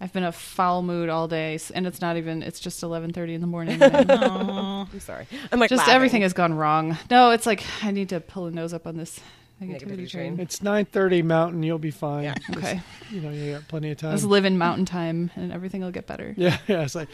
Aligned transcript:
I've 0.00 0.12
been 0.12 0.24
a 0.24 0.32
foul 0.32 0.82
mood 0.82 1.08
all 1.08 1.26
day, 1.26 1.58
and 1.74 1.86
it's 1.86 2.00
not 2.02 2.16
even. 2.18 2.42
It's 2.42 2.60
just 2.60 2.82
eleven 2.82 3.12
thirty 3.12 3.32
in 3.34 3.40
the 3.40 3.46
morning. 3.46 3.82
I'm- 3.82 4.86
I'm 4.92 5.00
sorry. 5.00 5.26
I'm 5.50 5.58
like 5.58 5.70
just 5.70 5.80
laughing. 5.80 5.94
everything 5.94 6.22
has 6.22 6.32
gone 6.34 6.52
wrong. 6.54 6.98
No, 7.10 7.30
it's 7.30 7.46
like 7.46 7.62
I 7.82 7.90
need 7.92 8.10
to 8.10 8.20
pull 8.20 8.46
a 8.46 8.50
nose 8.50 8.74
up 8.74 8.86
on 8.86 8.96
this 8.98 9.18
negativity, 9.62 9.80
Negativity 9.80 9.86
train. 9.96 10.08
train. 10.36 10.40
It's 10.40 10.62
nine 10.62 10.84
thirty 10.84 11.22
Mountain. 11.22 11.62
You'll 11.62 11.78
be 11.78 11.90
fine. 11.90 12.24
Yeah. 12.24 12.34
Okay, 12.56 12.80
You 13.10 13.20
know, 13.22 13.30
you 13.30 13.52
got 13.54 13.68
plenty 13.68 13.90
of 13.90 13.96
time. 13.96 14.10
let's 14.10 14.24
live 14.24 14.44
in 14.44 14.58
mountain 14.58 14.84
time, 14.84 15.30
and 15.34 15.50
everything 15.50 15.80
will 15.80 15.90
get 15.90 16.06
better. 16.06 16.34
yeah, 16.36 16.58
yeah. 16.68 16.82
It's 16.82 16.94
like, 16.94 17.08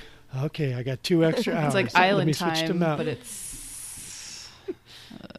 okay, 0.45 0.75
I 0.75 0.83
got 0.83 1.05
two 1.05 1.25
extra 1.25 1.55
hours. 1.55 1.67
It's 1.67 1.75
like 1.77 1.95
Let 1.95 2.01
me 2.03 2.09
island 2.09 2.37
switch 2.37 2.59
to 2.62 2.67
time, 2.69 2.79
but 2.96 3.07
it's. 3.07 4.49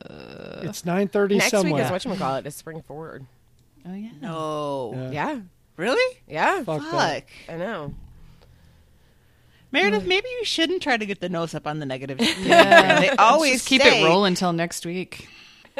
Uh, 0.09 0.61
it's 0.63 0.85
nine 0.85 1.07
thirty 1.07 1.37
Next 1.37 1.51
week 1.63 1.75
is 1.77 1.91
what 1.91 2.05
you 2.05 2.15
call 2.15 2.35
it. 2.35 2.45
Is 2.47 2.55
spring 2.55 2.81
forward. 2.81 3.25
oh 3.87 3.93
yeah. 3.93 4.09
No. 4.21 4.93
Yeah. 4.95 5.11
Yeah, 5.11 5.39
Really? 5.77 6.17
yeah. 6.27 6.63
Fuck, 6.63 6.83
Fuck. 6.83 7.23
I 7.49 7.57
know. 7.57 7.93
Meredith, 9.71 10.05
maybe 10.05 10.27
you 10.39 10.45
shouldn't 10.45 10.83
try 10.83 10.97
to 10.97 11.05
get 11.05 11.19
the 11.19 11.29
nose 11.29 11.55
up 11.55 11.65
on 11.65 11.79
the 11.79 11.85
negative. 11.85 12.19
Yeah. 12.21 12.99
they 13.01 13.09
always 13.09 13.53
Just 13.53 13.67
keep 13.67 13.81
say, 13.81 14.03
it 14.03 14.05
rolling 14.05 14.33
until 14.33 14.53
next 14.53 14.85
week. 14.85 15.27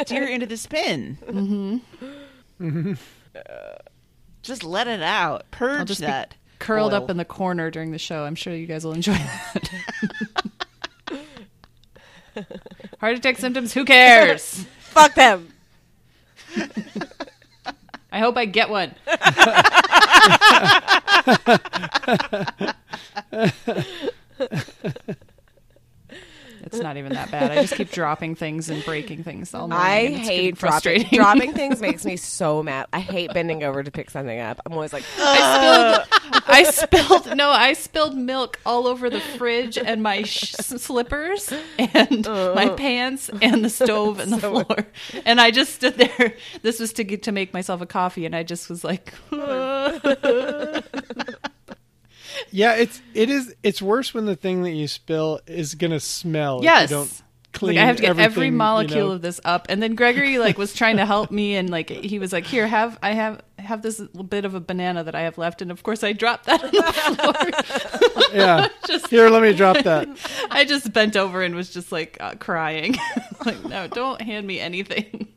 Tear 0.05 0.27
into 0.27 0.47
the 0.47 0.57
spin. 0.57 1.79
Mm-hmm. 2.59 2.93
just 4.41 4.63
let 4.63 4.87
it 4.87 5.03
out. 5.03 5.45
Purge 5.51 5.87
just 5.87 6.01
be 6.01 6.07
that. 6.07 6.33
Curled 6.57 6.93
oil. 6.93 7.03
up 7.03 7.09
in 7.11 7.17
the 7.17 7.25
corner 7.25 7.69
during 7.69 7.91
the 7.91 7.99
show. 7.99 8.23
I'm 8.23 8.33
sure 8.33 8.55
you 8.55 8.65
guys 8.65 8.83
will 8.83 8.93
enjoy 8.93 9.13
that. 9.13 9.69
Heart 12.99 13.17
attack 13.17 13.37
symptoms. 13.37 13.73
Who 13.73 13.85
cares? 13.85 14.65
Fuck 14.79 15.13
them. 15.13 15.49
I 18.13 18.19
hope 18.19 18.37
I 18.37 18.45
get 18.45 18.69
one. 18.69 18.93
it's 26.73 26.81
not 26.83 26.97
even 26.97 27.13
that 27.13 27.31
bad. 27.31 27.51
I 27.51 27.61
just 27.61 27.75
keep 27.75 27.91
dropping 27.91 28.35
things 28.35 28.69
and 28.69 28.83
breaking 28.83 29.23
things 29.23 29.53
all 29.53 29.67
morning. 29.67 29.85
I 29.85 29.95
and 29.99 30.15
it's 30.15 30.23
getting 30.27 30.43
hate 30.43 30.55
dropping, 30.55 30.71
frustrating. 30.71 31.17
dropping 31.19 31.53
things. 31.55 31.81
Makes 31.81 32.05
me 32.05 32.17
so 32.17 32.63
mad. 32.63 32.87
I 32.91 32.99
hate 32.99 33.33
bending 33.33 33.63
over 33.63 33.83
to 33.83 33.91
pick 33.91 34.09
something 34.09 34.39
up. 34.39 34.59
I'm 34.65 34.73
always 34.73 34.93
like, 34.93 35.03
I 35.19 36.03
spilled. 36.05 36.43
I 36.47 36.63
spilled. 37.23 37.37
No, 37.37 37.49
I 37.51 37.73
spilled 37.73 38.15
milk 38.17 38.59
all 38.65 38.87
over 38.87 39.09
the 39.09 39.19
fridge 39.19 39.77
and 39.77 40.01
my 40.03 40.23
sh- 40.23 40.51
slippers 40.53 41.53
and 41.77 42.25
my 42.25 42.69
pants 42.77 43.29
and 43.41 43.63
the 43.63 43.69
stove 43.69 44.19
and 44.19 44.33
the 44.33 44.37
floor. 44.39 44.85
And 45.25 45.39
I 45.39 45.51
just 45.51 45.75
stood 45.75 45.95
there. 45.95 46.33
This 46.61 46.79
was 46.79 46.93
to 46.93 47.03
get 47.03 47.23
to 47.23 47.31
make 47.31 47.53
myself 47.53 47.81
a 47.81 47.85
coffee, 47.85 48.25
and 48.25 48.35
I 48.35 48.43
just 48.43 48.69
was 48.69 48.83
like, 48.83 49.13
Yeah, 52.53 52.75
it's 52.75 53.01
it 53.13 53.29
is 53.29 53.53
it's 53.63 53.81
worse 53.81 54.13
when 54.13 54.25
the 54.25 54.35
thing 54.35 54.61
that 54.63 54.71
you 54.71 54.87
spill 54.87 55.39
is 55.47 55.73
gonna 55.75 55.99
smell. 55.99 56.59
yes. 56.63 56.89
you 56.91 56.97
don't 56.97 57.21
clean. 57.51 57.75
like 57.75 57.83
I 57.83 57.85
have 57.87 57.95
to 57.97 58.01
get 58.03 58.09
every 58.11 58.23
everything, 58.23 58.53
you 58.53 58.57
molecule 58.57 59.07
know. 59.07 59.13
of 59.13 59.21
this 59.23 59.41
up, 59.43 59.65
and 59.69 59.81
then 59.81 59.95
Gregory 59.95 60.37
like 60.37 60.57
was 60.57 60.73
trying 60.73 60.97
to 60.97 61.05
help 61.05 61.31
me, 61.31 61.55
and 61.55 61.69
like 61.69 61.89
he 61.89 62.19
was 62.19 62.31
like, 62.31 62.45
"Here, 62.45 62.67
have 62.67 62.99
I 63.01 63.11
have 63.13 63.41
have 63.57 63.81
this 63.81 63.99
little 63.99 64.23
bit 64.23 64.45
of 64.45 64.53
a 64.53 64.59
banana 64.59 65.03
that 65.03 65.15
I 65.15 65.21
have 65.21 65.37
left," 65.39 65.61
and 65.63 65.71
of 65.71 65.81
course 65.83 66.03
I 66.03 66.13
dropped 66.13 66.45
that 66.45 66.63
on 66.63 66.71
the 66.71 68.11
floor. 68.11 68.23
Yeah. 68.33 68.67
Just- 68.87 69.07
Here, 69.07 69.29
let 69.29 69.41
me 69.43 69.53
drop 69.53 69.83
that. 69.83 70.07
I 70.49 70.65
just 70.65 70.91
bent 70.93 71.15
over 71.15 71.43
and 71.43 71.53
was 71.53 71.69
just 71.71 71.91
like 71.91 72.17
uh, 72.19 72.33
crying, 72.35 72.95
like, 73.45 73.63
"No, 73.65 73.87
don't 73.87 74.21
hand 74.21 74.45
me 74.47 74.59
anything." 74.59 75.27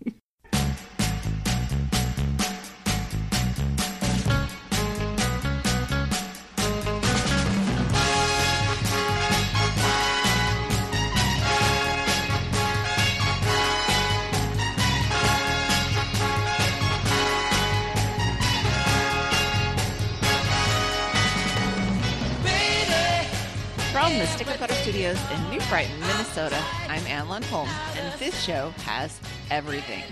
From 24.06 24.18
the 24.20 24.26
Sticker 24.28 24.52
Cutter 24.52 24.72
Studios 24.74 25.18
in 25.32 25.50
New 25.50 25.58
Brighton, 25.62 25.98
Minnesota, 25.98 26.62
I'm 26.88 27.04
Ann 27.08 27.26
Lundholm, 27.26 27.66
and 27.96 28.20
this 28.20 28.40
show 28.40 28.70
has 28.84 29.18
everything. 29.50 30.04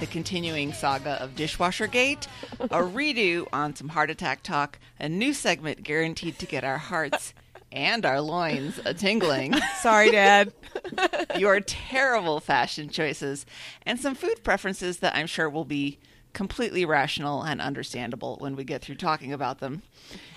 The 0.00 0.06
continuing 0.06 0.74
saga 0.74 1.12
of 1.12 1.34
Dishwasher 1.34 1.86
Gate, 1.86 2.28
a 2.60 2.66
redo 2.68 3.46
on 3.50 3.74
some 3.74 3.88
heart 3.88 4.10
attack 4.10 4.42
talk, 4.42 4.78
a 5.00 5.08
new 5.08 5.32
segment 5.32 5.82
guaranteed 5.82 6.38
to 6.40 6.44
get 6.44 6.62
our 6.62 6.76
hearts 6.76 7.32
and 7.72 8.04
our 8.04 8.20
loins 8.20 8.80
a 8.84 8.92
tingling, 8.92 9.54
sorry, 9.80 10.10
Dad. 10.10 10.52
your 11.38 11.58
terrible 11.60 12.40
fashion 12.40 12.90
choices, 12.90 13.46
and 13.86 13.98
some 13.98 14.14
food 14.14 14.44
preferences 14.44 14.98
that 14.98 15.16
I'm 15.16 15.26
sure 15.26 15.48
will 15.48 15.64
be 15.64 15.98
completely 16.38 16.84
rational 16.84 17.42
and 17.42 17.60
understandable 17.60 18.36
when 18.38 18.54
we 18.54 18.62
get 18.62 18.80
through 18.80 18.94
talking 18.94 19.32
about 19.32 19.58
them. 19.58 19.82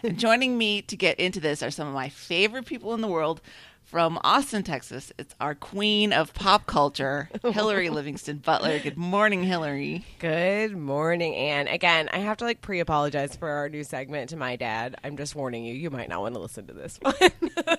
And 0.01 0.17
joining 0.17 0.57
me 0.57 0.81
to 0.81 0.95
get 0.97 1.19
into 1.19 1.39
this 1.39 1.61
are 1.61 1.69
some 1.69 1.87
of 1.87 1.93
my 1.93 2.09
favorite 2.09 2.65
people 2.65 2.95
in 2.95 3.01
the 3.01 3.07
world 3.07 3.39
from 3.83 4.17
Austin, 4.23 4.63
Texas. 4.63 5.13
It's 5.19 5.35
our 5.39 5.53
queen 5.53 6.11
of 6.11 6.33
pop 6.33 6.65
culture, 6.65 7.29
Hillary 7.43 7.89
Livingston 7.91 8.37
Butler. 8.37 8.79
Good 8.79 8.97
morning, 8.97 9.43
Hillary. 9.43 10.03
Good 10.17 10.75
morning, 10.75 11.35
Anne. 11.35 11.67
Again, 11.67 12.09
I 12.11 12.17
have 12.17 12.37
to 12.37 12.45
like 12.45 12.61
pre-apologize 12.61 13.35
for 13.35 13.49
our 13.51 13.69
new 13.69 13.83
segment 13.83 14.31
to 14.31 14.37
my 14.37 14.55
dad. 14.55 14.95
I'm 15.03 15.17
just 15.17 15.35
warning 15.35 15.65
you. 15.65 15.75
You 15.75 15.91
might 15.91 16.09
not 16.09 16.21
want 16.21 16.33
to 16.33 16.41
listen 16.41 16.65
to 16.65 16.73
this 16.73 16.97
one. 16.99 17.13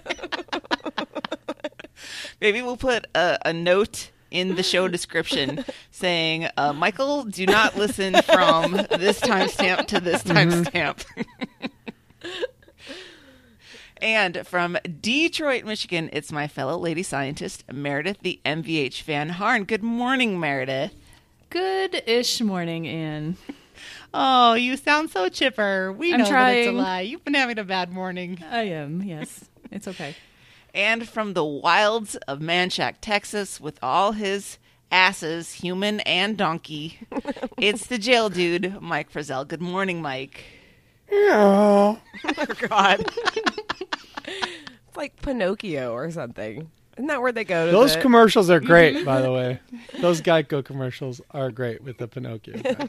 Maybe 2.41 2.63
we'll 2.63 2.77
put 2.77 3.05
a, 3.17 3.39
a 3.45 3.53
note 3.53 4.13
in 4.33 4.57
the 4.57 4.63
show 4.63 4.89
description 4.97 5.65
saying, 5.91 6.49
uh, 6.57 6.73
Michael, 6.73 7.25
do 7.25 7.47
not 7.47 7.77
listen 7.77 8.15
from 8.23 8.73
this 8.73 9.21
timestamp 9.21 9.87
to 9.89 10.01
this 10.01 10.23
timestamp. 10.25 11.05
and 13.99 14.45
from 14.47 14.77
Detroit, 15.01 15.65
Michigan, 15.65 16.11
it's 16.13 16.33
my 16.33 16.49
fellow 16.49 16.77
lady 16.79 17.03
scientist, 17.03 17.65
Meredith 17.73 18.19
the 18.23 18.41
MVH 18.45 19.03
Van 19.03 19.29
Harn. 19.31 19.65
Good 19.65 19.83
morning, 19.83 20.41
Meredith. 20.41 20.93
Good-ish 21.51 22.41
morning, 22.41 22.87
Anne. 22.89 23.37
Oh, 24.15 24.53
you 24.53 24.77
sound 24.77 25.09
so 25.09 25.31
chipper. 25.31 25.91
We 25.91 26.13
I'm 26.13 26.19
know 26.21 26.27
that 26.27 26.55
it's 26.55 26.67
a 26.67 26.71
trying. 26.71 26.77
lie. 26.77 27.01
You've 27.01 27.25
been 27.25 27.33
having 27.33 27.59
a 27.59 27.65
bad 27.65 27.91
morning. 27.91 28.39
I 28.51 28.65
am. 28.65 29.03
Yes, 29.03 29.47
it's 29.71 29.89
okay. 29.89 30.15
And 30.75 31.09
from 31.09 31.35
the 31.35 31.45
wilds 31.45 32.17
of 32.29 32.41
Manchac, 32.41 32.97
Texas, 33.01 33.61
with 33.61 33.79
all 33.83 34.13
his 34.13 34.59
asses, 34.91 35.53
human 35.55 36.01
and 36.01 36.37
donkey. 36.37 36.99
it's 37.59 37.87
the 37.87 37.99
jail 37.99 38.29
dude, 38.29 38.81
Mike 38.81 39.13
Frizzell. 39.13 39.47
Good 39.47 39.63
morning, 39.63 40.03
Mike. 40.03 40.45
Yeah. 41.11 41.97
God, 42.69 43.05
it's 44.27 44.97
like 44.97 45.21
Pinocchio 45.23 45.93
or 45.93 46.11
something. 46.11 46.71
Isn't 46.97 47.07
that 47.07 47.23
where 47.23 47.33
they 47.33 47.45
go 47.45 47.67
to 47.67 47.73
Those 47.73 47.95
the- 47.95 48.03
commercials 48.03 48.51
are 48.51 48.61
great, 48.61 49.05
by 49.05 49.21
the 49.23 49.33
way. 49.33 49.61
Those 50.01 50.21
Geico 50.21 50.65
commercials 50.65 51.21
are 51.31 51.51
great 51.51 51.83
with 51.83 51.97
the 51.99 52.07
Pinocchio 52.09 52.59
guy. 52.59 52.89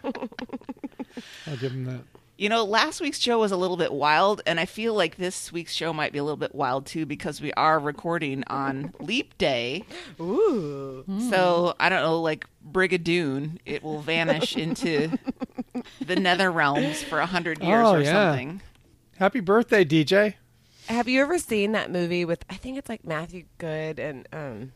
I'll 1.47 1.57
give 1.57 1.71
him 1.71 1.85
that. 1.85 2.01
You 2.43 2.49
know, 2.49 2.65
last 2.65 2.99
week's 2.99 3.19
show 3.19 3.39
was 3.39 3.53
a 3.53 3.55
little 3.55 3.77
bit 3.77 3.93
wild, 3.93 4.41
and 4.45 4.59
I 4.59 4.65
feel 4.65 4.93
like 4.93 5.15
this 5.15 5.49
week's 5.53 5.71
show 5.71 5.93
might 5.93 6.11
be 6.11 6.19
a 6.19 6.23
little 6.25 6.35
bit 6.35 6.53
wild 6.53 6.85
too 6.85 7.05
because 7.05 7.39
we 7.39 7.53
are 7.53 7.79
recording 7.79 8.43
on 8.47 8.93
Leap 8.99 9.37
Day. 9.37 9.85
Ooh, 10.19 11.05
So 11.29 11.73
I 11.79 11.87
don't 11.87 12.01
know, 12.01 12.19
like 12.19 12.45
Brigadoon, 12.69 13.59
it 13.65 13.81
will 13.81 14.01
vanish 14.01 14.57
into 14.57 15.17
the 16.05 16.17
nether 16.17 16.51
realms 16.51 17.01
for 17.01 17.19
a 17.19 17.25
hundred 17.25 17.63
years 17.63 17.87
Oh, 17.87 17.95
or 17.95 18.01
yeah. 18.01 18.11
something. 18.31 18.61
Happy 19.17 19.39
birthday, 19.39 19.85
DJ. 19.85 20.33
have 20.87 21.07
you 21.07 21.21
ever 21.21 21.39
seen 21.39 21.71
that 21.71 21.91
movie 21.91 22.25
with? 22.25 22.43
I 22.49 22.55
think 22.55 22.77
it's 22.77 22.89
like 22.89 23.05
Matthew 23.05 23.45
Goode 23.57 23.99
and 23.99 24.27
um, 24.33 24.73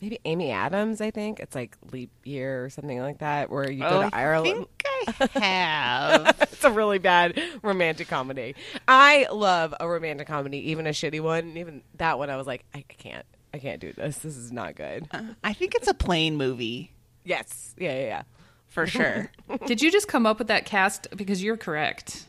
maybe 0.00 0.20
Amy 0.24 0.52
Adams. 0.52 1.00
I 1.00 1.10
think 1.10 1.40
it's 1.40 1.56
like 1.56 1.76
Leap 1.90 2.12
Year 2.22 2.64
or 2.64 2.70
something 2.70 3.00
like 3.00 3.18
that, 3.18 3.50
where 3.50 3.68
you 3.68 3.80
go 3.80 4.02
Oh, 4.04 4.08
to 4.08 4.14
I 4.16 4.20
Ireland. 4.22 4.66
Think 5.04 5.36
I 5.36 5.40
have. 5.40 6.36
it's 6.52 6.64
a 6.64 6.70
really 6.70 6.98
bad 6.98 7.40
romantic 7.62 8.08
comedy. 8.08 8.54
I 8.86 9.26
love 9.32 9.74
a 9.78 9.88
romantic 9.88 10.26
comedy, 10.28 10.70
even 10.70 10.86
a 10.86 10.90
shitty 10.90 11.20
one. 11.20 11.56
Even 11.56 11.82
that 11.96 12.18
one, 12.18 12.30
I 12.30 12.36
was 12.36 12.46
like, 12.46 12.64
I, 12.74 12.78
I 12.78 12.94
can't, 12.94 13.26
I 13.54 13.58
can't 13.58 13.80
do 13.80 13.92
this. 13.92 14.18
This 14.18 14.36
is 14.36 14.52
not 14.52 14.74
good. 14.76 15.08
Uh, 15.10 15.22
I 15.42 15.52
think 15.52 15.74
it's 15.74 15.88
a 15.88 15.94
plain 15.94 16.36
movie 16.36 16.92
Yes, 17.28 17.74
yeah, 17.76 17.92
yeah, 17.92 18.06
yeah. 18.06 18.22
for 18.68 18.86
sure. 18.86 19.30
Did 19.66 19.82
you 19.82 19.90
just 19.92 20.08
come 20.08 20.24
up 20.24 20.38
with 20.38 20.48
that 20.48 20.64
cast 20.64 21.08
because 21.14 21.42
you're 21.42 21.58
correct? 21.58 22.24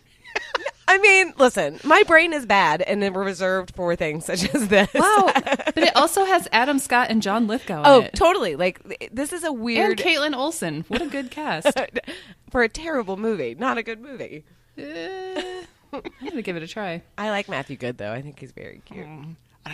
I 0.92 0.98
mean, 0.98 1.34
listen, 1.38 1.80
my 1.84 2.02
brain 2.08 2.34
is 2.34 2.48
bad 2.48 2.82
and 2.82 3.02
then 3.04 3.14
reserved 3.14 3.76
for 3.76 3.96
things 3.96 4.26
such 4.26 4.54
as 4.56 4.70
this. 4.70 4.90
Wow, 4.96 5.32
but 5.36 5.78
it 5.78 5.96
also 5.96 6.26
has 6.26 6.48
Adam 6.52 6.80
Scott 6.80 7.12
and 7.12 7.22
John 7.22 7.46
Lithgow 7.46 7.84
Oh, 7.86 8.00
in 8.00 8.06
it. 8.06 8.16
totally. 8.16 8.56
Like 8.56 9.10
this 9.14 9.32
is 9.32 9.44
a 9.44 9.54
weird 9.54 10.00
and 10.00 10.10
Kaitlin 10.10 10.36
Olson. 10.36 10.86
What 10.88 11.04
a 11.04 11.06
good 11.06 11.30
cast. 11.40 11.80
for 12.50 12.64
a 12.64 12.70
terrible 12.70 13.18
movie. 13.18 13.54
Not 13.54 13.78
a 13.78 13.84
good 13.84 14.02
movie. 14.02 14.46
Eh, 14.80 15.62
I'm 15.94 16.02
gonna 16.26 16.42
give 16.42 16.56
it 16.56 16.64
a 16.64 16.68
try. 16.68 17.04
I 17.20 17.30
like 17.30 17.48
Matthew 17.50 17.78
Goode 17.78 17.98
though. 18.00 18.12
I 18.12 18.24
think 18.24 18.40
he's 18.40 18.52
very 18.52 18.82
cute. 18.86 19.06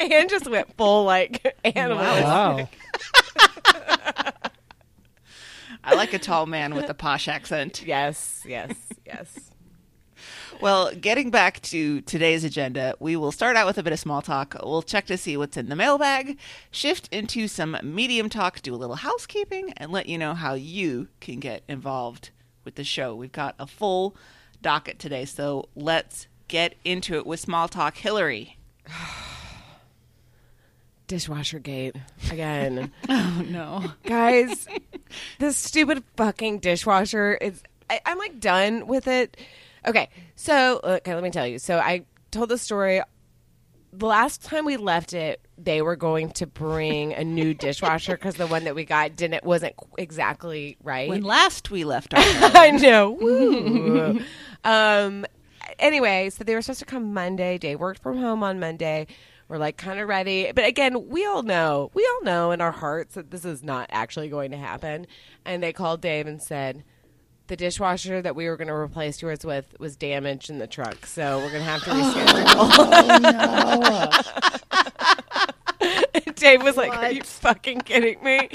and 0.00 0.28
just 0.28 0.50
went 0.50 0.76
full 0.76 1.04
like 1.04 1.54
animal. 1.64 2.02
Wow. 2.04 2.68
I 5.82 5.94
like 5.94 6.12
a 6.12 6.18
tall 6.18 6.46
man 6.46 6.74
with 6.74 6.88
a 6.90 6.94
posh 6.94 7.28
accent. 7.28 7.82
Yes, 7.86 8.44
yes, 8.46 8.74
yes. 9.06 9.50
Well, 10.60 10.94
getting 10.94 11.30
back 11.30 11.60
to 11.62 12.02
today's 12.02 12.44
agenda, 12.44 12.94
we 13.00 13.16
will 13.16 13.32
start 13.32 13.56
out 13.56 13.66
with 13.66 13.78
a 13.78 13.82
bit 13.82 13.92
of 13.92 13.98
small 13.98 14.20
talk. 14.20 14.54
We'll 14.62 14.82
check 14.82 15.06
to 15.06 15.16
see 15.16 15.36
what's 15.36 15.56
in 15.56 15.70
the 15.70 15.76
mailbag, 15.76 16.38
shift 16.70 17.08
into 17.10 17.48
some 17.48 17.78
medium 17.82 18.28
talk, 18.28 18.60
do 18.60 18.74
a 18.74 18.76
little 18.76 18.96
housekeeping, 18.96 19.72
and 19.78 19.90
let 19.90 20.06
you 20.06 20.18
know 20.18 20.34
how 20.34 20.54
you 20.54 21.08
can 21.20 21.40
get 21.40 21.62
involved 21.66 22.30
with 22.64 22.74
the 22.74 22.84
show. 22.84 23.14
We've 23.14 23.32
got 23.32 23.54
a 23.58 23.66
full 23.66 24.14
docket 24.60 24.98
today, 24.98 25.24
so 25.24 25.68
let's 25.74 26.26
get 26.48 26.74
into 26.84 27.14
it 27.14 27.26
with 27.26 27.40
small 27.40 27.68
talk. 27.68 27.96
Hillary. 27.96 28.58
Dishwasher 31.10 31.58
gate 31.58 31.96
again. 32.30 32.92
Oh 33.08 33.44
no. 33.48 33.92
Guys, 34.04 34.68
this 35.40 35.56
stupid 35.56 36.04
fucking 36.16 36.60
dishwasher 36.60 37.34
is 37.34 37.62
I, 37.88 38.00
I'm 38.06 38.16
like 38.16 38.38
done 38.38 38.86
with 38.86 39.08
it. 39.08 39.36
Okay, 39.84 40.08
so 40.36 40.80
okay, 40.84 41.12
let 41.14 41.24
me 41.24 41.30
tell 41.30 41.46
you. 41.48 41.58
So 41.58 41.78
I 41.78 42.04
told 42.30 42.48
the 42.48 42.58
story 42.58 43.02
the 43.92 44.06
last 44.06 44.44
time 44.44 44.64
we 44.64 44.76
left 44.76 45.12
it, 45.12 45.40
they 45.58 45.82
were 45.82 45.96
going 45.96 46.30
to 46.32 46.46
bring 46.46 47.12
a 47.12 47.24
new 47.24 47.54
dishwasher 47.66 48.12
because 48.16 48.36
the 48.36 48.46
one 48.46 48.62
that 48.62 48.76
we 48.76 48.84
got 48.84 49.16
didn't 49.16 49.42
wasn't 49.42 49.74
exactly 49.98 50.76
right. 50.84 51.08
When 51.08 51.22
last 51.22 51.72
we 51.72 51.82
left 51.82 52.14
our 52.14 52.20
I 52.24 52.70
know. 52.70 53.10
Woo. 53.10 54.20
um. 54.62 55.26
Anyway, 55.78 56.30
so 56.30 56.44
they 56.44 56.54
were 56.54 56.62
supposed 56.62 56.80
to 56.80 56.86
come 56.86 57.14
Monday. 57.14 57.58
Dave 57.58 57.80
worked 57.80 58.02
from 58.02 58.18
home 58.18 58.42
on 58.44 58.60
Monday. 58.60 59.06
We're 59.50 59.58
like 59.58 59.76
kind 59.76 59.98
of 59.98 60.06
ready, 60.06 60.52
but 60.54 60.64
again, 60.64 61.08
we 61.08 61.26
all 61.26 61.42
know, 61.42 61.90
we 61.92 62.08
all 62.08 62.22
know 62.22 62.52
in 62.52 62.60
our 62.60 62.70
hearts 62.70 63.16
that 63.16 63.32
this 63.32 63.44
is 63.44 63.64
not 63.64 63.88
actually 63.90 64.28
going 64.28 64.52
to 64.52 64.56
happen. 64.56 65.08
And 65.44 65.60
they 65.60 65.72
called 65.72 66.00
Dave 66.00 66.28
and 66.28 66.40
said 66.40 66.84
the 67.48 67.56
dishwasher 67.56 68.22
that 68.22 68.36
we 68.36 68.48
were 68.48 68.56
going 68.56 68.68
to 68.68 68.74
replace 68.74 69.20
yours 69.20 69.44
with 69.44 69.74
was 69.80 69.96
damaged 69.96 70.50
in 70.50 70.58
the 70.58 70.68
truck, 70.68 71.04
so 71.04 71.38
we're 71.38 71.50
going 71.50 71.64
to 71.64 71.68
have 71.68 71.82
to 71.82 71.90
reschedule. 71.90 72.70
Oh, 75.82 76.32
Dave 76.36 76.62
was 76.62 76.76
like, 76.76 76.92
"Are 76.96 77.10
you 77.10 77.24
fucking 77.24 77.80
kidding 77.80 78.22
me?" 78.22 78.48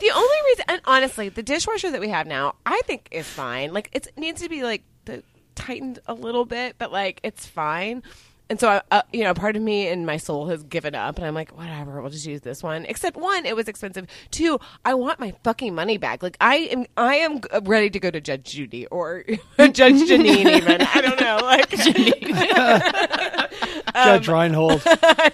The 0.00 0.10
only 0.10 0.36
reason, 0.48 0.64
and 0.68 0.82
honestly, 0.84 1.30
the 1.30 1.42
dishwasher 1.42 1.90
that 1.90 2.00
we 2.00 2.10
have 2.10 2.26
now, 2.26 2.56
I 2.66 2.82
think 2.84 3.08
is 3.10 3.26
fine. 3.26 3.72
Like 3.72 3.88
it 3.92 4.08
needs 4.18 4.42
to 4.42 4.50
be 4.50 4.62
like 4.62 4.82
the, 5.06 5.22
tightened 5.54 6.00
a 6.06 6.12
little 6.12 6.44
bit, 6.44 6.76
but 6.76 6.92
like 6.92 7.20
it's 7.22 7.46
fine. 7.46 8.02
And 8.48 8.60
so, 8.60 8.68
I, 8.68 8.80
uh, 8.92 9.02
you 9.12 9.24
know, 9.24 9.34
part 9.34 9.56
of 9.56 9.62
me 9.62 9.88
and 9.88 10.06
my 10.06 10.18
soul 10.18 10.46
has 10.46 10.62
given 10.62 10.94
up, 10.94 11.16
and 11.16 11.26
I'm 11.26 11.34
like, 11.34 11.56
whatever, 11.56 12.00
we'll 12.00 12.10
just 12.10 12.26
use 12.26 12.42
this 12.42 12.62
one. 12.62 12.84
Except 12.84 13.16
one, 13.16 13.44
it 13.44 13.56
was 13.56 13.66
expensive. 13.66 14.06
Two, 14.30 14.60
I 14.84 14.94
want 14.94 15.18
my 15.18 15.34
fucking 15.42 15.74
money 15.74 15.98
back. 15.98 16.22
Like 16.22 16.36
I 16.40 16.56
am, 16.56 16.86
I 16.96 17.16
am 17.16 17.40
ready 17.62 17.90
to 17.90 17.98
go 17.98 18.08
to 18.10 18.20
Judge 18.20 18.44
Judy 18.44 18.86
or 18.86 19.24
Judge 19.58 19.76
Jeanine. 19.76 20.56
Even 20.56 20.80
I 20.80 21.00
don't 21.00 21.20
know, 21.20 21.38
like 21.42 21.70
Judge 23.94 24.28
Reinhold. 24.28 24.82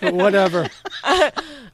Whatever. 0.00 0.68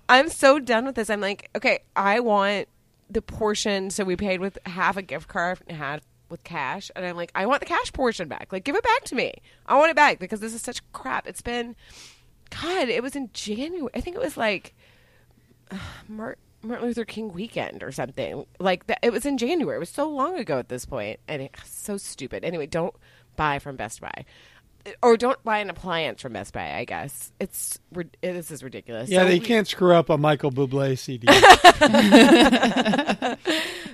I'm 0.08 0.29
so 0.31 0.58
done 0.58 0.87
with 0.87 0.96
this. 0.96 1.08
I'm 1.08 1.20
like, 1.20 1.50
okay, 1.55 1.81
I 1.94 2.19
want 2.20 2.67
the 3.11 3.23
portion. 3.23 3.90
So 3.90 4.05
we 4.05 4.17
paid 4.17 4.40
with 4.40 4.58
half 4.67 4.96
a 4.96 5.02
gift 5.02 5.29
card 5.29 5.61
and 5.69 5.76
half 5.76 6.00
with 6.28 6.44
cash, 6.44 6.90
and 6.94 7.04
I'm 7.04 7.16
like, 7.16 7.32
I 7.34 7.46
want 7.46 7.60
the 7.60 7.66
cash 7.66 7.92
portion 7.92 8.28
back. 8.28 8.52
Like, 8.52 8.64
give 8.64 8.76
it 8.76 8.84
back 8.84 9.04
to 9.04 9.14
me. 9.14 9.32
I 9.66 9.78
want 9.78 9.90
it 9.90 9.96
back 9.96 10.19
because 10.19 10.40
this 10.40 10.54
is 10.54 10.62
such 10.62 10.80
crap. 10.92 11.26
It's 11.26 11.42
been, 11.42 11.76
God, 12.50 12.88
it 12.88 13.02
was 13.02 13.16
in 13.16 13.30
January. 13.32 13.90
I 13.94 14.00
think 14.00 14.16
it 14.16 14.22
was 14.22 14.36
like 14.36 14.75
uh, 15.70 15.78
Martin, 16.08 16.42
Luther 16.62 17.04
King 17.04 17.32
weekend 17.32 17.82
or 17.82 17.92
something. 17.92 18.44
Like. 18.58 18.84
It 19.02 19.12
was 19.12 19.25
in 19.26 19.38
January. 19.38 19.76
It 19.76 19.80
was 19.80 19.90
so 19.90 20.08
long 20.08 20.36
ago 20.38 20.58
at 20.58 20.69
this 20.69 20.84
point, 20.84 21.20
and 21.28 21.42
it's 21.42 21.70
so 21.70 21.96
stupid. 21.96 22.44
Anyway, 22.44 22.66
don't 22.66 22.94
buy 23.36 23.58
from 23.58 23.76
Best 23.76 24.00
Buy. 24.00 24.25
Or 25.02 25.17
don't 25.17 25.43
buy 25.44 25.58
an 25.58 25.70
appliance 25.70 26.20
from 26.23 26.32
Best 26.32 26.52
Buy. 26.52 26.75
I 26.75 26.85
guess 26.85 27.32
it's 27.40 27.79
rid- 27.93 28.17
this 28.20 28.50
is 28.50 28.62
ridiculous. 28.62 29.08
Yeah, 29.08 29.20
So 29.23 29.29
they 29.29 29.38
we- 29.38 29.46
can't 29.46 29.67
screw 29.69 29.94
up 29.94 30.11
a 30.11 30.19
Michael 30.19 30.50
Bublé 30.50 30.99
CD. 30.99 31.26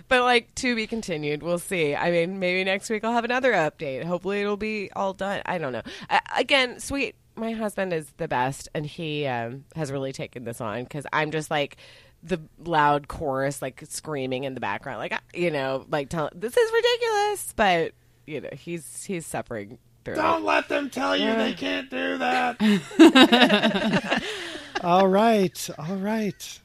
but 0.09 0.23
like 0.23 0.55
to 0.57 0.75
be 0.75 0.87
continued. 0.87 1.43
We'll 1.43 1.59
see. 1.59 1.95
I 1.95 2.11
mean, 2.11 2.39
maybe 2.39 2.65
next 2.65 2.91
week 2.91 3.05
I'll 3.05 3.13
have 3.13 3.25
another 3.25 3.53
update. 3.53 4.05
Hopefully, 4.05 4.41
it'll 4.41 4.57
be 4.57 4.91
all 4.95 5.13
done. 5.13 5.43
I 5.47 5.59
don't 5.59 5.73
know. 5.73 5.83
Uh, 6.09 6.21
again, 6.37 6.81
sweet. 6.81 7.15
My 7.37 7.53
husband 7.53 7.93
is 7.93 8.07
the 8.17 8.29
best, 8.29 8.69
and 8.75 8.87
he 8.87 9.27
um, 9.27 9.65
has 9.75 9.91
really 9.91 10.13
taken 10.13 10.45
this 10.45 10.61
on 10.61 10.85
because 10.85 11.05
I'm 11.13 11.31
just 11.33 11.51
like 11.51 11.77
the 12.23 12.41
loud 12.65 13.09
chorus, 13.09 13.61
like 13.61 13.83
screaming 13.89 14.45
in 14.45 14.55
the 14.55 14.61
background, 14.61 14.99
like 14.99 15.19
you 15.35 15.51
know, 15.51 15.85
like 15.91 16.09
tell 16.11 16.31
this 16.35 16.57
is 16.57 16.73
ridiculous. 16.73 17.53
But 17.57 17.93
you 18.27 18.41
know, 18.41 18.51
he's 18.53 19.05
he's 19.05 19.27
suffering 19.27 19.79
through. 20.05 20.15
it. 20.15 20.43
let 20.43 20.69
them 20.69 20.91
tell 20.91 21.17
you 21.17 21.35
they 21.35 21.55
can't 21.55 21.91
do 21.91 22.19
that. 22.19 22.57
all 24.85 25.09
right. 25.09 25.71
All 25.79 25.97
right. 25.97 26.61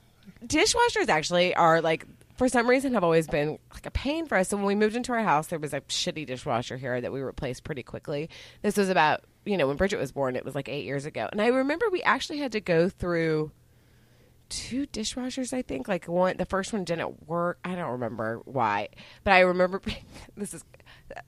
dishwashers 0.46 1.08
actually 1.10 1.56
are 1.56 1.82
like 1.82 2.06
for 2.40 2.48
some 2.48 2.70
reason 2.70 2.94
have 2.94 3.04
always 3.04 3.28
been 3.28 3.60
like 3.74 3.86
a 3.86 3.92
pain 3.92 4.26
for 4.26 4.38
us. 4.38 4.48
So 4.48 4.58
when 4.58 4.66
we 4.66 4.76
moved 4.76 4.96
into 4.96 5.12
our 5.12 5.24
house, 5.24 5.48
there 5.48 5.60
was 5.60 5.74
a 5.74 5.82
shitty 5.82 6.26
dishwasher 6.26 6.78
here 6.78 7.02
that 7.02 7.12
we 7.12 7.20
replaced 7.22 7.66
pretty 7.66 7.84
quickly. 7.84 8.30
This 8.62 8.78
was 8.78 8.88
about 8.90 9.24
you 9.46 9.58
know 9.58 9.68
when 9.68 9.78
Bridget 9.78 9.98
was 10.00 10.12
born. 10.12 10.36
It 10.36 10.46
was 10.46 10.56
like 10.56 10.70
eight 10.70 10.86
years 10.86 11.06
ago, 11.06 11.28
and 11.32 11.42
I 11.42 11.48
remember 11.48 11.90
we 11.90 12.02
actually 12.04 12.40
had 12.40 12.54
to 12.54 12.62
go 12.62 12.88
through 12.88 13.52
two 14.48 14.88
dishwashers. 14.88 15.54
I 15.54 15.62
think 15.62 15.88
like 15.88 16.08
one 16.08 16.38
the 16.38 16.46
first 16.46 16.72
one 16.74 16.84
didn't 16.84 17.28
work. 17.28 17.60
I 17.64 17.76
don't 17.76 17.92
remember 17.92 18.42
why, 18.46 18.90
but 19.24 19.34
I 19.34 19.42
remember 19.42 19.82
this 20.38 20.54
is 20.54 20.62
a 20.62 20.66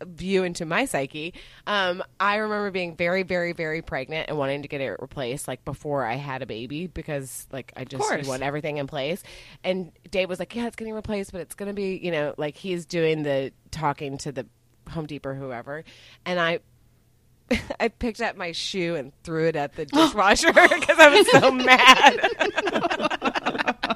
view 0.05 0.43
into 0.43 0.65
my 0.65 0.85
psyche. 0.85 1.33
Um, 1.67 2.03
I 2.19 2.37
remember 2.37 2.71
being 2.71 2.95
very, 2.95 3.23
very, 3.23 3.53
very 3.53 3.81
pregnant 3.81 4.29
and 4.29 4.37
wanting 4.37 4.61
to 4.61 4.67
get 4.67 4.81
it 4.81 4.97
replaced 4.99 5.47
like 5.47 5.63
before 5.65 6.05
I 6.05 6.15
had 6.15 6.41
a 6.41 6.45
baby 6.45 6.87
because 6.87 7.47
like 7.51 7.73
I 7.75 7.83
just 7.85 8.27
want 8.27 8.43
everything 8.43 8.77
in 8.77 8.87
place. 8.87 9.23
And 9.63 9.91
Dave 10.09 10.29
was 10.29 10.39
like, 10.39 10.55
"Yeah, 10.55 10.67
it's 10.67 10.75
getting 10.75 10.93
replaced, 10.93 11.31
but 11.31 11.41
it's 11.41 11.55
going 11.55 11.67
to 11.67 11.73
be 11.73 11.99
you 12.01 12.11
know 12.11 12.33
like 12.37 12.55
he's 12.55 12.85
doing 12.85 13.23
the 13.23 13.51
talking 13.71 14.17
to 14.19 14.31
the 14.31 14.45
Home 14.89 15.05
Depot 15.05 15.29
or 15.29 15.35
whoever," 15.35 15.83
and 16.25 16.39
I. 16.39 16.59
I 17.81 17.89
picked 17.89 18.21
up 18.21 18.37
my 18.37 18.53
shoe 18.53 18.95
and 18.95 19.11
threw 19.23 19.47
it 19.47 19.57
at 19.57 19.75
the 19.75 19.85
dishwasher 19.93 20.53
because 20.53 20.97
I 20.97 21.09
was 21.09 21.31
so 21.31 21.51
mad. 21.51 23.09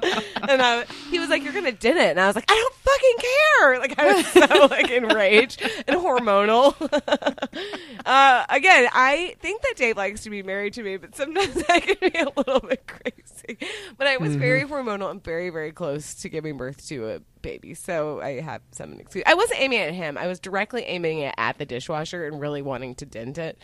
and 0.48 0.62
I, 0.62 0.84
he 1.10 1.18
was 1.18 1.28
like, 1.28 1.42
"You're 1.42 1.52
gonna 1.52 1.72
did 1.72 1.96
it," 1.96 2.10
and 2.10 2.20
I 2.20 2.26
was 2.26 2.36
like, 2.36 2.50
"I 2.50 2.54
don't 2.54 2.74
fucking 2.74 3.16
care!" 3.18 3.78
Like 3.78 3.98
I 3.98 4.14
was 4.14 4.26
so 4.26 4.66
like 4.70 4.90
enraged 4.90 5.62
and 5.86 5.96
hormonal. 5.96 6.74
uh, 8.06 8.46
again, 8.48 8.88
I 8.92 9.36
think 9.40 9.62
that 9.62 9.74
Dave 9.76 9.96
likes 9.96 10.22
to 10.22 10.30
be 10.30 10.42
married 10.42 10.74
to 10.74 10.82
me, 10.82 10.96
but 10.96 11.16
sometimes 11.16 11.62
I 11.68 11.80
can 11.80 11.96
be 12.00 12.18
a 12.18 12.28
little 12.36 12.60
bit 12.60 12.86
crazy. 12.86 13.58
But 13.96 14.06
I 14.06 14.16
was 14.16 14.36
very 14.36 14.62
hormonal 14.62 15.10
and 15.10 15.22
very 15.22 15.50
very 15.50 15.72
close 15.72 16.14
to 16.16 16.28
giving 16.28 16.56
birth 16.56 16.86
to 16.88 17.08
a 17.10 17.20
baby, 17.42 17.74
so 17.74 18.20
I 18.20 18.40
have 18.40 18.62
some 18.72 18.94
excuse. 18.94 19.24
I 19.26 19.34
wasn't 19.34 19.60
aiming 19.60 19.80
at 19.80 19.94
him; 19.94 20.18
I 20.18 20.26
was 20.26 20.40
directly 20.40 20.82
aiming 20.82 21.20
it 21.20 21.34
at 21.38 21.58
the 21.58 21.66
dishwasher 21.66 22.26
and 22.26 22.40
really 22.40 22.62
wanting 22.62 22.94
to 22.96 23.06
dent 23.06 23.38
it. 23.38 23.58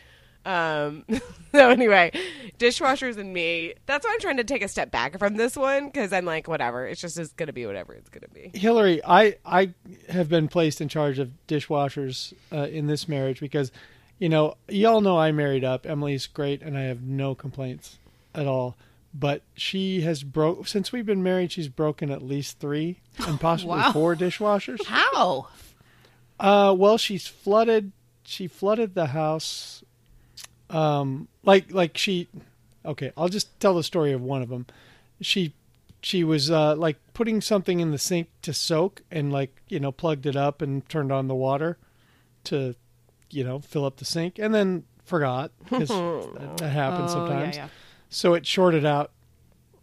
Um, 0.45 1.05
so 1.53 1.71
anyway, 1.71 2.13
dishwashers 2.59 3.17
and 3.17 3.33
me. 3.33 3.75
That's 3.87 4.05
why 4.05 4.13
I'm 4.15 4.21
trying 4.21 4.39
to 4.39 4.45
take 4.45 4.63
a 4.63 4.69
step 4.69 4.91
back 4.91 5.19
from 5.19 5.37
this 5.37 5.57
one 5.57 5.87
because 5.87 6.13
I'm 6.13 6.25
like, 6.25 6.49
whatever. 6.49 6.87
It's 6.87 7.01
just 7.01 7.19
it's 7.19 7.33
gonna 7.33 7.53
be 7.53 7.67
whatever 7.67 7.95
it's 7.95 8.09
gonna 8.09 8.29
be. 8.29 8.51
Hillary, 8.59 9.01
I 9.05 9.37
I 9.45 9.75
have 10.09 10.29
been 10.29 10.49
placed 10.49 10.81
in 10.81 10.89
charge 10.89 11.19
of 11.19 11.31
dishwashers 11.49 12.33
uh, 12.53 12.67
in 12.69 12.87
this 12.87 13.09
marriage 13.09 13.41
because, 13.41 13.71
you 14.19 14.29
know, 14.29 14.57
y'all 14.69 15.01
know 15.01 15.19
I 15.19 15.33
married 15.33 15.65
up. 15.65 15.87
Emily's 15.87 16.27
great, 16.27 16.63
and 16.63 16.77
I 16.77 16.83
have 16.83 17.03
no 17.03 17.35
complaints 17.35 17.99
at 18.35 18.47
all. 18.47 18.77
But 19.15 19.43
she 19.55 20.01
has 20.01 20.23
broke 20.23 20.67
since 20.67 20.91
we've 20.91 21.05
been 21.05 21.23
married. 21.23 21.53
She's 21.53 21.69
broken 21.69 22.11
at 22.11 22.23
least 22.23 22.59
three 22.61 23.01
and 23.27 23.39
possibly 23.39 23.77
Wow. 23.79 23.93
four 23.93 24.17
dishwashers. 24.17 24.85
How? 24.87 25.49
Uh, 26.41 26.75
well, 26.77 26.97
she's 26.99 27.27
flooded. 27.27 27.93
She 28.25 28.47
flooded 28.47 28.95
the 28.95 29.09
house. 29.09 29.85
Um, 30.73 31.29
like 31.45 31.73
like 31.73 31.97
she. 31.99 32.29
Okay, 32.85 33.13
I'll 33.17 33.29
just 33.29 33.59
tell 33.61 33.75
the 33.75 33.83
story 33.85 34.13
of 34.13 34.21
one 34.23 34.43
of 34.43 34.49
them. 34.49 34.67
She 35.21 35.55
she 36.03 36.25
was 36.25 36.51
uh, 36.51 36.75
like 36.77 36.97
putting 37.15 37.41
something 37.41 37.79
in 37.81 37.91
the 37.93 37.99
sink 37.99 38.29
to 38.43 38.53
soak, 38.53 39.03
and 39.11 39.33
like 39.33 39.63
you 39.69 39.79
know 39.79 39.93
plugged 39.93 40.27
it 40.27 40.37
up 40.37 40.61
and 40.63 40.89
turned 40.89 41.13
on 41.13 41.29
the 41.29 41.35
water 41.35 41.79
to 42.45 42.75
you 43.31 43.45
know 43.45 43.61
fill 43.61 43.85
up 43.85 43.97
the 43.99 44.05
sink, 44.05 44.39
and 44.39 44.55
then 44.55 44.85
forgot 45.05 45.53
because 45.63 45.89
that, 46.59 46.71
happens 46.73 47.11
Oh, 47.13 47.15
sometimes. 47.27 47.57
yeah. 47.57 47.69
So 48.09 48.35
it 48.35 48.47
shorted 48.47 48.85
out 48.85 49.11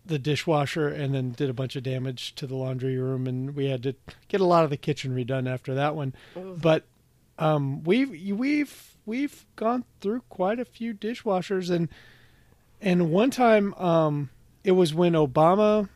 the 0.05 0.19
dishwasher 0.19 0.87
and 0.87 1.13
then 1.13 1.31
did 1.31 1.49
a 1.49 1.53
bunch 1.53 1.75
of 1.75 1.83
damage 1.83 2.33
to 2.35 2.47
the 2.47 2.55
laundry 2.55 2.97
room 2.97 3.27
and 3.27 3.55
we 3.55 3.65
had 3.65 3.83
to 3.83 3.93
get 4.27 4.41
a 4.41 4.45
lot 4.45 4.63
of 4.63 4.69
the 4.71 4.77
kitchen 4.77 5.13
redone 5.15 5.47
after 5.47 5.75
that 5.75 5.95
one. 5.95 6.13
But 6.35 6.85
um, 7.37 7.83
we've 7.83 8.09
we've 8.37 8.88
we've 9.09 9.45
gone 9.55 9.83
through 9.99 10.21
quite 10.29 10.59
a 10.59 10.65
few 10.65 10.93
dishwashers, 10.93 11.69
and 11.69 11.89
and 12.79 13.11
one 13.11 13.31
time 13.31 13.73
um, 13.73 14.29
it 14.63 14.73
was 14.73 14.93
when 14.93 15.13
Obama 15.13 15.89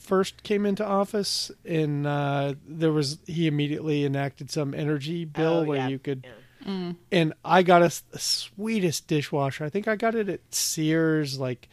first 0.00 0.42
came 0.42 0.66
into 0.66 0.84
office, 0.84 1.50
and 1.64 2.06
uh, 2.06 2.54
there 2.66 2.90
was 2.92 3.18
he 3.26 3.46
immediately 3.46 4.04
enacted 4.04 4.50
some 4.50 4.74
energy 4.74 5.24
bill 5.24 5.58
Oh, 5.60 5.64
where 5.64 5.78
yeah. 5.78 5.88
you 5.88 5.98
could. 5.98 6.24
Yeah. 6.66 6.92
And 7.12 7.34
I 7.44 7.62
got 7.62 7.82
a, 7.82 7.92
the 8.10 8.18
sweetest 8.18 9.06
dishwasher. 9.06 9.64
I 9.64 9.68
think 9.68 9.86
I 9.86 9.96
got 9.96 10.14
it 10.14 10.30
at 10.30 10.40
Sears, 10.54 11.38
like 11.38 11.68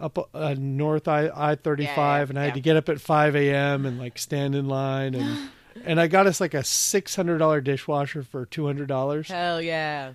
up 0.00 0.30
uh, 0.32 0.54
North 0.56 1.08
I 1.08 1.28
I 1.34 1.56
thirty 1.56 1.82
Yeah, 1.82 1.96
yeah, 1.96 2.30
and 2.30 2.38
I 2.38 2.44
had 2.44 2.54
to 2.54 2.60
get 2.60 2.76
up 2.76 2.88
at 2.88 3.00
five 3.00 3.34
a.m. 3.34 3.84
and 3.84 3.98
like 3.98 4.18
stand 4.18 4.54
in 4.54 4.68
line, 4.68 5.16
and 5.16 5.50
and 5.84 6.00
I 6.00 6.06
got 6.06 6.26
us 6.26 6.40
like 6.40 6.54
a 6.54 6.64
six 6.64 7.14
hundred 7.16 7.38
dollar 7.38 7.60
dishwasher 7.60 8.22
for 8.22 8.46
two 8.46 8.66
hundred 8.66 8.88
dollars, 8.88 9.28
Hell 9.28 9.60
yeah. 9.60 10.12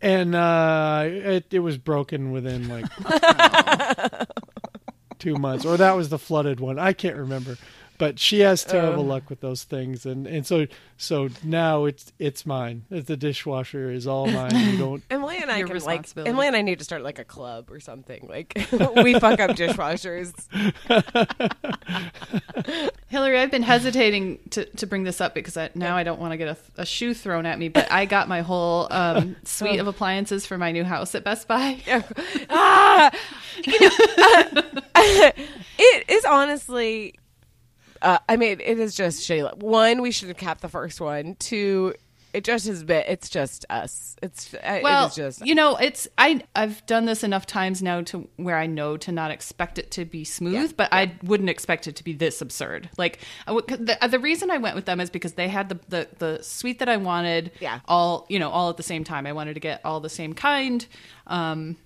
and 0.00 0.34
uh, 0.34 1.04
it 1.06 1.46
it 1.50 1.60
was 1.60 1.78
broken 1.78 2.32
within 2.32 2.68
like 2.68 2.86
two 5.18 5.34
months, 5.36 5.64
or 5.64 5.76
that 5.76 5.92
was 5.96 6.08
the 6.08 6.18
flooded 6.18 6.60
one. 6.60 6.78
I 6.78 6.92
can't 6.92 7.16
remember, 7.16 7.56
but 7.98 8.18
she 8.20 8.40
has 8.40 8.64
terrible 8.64 9.04
luck 9.04 9.28
with 9.28 9.40
those 9.40 9.64
things, 9.64 10.06
and 10.06 10.26
and 10.26 10.46
so 10.46 10.66
so 10.96 11.28
now 11.42 11.84
it's 11.84 12.12
it's 12.18 12.46
mine. 12.46 12.84
The 12.88 13.16
dishwasher 13.16 13.90
is 13.90 14.06
all 14.06 14.26
mine. 14.30 14.54
You 14.54 14.78
don't. 14.78 15.02
Emily 15.10 15.38
and 15.38 15.50
I 15.50 15.62
can 15.64 15.78
like. 15.80 16.06
Emily 16.16 16.46
and 16.46 16.56
I 16.56 16.62
need 16.62 16.78
to 16.78 16.84
start 16.84 17.02
like 17.02 17.18
a 17.18 17.24
club 17.24 17.70
or 17.70 17.80
something. 17.80 18.26
Like 18.28 18.54
we 18.96 19.18
fuck 19.18 19.40
up 19.40 19.50
dishwashers. 19.50 20.32
Hillary, 23.08 23.38
I've 23.38 23.50
been 23.50 23.62
hesitating 23.62 24.38
to, 24.50 24.64
to 24.64 24.86
bring 24.86 25.02
this 25.02 25.20
up 25.20 25.34
because 25.34 25.56
I, 25.56 25.70
now 25.74 25.96
I 25.96 26.02
don't 26.02 26.20
want 26.20 26.32
to 26.32 26.36
get 26.36 26.48
a, 26.48 26.56
a 26.82 26.86
shoe 26.86 27.14
thrown 27.14 27.46
at 27.46 27.58
me, 27.58 27.68
but 27.68 27.90
I 27.90 28.04
got 28.04 28.28
my 28.28 28.42
whole 28.42 28.86
um, 28.90 29.34
suite 29.44 29.80
of 29.80 29.86
appliances 29.86 30.46
for 30.46 30.58
my 30.58 30.72
new 30.72 30.84
house 30.84 31.14
at 31.14 31.24
Best 31.24 31.48
Buy. 31.48 31.80
ah, 32.50 33.10
you 33.64 33.80
know, 33.80 33.90
uh, 34.94 35.30
it 35.78 36.04
is 36.08 36.24
honestly. 36.26 37.14
Uh, 38.02 38.18
I 38.28 38.36
mean, 38.36 38.60
it 38.60 38.78
is 38.78 38.94
just 38.94 39.28
shitty. 39.28 39.58
One, 39.58 40.02
we 40.02 40.10
should 40.10 40.28
have 40.28 40.36
capped 40.36 40.60
the 40.60 40.68
first 40.68 41.00
one. 41.00 41.34
Two, 41.36 41.94
it 42.34 42.44
just 42.44 42.66
has 42.66 42.84
been. 42.84 43.04
It's 43.08 43.28
just 43.28 43.64
us. 43.70 44.14
It's 44.22 44.52
uh, 44.54 44.80
Well, 44.82 45.06
it 45.06 45.08
is 45.08 45.14
just 45.16 45.46
you 45.46 45.54
know, 45.54 45.76
it's 45.76 46.06
I 46.18 46.42
I've 46.54 46.84
done 46.86 47.06
this 47.06 47.24
enough 47.24 47.46
times 47.46 47.82
now 47.82 48.02
to 48.02 48.28
where 48.36 48.56
I 48.56 48.66
know 48.66 48.96
to 48.98 49.10
not 49.12 49.30
expect 49.30 49.78
it 49.78 49.90
to 49.92 50.04
be 50.04 50.24
smooth, 50.24 50.76
but 50.76 50.90
I 50.92 51.12
wouldn't 51.22 51.48
expect 51.48 51.86
it 51.86 51.96
to 51.96 52.04
be 52.04 52.12
this 52.12 52.40
absurd. 52.42 52.90
Like 52.98 53.20
I 53.46 53.52
the, 53.54 53.98
the 54.10 54.18
reason 54.18 54.50
I 54.50 54.58
went 54.58 54.76
with 54.76 54.84
them 54.84 55.00
is 55.00 55.08
because 55.10 55.32
they 55.32 55.48
had 55.48 55.70
the 55.70 55.80
the, 55.88 56.08
the 56.18 56.42
suite 56.42 56.80
that 56.80 56.88
I 56.88 56.98
wanted, 56.98 57.50
Yeah. 57.60 57.80
all 57.88 58.26
you 58.28 58.38
know, 58.38 58.50
all 58.50 58.68
at 58.70 58.76
the 58.76 58.82
same 58.82 59.04
time. 59.04 59.26
I 59.26 59.32
wanted 59.32 59.54
to 59.54 59.60
get 59.60 59.80
all 59.84 60.00
the 60.00 60.10
same 60.10 60.34
kind, 60.34 60.86
um, 61.26 61.76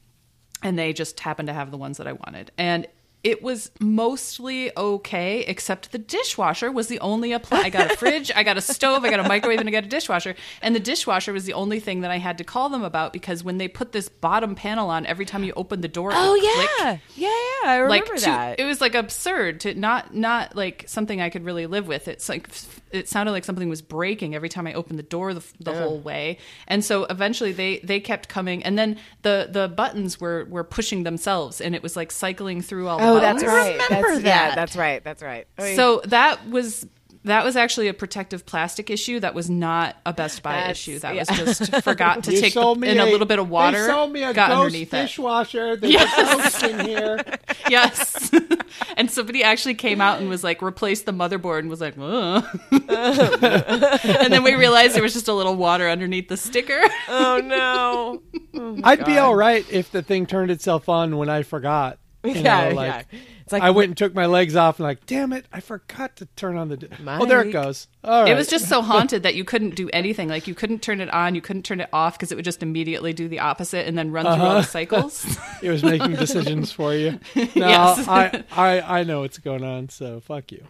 and 0.62 0.76
they 0.76 0.92
just 0.92 1.20
happened 1.20 1.46
to 1.48 1.54
have 1.54 1.70
the 1.70 1.78
ones 1.78 1.98
that 1.98 2.06
I 2.08 2.12
wanted, 2.12 2.50
and. 2.58 2.86
It 3.24 3.40
was 3.42 3.70
mostly 3.78 4.76
okay, 4.76 5.40
except 5.40 5.92
the 5.92 5.98
dishwasher 5.98 6.72
was 6.72 6.88
the 6.88 6.98
only 7.00 7.32
apply. 7.32 7.60
I 7.60 7.70
got 7.70 7.92
a 7.92 7.96
fridge, 7.96 8.32
I 8.34 8.42
got 8.42 8.56
a 8.56 8.60
stove, 8.60 9.04
I 9.04 9.10
got 9.10 9.20
a 9.20 9.28
microwave, 9.28 9.60
and 9.60 9.68
I 9.68 9.72
got 9.72 9.84
a 9.84 9.88
dishwasher. 9.88 10.34
And 10.60 10.74
the 10.74 10.80
dishwasher 10.80 11.32
was 11.32 11.44
the 11.44 11.52
only 11.52 11.78
thing 11.78 12.00
that 12.00 12.10
I 12.10 12.18
had 12.18 12.36
to 12.38 12.44
call 12.44 12.68
them 12.68 12.82
about 12.82 13.12
because 13.12 13.44
when 13.44 13.58
they 13.58 13.68
put 13.68 13.92
this 13.92 14.08
bottom 14.08 14.54
panel 14.56 14.90
on, 14.90 15.06
every 15.06 15.24
time 15.24 15.44
you 15.44 15.52
open 15.56 15.82
the 15.82 15.88
door, 15.88 16.10
Oh 16.12 16.32
would 16.32 16.42
yeah, 16.42 16.52
click 16.88 17.00
yeah, 17.14 17.28
yeah. 17.28 17.70
I 17.70 17.76
remember 17.76 18.12
like 18.12 18.20
to- 18.20 18.24
that. 18.26 18.58
it 18.60 18.64
was 18.64 18.80
like 18.80 18.94
absurd 18.96 19.60
to 19.60 19.74
not 19.74 20.14
not 20.14 20.56
like 20.56 20.84
something 20.88 21.20
I 21.20 21.30
could 21.30 21.44
really 21.44 21.66
live 21.66 21.86
with. 21.86 22.08
It's 22.08 22.28
like 22.28 22.48
it 22.90 23.08
sounded 23.08 23.32
like 23.32 23.44
something 23.44 23.68
was 23.68 23.80
breaking 23.82 24.34
every 24.34 24.48
time 24.48 24.66
I 24.66 24.74
opened 24.74 24.98
the 24.98 25.02
door 25.04 25.32
the, 25.32 25.42
the 25.60 25.72
whole 25.74 25.98
way. 26.00 26.38
And 26.68 26.84
so 26.84 27.04
eventually 27.04 27.52
they 27.52 27.78
they 27.78 28.00
kept 28.00 28.28
coming, 28.28 28.62
and 28.64 28.76
then 28.78 28.98
the 29.22 29.48
the 29.50 29.68
buttons 29.68 30.20
were 30.20 30.44
were 30.50 30.64
pushing 30.64 31.04
themselves, 31.04 31.60
and 31.60 31.74
it 31.74 31.82
was 31.82 31.96
like 31.96 32.10
cycling 32.10 32.60
through 32.62 32.88
all. 32.88 32.98
the 32.98 33.11
oh, 33.16 33.20
that's 33.20 33.44
right. 33.44 33.80
remember 33.88 34.10
that's, 34.10 34.24
Yeah, 34.24 34.48
that. 34.48 34.54
that's 34.56 34.76
right. 34.76 35.02
That's 35.04 35.22
right. 35.22 35.46
I 35.58 35.76
So 35.76 36.02
that 36.06 36.48
was 36.48 36.86
that 37.24 37.44
was 37.44 37.54
actually 37.56 37.86
a 37.88 37.94
protective 37.94 38.44
plastic 38.44 38.90
issue. 38.90 39.20
That 39.20 39.34
was 39.34 39.48
not 39.48 39.96
a 40.04 40.12
Best 40.12 40.42
Buy 40.42 40.54
That's- 40.54 40.76
issue. 40.76 40.98
That 40.98 41.14
yeah. 41.14 41.44
was 41.44 41.58
just 41.58 41.76
forgot 41.84 42.24
to 42.24 42.32
You 42.32 42.40
take 42.40 42.54
the, 42.54 42.60
sold 42.60 42.82
in 42.82 42.98
a, 42.98 43.06
little 43.06 43.26
bit 43.26 43.38
of 43.38 43.48
water. 43.48 43.80
They 43.80 43.86
sold 43.86 44.12
me 44.12 44.24
a 44.24 44.34
got 44.34 44.48
ghost 44.48 44.66
underneath 44.66 44.92
it. 44.92 45.02
dishwasher. 45.02 45.76
There's 45.76 45.94
a 45.94 46.16
ghost 46.16 46.62
in 46.64 46.86
here. 46.86 47.24
Yes. 47.70 48.30
and 48.96 49.10
somebody 49.10 49.42
actually 49.42 49.74
came 49.74 50.00
out 50.00 50.20
and 50.20 50.28
was 50.28 50.42
like, 50.44 50.60
replaced 50.60 51.06
the 51.06 51.12
motherboard 51.12 51.60
and 51.60 51.70
was 51.70 51.80
like, 51.80 51.94
Ugh. 51.98 52.44
and 52.90 54.32
then 54.32 54.42
we 54.42 54.54
realized 54.56 54.94
there 54.94 55.02
was 55.02 55.14
just 55.14 55.28
a 55.28 55.32
little 55.32 55.54
water 55.56 55.88
underneath 55.88 56.28
the 56.28 56.36
sticker. 56.36 56.80
oh 57.08 57.40
no. 57.42 58.22
Oh, 58.54 58.80
I'd 58.84 59.06
be 59.06 59.16
all 59.16 59.34
right 59.34 59.64
if 59.70 59.90
the 59.90 60.02
thing 60.02 60.26
turned 60.26 60.50
itself 60.50 60.88
on 60.88 61.16
when 61.16 61.30
I 61.30 61.44
forgot. 61.44 61.98
You 62.24 62.32
yeah, 62.34 62.68
know, 62.68 62.74
like, 62.76 63.06
yeah. 63.10 63.18
It's 63.42 63.52
like 63.52 63.62
I 63.62 63.70
went 63.70 63.88
and 63.88 63.96
took 63.96 64.14
my 64.14 64.26
legs 64.26 64.54
off 64.54 64.78
and 64.78 64.84
like, 64.84 65.06
damn 65.06 65.32
it, 65.32 65.46
I 65.52 65.58
forgot 65.60 66.16
to 66.16 66.26
turn 66.36 66.56
on 66.56 66.68
the. 66.68 66.76
Di- 66.76 66.88
oh, 67.06 67.26
there 67.26 67.42
it 67.42 67.50
goes. 67.50 67.88
All 68.04 68.22
right. 68.22 68.30
It 68.30 68.34
was 68.36 68.46
just 68.48 68.68
so 68.68 68.80
haunted 68.92 69.24
that 69.24 69.34
you 69.34 69.44
couldn't 69.44 69.74
do 69.74 69.90
anything. 69.92 70.28
Like 70.28 70.46
you 70.46 70.54
couldn't 70.54 70.82
turn 70.82 71.00
it 71.00 71.12
on, 71.12 71.34
you 71.34 71.40
couldn't 71.40 71.64
turn 71.64 71.80
it 71.80 71.88
off 71.92 72.16
because 72.16 72.30
it 72.30 72.36
would 72.36 72.44
just 72.44 72.62
immediately 72.62 73.12
do 73.12 73.26
the 73.28 73.40
opposite 73.40 73.86
and 73.88 73.98
then 73.98 74.12
run 74.12 74.24
through 74.24 74.44
all 74.44 74.54
the 74.54 74.62
cycles. 74.62 75.24
It 75.62 75.70
was 75.70 75.84
making 75.84 76.14
decisions 76.16 76.72
for 76.72 76.92
you. 76.92 77.20
No, 77.36 77.48
Yes. 77.54 78.08
I, 78.08 78.42
I, 78.50 78.80
I 79.00 79.02
know 79.04 79.20
what's 79.20 79.38
going 79.38 79.62
on. 79.62 79.88
So 79.90 80.18
fuck 80.20 80.50
you. 80.50 80.64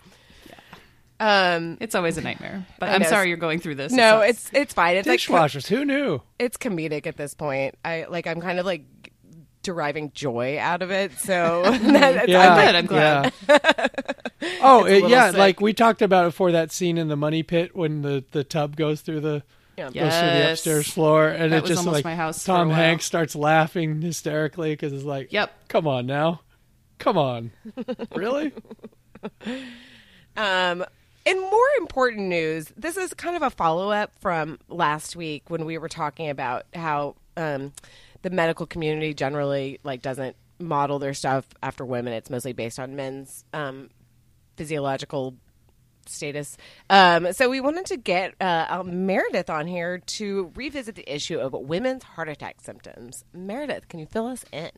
Um, 1.21 1.77
it's 1.81 1.95
always 1.95 2.19
a 2.19 2.21
nightmare. 2.21 2.67
But 2.81 2.89
I 2.89 2.95
I'm 2.95 3.03
know. 3.03 3.09
sorry 3.09 3.29
you're 3.29 3.37
going 3.37 3.61
through 3.61 3.77
this. 3.77 3.93
No, 3.93 4.21
sucks. 4.21 4.29
it's 4.31 4.51
it's 4.53 4.75
fine. 4.75 4.97
It's 4.97 5.07
like 5.07 5.21
Dishwashers. 5.21 5.69
Who 5.69 5.85
knew? 5.85 6.21
it's 6.39 6.57
comedic 6.57 7.07
at 7.07 7.17
this 7.17 7.33
point. 7.35 7.77
I 7.85 8.07
like 8.09 8.27
I'm 8.27 8.41
kind 8.41 8.59
of 8.59 8.67
like 8.67 8.83
deriving 9.63 10.13
joy 10.13 10.59
out 10.59 10.83
of 10.83 10.91
it. 10.91 11.13
So 11.19 11.63
that, 11.65 12.29
Yeah, 12.29 12.67
good, 12.67 12.75
I'm 12.75 12.87
glad. 12.87 13.33
yeah. 13.49 13.89
oh, 14.63 14.85
it, 14.85 15.09
yeah. 15.09 15.31
sick. 15.31 15.39
Like 15.39 15.61
we 15.61 15.73
talked 15.73 16.03
about 16.03 16.27
it 16.27 16.31
for 16.33 16.53
that 16.53 16.73
scene 16.73 16.99
in 16.99 17.09
the 17.09 17.17
money 17.17 17.43
pit 17.43 17.75
when 17.75 18.03
the, 18.03 18.25
the 18.31 18.45
tub 18.45 18.77
goes 18.77 19.01
through 19.01 19.21
the 19.21 19.43
yeah. 19.77 19.85
goes 19.85 19.93
through 19.93 20.29
the 20.29 20.53
upstairs 20.53 20.89
floor, 20.91 21.29
and 21.29 21.53
That 21.53 21.65
it 21.65 21.67
just 21.67 21.79
almost 21.79 21.95
like 21.95 22.05
my 22.05 22.15
house 22.15 22.45
Tom. 22.45 22.71
Hanks 22.71 23.05
starts 23.05 23.35
laughing 23.35 24.03
hysterically 24.03 24.73
because 24.73 24.93
it's 24.93 25.05
like, 25.05 25.33
Yep. 25.33 25.69
come 25.69 25.89
on 25.89 26.07
now, 26.07 26.43
come 26.99 27.17
on, 27.17 27.53
really? 28.15 28.53
Um, 30.37 30.85
in 31.25 31.41
more 31.41 31.69
important 31.79 32.29
news, 32.29 32.73
this 32.77 32.97
is 32.97 33.15
kind 33.15 33.37
of 33.37 33.43
a 33.43 33.51
follow 33.51 33.91
up 33.91 34.13
from 34.21 34.59
last 34.69 35.15
week 35.15 35.49
when 35.49 35.65
we 35.65 35.79
were 35.79 35.89
talking 35.89 36.29
about 36.31 36.67
how 36.75 37.15
um, 37.37 37.73
the 38.23 38.31
medical 38.31 38.67
community 38.67 39.15
generally 39.15 39.79
like 39.85 40.03
doesn't 40.03 40.37
model 40.59 40.99
their 40.99 41.15
stuff 41.15 41.47
after 41.63 41.85
women. 41.85 42.13
It's 42.13 42.31
mostly 42.31 42.53
based 42.53 42.79
on 42.79 42.97
men's 42.97 43.45
um, 43.53 43.91
physiological 44.57 45.37
status. 46.09 46.57
Um, 46.91 47.33
so 47.33 47.49
we 47.49 47.61
wanted 47.61 47.87
to 47.87 47.97
get 47.97 48.35
uh, 48.41 48.67
uh, 48.69 48.83
Meredith 48.85 49.51
on 49.51 49.67
here 49.67 49.99
to 49.99 50.53
revisit 50.55 50.95
the 50.95 51.15
issue 51.15 51.39
of 51.39 51.53
women's 51.53 52.03
heart 52.03 52.29
attack 52.29 52.61
symptoms. 52.61 53.25
Meredith, 53.33 53.89
can 53.89 54.01
you 54.01 54.07
fill 54.07 54.27
us 54.27 54.45
in? 54.53 54.71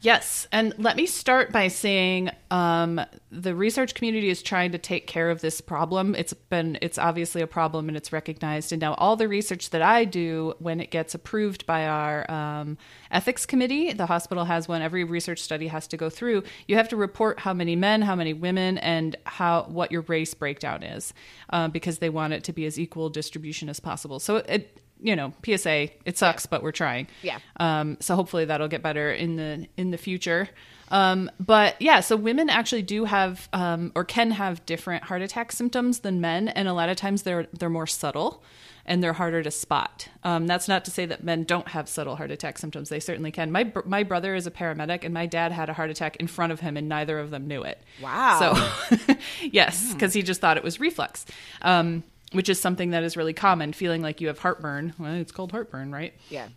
Yes, 0.00 0.46
and 0.52 0.74
let 0.78 0.96
me 0.96 1.06
start 1.06 1.52
by 1.52 1.68
saying 1.68 2.30
um, 2.50 3.00
the 3.30 3.54
research 3.54 3.94
community 3.94 4.28
is 4.28 4.42
trying 4.42 4.72
to 4.72 4.78
take 4.78 5.06
care 5.06 5.30
of 5.30 5.40
this 5.40 5.60
problem. 5.60 6.14
It's 6.14 6.32
been 6.32 6.78
it's 6.82 6.98
obviously 6.98 7.42
a 7.42 7.46
problem 7.46 7.88
and 7.88 7.96
it's 7.96 8.12
recognized. 8.12 8.72
And 8.72 8.80
now 8.80 8.94
all 8.94 9.16
the 9.16 9.28
research 9.28 9.70
that 9.70 9.82
I 9.82 10.04
do, 10.04 10.54
when 10.58 10.80
it 10.80 10.90
gets 10.90 11.14
approved 11.14 11.66
by 11.66 11.86
our 11.86 12.30
um, 12.30 12.78
ethics 13.10 13.46
committee, 13.46 13.92
the 13.92 14.06
hospital 14.06 14.44
has 14.44 14.68
one. 14.68 14.82
Every 14.82 15.04
research 15.04 15.40
study 15.40 15.68
has 15.68 15.86
to 15.88 15.96
go 15.96 16.10
through. 16.10 16.42
You 16.66 16.76
have 16.76 16.88
to 16.88 16.96
report 16.96 17.40
how 17.40 17.54
many 17.54 17.76
men, 17.76 18.02
how 18.02 18.14
many 18.14 18.32
women, 18.32 18.78
and 18.78 19.16
how 19.24 19.64
what 19.68 19.92
your 19.92 20.02
race 20.02 20.34
breakdown 20.52 20.82
is, 20.82 21.14
uh, 21.50 21.68
because 21.68 21.98
they 21.98 22.10
want 22.10 22.32
it 22.32 22.44
to 22.44 22.52
be 22.52 22.66
as 22.66 22.78
equal 22.78 23.08
distribution 23.08 23.68
as 23.68 23.80
possible. 23.80 24.18
So 24.20 24.36
it. 24.36 24.78
You 25.04 25.16
know, 25.16 25.32
PSA. 25.44 25.88
It 26.04 26.16
sucks, 26.16 26.46
but 26.46 26.62
we're 26.62 26.70
trying. 26.70 27.08
Yeah. 27.22 27.40
Um, 27.58 27.96
so 27.98 28.14
hopefully 28.14 28.44
that'll 28.44 28.68
get 28.68 28.84
better 28.84 29.10
in 29.10 29.34
the 29.34 29.66
in 29.76 29.90
the 29.90 29.98
future. 29.98 30.48
Um, 30.92 31.28
but 31.40 31.74
yeah, 31.82 31.98
so 31.98 32.14
women 32.14 32.48
actually 32.48 32.82
do 32.82 33.04
have 33.04 33.48
um, 33.52 33.90
or 33.96 34.04
can 34.04 34.30
have 34.30 34.64
different 34.64 35.02
heart 35.02 35.20
attack 35.20 35.50
symptoms 35.50 36.00
than 36.00 36.20
men, 36.20 36.46
and 36.46 36.68
a 36.68 36.72
lot 36.72 36.88
of 36.88 36.96
times 36.96 37.24
they're 37.24 37.48
they're 37.52 37.68
more 37.68 37.88
subtle 37.88 38.44
and 38.86 39.02
they're 39.02 39.12
harder 39.12 39.42
to 39.42 39.50
spot. 39.50 40.08
Um, 40.24 40.46
that's 40.46 40.68
not 40.68 40.84
to 40.86 40.90
say 40.90 41.06
that 41.06 41.22
men 41.22 41.44
don't 41.44 41.68
have 41.68 41.88
subtle 41.88 42.16
heart 42.16 42.30
attack 42.30 42.58
symptoms; 42.58 42.88
they 42.88 43.00
certainly 43.00 43.30
can. 43.30 43.50
My 43.52 43.64
br- 43.64 43.80
my 43.84 44.02
brother 44.02 44.34
is 44.34 44.46
a 44.46 44.50
paramedic, 44.50 45.04
and 45.04 45.14
my 45.14 45.26
dad 45.26 45.52
had 45.52 45.68
a 45.68 45.72
heart 45.72 45.90
attack 45.90 46.16
in 46.16 46.26
front 46.26 46.52
of 46.52 46.60
him, 46.60 46.76
and 46.76 46.88
neither 46.88 47.18
of 47.18 47.30
them 47.30 47.46
knew 47.46 47.62
it. 47.62 47.82
Wow. 48.02 48.56
So 48.98 49.16
yes, 49.42 49.92
because 49.92 50.14
he 50.14 50.22
just 50.22 50.40
thought 50.40 50.56
it 50.56 50.64
was 50.64 50.80
reflux. 50.80 51.26
Um, 51.62 52.04
which 52.32 52.48
is 52.48 52.58
something 52.58 52.90
that 52.90 53.02
is 53.02 53.16
really 53.16 53.34
common, 53.34 53.72
feeling 53.72 54.00
like 54.00 54.20
you 54.20 54.28
have 54.28 54.38
heartburn. 54.38 54.94
Well, 54.98 55.14
it's 55.14 55.32
called 55.32 55.52
heartburn, 55.52 55.92
right? 55.92 56.14
Yeah. 56.30 56.48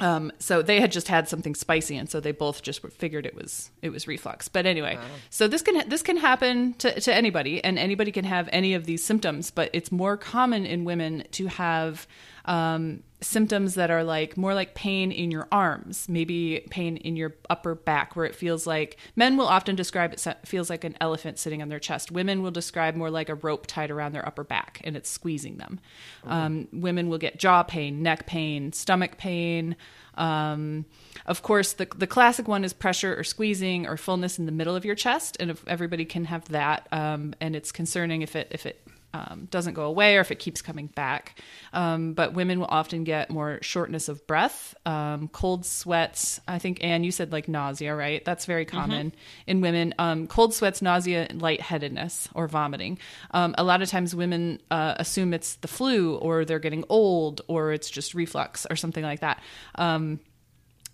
Um, 0.00 0.30
so 0.38 0.62
they 0.62 0.80
had 0.80 0.92
just 0.92 1.08
had 1.08 1.28
something 1.28 1.54
spicy, 1.54 1.96
and 1.96 2.08
so 2.08 2.20
they 2.20 2.32
both 2.32 2.62
just 2.62 2.80
figured 2.92 3.26
it 3.26 3.34
was 3.34 3.70
it 3.82 3.90
was 3.90 4.06
reflux. 4.06 4.46
But 4.48 4.64
anyway, 4.64 4.96
so 5.30 5.48
this 5.48 5.62
can 5.62 5.88
this 5.88 6.02
can 6.02 6.16
happen 6.16 6.74
to, 6.74 7.00
to 7.00 7.14
anybody, 7.14 7.62
and 7.64 7.78
anybody 7.78 8.12
can 8.12 8.24
have 8.24 8.48
any 8.52 8.74
of 8.74 8.84
these 8.84 9.02
symptoms. 9.02 9.50
But 9.50 9.70
it's 9.72 9.90
more 9.90 10.16
common 10.16 10.66
in 10.66 10.84
women 10.84 11.24
to 11.32 11.46
have 11.48 12.06
um, 12.44 13.02
symptoms 13.20 13.74
that 13.74 13.90
are 13.90 14.04
like 14.04 14.36
more 14.36 14.54
like 14.54 14.74
pain 14.74 15.10
in 15.10 15.30
your 15.30 15.48
arms, 15.50 16.08
maybe 16.08 16.64
pain 16.70 16.96
in 16.98 17.16
your 17.16 17.34
upper 17.50 17.74
back, 17.74 18.14
where 18.14 18.24
it 18.24 18.34
feels 18.34 18.66
like 18.66 18.96
men 19.16 19.36
will 19.36 19.46
often 19.46 19.74
describe 19.74 20.12
it 20.12 20.24
feels 20.44 20.70
like 20.70 20.84
an 20.84 20.96
elephant 21.00 21.38
sitting 21.38 21.60
on 21.60 21.68
their 21.68 21.80
chest. 21.80 22.12
Women 22.12 22.42
will 22.42 22.50
describe 22.50 22.94
more 22.94 23.10
like 23.10 23.28
a 23.28 23.34
rope 23.34 23.66
tied 23.66 23.90
around 23.90 24.12
their 24.12 24.26
upper 24.26 24.44
back 24.44 24.80
and 24.84 24.96
it's 24.96 25.10
squeezing 25.10 25.56
them. 25.56 25.80
Um, 26.24 26.68
women 26.72 27.08
will 27.08 27.18
get 27.18 27.38
jaw 27.38 27.62
pain, 27.62 28.02
neck 28.02 28.26
pain, 28.26 28.72
stomach 28.72 29.18
pain. 29.18 29.76
Um, 30.14 30.84
of 31.26 31.42
course, 31.42 31.72
the 31.72 31.86
the 31.96 32.06
classic 32.06 32.48
one 32.48 32.64
is 32.64 32.72
pressure 32.72 33.16
or 33.18 33.24
squeezing 33.24 33.86
or 33.86 33.96
fullness 33.96 34.38
in 34.38 34.46
the 34.46 34.52
middle 34.52 34.74
of 34.74 34.84
your 34.84 34.96
chest, 34.96 35.36
and 35.38 35.50
if 35.50 35.66
everybody 35.68 36.04
can 36.04 36.24
have 36.24 36.48
that, 36.48 36.88
um, 36.90 37.34
and 37.40 37.54
it's 37.54 37.70
concerning 37.70 38.22
if 38.22 38.34
it 38.34 38.48
if 38.50 38.66
it 38.66 38.84
um, 39.14 39.48
doesn't 39.50 39.74
go 39.74 39.84
away 39.84 40.16
or 40.16 40.20
if 40.20 40.30
it 40.30 40.38
keeps 40.38 40.62
coming 40.62 40.86
back. 40.86 41.40
Um, 41.72 42.12
but 42.12 42.34
women 42.34 42.60
will 42.60 42.68
often 42.68 43.04
get 43.04 43.30
more 43.30 43.58
shortness 43.62 44.08
of 44.08 44.26
breath, 44.26 44.74
um, 44.86 45.28
cold 45.28 45.64
sweats. 45.64 46.40
I 46.46 46.58
think, 46.58 46.82
Anne, 46.82 47.04
you 47.04 47.10
said 47.10 47.32
like 47.32 47.48
nausea, 47.48 47.94
right? 47.94 48.24
That's 48.24 48.44
very 48.44 48.64
common 48.64 49.12
in 49.46 49.60
women. 49.60 49.94
Um, 49.98 50.26
cold 50.26 50.54
sweats, 50.54 50.82
nausea, 50.82 51.26
and 51.28 51.40
lightheadedness 51.40 52.28
or 52.34 52.48
vomiting. 52.48 52.98
Um, 53.32 53.54
a 53.58 53.64
lot 53.64 53.82
of 53.82 53.88
times 53.88 54.14
women 54.14 54.60
uh, 54.70 54.94
assume 54.98 55.34
it's 55.34 55.56
the 55.56 55.68
flu 55.68 56.16
or 56.16 56.44
they're 56.44 56.58
getting 56.58 56.84
old 56.88 57.42
or 57.48 57.72
it's 57.72 57.90
just 57.90 58.14
reflux 58.14 58.66
or 58.70 58.76
something 58.76 59.02
like 59.02 59.20
that. 59.20 59.42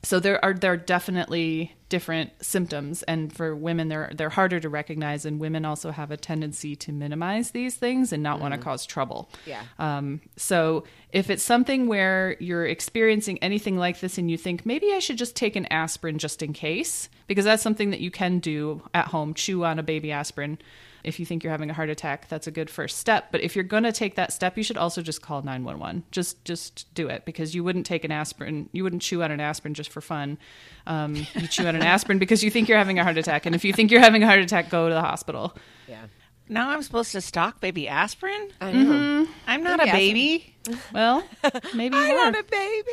So 0.04 0.20
there 0.20 0.42
are 0.44 0.54
there 0.54 0.72
are 0.72 0.76
definitely 0.76 1.74
different 1.88 2.30
symptoms 2.44 3.02
and 3.04 3.32
for 3.32 3.54
women 3.54 3.88
they're 3.88 4.10
they're 4.16 4.30
harder 4.30 4.58
to 4.58 4.68
recognize 4.68 5.24
and 5.24 5.38
women 5.38 5.64
also 5.64 5.90
have 5.92 6.10
a 6.10 6.16
tendency 6.16 6.74
to 6.74 6.90
minimize 6.92 7.52
these 7.52 7.76
things 7.76 8.12
and 8.12 8.20
not 8.22 8.40
want 8.40 8.52
to 8.52 8.58
cause 8.58 8.84
trouble 8.84 9.28
Yeah. 9.46 9.62
um, 9.78 10.20
so 10.36 10.84
if 11.12 11.30
it's 11.30 11.42
something 11.44 11.86
where 11.86 12.36
you're 12.40 12.66
experiencing 12.66 13.38
anything 13.42 13.76
like 13.76 14.00
this 14.00 14.18
and 14.18 14.28
you 14.28 14.36
think 14.36 14.66
maybe 14.66 14.92
i 14.92 14.98
should 14.98 15.18
just 15.18 15.36
take 15.36 15.54
an 15.54 15.66
aspirin 15.66 16.18
just 16.18 16.42
in 16.42 16.52
case 16.52 17.08
because 17.28 17.44
that's 17.44 17.62
something 17.62 17.90
that 17.90 18.00
you 18.00 18.10
can 18.10 18.40
do 18.40 18.82
at 18.92 19.06
home 19.08 19.32
chew 19.32 19.64
on 19.64 19.78
a 19.78 19.82
baby 19.84 20.10
aspirin 20.10 20.58
if 21.04 21.20
you 21.20 21.26
think 21.26 21.44
you're 21.44 21.50
having 21.50 21.70
a 21.70 21.74
heart 21.74 21.90
attack 21.90 22.28
that's 22.28 22.46
a 22.46 22.50
good 22.50 22.70
first 22.70 22.98
step. 22.98 23.28
But 23.30 23.42
if 23.42 23.54
you're 23.54 23.64
going 23.64 23.84
to 23.84 23.92
take 23.92 24.16
that 24.16 24.32
step 24.32 24.56
you 24.56 24.62
should 24.62 24.76
also 24.76 25.02
just 25.02 25.22
call 25.22 25.42
911 25.42 26.04
just 26.10 26.44
just 26.44 26.92
do 26.94 27.08
it 27.08 27.24
because 27.24 27.54
you 27.54 27.62
wouldn't 27.62 27.86
take 27.86 28.04
an 28.04 28.12
aspirin 28.12 28.68
you 28.72 28.82
wouldn't 28.82 29.02
chew 29.02 29.22
on 29.22 29.30
an 29.30 29.40
aspirin 29.40 29.74
just 29.74 29.90
for 29.90 30.00
fun. 30.00 30.38
Um, 30.86 31.14
you 31.34 31.46
chew 31.48 31.66
on 31.66 31.76
an 31.76 31.82
aspirin 31.94 32.18
because 32.18 32.42
you 32.42 32.50
think 32.50 32.68
you're 32.68 32.78
having 32.78 32.98
a 32.98 33.04
heart 33.04 33.18
attack 33.18 33.46
and 33.46 33.54
if 33.54 33.64
you 33.64 33.72
think 33.72 33.90
you're 33.90 34.00
having 34.00 34.22
a 34.22 34.26
heart 34.26 34.40
attack 34.40 34.70
go 34.70 34.88
to 34.88 34.94
the 34.94 35.00
hospital. 35.00 35.56
Yeah. 35.88 36.06
Now 36.48 36.70
I'm 36.70 36.82
supposed 36.82 37.12
to 37.12 37.20
stock 37.22 37.60
baby 37.60 37.88
aspirin? 37.88 38.50
I 38.60 38.72
know. 38.72 39.26
I'm 39.46 39.62
not 39.62 39.78
Baby 39.78 39.90
a 39.90 39.92
baby. 39.94 40.54
well 40.92 41.22
maybe 41.74 41.96
I'm 41.96 42.14
not 42.32 42.38
a 42.38 42.44
baby. 42.44 42.90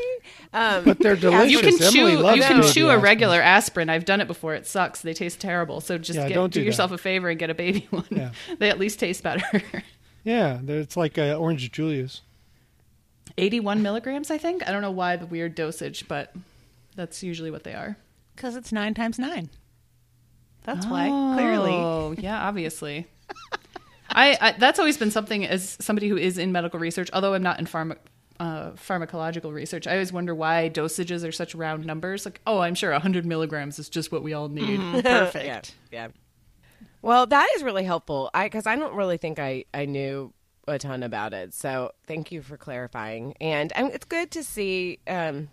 Um, 0.53 0.83
But 0.85 0.99
they're 0.99 1.15
delicious. 1.17 1.51
you 1.51 1.59
can 1.59 1.73
Emily 1.73 1.91
chew 1.91 2.35
you 2.35 2.41
can 2.43 2.63
chew 2.63 2.85
a 2.87 2.93
aspirin. 2.93 3.01
regular 3.01 3.41
aspirin. 3.41 3.89
I've 3.89 4.05
done 4.05 4.21
it 4.21 4.27
before. 4.27 4.53
It 4.55 4.65
sucks. 4.67 5.01
They 5.01 5.13
taste 5.13 5.41
terrible. 5.41 5.81
So 5.81 5.97
just 5.97 6.17
Yeah, 6.17 6.29
get, 6.29 6.35
don't 6.35 6.53
do, 6.53 6.61
do 6.61 6.65
yourself 6.65 6.91
a 6.91 6.97
favor 6.97 7.29
and 7.29 7.37
get 7.37 7.49
a 7.49 7.53
baby 7.53 7.87
one. 7.91 8.05
Yeah. 8.09 8.31
they 8.57 8.69
at 8.69 8.79
least 8.79 8.99
taste 8.99 9.21
better. 9.23 9.61
Yeah, 10.23 10.59
it's 10.67 10.95
like 10.95 11.17
uh, 11.17 11.33
Orange 11.35 11.69
Julius. 11.71 12.21
81 13.37 13.81
milligrams, 13.81 14.29
I 14.31 14.37
think. 14.37 14.67
I 14.67 14.71
don't 14.71 14.81
know 14.81 14.91
why 14.91 15.15
the 15.15 15.25
weird 15.25 15.55
dosage, 15.55 16.07
but 16.07 16.33
that's 16.95 17.23
usually 17.23 17.49
what 17.51 17.63
they 17.63 17.73
are. 17.73 17.97
Because 18.35 18.55
it's 18.55 18.71
nine 18.71 18.93
times 18.93 19.17
nine. 19.19 19.49
That's 20.63 20.85
why, 20.85 21.07
clearly. 21.35 21.71
Oh, 21.73 22.13
yeah, 22.17 22.39
obviously. 22.47 23.07
I, 24.09 24.37
I 24.39 24.51
that's 24.53 24.79
always 24.79 24.97
been 24.97 25.11
something 25.11 25.45
as 25.45 25.77
somebody 25.79 26.09
who 26.09 26.17
is 26.17 26.37
in 26.37 26.51
medical 26.51 26.79
research, 26.79 27.09
although 27.13 27.33
I'm 27.33 27.43
not 27.43 27.59
in 27.59 27.65
pharma, 27.65 27.97
uh, 28.39 28.71
pharmacological 28.71 29.53
research. 29.53 29.87
I 29.87 29.93
always 29.93 30.11
wonder 30.11 30.35
why 30.35 30.69
dosages 30.73 31.27
are 31.27 31.31
such 31.31 31.55
round 31.55 31.85
numbers. 31.85 32.25
Like, 32.25 32.41
oh, 32.45 32.59
I'm 32.59 32.75
sure 32.75 32.91
100 32.91 33.25
milligrams 33.25 33.79
is 33.79 33.89
just 33.89 34.11
what 34.11 34.23
we 34.23 34.33
all 34.33 34.49
need. 34.49 34.79
Perfect. 35.03 35.75
Yeah. 35.91 36.09
Well, 37.01 37.25
that 37.27 37.47
is 37.55 37.63
really 37.63 37.83
helpful. 37.83 38.29
I 38.33 38.45
because 38.45 38.67
I 38.67 38.75
don't 38.75 38.95
really 38.95 39.17
think 39.17 39.39
I 39.39 39.65
I 39.73 39.85
knew 39.85 40.33
a 40.67 40.77
ton 40.77 41.03
about 41.03 41.33
it. 41.33 41.53
So 41.53 41.91
thank 42.07 42.31
you 42.31 42.41
for 42.41 42.57
clarifying. 42.57 43.35
And 43.41 43.71
um, 43.75 43.91
it's 43.93 44.05
good 44.05 44.31
to 44.31 44.43
see 44.43 44.99
um, 45.07 45.49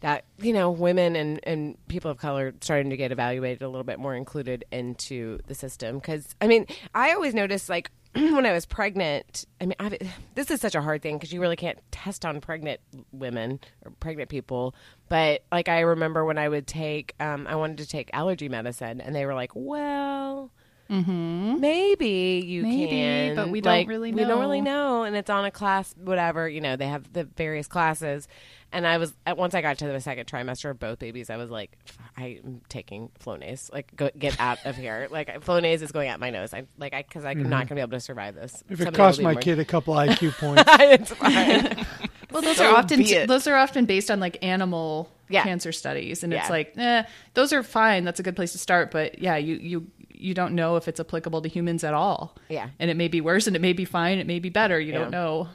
that 0.00 0.24
you 0.38 0.52
know 0.52 0.70
women 0.70 1.16
and 1.16 1.40
and 1.42 1.76
people 1.88 2.10
of 2.10 2.18
color 2.18 2.54
starting 2.60 2.90
to 2.90 2.96
get 2.96 3.10
evaluated 3.12 3.62
a 3.62 3.68
little 3.68 3.84
bit 3.84 3.98
more 3.98 4.14
included 4.14 4.64
into 4.70 5.38
the 5.46 5.54
system. 5.54 5.98
Because 5.98 6.34
I 6.40 6.46
mean, 6.46 6.66
I 6.94 7.12
always 7.12 7.34
noticed 7.34 7.68
like. 7.68 7.90
when 8.14 8.46
I 8.46 8.52
was 8.52 8.64
pregnant, 8.64 9.44
I 9.60 9.66
mean, 9.66 9.76
I, 9.78 9.98
this 10.34 10.50
is 10.50 10.62
such 10.62 10.74
a 10.74 10.80
hard 10.80 11.02
thing 11.02 11.18
because 11.18 11.30
you 11.30 11.42
really 11.42 11.56
can't 11.56 11.78
test 11.90 12.24
on 12.24 12.40
pregnant 12.40 12.80
women 13.12 13.60
or 13.84 13.92
pregnant 14.00 14.30
people. 14.30 14.74
But 15.10 15.42
like, 15.52 15.68
I 15.68 15.80
remember 15.80 16.24
when 16.24 16.38
I 16.38 16.48
would 16.48 16.66
take, 16.66 17.14
um, 17.20 17.46
I 17.46 17.54
wanted 17.56 17.76
to 17.78 17.86
take 17.86 18.08
allergy 18.14 18.48
medicine, 18.48 19.02
and 19.02 19.14
they 19.14 19.26
were 19.26 19.34
like, 19.34 19.50
"Well, 19.54 20.50
maybe 20.88 22.42
you 22.46 22.62
Maybe, 22.62 22.88
can, 22.88 23.36
but 23.36 23.50
we 23.50 23.60
don't 23.60 23.72
Like, 23.72 23.88
really 23.88 24.10
We 24.12 24.24
don't 24.24 24.40
really 24.40 24.62
know." 24.62 25.00
know, 25.00 25.02
and 25.04 25.14
it's 25.14 25.30
on 25.30 25.44
a 25.44 25.50
class, 25.50 25.94
whatever. 25.98 26.48
You 26.48 26.62
know, 26.62 26.76
they 26.76 26.86
have 26.86 27.12
the 27.12 27.24
various 27.24 27.66
classes." 27.66 28.26
And 28.70 28.86
I 28.86 28.98
was 28.98 29.14
at 29.24 29.38
once 29.38 29.54
I 29.54 29.62
got 29.62 29.78
to 29.78 29.86
the 29.86 30.00
second 30.00 30.26
trimester 30.26 30.70
of 30.70 30.78
both 30.78 30.98
babies, 30.98 31.30
I 31.30 31.36
was 31.38 31.48
like, 31.50 31.72
"I'm 32.18 32.60
taking 32.68 33.10
Flonase. 33.18 33.72
Like, 33.72 33.96
go, 33.96 34.10
get 34.18 34.38
out 34.38 34.58
of 34.66 34.76
here. 34.76 35.08
Like, 35.10 35.42
Flonase 35.42 35.80
is 35.80 35.90
going 35.90 36.08
out 36.10 36.20
my 36.20 36.28
nose. 36.30 36.52
I 36.52 36.64
like, 36.76 36.92
I 36.92 37.02
because 37.02 37.24
I'm 37.24 37.42
not 37.48 37.66
gonna 37.66 37.76
be 37.78 37.80
able 37.82 37.92
to 37.92 38.00
survive 38.00 38.34
this. 38.34 38.52
Mm-hmm. 38.64 38.72
If 38.74 38.80
it 38.80 38.84
Somebody 38.84 38.90
will 39.00 39.06
costs 39.06 39.20
my 39.22 39.32
more- 39.32 39.40
kid 39.40 39.58
a 39.58 39.64
couple 39.64 39.94
IQ 39.96 40.32
points, 40.38 40.64
it's 40.68 41.12
fine. 41.14 41.86
Well, 42.30 42.42
those 42.42 42.58
So 42.58 42.66
are 42.70 42.76
often 42.76 42.98
be 42.98 43.10
it. 43.14 43.26
those 43.26 43.46
are 43.46 43.56
often 43.56 43.86
based 43.86 44.10
on 44.10 44.20
like 44.20 44.36
animal 44.44 45.10
Yeah. 45.30 45.44
cancer 45.44 45.72
studies, 45.72 46.22
and 46.22 46.34
it's 46.34 46.50
like, 46.50 46.74
eh, 46.76 47.04
those 47.34 47.54
are 47.54 47.62
fine. 47.62 48.04
That's 48.04 48.20
a 48.20 48.22
good 48.22 48.36
place 48.36 48.52
to 48.52 48.58
start. 48.58 48.90
But 48.90 49.18
yeah, 49.18 49.36
you 49.36 49.54
you 49.56 49.86
you 50.10 50.34
don't 50.34 50.54
know 50.54 50.76
if 50.76 50.88
it's 50.88 51.00
applicable 51.00 51.40
to 51.42 51.48
humans 51.48 51.84
at 51.84 51.94
all. 51.94 52.36
Yeah. 52.50 52.68
and 52.78 52.90
it 52.90 52.98
may 52.98 53.08
be 53.08 53.22
worse, 53.22 53.46
and 53.46 53.56
it 53.56 53.62
may 53.62 53.72
be 53.72 53.86
fine. 53.86 54.18
It 54.18 54.26
may 54.26 54.40
be 54.40 54.50
better. 54.50 54.78
You 54.78 54.92
Yeah. 54.92 54.98
don't 54.98 55.10
know. 55.10 55.48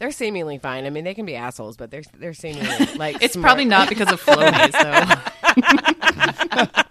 They're 0.00 0.10
seemingly 0.10 0.58
fine. 0.58 0.84
I 0.86 0.90
mean, 0.90 1.04
they 1.04 1.14
can 1.14 1.26
be 1.26 1.36
assholes, 1.36 1.76
but 1.76 1.92
they're 1.92 2.02
they're 2.18 2.34
seemingly 2.34 2.86
like 2.96 3.22
It's 3.22 3.34
smart. 3.34 3.44
probably 3.46 3.66
not 3.66 3.88
because 3.88 4.10
of 4.10 4.20
Flonase 4.20 4.72
though. 4.72 6.80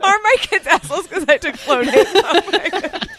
Are 0.00 0.18
my 0.22 0.36
kids 0.40 0.66
assholes 0.66 1.06
because 1.06 1.24
I 1.28 1.36
took 1.36 1.54
Flonase? 1.56 3.04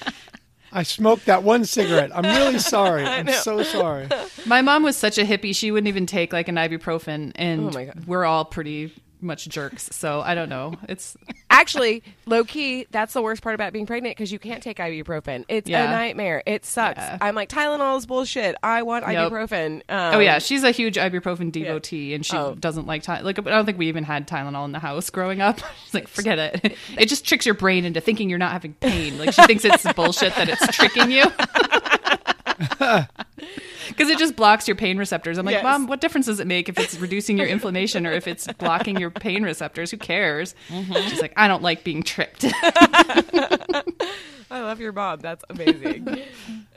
Oh. 0.72 0.78
I 0.78 0.84
smoked 0.84 1.26
that 1.26 1.42
one 1.42 1.66
cigarette. 1.66 2.12
I'm 2.16 2.24
really 2.24 2.60
sorry. 2.60 3.04
I'm 3.04 3.28
so 3.30 3.64
sorry. 3.64 4.08
My 4.46 4.62
mom 4.62 4.84
was 4.84 4.96
such 4.96 5.18
a 5.18 5.24
hippie; 5.24 5.56
she 5.56 5.72
wouldn't 5.72 5.88
even 5.88 6.06
take 6.06 6.32
like 6.32 6.48
an 6.48 6.58
ibuprofen, 6.58 7.32
and 7.34 7.62
Oh 7.62 7.72
my 7.72 7.86
God. 7.86 8.06
we're 8.06 8.24
all 8.24 8.46
pretty 8.46 8.94
much 9.20 9.50
jerks. 9.50 9.90
So 9.92 10.22
I 10.22 10.36
don't 10.36 10.48
know. 10.50 10.76
It's 10.88 11.18
Actually, 11.60 12.04
low 12.26 12.46
key, 12.46 12.88
that's 12.90 13.12
the 13.14 13.22
worst 13.22 13.42
part 13.42 13.54
about 13.54 13.74
being 13.74 13.86
pregnant 13.86 14.16
because 14.16 14.32
you 14.32 14.40
can't 14.40 14.64
take 14.64 14.78
ibuprofen. 14.78 15.44
It's 15.50 15.68
a 15.70 15.72
nightmare. 15.72 16.42
It 16.46 16.64
sucks. 16.66 17.00
Yeah. 17.00 17.18
I'm 17.20 17.36
like 17.36 17.50
Tylenol 17.50 17.98
is 17.98 18.06
bullshit. 18.06 18.56
I 18.64 18.84
want 18.84 19.04
ibuprofen. 19.06 19.82
Um, 19.90 20.16
oh 20.16 20.20
yeah, 20.20 20.40
she's 20.40 20.64
a 20.64 20.72
huge 20.72 20.96
ibuprofen 20.96 21.52
devotee, 21.52 22.14
and 22.14 22.26
she 22.26 22.38
Oh. 22.38 22.56
doesn't 22.56 22.88
like 22.88 23.04
Tylenol. 23.04 23.24
like. 23.24 23.40
I 23.40 23.42
don't 23.52 23.66
think 23.66 23.78
we 23.78 23.88
even 23.90 24.06
had 24.06 24.26
Tylenol 24.28 24.64
in 24.66 24.72
the 24.72 24.80
house 24.80 25.10
growing 25.10 25.42
up. 25.42 25.60
She's 25.86 25.94
like, 25.94 26.08
forget 26.08 26.40
it. 26.40 26.76
It 26.98 27.08
just 27.08 27.26
tricks 27.28 27.46
your 27.46 27.56
brain 27.56 27.84
into 27.84 28.00
thinking 28.00 28.30
you're 28.30 28.40
not 28.40 28.52
having 28.54 28.74
pain. 28.76 29.18
Like 29.18 29.34
she 29.34 29.44
thinks 29.44 29.66
it's 29.66 29.92
bullshit 29.94 30.34
that 30.36 30.48
it's 30.50 30.66
tricking 30.76 31.12
you. 31.12 31.26
Because 33.88 34.10
it 34.10 34.20
just 34.20 34.36
blocks 34.36 34.68
your 34.68 34.76
pain 34.76 34.98
receptors. 35.00 35.38
I'm 35.40 35.46
like, 35.48 35.54
Yes. 35.54 35.64
Mom, 35.64 35.88
what 35.88 36.00
difference 36.00 36.28
does 36.28 36.40
it 36.40 36.46
make 36.46 36.70
if 36.70 36.78
it's 36.78 36.96
reducing 37.00 37.38
your 37.40 37.48
inflammation 37.48 38.06
or 38.06 38.12
if 38.12 38.28
it's 38.28 38.46
blocking 38.54 39.00
your 39.00 39.10
pain 39.10 39.42
receptors? 39.44 39.90
Who 39.90 39.98
cares? 39.98 40.54
She's 40.70 41.22
like, 41.22 41.34
I 41.36 41.48
don't 41.48 41.64
like 41.64 41.84
being 41.84 42.04
tricked. 42.04 42.46
I 42.52 43.84
love 44.52 44.80
your 44.80 44.92
mom. 44.92 45.20
That's 45.20 45.44
amazing. 45.50 46.08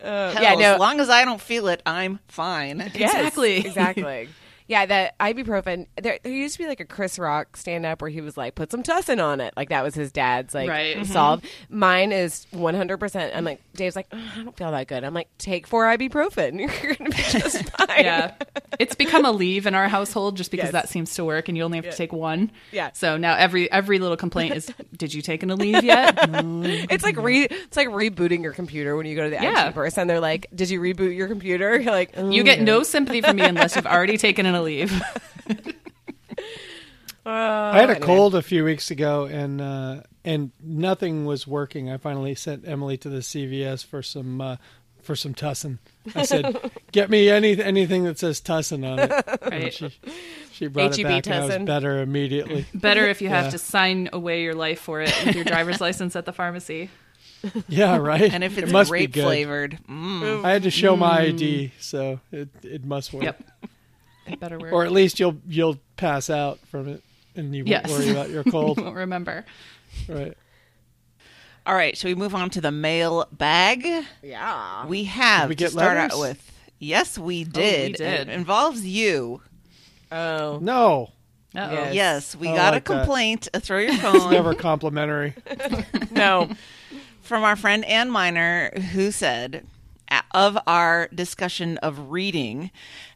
uh, 0.03 0.33
Hell, 0.33 0.42
yeah, 0.42 0.55
no, 0.55 0.75
as 0.75 0.79
long 0.81 1.01
as 1.01 1.09
I 1.11 1.25
don't 1.25 1.40
feel 1.40 1.68
it, 1.68 1.83
I'm 1.87 2.18
fine. 2.29 2.79
Yes, 2.95 3.14
Exactly. 3.14 3.57
exactly. 3.59 4.29
Yeah, 4.73 4.87
that 4.87 5.19
ibuprofen. 5.19 5.87
There, 6.03 6.19
there 6.23 6.33
used 6.33 6.55
to 6.57 6.63
be 6.63 6.67
like 6.67 6.81
a 6.81 6.87
Chris 6.87 7.19
Rock 7.19 7.59
stand 7.59 7.85
up 7.85 8.01
where 8.01 8.11
he 8.11 8.23
was 8.23 8.39
like, 8.39 8.55
"Put 8.55 8.71
some 8.71 8.83
tussin 8.83 9.23
on 9.23 9.41
it." 9.41 9.53
Like 9.55 9.69
that 9.69 9.85
was 9.85 9.95
his 9.95 10.11
dad's 10.13 10.55
like 10.55 10.69
Right. 10.71 10.97
Mhm. 10.97 11.07
solve. 11.07 11.43
Mine 11.69 12.11
is 12.11 12.47
one 12.53 12.75
hundred 12.75 12.97
percent. 12.97 13.37
I'm 13.37 13.45
like, 13.45 13.61
Dave's 13.77 13.97
like, 13.97 14.07
"Ugh, 14.13 14.19
I 14.35 14.43
don't 14.43 14.57
feel 14.57 14.71
that 14.71 14.87
good. 14.89 15.05
I'm 15.05 15.13
like, 15.13 15.29
take 15.37 15.67
four 15.67 15.85
ibuprofen. 15.85 16.59
You're 16.83 16.95
gonna 16.97 17.11
be 17.11 17.17
just 17.17 17.69
fine. 17.77 18.05
yeah. 18.05 18.33
it's 18.79 18.95
become 18.95 19.25
Aleve 19.25 19.67
in 19.67 19.75
our 19.75 19.89
household 19.89 20.37
just 20.39 20.51
because 20.51 20.69
Yes. 20.69 20.73
that 20.73 20.89
seems 20.89 21.15
to 21.17 21.25
work, 21.25 21.49
and 21.49 21.57
you 21.59 21.65
only 21.65 21.77
have 21.77 21.91
to 21.91 21.97
take 21.97 22.13
one. 22.15 22.51
Yeah. 22.71 22.93
So 22.95 23.19
now 23.19 23.35
every 23.37 23.71
every 23.71 23.99
little 23.99 24.17
complaint 24.17 24.55
is, 24.57 24.73
"Did 24.97 25.13
you 25.13 25.21
take 25.21 25.43
an 25.43 25.51
Aleve 25.51 25.83
yet?" 25.83 26.17
Mm, 26.17 26.63
mm, 26.65 26.87
it's 26.91 27.05
like 27.05 27.17
mm. 27.17 27.25
re- 27.25 27.45
it's 27.51 27.77
like 27.77 27.89
rebooting 27.89 28.43
your 28.43 28.53
computer 28.53 28.97
when 28.97 29.05
you 29.05 29.17
go 29.17 29.25
to 29.25 29.31
the 29.31 29.37
Yeah. 29.43 29.69
IT 29.69 29.75
person. 29.75 30.09
They're 30.09 30.19
like, 30.21 30.47
"Did 30.55 30.71
you 30.71 30.81
reboot 30.81 31.15
your 31.15 31.29
computer?" 31.29 31.79
You're 31.79 31.93
like, 31.93 32.17
You 32.17 32.43
get 32.43 32.63
no 32.63 32.83
sympathy 32.85 33.21
from 33.21 33.37
me 33.37 33.43
unless 33.43 33.77
you've 33.77 33.87
already 33.87 34.17
taken 34.17 34.47
in 34.47 34.55
Aleve. 34.62 35.03
I 37.25 37.79
had 37.79 37.90
a 37.90 37.92
anyway. 37.92 38.07
cold 38.07 38.35
a 38.35 38.42
few 38.42 38.64
weeks 38.64 38.90
ago, 38.90 39.27
and 39.27 39.61
uh, 39.61 40.03
and 40.25 40.51
nothing 40.62 41.25
was 41.25 41.46
working. 41.46 41.88
I 41.90 41.96
finally 41.96 42.35
sent 42.35 42.66
Emily 42.66 42.96
to 42.98 43.09
the 43.09 43.18
CVS 43.18 43.85
for 43.85 44.03
some 44.03 44.40
uh, 44.40 44.57
for 45.03 45.14
some 45.14 45.33
tussin. 45.33 45.79
I 46.16 46.25
said, 46.25 46.72
"Get 46.92 47.11
me 47.11 47.29
any 47.29 47.62
anything 47.62 48.05
that 48.05 48.18
says 48.18 48.40
tussin 48.40 48.85
on 48.85 48.98
it." 48.98 49.12
And 49.53 49.53
Right. 49.64 49.72
she 49.75 49.90
she 50.53 50.66
brought 50.66 50.87
it 50.87 50.94
H-E-B 50.94 51.05
back, 51.09 51.27
and 51.27 51.35
I 51.35 51.40
was 51.44 51.55
Tussin. 51.55 51.66
better 51.66 52.01
immediately. 52.03 52.66
Better 52.75 53.07
if 53.07 53.22
you 53.22 53.29
have 53.29 53.53
to 53.53 53.59
sign 53.59 54.09
away 54.12 54.42
your 54.42 54.55
life 54.55 54.81
for 54.81 55.01
it 55.01 55.14
with 55.25 55.37
your 55.37 55.44
driver's 55.44 55.81
license 55.81 56.16
at 56.16 56.25
the 56.27 56.33
pharmacy. 56.33 56.90
Yeah, 57.68 57.96
right. 57.98 58.33
And 58.33 58.42
if 58.44 58.57
It 58.59 58.64
it's 58.64 58.72
must 58.72 58.90
be 58.92 59.07
grape 59.07 59.14
flavored, 59.14 59.79
mm. 59.88 60.44
I 60.44 60.51
had 60.53 60.62
to 60.64 60.70
show 60.70 60.96
my 60.96 61.20
ID, 61.22 61.72
so 61.79 62.18
it 62.33 62.48
it 62.64 62.85
must 62.85 63.12
work. 63.12 63.25
Yep. 63.25 63.42
It 64.27 64.39
better 64.41 64.59
work. 64.59 64.73
Or 64.73 64.85
at 64.85 64.93
least 64.93 65.19
you'll 65.21 65.37
you'll 65.49 65.79
pass 65.97 66.31
out 66.31 66.59
from 66.71 66.89
it, 66.89 67.03
and 67.37 67.55
you 67.55 67.65
won't 67.65 67.89
worry 67.89 68.11
about 68.11 68.31
your 68.31 68.43
you 68.47 68.51
cold. 68.53 68.81
won't 68.81 68.97
remember. 68.97 69.45
right. 70.09 70.37
all 71.67 71.75
right. 71.75 71.97
so 71.97 72.09
we 72.09 72.15
move 72.15 72.35
on 72.35 72.51
to 72.51 72.61
the 72.61 72.71
mail 72.73 73.27
bag? 73.33 73.87
yeah. 74.23 74.87
We 74.87 75.05
have 75.05 75.43
Did 75.43 75.49
we 75.51 75.55
to 75.57 75.65
get 75.65 75.73
start 75.73 75.97
letters? 75.97 76.13
out 76.15 76.21
with. 76.21 76.49
Yes, 76.79 77.19
we 77.19 77.45
did. 77.45 77.93
We 77.93 77.97
did. 77.99 78.29
It 78.29 78.29
involves 78.29 78.85
you. 78.85 79.41
Oh, 80.11 80.59
No, 80.61 81.11
Uh-oh. 81.55 81.71
Yes. 81.73 81.95
Yes, 81.95 82.37
we 82.37 82.49
I 82.49 82.57
got 82.57 82.75
like 82.75 82.83
a 82.89 82.93
complaint. 82.95 83.49
Uh, 83.55 83.61
throw 83.61 83.79
your 83.79 83.93
it's 83.93 84.03
phone 84.03 84.31
never 84.31 84.55
complimentary. 84.55 85.35
no. 86.11 86.49
from 87.23 87.45
our 87.45 87.57
friend 87.57 87.85
Ann 87.85 88.11
Miner, 88.11 88.71
who 88.93 89.11
said, 89.11 89.65
"A- 89.65 89.72
of 90.33 90.59
our 90.66 91.09
discussion 91.14 91.79
of 91.79 92.11
reading, 92.11 92.70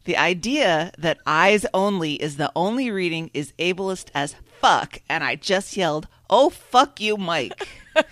the 0.04 0.16
idea 0.16 0.92
that 0.98 1.18
eyes 1.26 1.66
only 1.74 2.14
is 2.14 2.36
the 2.36 2.52
only 2.54 2.90
reading 2.90 3.30
is 3.34 3.52
ableist 3.58 4.08
as 4.14 4.36
fuck. 4.60 5.00
And 5.08 5.22
I 5.24 5.36
just 5.36 5.76
yelled, 5.76 6.08
oh, 6.30 6.50
fuck 6.50 7.00
you, 7.00 7.16
Mike. 7.16 7.68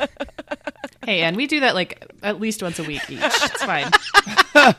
Hey, 1.05 1.21
and 1.21 1.37
we 1.37 1.47
do 1.47 1.61
that 1.61 1.75
like 1.75 2.07
at 2.23 2.41
least 2.41 2.63
once 2.63 2.79
a 2.79 2.85
week 2.85 3.03
each. 3.11 3.21
It's 3.23 3.63
fine. 3.63 3.91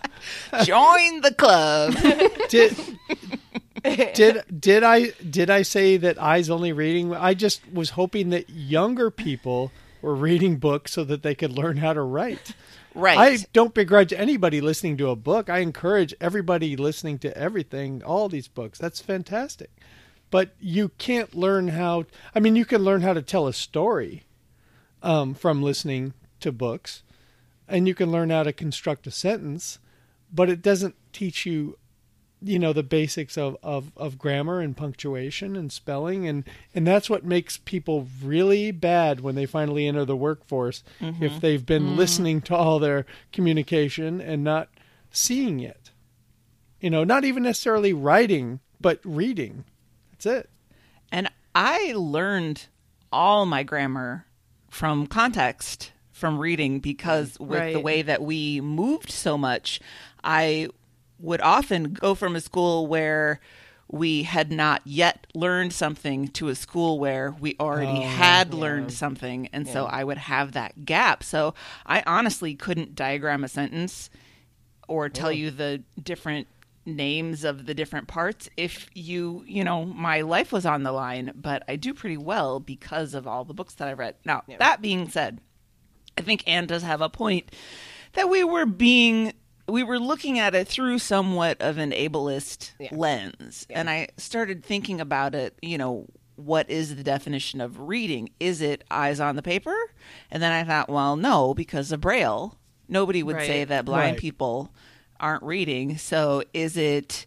Join 0.63 1.21
the 1.21 1.33
club. 1.37 1.95
did 2.49 2.75
did 4.15 4.43
did 4.59 4.83
I 4.83 5.09
did 5.29 5.49
I 5.49 5.61
say 5.61 5.97
that 5.97 6.17
eyes 6.17 6.49
only 6.49 6.73
reading? 6.73 7.13
I 7.13 7.33
just 7.33 7.61
was 7.71 7.91
hoping 7.91 8.29
that 8.31 8.49
younger 8.49 9.11
people 9.11 9.71
were 10.01 10.15
reading 10.15 10.57
books 10.57 10.93
so 10.93 11.03
that 11.03 11.21
they 11.21 11.35
could 11.35 11.51
learn 11.51 11.77
how 11.77 11.93
to 11.93 12.01
write. 12.01 12.53
Right. 12.95 13.17
I 13.17 13.45
don't 13.51 13.73
begrudge 13.73 14.13
anybody 14.13 14.61
listening 14.61 14.97
to 14.97 15.09
a 15.09 15.15
book. 15.15 15.49
I 15.49 15.59
encourage 15.59 16.15
everybody 16.21 16.77
listening 16.77 17.19
to 17.19 17.37
everything, 17.37 18.01
all 18.03 18.29
these 18.29 18.47
books. 18.47 18.79
That's 18.79 19.01
fantastic. 19.01 19.69
But 20.31 20.55
you 20.59 20.89
can't 20.97 21.35
learn 21.35 21.69
how 21.69 22.05
I 22.33 22.39
mean 22.39 22.55
you 22.55 22.65
can 22.65 22.83
learn 22.83 23.01
how 23.01 23.13
to 23.13 23.21
tell 23.21 23.47
a 23.47 23.53
story 23.53 24.23
um, 25.03 25.33
from 25.33 25.61
listening 25.61 26.13
to 26.39 26.51
books 26.51 27.03
and 27.67 27.87
you 27.87 27.95
can 27.95 28.11
learn 28.11 28.29
how 28.29 28.43
to 28.43 28.53
construct 28.53 29.07
a 29.07 29.11
sentence, 29.11 29.79
but 30.31 30.49
it 30.49 30.61
doesn't 30.61 30.95
teach 31.13 31.45
you 31.45 31.77
you 32.41 32.59
know 32.59 32.73
the 32.73 32.83
basics 32.83 33.37
of, 33.37 33.57
of, 33.63 33.91
of 33.97 34.17
grammar 34.17 34.59
and 34.59 34.75
punctuation 34.75 35.55
and 35.55 35.71
spelling. 35.71 36.27
And, 36.27 36.43
and 36.73 36.85
that's 36.85 37.09
what 37.09 37.25
makes 37.25 37.57
people 37.57 38.07
really 38.23 38.71
bad 38.71 39.21
when 39.21 39.35
they 39.35 39.45
finally 39.45 39.87
enter 39.87 40.05
the 40.05 40.15
workforce 40.15 40.83
mm-hmm. 40.99 41.23
if 41.23 41.39
they've 41.39 41.65
been 41.65 41.83
mm. 41.83 41.95
listening 41.95 42.41
to 42.41 42.55
all 42.55 42.79
their 42.79 43.05
communication 43.31 44.21
and 44.21 44.43
not 44.43 44.69
seeing 45.11 45.59
it. 45.59 45.91
You 46.79 46.89
know 46.89 47.03
not 47.03 47.25
even 47.25 47.43
necessarily 47.43 47.93
writing 47.93 48.59
but 48.79 48.99
reading. 49.03 49.65
That's 50.11 50.25
it. 50.25 50.49
And 51.11 51.29
I 51.55 51.93
learned 51.95 52.67
all 53.11 53.45
my 53.45 53.63
grammar 53.63 54.25
from 54.69 55.07
context 55.07 55.91
from 56.11 56.37
reading 56.37 56.79
because 56.79 57.39
with 57.39 57.73
the 57.73 57.79
way 57.79 58.01
that 58.01 58.21
we 58.21 58.61
moved 58.61 59.09
so 59.09 59.37
much, 59.37 59.79
I 60.23 60.69
would 61.19 61.41
often 61.41 61.93
go 61.93 62.15
from 62.15 62.35
a 62.35 62.41
school 62.41 62.87
where 62.87 63.39
we 63.87 64.23
had 64.23 64.51
not 64.51 64.81
yet 64.83 65.27
learned 65.35 65.71
something 65.71 66.27
to 66.29 66.49
a 66.49 66.55
school 66.55 66.99
where 66.99 67.35
we 67.39 67.55
already 67.59 67.99
Oh, 67.99 68.07
had 68.07 68.53
learned 68.53 68.91
something. 68.91 69.47
And 69.53 69.67
so 69.67 69.85
I 69.85 70.03
would 70.03 70.17
have 70.17 70.53
that 70.53 70.85
gap. 70.85 71.23
So 71.23 71.53
I 71.85 72.03
honestly 72.07 72.55
couldn't 72.55 72.95
diagram 72.95 73.43
a 73.43 73.47
sentence 73.47 74.09
or 74.87 75.07
tell 75.09 75.27
oh. 75.27 75.31
you 75.31 75.51
the 75.51 75.83
different 76.01 76.47
names 76.85 77.43
of 77.43 77.65
the 77.65 77.73
different 77.73 78.07
parts 78.07 78.47
if 78.57 78.87
you 78.93 79.43
you 79.47 79.63
know 79.63 79.85
my 79.85 80.21
life 80.21 80.51
was 80.51 80.67
on 80.67 80.83
the 80.83 80.91
line 80.91 81.31
but 81.35 81.63
i 81.67 81.75
do 81.75 81.95
pretty 81.95 82.15
well 82.15 82.59
because 82.59 83.15
of 83.15 83.25
all 83.25 83.43
the 83.43 83.55
books 83.55 83.73
that 83.73 83.87
i've 83.87 83.97
read. 83.97 84.13
Now 84.23 84.43
that 84.59 84.83
being 84.83 85.09
said 85.09 85.41
i 86.15 86.21
think 86.21 86.43
anne 86.45 86.67
does 86.67 86.83
have 86.83 87.01
a 87.01 87.09
point 87.09 87.51
that 88.13 88.29
we 88.29 88.43
were 88.43 88.67
being 88.67 89.33
we 89.67 89.83
were 89.83 89.99
looking 89.99 90.37
at 90.39 90.53
it 90.55 90.67
through 90.67 90.99
somewhat 90.99 91.61
of 91.61 91.77
an 91.77 91.91
ableist 91.91 92.71
lens 92.91 93.65
and 93.69 93.89
i 93.89 94.07
started 94.17 94.63
thinking 94.63 94.99
about 95.01 95.33
it 95.35 95.57
you 95.61 95.77
know 95.77 96.05
what 96.35 96.69
is 96.69 96.95
the 96.95 97.03
definition 97.03 97.61
of 97.61 97.79
reading 97.79 98.29
is 98.39 98.61
it 98.61 98.83
eyes 98.91 99.19
on 99.19 99.35
the 99.35 99.41
paper 99.41 99.75
and 100.31 100.43
then 100.43 100.51
i 100.51 100.63
thought 100.63 100.89
well 100.89 101.15
no 101.15 101.53
because 101.53 101.91
of 101.91 102.01
braille 102.01 102.57
nobody 102.87 103.23
would 103.23 103.37
say 103.47 103.63
that 103.63 103.85
blind 103.85 104.13
Right. 104.13 104.19
people 104.19 104.71
aren't 105.19 105.43
reading. 105.43 105.97
So 105.97 106.43
is 106.53 106.75
it 106.75 107.25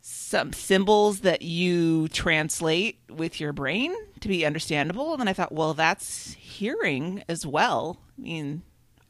some 0.00 0.52
symbols 0.52 1.20
that 1.20 1.42
you 1.42 2.06
translate 2.08 3.00
with 3.10 3.40
your 3.40 3.52
brain 3.52 3.92
to 4.20 4.28
be 4.28 4.46
understandable? 4.46 5.10
And 5.12 5.20
then 5.20 5.26
I 5.28 5.32
thought, 5.32 5.50
well, 5.52 5.74
that's 5.74 6.34
hearing 6.34 7.24
as 7.28 7.44
well. 7.44 7.98
I 8.16 8.22
mean, 8.22 8.62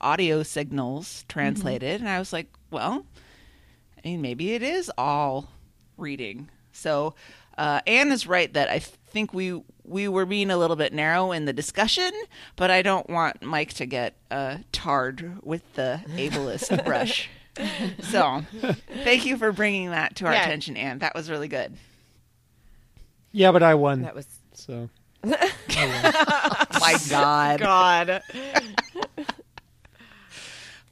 audio 0.02 0.42
signals 0.42 1.24
translated. 1.28 2.00
And 2.00 2.08
I 2.08 2.18
was 2.18 2.32
like, 2.32 2.48
well, 2.70 3.06
I 4.04 4.08
mean, 4.08 4.20
maybe 4.22 4.52
it 4.52 4.62
is 4.62 4.90
all 4.98 5.48
reading. 5.96 6.48
So 6.72 7.14
uh, 7.58 7.80
Anne 7.86 8.10
is 8.12 8.26
right 8.26 8.52
that 8.54 8.68
I 8.68 8.78
think 8.80 9.32
we 9.34 9.62
we 9.84 10.06
were 10.08 10.24
being 10.26 10.50
a 10.50 10.56
little 10.56 10.76
bit 10.76 10.92
narrow 10.92 11.32
in 11.32 11.44
the 11.44 11.52
discussion, 11.52 12.10
but 12.56 12.70
I 12.70 12.82
don't 12.82 13.08
want 13.10 13.42
Mike 13.42 13.74
to 13.74 13.86
get 13.86 14.14
uh, 14.30 14.58
tarred 14.70 15.38
with 15.42 15.62
the 15.74 16.00
ableist 16.10 16.84
brush. 16.86 17.28
So, 18.00 18.44
thank 19.04 19.26
you 19.26 19.36
for 19.36 19.52
bringing 19.52 19.90
that 19.90 20.16
to 20.16 20.26
our 20.26 20.32
Yeah. 20.32 20.44
attention, 20.44 20.76
Anne. 20.76 21.00
That 21.00 21.14
was 21.14 21.28
really 21.28 21.48
good. 21.48 21.74
yeah 23.32 23.50
but 23.52 23.62
i 23.62 23.74
won 23.74 24.02
That 24.02 24.14
was 24.14 24.26
so 24.54 24.88
My 25.24 26.98
God. 27.10 27.60
God. 27.60 28.22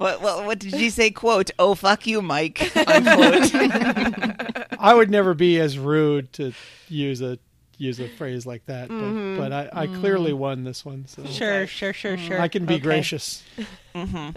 What, 0.01 0.23
what 0.23 0.47
what 0.47 0.59
did 0.59 0.73
you 0.73 0.89
say? 0.89 1.11
Quote, 1.11 1.51
oh 1.59 1.75
fuck 1.75 2.07
you, 2.07 2.23
Mike. 2.23 2.75
Unquote. 2.75 3.51
I 4.81 4.95
would 4.95 5.11
never 5.11 5.35
be 5.35 5.61
as 5.61 5.79
rude 5.79 6.33
to 6.35 6.55
use 6.89 7.21
a 7.21 7.39
use 7.77 8.01
a 8.01 8.09
phrase 8.09 8.47
like 8.47 8.65
that, 8.65 8.89
but, 8.89 8.95
mm-hmm. 8.95 9.37
but 9.37 9.53
I, 9.53 9.69
I 9.73 9.87
clearly 9.89 10.33
mm. 10.33 10.39
won 10.39 10.65
this 10.65 10.87
one, 10.87 11.07
so 11.07 11.25
sure, 11.27 11.67
sure, 11.67 11.93
sure, 11.93 12.17
mm. 12.17 12.27
sure. 12.27 12.41
I 12.41 12.49
can 12.49 12.65
be 12.65 12.75
Okay. 12.75 12.83
gracious. 12.83 13.43
Mm-hmm. 13.95 14.37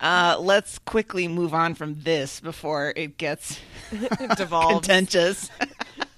Uh, 0.00 0.36
let's 0.38 0.78
quickly 0.78 1.28
move 1.28 1.52
on 1.52 1.74
from 1.74 2.00
this 2.02 2.40
before 2.40 2.94
it 2.96 3.18
gets 3.18 3.60
Devolved. 4.36 4.84
contentious. 4.86 5.50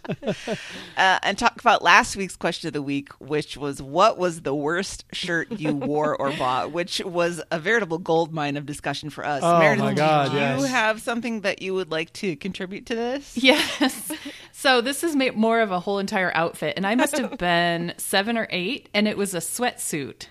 Uh, 0.09 1.19
and 1.23 1.39
talk 1.39 1.61
about 1.61 1.83
last 1.83 2.17
week's 2.17 2.37
question 2.37 2.69
of 2.69 2.73
the 2.73 2.83
week, 2.83 3.13
which 3.21 3.57
was 3.57 3.81
what 3.83 4.19
was 4.19 4.43
the 4.43 4.55
worst 4.55 5.05
shirt 5.13 5.51
you 5.53 5.75
wore 5.75 6.17
or 6.17 6.33
bought, 6.33 6.73
which 6.73 7.01
was 7.05 7.43
a 7.51 7.59
veritable 7.59 7.99
gold 7.99 8.33
mine 8.33 8.57
of 8.57 8.67
discussion 8.67 9.11
for 9.11 9.25
us. 9.25 9.43
Oh, 9.43 9.59
Meredith, 9.59 9.85
my 9.85 9.95
God, 9.95 10.33
do 10.33 10.63
you 10.63 10.69
have 10.69 11.01
something 11.01 11.43
that 11.43 11.63
you 11.63 11.75
would 11.75 11.91
like 11.91 12.13
to 12.15 12.37
contribute 12.37 12.87
to 12.87 12.95
this? 12.95 13.37
Yes. 13.37 14.13
So 14.53 14.81
this 14.81 15.05
is 15.05 15.15
ma- 15.15 15.31
more 15.35 15.61
of 15.61 15.71
a 15.71 15.81
whole 15.81 15.99
entire 15.99 16.33
outfit, 16.35 16.75
and 16.77 16.87
I 16.87 16.95
must 16.95 17.17
have 17.17 17.39
been 17.39 17.95
seven 17.97 18.37
or 18.37 18.49
eight, 18.51 18.89
and 18.93 19.07
it 19.07 19.17
was 19.17 19.35
a 19.35 19.39
sweatsuit, 19.39 20.27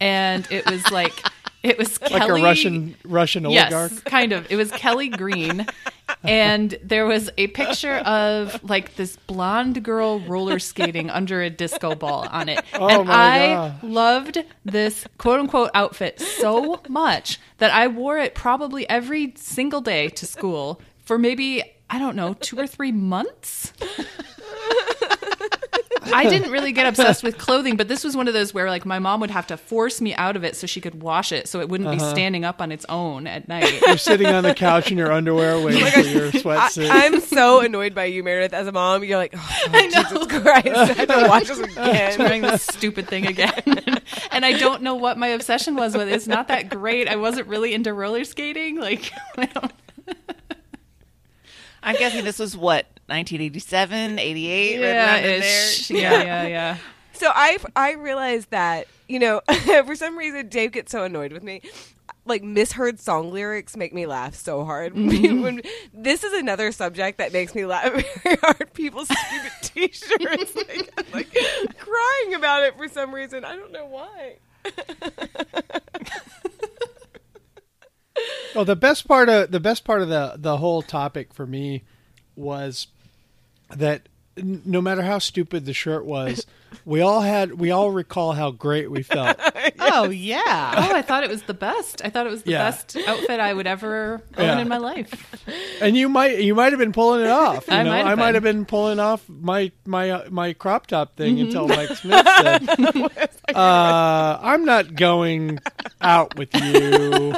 and 0.00 0.46
it 0.50 0.68
was 0.70 0.90
like 0.90 1.12
it 1.62 1.78
was 1.78 1.98
Kelly. 1.98 2.12
Like 2.20 2.26
Kelly, 2.28 2.40
a 2.40 2.44
Russian 2.44 2.96
Russian 3.04 3.46
oligarch. 3.46 3.90
Yes, 3.92 4.00
kind 4.00 4.32
of. 4.32 4.50
It 4.50 4.56
was 4.56 4.70
Kelly 4.72 5.08
Green, 5.08 5.66
and 6.22 6.78
there 6.82 7.06
was 7.06 7.30
a 7.36 7.48
picture 7.48 7.96
of 7.98 8.62
like 8.64 8.96
this 8.96 9.16
blonde 9.16 9.82
girl 9.82 10.20
roller 10.20 10.58
skating 10.58 11.10
under 11.10 11.42
a 11.42 11.50
disco 11.50 11.94
ball 11.94 12.26
on 12.30 12.48
it, 12.48 12.62
Oh, 12.74 12.88
and 12.88 13.10
I 13.10 13.54
God. 13.54 13.82
loved 13.82 14.38
this 14.64 15.06
quote 15.18 15.40
unquote 15.40 15.70
outfit 15.74 16.20
so 16.20 16.80
much 16.88 17.38
that 17.58 17.70
I 17.72 17.88
wore 17.88 18.18
it 18.18 18.34
probably 18.34 18.88
every 18.88 19.34
single 19.36 19.80
day 19.80 20.08
to 20.08 20.26
school 20.26 20.80
for 21.04 21.18
maybe 21.18 21.62
I 21.92 21.98
don't 21.98 22.14
know, 22.14 22.34
two 22.34 22.56
or 22.58 22.66
three 22.68 22.92
months. 22.92 23.72
I 26.14 26.28
didn't 26.28 26.50
really 26.50 26.72
get 26.72 26.86
obsessed 26.86 27.22
with 27.22 27.38
clothing, 27.38 27.76
but 27.76 27.88
this 27.88 28.04
was 28.04 28.16
one 28.16 28.28
of 28.28 28.34
those 28.34 28.52
where 28.54 28.68
like 28.68 28.84
my 28.84 28.98
mom 28.98 29.20
would 29.20 29.30
have 29.30 29.46
to 29.48 29.56
force 29.56 30.00
me 30.00 30.14
out 30.14 30.36
of 30.36 30.44
it 30.44 30.56
so 30.56 30.66
she 30.66 30.80
could 30.80 31.02
wash 31.02 31.32
it 31.32 31.48
so 31.48 31.60
it 31.60 31.68
wouldn't 31.68 31.90
be 31.90 31.96
uh-huh. 31.96 32.10
standing 32.10 32.44
up 32.44 32.60
on 32.60 32.72
its 32.72 32.86
own 32.88 33.26
at 33.26 33.48
night. 33.48 33.80
You're 33.86 33.96
sitting 33.96 34.28
on 34.28 34.42
the 34.42 34.54
couch 34.54 34.90
in 34.90 34.98
your 34.98 35.12
underwear 35.12 35.60
waiting 35.64 35.86
for 35.86 36.00
your 36.00 36.28
I, 36.28 36.30
sweatsuit. 36.30 36.88
I'm 36.90 37.20
so 37.20 37.60
annoyed 37.60 37.94
by 37.94 38.04
you, 38.04 38.22
Meredith. 38.22 38.52
As 38.52 38.66
a 38.66 38.72
mom, 38.72 39.04
you're 39.04 39.18
like, 39.18 39.34
oh, 39.36 39.68
God, 39.72 39.90
Jesus 39.90 40.26
Christ, 40.26 40.66
I 40.68 40.84
have 40.86 41.08
to 41.08 41.28
watch 41.28 41.48
this 41.48 41.58
again. 41.58 42.18
doing 42.18 42.42
this 42.42 42.62
stupid 42.62 43.08
thing 43.08 43.26
again. 43.26 43.62
and 44.30 44.44
I 44.44 44.58
don't 44.58 44.82
know 44.82 44.94
what 44.94 45.18
my 45.18 45.28
obsession 45.28 45.76
was 45.76 45.96
with. 45.96 46.08
It's 46.08 46.26
not 46.26 46.48
that 46.48 46.68
great. 46.68 47.08
I 47.08 47.16
wasn't 47.16 47.48
really 47.48 47.74
into 47.74 47.92
roller 47.94 48.24
skating. 48.24 48.78
Like, 48.80 49.12
I 49.36 49.46
don't, 49.46 49.72
I'm 51.82 51.96
guessing 51.96 52.24
this 52.24 52.38
was 52.38 52.56
what 52.56 52.86
1987, 53.10 54.18
88, 54.18 54.76
right 54.76 54.82
yeah, 54.82 55.06
around 55.06 55.18
in 55.18 55.40
there. 55.40 55.68
ish. 55.68 55.90
yeah, 55.90 56.22
yeah, 56.22 56.46
yeah. 56.46 56.76
So 57.12 57.30
I 57.34 57.58
I 57.76 57.92
realized 57.92 58.48
that 58.48 58.86
you 59.06 59.18
know 59.18 59.42
for 59.84 59.94
some 59.94 60.16
reason 60.16 60.48
Dave 60.48 60.72
gets 60.72 60.90
so 60.90 61.04
annoyed 61.04 61.34
with 61.34 61.42
me. 61.42 61.60
Like 62.24 62.42
misheard 62.42 62.98
song 62.98 63.30
lyrics 63.30 63.76
make 63.76 63.92
me 63.92 64.06
laugh 64.06 64.34
so 64.34 64.64
hard. 64.64 64.94
when, 64.94 65.10
mm-hmm. 65.10 65.58
this 65.92 66.24
is 66.24 66.32
another 66.32 66.72
subject 66.72 67.18
that 67.18 67.34
makes 67.34 67.54
me 67.54 67.66
laugh 67.66 67.92
very 68.22 68.36
hard. 68.36 68.72
People's 68.72 69.08
stupid 69.08 69.52
T-shirts, 69.60 70.56
like, 70.56 70.90
I'm 70.96 71.04
like 71.12 71.36
crying 71.78 72.34
about 72.34 72.62
it 72.62 72.74
for 72.78 72.88
some 72.88 73.14
reason. 73.14 73.44
I 73.44 73.54
don't 73.54 73.72
know 73.72 73.84
why. 73.84 74.36
well, 78.54 78.62
oh, 78.62 78.64
the 78.64 78.76
best 78.76 79.06
part 79.06 79.28
of 79.28 79.50
the 79.50 79.60
best 79.60 79.84
part 79.84 80.00
of 80.00 80.08
the 80.08 80.36
the 80.38 80.56
whole 80.56 80.80
topic 80.80 81.34
for 81.34 81.46
me 81.46 81.84
was 82.34 82.86
that 83.76 84.08
n- 84.36 84.62
no 84.64 84.80
matter 84.80 85.02
how 85.02 85.18
stupid 85.18 85.64
the 85.66 85.72
shirt 85.72 86.04
was, 86.04 86.46
we 86.84 87.00
all 87.00 87.20
had 87.20 87.54
we 87.54 87.70
all 87.70 87.90
recall 87.90 88.32
how 88.32 88.50
great 88.50 88.90
we 88.90 89.02
felt. 89.02 89.38
Oh 89.92 90.08
yeah. 90.10 90.74
Oh, 90.76 90.94
I 90.94 91.02
thought 91.02 91.24
it 91.24 91.30
was 91.30 91.42
the 91.44 91.54
best. 91.54 92.00
I 92.04 92.10
thought 92.10 92.26
it 92.26 92.30
was 92.30 92.42
the 92.44 92.52
Yeah. 92.52 92.70
best 92.70 92.96
outfit 93.08 93.40
I 93.40 93.52
would 93.52 93.66
ever 93.66 94.22
own 94.36 94.44
Yeah. 94.44 94.58
in 94.60 94.68
my 94.68 94.76
life. 94.76 95.44
And 95.80 95.96
you 95.96 96.08
might 96.08 96.38
you 96.40 96.54
might 96.54 96.72
have 96.72 96.78
been 96.78 96.92
pulling 96.92 97.22
it 97.22 97.30
off. 97.30 97.66
You 97.68 97.74
I 97.74 97.82
know, 97.82 97.90
might 97.90 97.98
have 97.98 98.06
I 98.06 98.14
might 98.14 98.26
been. 98.26 98.34
have 98.34 98.42
been 98.42 98.64
pulling 98.66 98.98
off 99.00 99.28
my 99.28 99.72
my 99.86 100.10
uh, 100.10 100.28
my 100.30 100.52
crop 100.52 100.86
top 100.86 101.16
thing 101.16 101.36
Mm-hmm. 101.36 101.46
until 101.46 101.68
Mike 101.68 101.88
Smith 101.96 102.26
said, 102.38 103.54
uh, 103.56 104.38
"I'm 104.40 104.64
not 104.64 104.94
going 104.94 105.58
out 106.00 106.36
with 106.36 106.54
you 106.54 107.34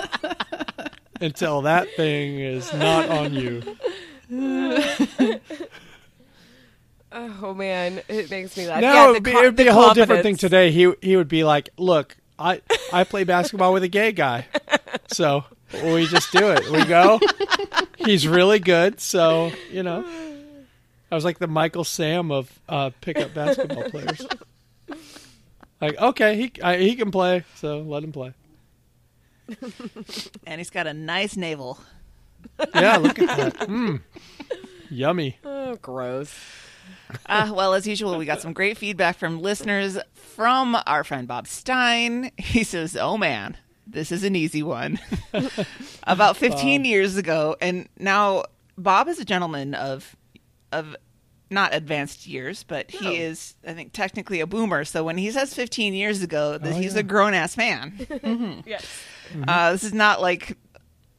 until 1.21 1.63
that 1.63 1.89
thing 1.97 2.39
is 2.41 2.73
not 2.75 3.09
on 3.09 3.33
you." 3.35 3.63
Oh 7.15 7.55
man, 7.55 8.01
it 8.09 8.31
makes 8.31 8.57
me 8.57 8.67
laugh. 8.69 8.81
No, 8.81 8.93
yeah, 8.93 9.11
it'd 9.11 9.23
be, 9.23 9.33
co- 9.33 9.39
it'd 9.41 9.57
be 9.57 9.67
a 9.67 9.73
whole 9.73 9.93
different 9.95 10.23
thing 10.23 10.37
today. 10.37 10.71
He 10.71 10.93
he 11.03 11.17
would 11.17 11.29
be 11.29 11.45
like, 11.45 11.69
"Look, 11.77 12.17
I 12.39 12.61
I 12.93 13.05
play 13.05 13.25
basketball 13.25 13.73
with 13.73 13.83
a 13.83 13.89
gay 13.89 14.13
guy, 14.13 14.47
so 15.09 15.45
we 15.85 16.07
just 16.07 16.33
do 16.33 16.51
it. 16.53 16.71
We 16.71 16.85
go. 16.85 17.21
He's 17.99 18.27
really 18.27 18.59
good, 18.59 19.01
so 19.01 19.53
you 19.71 19.83
know." 19.83 20.05
I 21.11 21.15
was 21.15 21.27
like 21.27 21.39
the 21.39 21.47
Michael 21.47 21.85
Sam 21.85 22.31
of 22.31 22.51
uh, 22.71 22.89
pickup 23.03 23.35
basketball 23.35 23.91
players. 23.91 24.27
Like, 25.79 26.01
okay, 26.01 26.37
he 26.37 26.53
I, 26.63 26.79
he 26.79 26.97
can 26.97 27.11
play, 27.11 27.45
so 27.57 27.81
let 27.81 28.03
him 28.03 28.13
play. 28.13 28.33
And 30.47 30.59
he's 30.59 30.71
got 30.71 30.87
a 30.87 30.95
nice 30.95 31.37
navel. 31.37 31.79
Yeah, 32.75 32.97
look 32.97 33.19
at 33.19 33.37
that. 33.37 33.69
Mm. 33.69 34.01
Yummy. 34.91 35.37
Oh, 35.45 35.77
gross. 35.77 36.35
Uh, 37.27 37.53
well, 37.55 37.75
as 37.75 37.87
usual, 37.87 38.17
we 38.19 38.25
got 38.25 38.41
some 38.41 38.53
great 38.53 38.77
feedback 38.79 39.17
from 39.17 39.41
listeners. 39.41 39.99
From 40.15 40.77
our 40.87 41.05
friend 41.05 41.29
Bob 41.29 41.47
Stein, 41.47 42.31
he 42.39 42.65
says, 42.65 42.97
"Oh 42.97 43.17
man, 43.19 43.57
this 43.87 44.11
is 44.13 44.25
an 44.25 44.35
easy 44.37 44.63
one." 44.63 44.99
About 46.05 46.37
15 46.37 46.85
years 46.85 47.17
ago, 47.17 47.57
and 47.61 47.89
now 47.99 48.45
Bob 48.79 49.09
is 49.09 49.19
a 49.21 49.25
gentleman 49.25 49.75
of 49.75 50.17
of 50.73 50.97
not 51.51 51.75
advanced 51.75 52.27
years, 52.27 52.63
but 52.63 52.91
he 52.91 53.19
is, 53.19 53.55
I 53.67 53.75
think, 53.75 53.93
technically 53.93 54.41
a 54.41 54.47
boomer. 54.47 54.85
So 54.87 55.05
when 55.05 55.19
he 55.19 55.31
says 55.31 55.53
15 55.53 55.93
years 55.93 56.23
ago, 56.23 56.57
that 56.57 56.73
Oh, 56.73 56.77
he's 56.77 56.95
yeah. 56.95 57.01
a 57.01 57.03
grown 57.03 57.35
ass 57.35 57.57
man. 57.59 58.63
Yes. 58.67 58.87
Uh, 59.47 59.73
this 59.73 59.85
is 59.85 59.93
not 59.93 60.23
like 60.23 60.57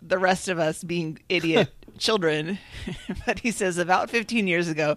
the 0.01 0.17
rest 0.17 0.49
of 0.49 0.57
us 0.59 0.83
being 0.83 1.19
idiot 1.29 1.69
children. 1.97 2.59
but 3.25 3.39
he 3.39 3.51
says 3.51 3.77
about 3.77 4.09
15 4.09 4.47
years 4.47 4.67
ago, 4.67 4.95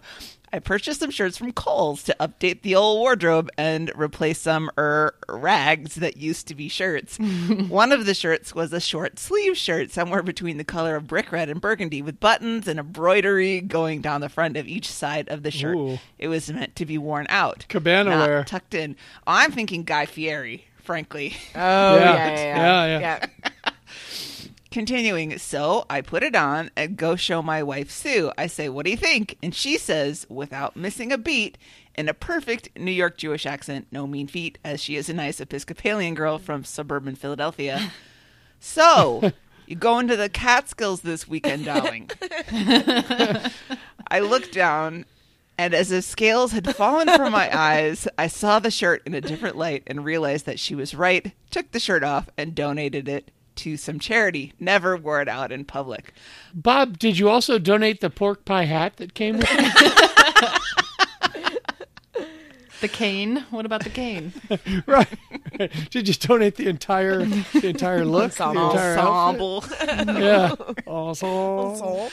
I 0.52 0.60
purchased 0.60 1.00
some 1.00 1.10
shirts 1.10 1.36
from 1.36 1.52
Kohl's 1.52 2.04
to 2.04 2.16
update 2.20 2.62
the 2.62 2.76
old 2.76 3.00
wardrobe 3.00 3.50
and 3.58 3.90
replace 3.96 4.38
some 4.40 4.70
er, 4.78 5.14
rags 5.28 5.96
that 5.96 6.16
used 6.16 6.46
to 6.48 6.54
be 6.54 6.68
shirts. 6.68 7.18
One 7.68 7.90
of 7.90 8.06
the 8.06 8.14
shirts 8.14 8.54
was 8.54 8.72
a 8.72 8.80
short 8.80 9.18
sleeve 9.18 9.56
shirt, 9.58 9.90
somewhere 9.90 10.22
between 10.22 10.56
the 10.56 10.64
color 10.64 10.94
of 10.96 11.08
brick 11.08 11.32
red 11.32 11.48
and 11.50 11.60
burgundy, 11.60 12.00
with 12.00 12.20
buttons 12.20 12.68
and 12.68 12.78
embroidery 12.78 13.60
going 13.60 14.00
down 14.00 14.20
the 14.20 14.28
front 14.28 14.56
of 14.56 14.68
each 14.68 14.90
side 14.90 15.28
of 15.28 15.42
the 15.42 15.50
shirt. 15.50 15.76
Ooh. 15.76 15.98
It 16.16 16.28
was 16.28 16.50
meant 16.50 16.76
to 16.76 16.86
be 16.86 16.96
worn 16.96 17.26
out, 17.28 17.66
Cabana 17.68 18.10
not 18.10 18.28
wear. 18.28 18.44
tucked 18.44 18.72
in. 18.74 18.94
I'm 19.26 19.50
thinking 19.50 19.82
Guy 19.82 20.06
Fieri, 20.06 20.64
frankly. 20.82 21.34
Oh 21.56 21.96
Yeah. 21.96 22.14
yeah, 22.14 22.36
yeah, 22.36 22.86
Yeah, 22.86 23.26
yeah. 23.44 23.50
Continuing, 24.70 25.38
so 25.38 25.86
I 25.88 26.00
put 26.00 26.22
it 26.22 26.34
on 26.34 26.70
and 26.76 26.96
go 26.96 27.16
show 27.16 27.40
my 27.40 27.62
wife 27.62 27.90
Sue. 27.90 28.32
I 28.36 28.46
say, 28.46 28.68
What 28.68 28.84
do 28.84 28.90
you 28.90 28.96
think? 28.96 29.38
And 29.42 29.54
she 29.54 29.78
says, 29.78 30.26
without 30.28 30.76
missing 30.76 31.12
a 31.12 31.18
beat, 31.18 31.56
in 31.96 32.08
a 32.08 32.14
perfect 32.14 32.76
New 32.78 32.90
York 32.90 33.16
Jewish 33.16 33.46
accent, 33.46 33.86
no 33.90 34.06
mean 34.06 34.26
feat, 34.26 34.58
as 34.64 34.82
she 34.82 34.96
is 34.96 35.08
a 35.08 35.14
nice 35.14 35.40
Episcopalian 35.40 36.14
girl 36.14 36.38
from 36.38 36.64
suburban 36.64 37.14
Philadelphia. 37.14 37.92
So, 38.58 39.32
you 39.66 39.76
go 39.76 39.98
into 39.98 40.16
the 40.16 40.30
Catskills 40.30 41.02
this 41.02 41.28
weekend, 41.28 41.66
darling? 41.66 42.10
I 42.50 44.20
looked 44.20 44.52
down, 44.52 45.04
and 45.58 45.74
as 45.74 45.92
if 45.92 46.04
scales 46.04 46.52
had 46.52 46.74
fallen 46.74 47.06
from 47.06 47.32
my 47.32 47.54
eyes, 47.56 48.08
I 48.16 48.28
saw 48.28 48.58
the 48.58 48.70
shirt 48.70 49.02
in 49.04 49.12
a 49.12 49.20
different 49.20 49.56
light 49.56 49.82
and 49.86 50.06
realized 50.06 50.46
that 50.46 50.58
she 50.58 50.74
was 50.74 50.94
right, 50.94 51.32
took 51.50 51.70
the 51.70 51.78
shirt 51.78 52.02
off, 52.02 52.30
and 52.38 52.54
donated 52.54 53.08
it 53.08 53.30
to 53.56 53.76
some 53.76 53.98
charity. 53.98 54.52
Never 54.60 54.96
wore 54.96 55.20
it 55.20 55.28
out 55.28 55.52
in 55.52 55.64
public. 55.64 56.12
Bob, 56.54 56.98
did 56.98 57.18
you 57.18 57.28
also 57.28 57.58
donate 57.58 58.00
the 58.00 58.10
pork 58.10 58.44
pie 58.44 58.64
hat 58.64 58.96
that 58.96 59.14
came 59.14 59.38
with 59.38 59.48
it? 59.50 60.62
The 62.82 62.88
cane. 62.88 63.46
What 63.48 63.64
about 63.64 63.84
the 63.84 63.90
cane? 63.90 64.34
right. 64.86 65.08
Did 65.88 66.08
you 66.08 66.12
donate 66.12 66.56
the 66.56 66.68
entire 66.68 67.24
the 67.24 67.68
entire 67.68 68.04
look? 68.04 68.32
The 68.32 68.44
Ensemble. 68.44 68.70
entire? 68.70 68.98
Ensemble. 68.98 70.20
Yeah. 70.20 70.54
Also. 70.86 72.10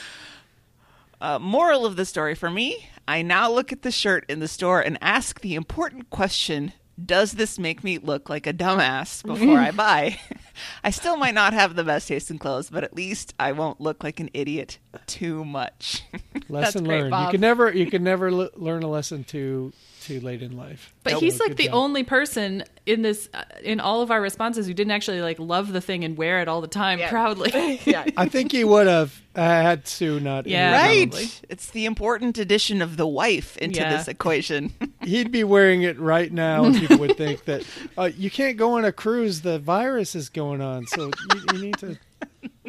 Uh, 1.20 1.38
moral 1.38 1.84
of 1.84 1.96
the 1.96 2.06
story 2.06 2.34
for 2.34 2.48
me 2.50 2.88
I 3.06 3.22
now 3.22 3.50
look 3.50 3.72
at 3.72 3.82
the 3.82 3.90
shirt 3.90 4.24
in 4.28 4.40
the 4.40 4.48
store 4.48 4.80
and 4.80 4.96
ask 5.00 5.40
the 5.40 5.54
important 5.54 6.08
question 6.10 6.72
Does 7.02 7.32
this 7.32 7.58
make 7.58 7.82
me 7.82 7.98
look 7.98 8.28
like 8.28 8.46
a 8.46 8.52
dumbass 8.52 9.24
before 9.24 9.58
I 9.58 9.70
buy? 9.72 10.18
I 10.84 10.90
still 10.90 11.16
might 11.16 11.34
not 11.34 11.52
have 11.52 11.74
the 11.74 11.82
best 11.84 12.06
taste 12.08 12.30
in 12.30 12.38
clothes, 12.38 12.70
but 12.70 12.84
at 12.84 12.94
least 12.94 13.34
I 13.38 13.52
won't 13.52 13.80
look 13.80 14.04
like 14.04 14.20
an 14.20 14.30
idiot 14.32 14.78
too 15.06 15.44
much. 15.44 16.04
Lesson 16.48 16.84
great, 16.84 17.02
learned. 17.10 17.24
You 17.24 17.30
can 17.32 17.40
never 17.40 17.72
you 17.72 17.86
can 17.86 18.04
never 18.04 18.28
l- 18.28 18.50
learn 18.54 18.82
a 18.84 18.88
lesson 18.88 19.24
too 19.24 19.72
too 20.04 20.20
late 20.20 20.42
in 20.42 20.56
life. 20.56 20.94
But 21.02 21.14
Nope. 21.14 21.22
he's 21.22 21.40
like 21.40 21.48
Good 21.50 21.56
the 21.56 21.64
job. 21.66 21.74
only 21.74 22.04
person 22.04 22.64
in 22.86 23.02
this 23.02 23.28
uh, 23.32 23.42
in 23.62 23.80
all 23.80 24.02
of 24.02 24.10
our 24.10 24.20
responses 24.20 24.66
who 24.66 24.74
didn't 24.74 24.90
actually 24.90 25.20
like 25.22 25.38
love 25.38 25.72
the 25.72 25.80
thing 25.80 26.04
and 26.04 26.16
wear 26.16 26.40
it 26.40 26.48
all 26.48 26.60
the 26.60 26.68
time 26.68 26.98
Yeah. 26.98 27.08
proudly. 27.10 27.80
yeah. 27.84 28.04
I 28.16 28.28
think 28.28 28.52
he 28.52 28.64
would 28.64 28.86
have 28.86 29.18
had 29.34 29.84
to 29.86 30.20
not. 30.20 30.46
Yeah. 30.46 30.72
right? 30.76 31.10
probably. 31.10 31.28
It's 31.48 31.70
the 31.70 31.86
important 31.86 32.38
addition 32.38 32.82
of 32.82 32.96
the 32.96 33.06
wife 33.06 33.56
into 33.58 33.80
Yeah. 33.80 33.96
this 33.96 34.08
equation. 34.08 34.72
He'd 35.02 35.30
be 35.32 35.44
wearing 35.44 35.82
it 35.82 35.98
right 35.98 36.32
now, 36.32 36.64
and 36.64 36.74
people 36.76 36.98
would 36.98 37.16
think 37.16 37.44
that 37.46 37.64
uh, 37.98 38.10
you 38.16 38.30
can't 38.30 38.56
go 38.56 38.74
on 38.78 38.84
a 38.84 38.92
cruise. 38.92 39.40
The 39.42 39.58
virus 39.58 40.14
is 40.14 40.28
going 40.28 40.60
on, 40.60 40.86
so 40.86 41.10
you, 41.34 41.40
you 41.52 41.58
need 41.60 41.78
to 41.78 41.98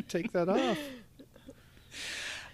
take 0.08 0.32
that 0.34 0.50
off. 0.50 0.78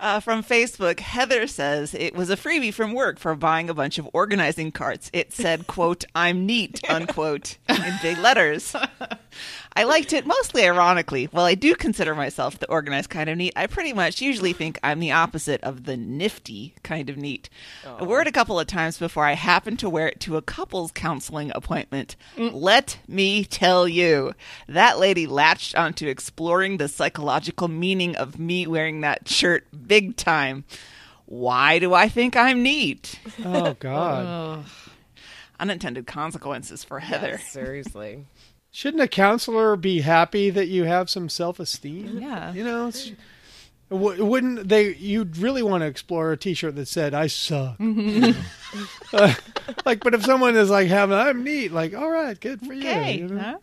Uh, 0.02 0.20
from 0.20 0.44
Facebook, 0.44 1.00
Heather 1.00 1.46
says 1.46 1.94
it 1.94 2.16
was 2.16 2.32
a 2.32 2.36
freebie 2.36 2.74
from 2.74 2.94
work 2.94 3.20
for 3.20 3.36
buying 3.36 3.70
a 3.70 3.74
bunch 3.76 4.00
of 4.00 4.10
organizing 4.14 4.72
carts. 4.72 5.12
It 5.14 5.32
said, 5.32 5.68
"quote 5.68 6.06
I'm 6.16 6.48
neat," 6.48 6.82
unquote, 6.90 7.58
in 7.70 7.94
big 8.02 8.18
letters. 8.18 8.76
I 9.74 9.84
liked 9.86 10.12
it 10.12 10.26
mostly 10.28 10.66
ironically. 10.66 11.26
While 11.26 11.46
I 11.46 11.56
do 11.56 11.76
consider 11.76 12.14
myself 12.14 12.60
the 12.60 12.70
organized 12.70 13.10
kind 13.10 13.30
of 13.30 13.38
neat, 13.38 13.54
I 13.56 13.68
pretty 13.68 13.94
much 13.94 14.22
usually 14.22 14.52
think 14.52 14.78
I'm 14.84 15.00
the 15.00 15.14
opposite 15.14 15.62
of 15.64 15.86
the 15.86 15.96
nifty 15.96 16.76
kind 16.84 17.10
of 17.10 17.16
neat. 17.18 17.50
I 17.88 18.04
wore 18.04 18.22
it 18.22 18.28
a 18.28 18.34
couple 18.34 18.60
of 18.60 18.68
times 18.68 18.98
before 18.98 19.26
I 19.26 19.34
happened 19.34 19.80
to 19.80 19.90
wear 19.90 20.08
it 20.10 20.20
to 20.22 20.36
a 20.36 20.42
couples 20.42 20.92
counseling 20.92 21.52
appointment. 21.56 22.18
Let 22.38 23.00
me 23.08 23.46
tell 23.46 23.88
you, 23.88 24.34
that 24.68 25.00
lady 25.00 25.26
latched 25.26 25.76
onto 25.76 26.08
exploring 26.08 26.78
the 26.78 26.90
psychological 26.90 27.70
meaning 27.70 28.16
of 28.18 28.38
me 28.38 28.68
wearing 28.68 29.02
that 29.02 29.30
shirt 29.30 29.66
big 29.88 30.18
time. 30.18 30.66
Why 31.26 31.80
do 31.80 31.94
I 31.94 32.10
think 32.10 32.36
I'm 32.36 32.62
neat? 32.62 33.20
Oh 33.46 33.74
God! 33.80 34.26
Oh, 34.26 34.66
unintended 35.62 36.06
consequences 36.08 36.84
for 36.84 37.00
Heather. 37.00 37.38
Seriously. 37.38 38.26
Shouldn't 38.72 39.04
a 39.04 39.08
counselor 39.08 39.76
be 39.76 40.02
happy 40.02 40.50
that 40.50 40.68
you 40.68 40.86
have 40.86 41.10
some 41.10 41.28
self-esteem? 41.30 42.20
Yeah. 42.20 42.54
You 42.54 42.64
know, 42.64 42.88
it's, 42.88 43.12
w- 43.90 44.24
wouldn't 44.24 44.70
they? 44.70 44.94
You'd 44.96 45.38
really 45.38 45.62
want 45.62 45.82
to 45.82 45.88
explore 45.88 46.32
a 46.32 46.38
T-shirt 46.38 46.76
that 46.78 46.88
said 46.88 47.14
"I 47.14 47.28
suck." 47.28 47.76
Uh, 47.80 49.34
like, 49.86 50.00
but 50.02 50.14
if 50.14 50.24
someone 50.24 50.56
is 50.56 50.70
like 50.70 50.88
having 50.88 51.18
"I'm 51.18 51.44
neat," 51.44 51.74
like, 51.74 51.94
all 51.94 52.10
right, 52.10 52.40
good 52.40 52.62
for 52.62 52.74
Okay, 52.74 53.16
you. 53.18 53.28
you 53.28 53.34
know? 53.34 53.40
huh? 53.42 53.58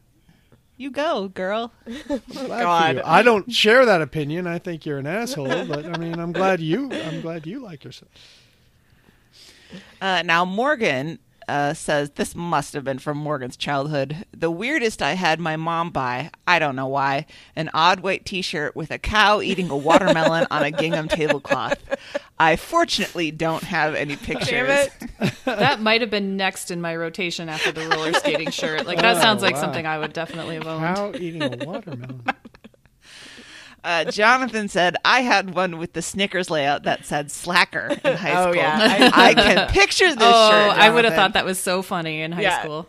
You 0.76 0.90
go, 0.92 1.28
girl. 1.28 1.72
Glad 2.06 2.22
God. 2.62 2.98
I 3.04 3.22
don't 3.22 3.50
share 3.52 3.84
that 3.86 4.00
opinion. 4.02 4.46
I 4.46 4.58
think 4.60 4.84
you're 4.86 4.98
an 4.98 5.06
asshole, 5.08 5.64
but 5.66 5.86
I 5.86 5.96
mean, 5.98 6.20
I'm 6.20 6.32
glad 6.32 6.60
you. 6.60 6.92
I'm 6.92 7.20
glad 7.22 7.46
you 7.46 7.60
like 7.60 7.82
yourself. 7.82 8.12
Uh, 10.00 10.22
now, 10.24 10.44
Morgan 10.44 11.18
uh, 11.48 11.74
says 11.74 12.10
this 12.10 12.34
must 12.34 12.74
have 12.74 12.84
been 12.84 12.98
from 12.98 13.16
Morgan's 13.18 13.56
childhood. 13.56 14.24
The 14.36 14.50
weirdest 14.50 15.02
I 15.02 15.14
had 15.14 15.40
my 15.40 15.56
mom 15.56 15.90
buy, 15.90 16.30
I 16.46 16.58
don't 16.58 16.76
know 16.76 16.86
why, 16.86 17.26
an 17.56 17.70
odd 17.74 18.00
white 18.00 18.24
t 18.24 18.42
shirt 18.42 18.76
with 18.76 18.90
a 18.90 18.98
cow 18.98 19.40
eating 19.40 19.70
a 19.70 19.76
watermelon 19.76 20.46
on 20.50 20.62
a 20.62 20.70
gingham 20.70 21.08
tablecloth. 21.08 21.78
I 22.38 22.56
fortunately 22.56 23.30
don't 23.30 23.64
have 23.64 23.94
any 23.94 24.16
pictures. 24.16 24.48
Damn 24.48 24.88
it. 25.20 25.32
that 25.44 25.80
might 25.80 26.00
have 26.02 26.10
been 26.10 26.36
next 26.36 26.70
in 26.70 26.80
my 26.80 26.94
rotation 26.94 27.48
after 27.48 27.72
the 27.72 27.88
roller 27.88 28.12
skating 28.12 28.50
shirt. 28.50 28.86
Like 28.86 28.98
that 29.00 29.16
Oh, 29.16 29.20
sounds 29.20 29.42
like 29.42 29.54
wow. 29.54 29.60
something 29.62 29.86
I 29.86 29.98
would 29.98 30.12
definitely 30.12 30.54
have 30.56 30.66
owned. 30.66 30.96
Cow 30.96 31.12
eating 31.18 31.42
a 31.42 31.64
watermelon. 31.66 32.22
Uh, 33.84 34.04
Jonathan 34.06 34.68
said, 34.68 34.96
I 35.04 35.20
had 35.20 35.54
one 35.54 35.78
with 35.78 35.92
the 35.92 36.02
Snickers 36.02 36.50
layout 36.50 36.82
that 36.82 37.06
said 37.06 37.30
slacker 37.30 37.96
in 38.04 38.16
high 38.16 38.32
Oh, 38.36 38.42
school. 38.52 38.54
yeah. 38.56 39.10
I 39.14 39.34
can 39.34 39.68
picture 39.70 40.08
this 40.14 40.18
Oh, 40.20 40.50
shirt. 40.50 40.78
I 40.78 40.90
would 40.90 41.04
have 41.04 41.14
thought 41.14 41.32
that 41.34 41.44
was 41.44 41.58
so 41.58 41.82
funny 41.82 42.20
in 42.22 42.32
high 42.32 42.42
Yeah. 42.42 42.60
school. 42.62 42.88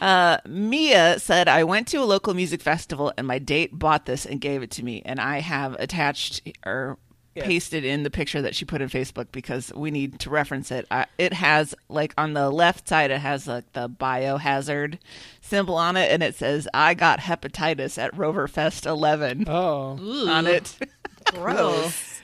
Uh, 0.00 0.36
Mia 0.46 1.18
said, 1.18 1.48
I 1.48 1.64
went 1.64 1.88
to 1.88 1.96
a 1.96 2.04
local 2.04 2.34
music 2.34 2.60
festival 2.60 3.12
and 3.16 3.26
my 3.26 3.38
date 3.38 3.76
bought 3.78 4.04
this 4.04 4.26
and 4.26 4.40
gave 4.40 4.62
it 4.62 4.70
to 4.72 4.84
me. 4.84 5.02
And 5.06 5.18
I 5.20 5.40
have 5.40 5.74
attached 5.78 6.42
or 6.66 6.98
Yes. 7.36 7.46
pasted 7.46 7.84
in 7.84 8.02
the 8.02 8.10
picture 8.10 8.40
that 8.42 8.54
she 8.54 8.64
put 8.64 8.80
in 8.80 8.88
Facebook 8.88 9.26
because 9.30 9.72
we 9.74 9.90
need 9.90 10.18
to 10.20 10.30
reference 10.30 10.70
it. 10.70 10.86
Uh, 10.90 11.04
it 11.18 11.32
has, 11.34 11.74
like, 11.88 12.14
on 12.18 12.32
the 12.32 12.50
left 12.50 12.88
side, 12.88 13.10
it 13.10 13.20
has, 13.20 13.46
like, 13.46 13.70
the 13.72 13.88
biohazard 13.88 14.98
symbol 15.40 15.74
on 15.76 15.96
it. 15.96 16.10
And 16.10 16.22
it 16.22 16.34
says, 16.34 16.66
I 16.74 16.94
got 16.94 17.20
hepatitis 17.20 18.02
at 18.02 18.12
Roverfest 18.14 18.86
11 18.86 19.44
Oh, 19.48 19.98
on 20.28 20.46
it. 20.46 20.76
Gross. 21.32 22.20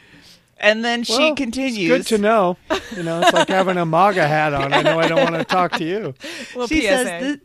And 0.59 0.85
then 0.85 1.03
she 1.03 1.18
Well, 1.18 1.35
continues. 1.35 1.88
Good 1.88 2.07
to 2.07 2.18
know. 2.18 2.57
You 2.96 3.03
know, 3.03 3.20
it's 3.20 3.33
like 3.33 3.48
having 3.48 3.77
a 3.77 3.85
MAGA 3.85 4.27
hat 4.29 4.55
on. 4.55 4.72
I 4.72 4.83
know 4.83 5.01
I 5.01 5.09
don't 5.09 5.22
want 5.22 5.35
to 5.35 5.44
talk 5.44 5.72
to 5.72 5.85
you. 5.85 6.14
Well, 6.55 6.68
she 6.68 6.83
PSA. 6.83 6.87
says 6.88 7.20
the, 7.20 7.40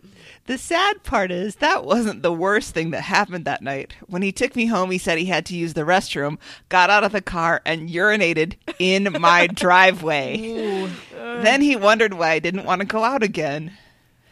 the 0.48 0.58
sad 0.58 1.04
part 1.04 1.30
is 1.30 1.56
that 1.56 1.86
wasn't 1.86 2.24
the 2.24 2.34
worst 2.34 2.74
thing 2.74 2.92
that 2.92 3.02
happened 3.02 3.46
that 3.46 3.62
night. 3.62 3.96
When 4.08 4.22
he 4.22 4.32
took 4.32 4.56
me 4.56 4.66
home, 4.66 4.90
he 4.92 4.98
said 4.98 5.18
he 5.18 5.26
had 5.26 5.46
to 5.48 5.56
use 5.56 5.74
the 5.74 5.82
restroom, 5.82 6.38
got 6.70 6.90
out 6.90 7.04
of 7.04 7.12
the 7.12 7.22
car, 7.22 7.62
and 7.66 7.90
urinated 7.90 8.56
in 8.80 9.16
my 9.20 9.48
driveway. 9.54 10.84
Uh. 11.18 11.42
then 11.42 11.62
he 11.62 11.76
wondered 11.76 12.14
why 12.14 12.32
I 12.32 12.40
didn't 12.40 12.66
want 12.66 12.80
to 12.80 12.88
go 12.88 13.04
out 13.04 13.24
again. 13.24 13.74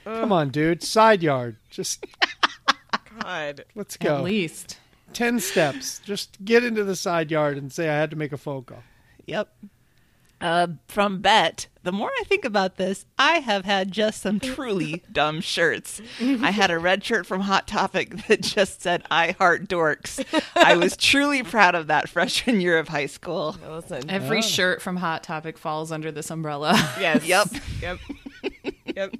Uh. 0.06 0.21
Come 0.21 0.32
on, 0.32 0.49
dude. 0.49 0.84
Side 0.84 1.21
yard. 1.21 1.58
Just 1.69 2.06
God. 3.21 3.65
let's 3.75 3.97
go. 3.97 4.17
At 4.17 4.23
least. 4.23 4.80
Ten 5.13 5.39
steps. 5.39 5.99
Just 5.99 6.43
get 6.43 6.63
into 6.63 6.84
the 6.84 6.95
side 6.95 7.30
yard 7.30 7.58
and 7.58 7.71
say 7.71 7.89
I 7.89 7.95
had 7.95 8.10
to 8.12 8.15
make 8.15 8.32
a 8.32 8.38
phone 8.38 8.63
call. 8.63 8.84
Yep. 9.25 9.54
Uh, 10.45 10.67
from 10.88 11.21
Bet, 11.21 11.65
the 11.81 11.91
more 11.91 12.12
I 12.19 12.23
think 12.25 12.45
about 12.45 12.75
this, 12.77 13.08
I 13.17 13.39
have 13.39 13.65
had 13.65 13.91
just 13.91 14.21
some 14.21 14.39
truly 14.39 15.01
dumb 15.12 15.41
shirts. 15.41 15.99
I 16.21 16.51
had 16.51 16.69
a 16.69 16.77
red 16.77 17.03
shirt 17.03 17.25
from 17.25 17.41
Hot 17.41 17.67
Topic 17.67 18.15
that 18.27 18.41
just 18.41 18.79
said, 18.84 19.01
I 19.10 19.31
heart 19.31 19.67
dorks. 19.67 20.23
I 20.55 20.75
was 20.75 20.95
truly 21.12 21.41
proud 21.41 21.73
of 21.73 21.88
that 21.88 22.10
freshman 22.10 22.62
year 22.62 22.77
of 22.77 22.89
high 22.89 23.08
school. 23.08 23.55
Listen. 23.67 24.08
Every 24.08 24.38
Oh. 24.38 24.41
shirt 24.41 24.84
from 24.84 24.97
Hot 24.97 25.23
Topic 25.23 25.58
falls 25.58 25.91
under 25.91 26.12
this 26.12 26.29
umbrella. 26.29 26.73
Yes. 26.99 27.25
Yep. 27.25 27.47
Yep. 27.81 27.99
Yep. 28.95 29.15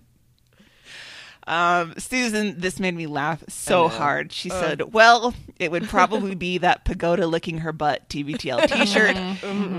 Um, 1.48 1.94
Susan, 1.98 2.60
this 2.60 2.80
made 2.80 2.96
me 2.96 3.06
laugh 3.06 3.44
so 3.48 3.88
hard. 3.88 4.32
She 4.32 4.50
said, 4.50 4.94
Well, 4.94 5.34
it 5.60 5.70
would 5.72 5.88
probably 5.88 6.34
be 6.36 6.58
that 6.58 6.86
pagoda 6.86 7.28
licking 7.28 7.60
her 7.60 7.72
butt 7.72 8.10
TBTL 8.10 8.68
t 8.68 8.86
shirt 8.88 9.16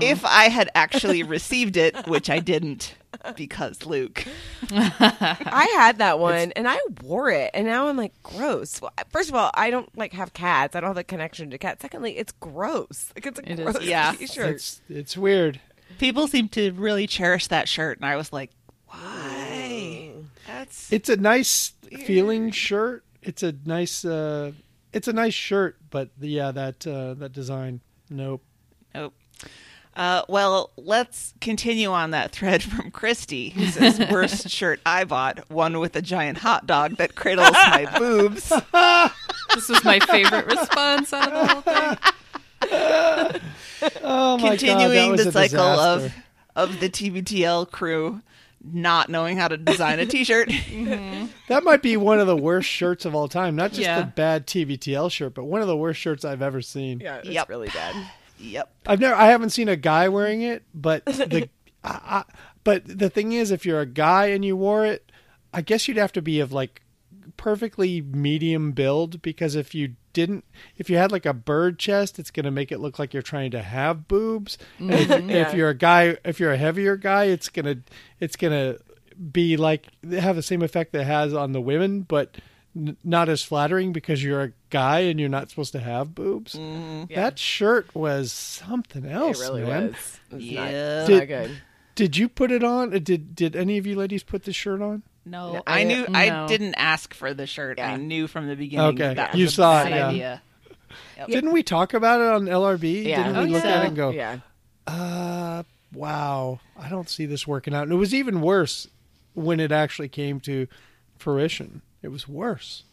if 0.01 0.23
I 0.23 0.45
had 0.49 0.69
actually 0.75 1.23
received 1.23 1.75
it, 1.75 2.07
which 2.07 2.29
I 2.29 2.39
didn't 2.39 2.95
because 3.35 3.85
Luke. 3.85 4.25
I 4.71 5.73
had 5.75 5.97
that 5.97 6.19
one 6.19 6.51
and 6.55 6.67
I 6.69 6.77
wore 7.03 7.29
it, 7.31 7.51
and 7.53 7.67
now 7.67 7.87
I'm 7.89 7.97
like, 7.97 8.13
gross. 8.23 8.81
Well, 8.81 8.93
First 9.09 9.29
of 9.29 9.35
all, 9.35 9.51
I 9.53 9.69
don't 9.69 9.89
like 9.97 10.13
have 10.13 10.33
cats. 10.33 10.75
I 10.75 10.79
don't 10.79 10.89
have 10.89 10.97
a 10.97 11.03
connection 11.03 11.49
to 11.49 11.57
cats. 11.57 11.81
Secondly, 11.81 12.17
it's 12.17 12.31
gross. 12.33 13.11
Like 13.15 13.25
it's 13.25 13.39
a 13.39 13.51
It 13.51 13.59
is. 13.59 13.63
gross 13.65 13.81
Yeah. 13.83 14.11
t-shirt. 14.17 14.55
It's 14.55 14.81
it's 14.89 15.17
weird. 15.17 15.59
People 15.99 16.27
seem 16.27 16.47
to 16.49 16.71
really 16.71 17.07
cherish 17.07 17.47
that 17.47 17.67
shirt, 17.67 17.97
and 17.97 18.05
I 18.05 18.15
was 18.15 18.31
like, 18.31 18.51
Why? 18.87 19.36
That's 20.47 20.91
It's 20.91 21.09
a 21.09 21.17
nice 21.17 21.73
feeling 22.05 22.51
shirt. 22.51 23.03
It's 23.21 23.43
a 23.43 23.53
nice 23.65 24.03
uh 24.05 24.53
it's 24.93 25.07
a 25.07 25.13
nice 25.13 25.33
shirt, 25.33 25.77
but 25.89 26.09
yeah, 26.19 26.51
that 26.51 26.87
uh 26.87 27.13
that 27.15 27.33
design. 27.33 27.81
Nope. 28.09 28.41
Nope. 28.95 29.13
Uh, 29.95 30.21
well, 30.29 30.69
let's 30.77 31.33
continue 31.41 31.89
on 31.89 32.11
that 32.11 32.31
thread 32.31 32.61
from 32.61 32.91
Christy, 32.91 33.49
who 33.49 33.65
says, 33.71 33.99
Worst 34.11 34.47
shirt 34.47 34.79
I 34.85 35.05
bought, 35.05 35.49
one 35.49 35.79
with 35.79 35.95
a 35.95 36.03
giant 36.03 36.37
hot 36.37 36.67
dog 36.67 36.97
that 36.97 37.15
cradles 37.15 37.49
my 37.51 37.87
boobs. 37.97 38.47
this 39.55 39.67
was 39.67 39.83
my 39.83 39.99
favorite 40.01 40.45
response 40.45 41.11
out 41.13 41.33
of 41.33 41.63
the 41.63 41.71
whole 42.67 43.37
thing. 43.39 43.41
Oh 44.03 44.37
my 44.37 44.49
god, 44.49 44.51
that 44.51 44.59
Continuing 44.59 45.11
was 45.11 45.23
the 45.23 45.29
a 45.29 45.31
cycle 45.31 45.59
of, 45.61 46.13
of 46.55 46.79
the 46.79 46.89
TBTL 46.89 47.69
crew 47.71 48.21
not 48.63 49.09
knowing 49.09 49.37
how 49.37 49.47
to 49.47 49.57
design 49.57 49.99
a 49.99 50.05
t 50.07 50.23
shirt. 50.23 50.49
Mm-hmm. 50.49 51.27
That 51.47 51.63
might 51.63 51.81
be 51.81 51.95
one 51.97 52.19
of 52.19 52.27
the 52.27 52.35
worst 52.35 52.67
shirts 52.69 53.05
of 53.05 53.15
all 53.15 53.27
time. 53.27 53.55
Not 53.55 53.71
just 53.71 53.81
Yeah. 53.81 54.01
the 54.01 54.05
bad 54.07 54.47
TBTL 54.47 55.11
shirt, 55.11 55.33
but 55.35 55.45
one 55.45 55.61
of 55.61 55.67
the 55.67 55.77
worst 55.77 55.99
shirts 55.99 56.25
I've 56.25 56.41
ever 56.41 56.61
seen. 56.61 56.99
yeah, 56.99 57.17
it's 57.17 57.29
Yep. 57.29 57.49
really 57.49 57.69
bad. 57.69 57.95
yep. 58.39 58.71
I've 58.85 58.99
never, 58.99 59.15
I 59.15 59.27
haven't 59.27 59.51
seen 59.51 59.69
a 59.69 59.75
guy 59.75 60.09
wearing 60.09 60.41
it, 60.41 60.63
but 60.73 61.05
the, 61.05 61.49
I, 61.83 61.89
I, 61.89 62.23
but 62.63 62.83
the 62.85 63.09
thing 63.09 63.31
is, 63.31 63.51
if 63.51 63.65
you're 63.65 63.79
a 63.81 63.85
guy 63.85 64.27
and 64.27 64.43
you 64.43 64.57
wore 64.57 64.85
it, 64.85 65.11
I 65.53 65.61
guess 65.61 65.87
you'd 65.87 65.97
have 65.97 66.11
to 66.13 66.21
be 66.21 66.39
of 66.39 66.51
like 66.51 66.81
perfectly 67.37 68.01
medium 68.01 68.71
build 68.73 69.21
because 69.21 69.55
if 69.55 69.73
you 69.75 69.95
didn't, 70.13 70.43
if 70.77 70.89
you 70.89 70.97
had 70.97 71.11
like 71.11 71.25
a 71.25 71.33
bird 71.33 71.77
chest, 71.79 72.17
it's 72.19 72.31
gonna 72.31 72.51
make 72.51 72.71
it 72.71 72.79
look 72.79 72.97
like 72.99 73.13
you're 73.13 73.21
trying 73.23 73.51
to 73.51 73.61
have 73.61 74.07
boobs. 74.07 74.57
And 74.79 74.91
if, 74.91 75.07
mm-hmm. 75.07 75.29
Yeah. 75.29 75.47
if 75.47 75.53
you're 75.53 75.69
a 75.69 75.75
guy, 75.75 76.17
if 76.25 76.39
you're 76.39 76.51
a 76.51 76.57
heavier 76.57 76.97
guy, 76.97 77.25
it's 77.25 77.49
gonna, 77.49 77.77
it's 78.19 78.35
gonna 78.35 78.77
be 79.31 79.57
like 79.57 79.87
have 80.11 80.35
the 80.35 80.43
same 80.43 80.61
effect 80.61 80.91
that 80.93 81.01
it 81.01 81.07
has 81.07 81.33
on 81.33 81.51
the 81.53 81.61
women, 81.61 82.01
but. 82.01 82.35
n- 82.75 82.97
Not 83.03 83.27
as 83.29 83.41
flattering 83.43 83.91
because 83.93 84.23
you're 84.23 84.43
a 84.43 84.51
guy 84.69 84.99
and 84.99 85.19
you're 85.19 85.29
not 85.29 85.49
supposed 85.49 85.71
to 85.71 85.79
have 85.79 86.13
boobs. 86.13 86.53
Mm-hmm. 86.53 87.05
Yeah. 87.09 87.21
That 87.23 87.39
shirt 87.39 87.93
was 87.95 88.31
something 88.31 89.03
It 89.05 89.11
else, 89.11 89.39
really 89.39 89.63
man. 89.63 89.87
was. 89.87 90.19
It 90.31 90.35
was 90.35 90.43
Yeah. 90.43 90.99
not, 90.99 91.07
Did- 91.07 91.17
not 91.19 91.27
good. 91.27 91.51
Did 91.95 92.15
you 92.17 92.29
put 92.29 92.51
it 92.51 92.63
on? 92.63 92.91
Did 92.91 93.33
Did 93.35 93.55
any 93.55 93.79
of 93.79 93.87
you 93.87 93.95
ladies 93.95 94.21
put 94.21 94.43
this 94.43 94.55
shirt 94.55 94.79
on? 94.83 95.01
No, 95.29 95.53
No, 95.53 95.63
I 95.67 95.81
I- 95.81 95.83
knew 95.83 96.05
I 96.13 96.45
didn't 96.47 96.75
ask 96.75 97.13
for 97.13 97.33
the 97.33 97.45
shirt. 97.47 97.79
I 97.79 97.95
knew 97.97 98.27
from 98.27 98.47
the 98.47 98.55
beginning. 98.55 98.87
Okay. 99.01 99.13
that 99.15 99.35
You 99.35 99.45
was 99.45 99.53
a 99.53 99.55
saw 99.55 99.83
bad 99.83 99.91
it, 99.91 99.95
yeah. 99.95 100.07
idea. 100.07 100.41
Didn't 101.27 101.51
we 101.51 101.63
talk 101.63 101.93
about 101.93 102.21
it 102.21 102.27
on 102.27 102.45
LRB? 102.45 103.05
Yeah. 103.05 103.23
Didn't 103.27 103.33
we 103.43 103.49
Oh, 103.49 103.57
look 103.57 103.63
yeah. 103.63 103.69
at 103.71 103.83
it 103.83 103.87
and 103.87 103.95
go, 103.95 104.09
Yeah. 104.11 104.37
uh, 104.87 105.63
wow, 105.93 106.59
I 106.79 106.89
don't 106.89 107.09
see 107.09 107.25
this 107.25 107.45
working 107.47 107.73
out. 107.73 107.83
And 107.83 107.91
it 107.91 107.95
was 107.95 108.13
even 108.13 108.41
worse 108.41 108.87
when 109.33 109.59
it 109.59 109.71
actually 109.71 110.09
came 110.09 110.39
to 110.41 110.67
fruition. 111.17 111.81
It 112.01 112.09
was 112.09 112.27
worse. 112.27 112.83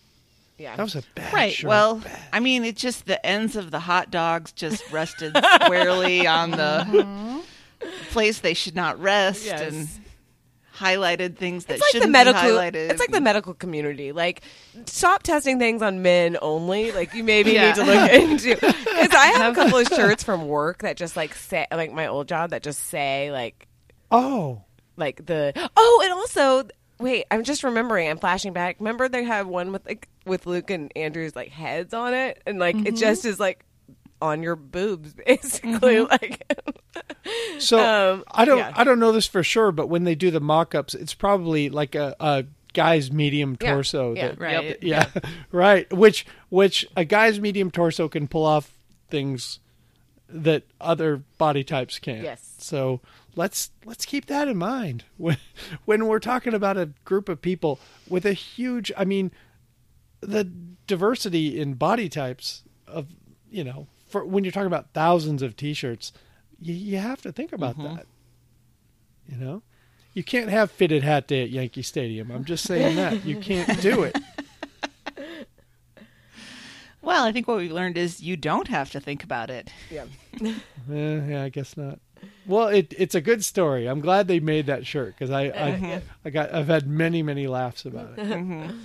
Yeah. 0.59 0.77
That 0.77 0.83
was 0.83 0.95
a 0.97 1.03
bad 1.15 1.33
Right. 1.33 1.53
shirt. 1.53 1.69
Well, 1.69 2.03
I 2.33 2.41
mean, 2.41 2.65
it's 2.65 2.81
just 2.81 3.07
the 3.07 3.25
ends 3.25 3.57
of 3.57 3.71
the 3.71 3.81
hot 3.81 4.11
dogs 4.11 4.53
just 4.53 4.89
rested 4.93 5.37
squarely 5.63 6.27
on 6.27 6.53
the 6.53 7.43
place 8.11 8.39
they 8.39 8.55
should 8.55 8.75
not 8.77 9.01
rest, 9.01 9.45
Yes. 9.45 9.61
and 9.73 9.89
highlighted 10.77 11.37
things 11.37 11.67
that 11.67 11.75
It's 11.79 11.95
like 11.95 12.03
the 12.03 12.09
medical. 12.09 12.43
be 12.43 12.49
highlighted. 12.49 12.91
It's 12.91 13.01
like 13.01 13.11
the 13.11 13.21
medical 13.21 13.55
community. 13.55 14.13
Like, 14.13 14.43
stop 14.87 15.23
testing 15.23 15.59
things 15.59 15.83
on 15.83 16.03
men 16.03 16.37
only. 16.43 16.93
Like, 16.93 17.15
you 17.15 17.23
maybe 17.25 17.53
Yeah. 17.53 17.67
need 17.67 17.75
to 17.77 17.85
look 17.85 18.11
into. 18.13 18.55
Because 18.95 19.15
I 19.15 19.27
have 19.27 19.53
a 19.53 19.55
couple 19.55 19.79
of 19.79 19.87
shirts 19.95 20.23
from 20.25 20.47
work 20.49 20.83
that 20.83 20.97
just 20.97 21.17
like 21.17 21.35
say, 21.35 21.67
like 21.71 21.93
my 21.93 22.07
old 22.07 22.29
job 22.29 22.51
that 22.51 22.63
just 22.63 22.81
say 22.81 23.31
like, 23.33 23.67
Oh, 24.11 24.63
like 24.97 25.25
the. 25.27 25.53
Oh, 25.77 26.01
and 26.05 26.13
also, 26.13 26.69
wait, 27.01 27.25
I'm 27.31 27.43
just 27.45 27.65
remembering. 27.65 28.09
I'm 28.09 28.19
flashing 28.19 28.53
back. 28.53 28.77
Remember 28.79 29.09
they 29.09 29.25
had 29.25 29.47
one 29.47 29.73
with 29.73 29.85
like 29.87 30.09
with 30.25 30.47
Luke 30.47 30.71
and 30.71 30.93
Andrew's 30.97 31.35
like 31.35 31.49
heads 31.49 31.93
on 31.93 32.15
it, 32.15 32.41
and 32.47 32.59
like 32.59 32.77
it 32.77 32.85
mm-hmm. 32.85 32.97
just 32.97 33.25
is 33.25 33.41
like 33.41 33.65
on 34.25 34.43
your 34.43 34.57
boobs, 34.57 35.13
basically. 35.27 36.01
Like, 36.01 36.51
so 37.59 37.79
Um, 38.15 38.25
I 38.31 38.45
don't 38.45 38.59
yeah. 38.59 38.73
I 38.75 38.85
don't 38.85 38.99
know 38.99 39.13
this 39.13 39.27
for 39.27 39.43
sure, 39.43 39.71
but 39.73 39.89
when 39.89 40.05
they 40.05 40.15
do 40.15 40.31
the 40.31 40.41
mock-ups, 40.41 40.95
it's 40.95 41.15
probably 41.15 41.69
like 41.69 41.95
a, 41.95 42.17
a 42.19 42.45
guy's 42.73 43.13
medium 43.13 43.57
torso. 43.57 44.15
yeah, 44.15 44.29
that, 44.29 44.41
right. 44.41 44.79
Yeah, 44.83 45.09
right. 45.53 45.93
Which 45.93 46.27
which 46.49 46.87
a 46.97 47.05
guy's 47.05 47.39
medium 47.39 47.71
torso 47.71 48.09
can 48.09 48.27
pull 48.27 48.45
off 48.45 48.79
things 49.11 49.61
that 50.29 50.65
other 50.81 51.23
body 51.39 51.63
types 51.63 51.99
can't. 51.99 52.23
Yes. 52.23 52.55
So 52.59 53.01
let's 53.37 53.71
let's 53.85 54.07
keep 54.07 54.27
that 54.27 54.49
in 54.49 54.57
mind 54.57 55.05
when 55.19 55.37
when 55.85 56.07
we're 56.07 56.19
talking 56.19 56.55
about 56.55 56.77
a 56.77 56.87
group 57.05 57.29
of 57.29 57.41
people 57.43 57.79
with 58.09 58.25
a 58.25 58.33
huge. 58.33 58.91
I 58.97 59.05
mean, 59.05 59.31
the 60.21 60.45
diversity 60.87 61.61
in 61.61 61.75
body 61.75 62.09
types 62.09 62.65
of 62.87 63.09
you 63.51 63.63
know 63.65 63.87
for 64.15 64.25
when 64.25 64.45
you're 64.45 64.53
talking 64.53 64.69
about 64.69 64.93
thousands 64.95 65.43
of 65.43 65.57
t-shirts, 65.57 66.13
you, 66.61 66.73
you 66.73 66.99
have 66.99 67.21
to 67.23 67.33
think 67.33 67.53
about 67.53 67.77
mm-hmm. 67.77 67.97
that. 67.97 68.07
You 69.29 69.37
know. 69.39 69.63
You 70.13 70.23
can't 70.23 70.51
have 70.51 70.71
fitted 70.71 71.03
hat 71.03 71.27
day 71.27 71.43
at 71.43 71.51
Yankee 71.51 71.83
Stadium. 71.83 72.31
I'm 72.31 72.45
just 72.45 72.65
saying 72.65 72.95
that. 72.95 73.25
You 73.25 73.41
can't 73.41 73.81
do 73.81 74.05
it. 74.05 74.17
well, 77.03 77.25
I 77.25 77.33
think 77.33 77.49
what 77.49 77.57
we've 77.57 77.73
learned 77.73 77.99
is 77.99 78.23
you 78.23 78.37
don't 78.37 78.69
have 78.69 78.93
to 78.93 79.01
think 79.01 79.25
about 79.25 79.51
it. 79.51 79.69
yeah. 79.91 80.05
Eh, 80.93 81.21
yeah, 81.31 81.43
I 81.43 81.49
guess 81.49 81.79
not. 81.79 81.99
Well, 82.47 82.69
it 82.69 82.93
it's 82.99 83.15
a 83.15 83.23
good 83.23 83.43
story. 83.43 83.87
I'm 83.87 84.01
glad 84.01 84.29
they 84.29 84.39
made 84.39 84.67
that 84.67 84.87
shirt 84.87 85.15
because 85.15 85.31
I 85.31 85.45
I, 85.45 85.49
mm-hmm. 85.49 86.07
I 86.27 86.31
got 86.31 86.55
I've 86.55 86.67
had 86.67 86.87
many 86.87 87.23
many 87.23 87.47
laughs 87.47 87.87
about 87.87 88.19
it. 88.19 88.19
Mm-hmm. 88.19 88.77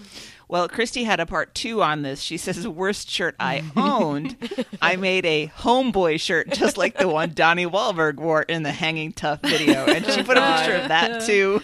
Well, 0.49 0.67
Christy 0.67 1.03
had 1.05 1.19
a 1.19 1.25
part 1.27 1.53
two 1.53 1.81
on 1.83 2.01
this. 2.01 2.19
She 2.21 2.35
says, 2.37 2.67
worst 2.67 3.09
shirt 3.09 3.35
I 3.39 3.63
owned. 3.77 4.35
I 4.81 4.95
made 4.97 5.25
a 5.25 5.47
homeboy 5.59 6.19
shirt 6.19 6.49
just 6.49 6.75
like 6.75 6.97
the 6.97 7.07
one 7.07 7.33
Donnie 7.33 7.67
Wahlberg 7.67 8.15
wore 8.15 8.41
in 8.41 8.63
the 8.63 8.71
Hanging 8.71 9.13
Tough 9.13 9.41
video. 9.43 9.85
And 9.85 10.03
she 10.05 10.23
put 10.23 10.37
a 10.37 10.55
picture 10.57 10.75
of 10.75 10.87
that 10.89 11.21
too. 11.21 11.61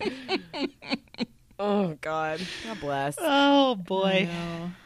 Oh 1.56 1.96
God. 2.00 2.40
God 2.66 2.80
bless. 2.80 3.14
Oh, 3.20 3.76
boy. 3.76 4.28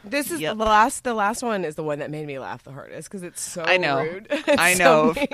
This 0.03 0.29
is 0.29 0.39
Yep. 0.39 0.57
the 0.57 0.65
last. 0.65 1.03
The 1.03 1.15
last 1.15 1.41
one 1.41 1.65
is 1.65 1.73
the 1.73 1.83
one 1.83 1.97
that 1.97 2.11
made 2.11 2.27
me 2.27 2.37
laugh 2.37 2.63
the 2.63 2.71
hardest 2.71 3.09
because 3.09 3.23
it's 3.23 3.41
so 3.41 3.63
I 3.63 3.77
know. 3.77 4.03
rude. 4.03 4.27
I 4.47 4.69
It's 4.69 4.77
so 4.77 5.13
know. 5.13 5.25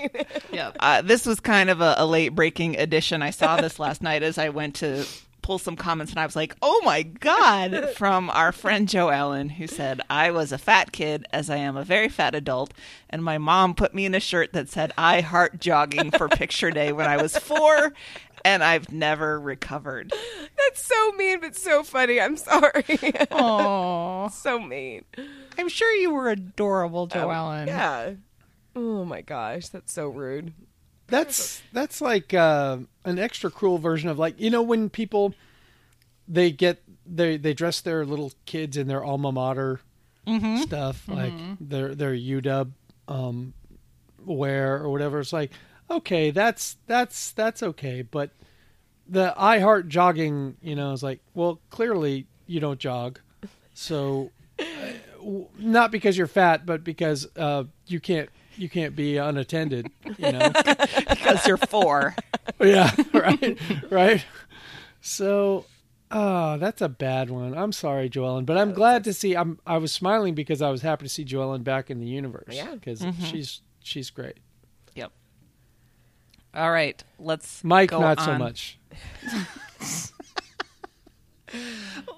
Yep. 0.53 0.78
Uh, 0.80 1.01
this 1.01 1.26
was 1.26 1.41
kind 1.41 1.69
of 1.69 1.82
a, 1.82 1.95
a 1.97 2.05
late 2.05 2.30
breaking 2.30 2.78
edition. 2.78 3.21
I 3.21 3.32
saw 3.32 3.57
this 3.59 3.80
last 3.80 4.01
night 4.01 4.23
as 4.23 4.38
I 4.38 4.47
went 4.47 4.76
to 4.76 5.05
pull 5.46 5.60
some 5.60 5.76
comments, 5.76 6.12
and 6.12 6.20
I 6.20 6.26
was 6.26 6.36
like, 6.36 6.56
"Oh 6.64 6.82
my 6.84 7.04
god!" 7.04 7.89
From 7.96 8.32
our 8.32 8.52
friend 8.52 8.88
Joellen, 8.88 9.52
who 9.52 9.68
said, 9.68 10.02
"I 10.10 10.32
was 10.32 10.52
a 10.52 10.58
fat 10.58 10.91
kid, 10.91 11.28
as 11.32 11.52
I 11.52 11.58
am 11.58 11.78
a 11.78 11.84
very 11.84 12.10
fat 12.10 12.34
adult, 12.34 12.74
and 13.12 13.24
my 13.24 13.38
mom 13.38 13.76
put 13.76 13.93
me 13.93 14.08
in 14.08 14.16
a 14.16 14.20
shirt 14.20 14.54
that 14.54 14.70
said 14.70 14.91
I 14.98 15.22
heart 15.22 15.60
jogging 15.60 16.10
for 16.10 16.28
picture 16.28 16.72
day 16.72 16.91
when 16.91 17.06
I 17.08 17.22
was 17.22 17.38
four, 17.50 17.93
and 18.43 18.64
I've 18.64 18.91
never 18.91 19.39
recovered." 19.39 20.12
That's 20.58 20.84
so 20.84 21.12
mean, 21.12 21.41
but 21.41 21.56
so 21.56 21.84
funny. 21.84 22.20
I'm 22.20 22.38
sorry. 22.38 22.84
Oh, 23.30 24.30
so 24.30 24.60
mean. 24.60 25.04
I'm 25.60 25.70
sure 25.70 25.93
you 25.93 26.12
were 26.12 26.30
adorable, 26.30 27.06
Joe 27.06 27.30
um, 27.30 27.36
Allen. 27.36 27.68
Yeah. 27.68 28.14
Oh 28.76 29.06
my 29.06 29.22
gosh, 29.22 29.70
that's 29.70 29.93
so 29.93 30.08
rude. 30.08 30.54
That's 31.08 31.62
that's 31.72 32.01
like 32.01 32.34
uh, 32.34 32.78
an 33.03 33.20
extra 33.20 33.51
cruel 33.51 33.78
version 33.78 34.10
of 34.10 34.18
like 34.18 34.39
you 34.39 34.49
know 34.49 34.62
when 34.64 34.89
people 34.89 35.34
they 36.28 36.51
get 36.51 36.82
they 37.06 37.38
they 37.38 37.53
dress 37.53 37.82
their 37.82 38.06
little 38.06 38.32
kids 38.45 38.76
in 38.78 38.88
their 38.88 39.03
alma 39.03 39.32
mater 39.32 39.80
stuff 40.64 41.08
like 41.08 41.34
their 41.62 41.93
their 41.93 42.14
UW 42.16 42.72
um, 43.08 43.53
wear 44.26 44.78
or 44.82 44.89
whatever. 44.89 45.20
It's 45.20 45.32
like 45.34 45.51
okay, 45.91 46.32
that's 46.32 46.78
that's 46.88 47.32
that's 47.34 47.62
okay, 47.62 48.01
but 48.01 48.32
the 49.08 49.36
I 49.38 49.60
heart 49.60 49.88
jogging, 49.88 50.58
you 50.64 50.76
know, 50.76 50.91
is 50.93 51.03
like 51.03 51.20
well 51.36 51.60
clearly 51.70 52.26
you 52.47 52.60
don't 52.60 52.80
jog, 52.80 53.20
so 53.76 54.32
uh, 54.60 54.64
not 55.60 55.91
because 55.91 56.18
you're 56.18 56.26
fat, 56.26 56.66
but 56.66 56.84
because 56.84 57.28
uh, 57.38 57.66
you 57.86 57.99
can't 57.99 58.30
you 58.58 58.70
can't 58.70 58.95
be 58.95 59.18
unattended, 59.18 59.91
you 60.18 60.32
know. 60.32 60.49
because 61.10 61.45
you're 61.47 61.58
four. 61.58 62.16
Yeah, 62.60 62.95
right, 63.14 63.60
right. 63.89 64.26
So, 65.01 65.66
oh, 66.10 66.58
that's 66.58 66.82
a 66.82 66.88
bad 66.88 67.30
one. 67.30 67.58
I'm 67.58 67.74
sorry, 67.74 68.10
Joellen, 68.10 68.45
but 68.45 68.58
I'm 68.58 68.72
glad 68.72 69.03
to 69.06 69.14
see. 69.14 69.36
I'm. 69.36 69.60
I 69.68 69.78
was 69.78 69.91
smiling 69.91 70.36
because 70.36 70.62
I 70.62 70.70
was 70.70 70.82
happy 70.82 71.03
to 71.03 71.10
see 71.10 71.26
Joellen 71.26 71.66
back 71.66 71.89
in 71.89 71.99
the 71.99 72.06
universe. 72.06 72.53
Yeah. 72.56 72.76
because 72.76 73.01
mm-hmm. 73.01 73.26
she's 73.26 73.62
she's 73.84 74.10
great. 74.10 74.38
Yep. 74.95 75.12
All 76.53 76.72
right, 76.72 77.03
let's 77.20 77.62
Mike, 77.64 77.91
not 77.91 78.22
so 78.22 78.38
much. 78.38 78.80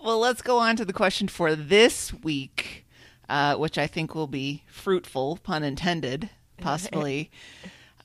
Well, 0.04 0.20
let's 0.20 0.42
go 0.42 0.58
on 0.58 0.76
to 0.78 0.86
the 0.86 0.94
question 0.94 1.28
for 1.28 1.56
this 1.56 2.14
week, 2.14 2.86
uh, 3.30 3.56
which 3.56 3.78
I 3.78 3.88
think 3.88 4.16
will 4.16 4.28
be 4.28 4.64
fruitful, 4.68 5.40
pun 5.44 5.64
intended, 5.64 6.30
possibly. 6.60 7.30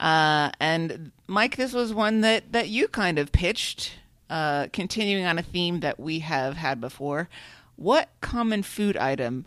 uh, 0.01 0.51
and 0.61 1.13
Mike, 1.27 1.57
this 1.57 1.73
was 1.73 1.95
one 1.95 2.21
that 2.23 2.53
that 2.53 2.69
you 2.69 2.89
kind 2.89 3.19
of 3.19 3.33
pitched, 3.33 3.93
uh, 4.31 4.69
continuing 4.73 5.25
on 5.25 5.39
a 5.39 5.43
theme 5.43 5.81
that 5.81 5.99
we 6.01 6.21
have 6.21 6.57
had 6.57 6.81
before. 6.81 7.29
What 7.77 8.11
common 8.21 8.63
food 8.63 8.97
item 8.97 9.47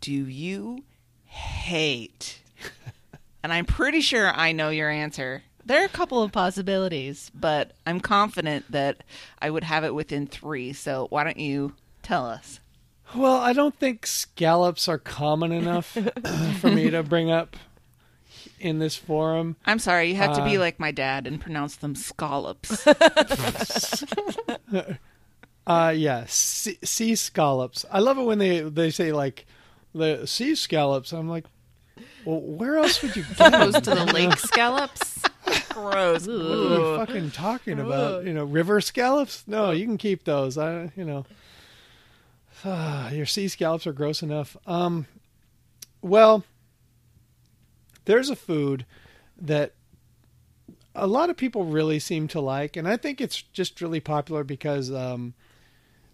do 0.00 0.12
you 0.12 0.84
hate? 1.24 2.40
and 3.42 3.52
I'm 3.52 3.64
pretty 3.64 4.00
sure 4.00 4.32
I 4.32 4.52
know 4.52 4.70
your 4.70 4.90
answer. 4.90 5.42
There 5.64 5.82
are 5.82 5.86
a 5.86 5.88
couple 5.88 6.22
of 6.22 6.30
possibilities, 6.30 7.30
but 7.34 7.72
I'm 7.84 7.98
confident 7.98 8.70
that 8.70 9.02
I 9.40 9.50
would 9.50 9.64
have 9.64 9.82
it 9.82 9.94
within 9.94 10.28
three. 10.28 10.72
So 10.72 11.08
why 11.10 11.24
don't 11.24 11.38
you 11.38 11.74
tell 12.02 12.24
us? 12.24 12.60
Well, 13.14 13.36
I 13.36 13.52
don't 13.52 13.74
think 13.78 14.06
scallops 14.06 14.88
are 14.88 14.98
common 14.98 15.52
enough 15.52 15.96
for 16.60 16.70
me 16.70 16.90
to 16.90 17.02
bring 17.02 17.30
up 17.30 17.56
in 18.58 18.78
this 18.78 18.96
forum. 18.96 19.56
I'm 19.64 19.78
sorry, 19.78 20.08
you 20.08 20.16
have 20.16 20.34
to 20.36 20.44
be 20.44 20.56
Uh, 20.56 20.60
like 20.60 20.80
my 20.80 20.90
dad 20.90 21.26
and 21.26 21.40
pronounce 21.40 21.76
them 21.76 21.94
scallops. 21.94 22.86
Uh, 25.66 25.92
yeah, 25.96 26.24
sea, 26.28 26.78
sea 26.84 27.16
scallops. 27.16 27.84
I 27.90 27.98
love 27.98 28.18
it 28.18 28.22
when 28.22 28.38
they 28.38 28.60
they 28.60 28.90
say 28.90 29.10
like 29.10 29.46
the 29.92 30.24
sea 30.24 30.54
scallops. 30.54 31.12
I'm 31.12 31.28
like, 31.28 31.44
well, 32.24 32.40
where 32.40 32.76
else 32.76 33.02
would 33.02 33.16
you 33.16 33.24
get 33.36 33.50
Goes 33.50 33.74
to 33.74 33.90
the 33.90 34.04
lake 34.14 34.38
scallops. 34.38 35.22
Gross. 35.70 36.28
What 36.28 36.36
are 36.36 36.38
you 36.38 36.96
fucking 36.98 37.30
talking 37.32 37.80
about? 37.80 38.24
You 38.24 38.32
know, 38.32 38.44
river 38.44 38.80
scallops? 38.80 39.42
No, 39.48 39.72
you 39.72 39.86
can 39.86 39.98
keep 39.98 40.22
those. 40.22 40.56
I, 40.56 40.92
you 40.96 41.04
know, 41.04 41.26
your 43.12 43.26
sea 43.26 43.48
scallops 43.48 43.86
are 43.86 43.92
gross 43.92 44.22
enough. 44.22 44.56
Um, 44.66 45.06
well, 46.02 46.44
there's 48.04 48.30
a 48.30 48.36
food 48.36 48.86
that 49.40 49.74
a 50.94 51.06
lot 51.06 51.30
of 51.30 51.36
people 51.36 51.64
really 51.64 51.98
seem 51.98 52.26
to 52.28 52.40
like, 52.40 52.76
and 52.76 52.88
I 52.88 52.96
think 52.96 53.20
it's 53.20 53.42
just 53.42 53.80
really 53.80 54.00
popular 54.00 54.44
because 54.44 54.90
um, 54.90 55.34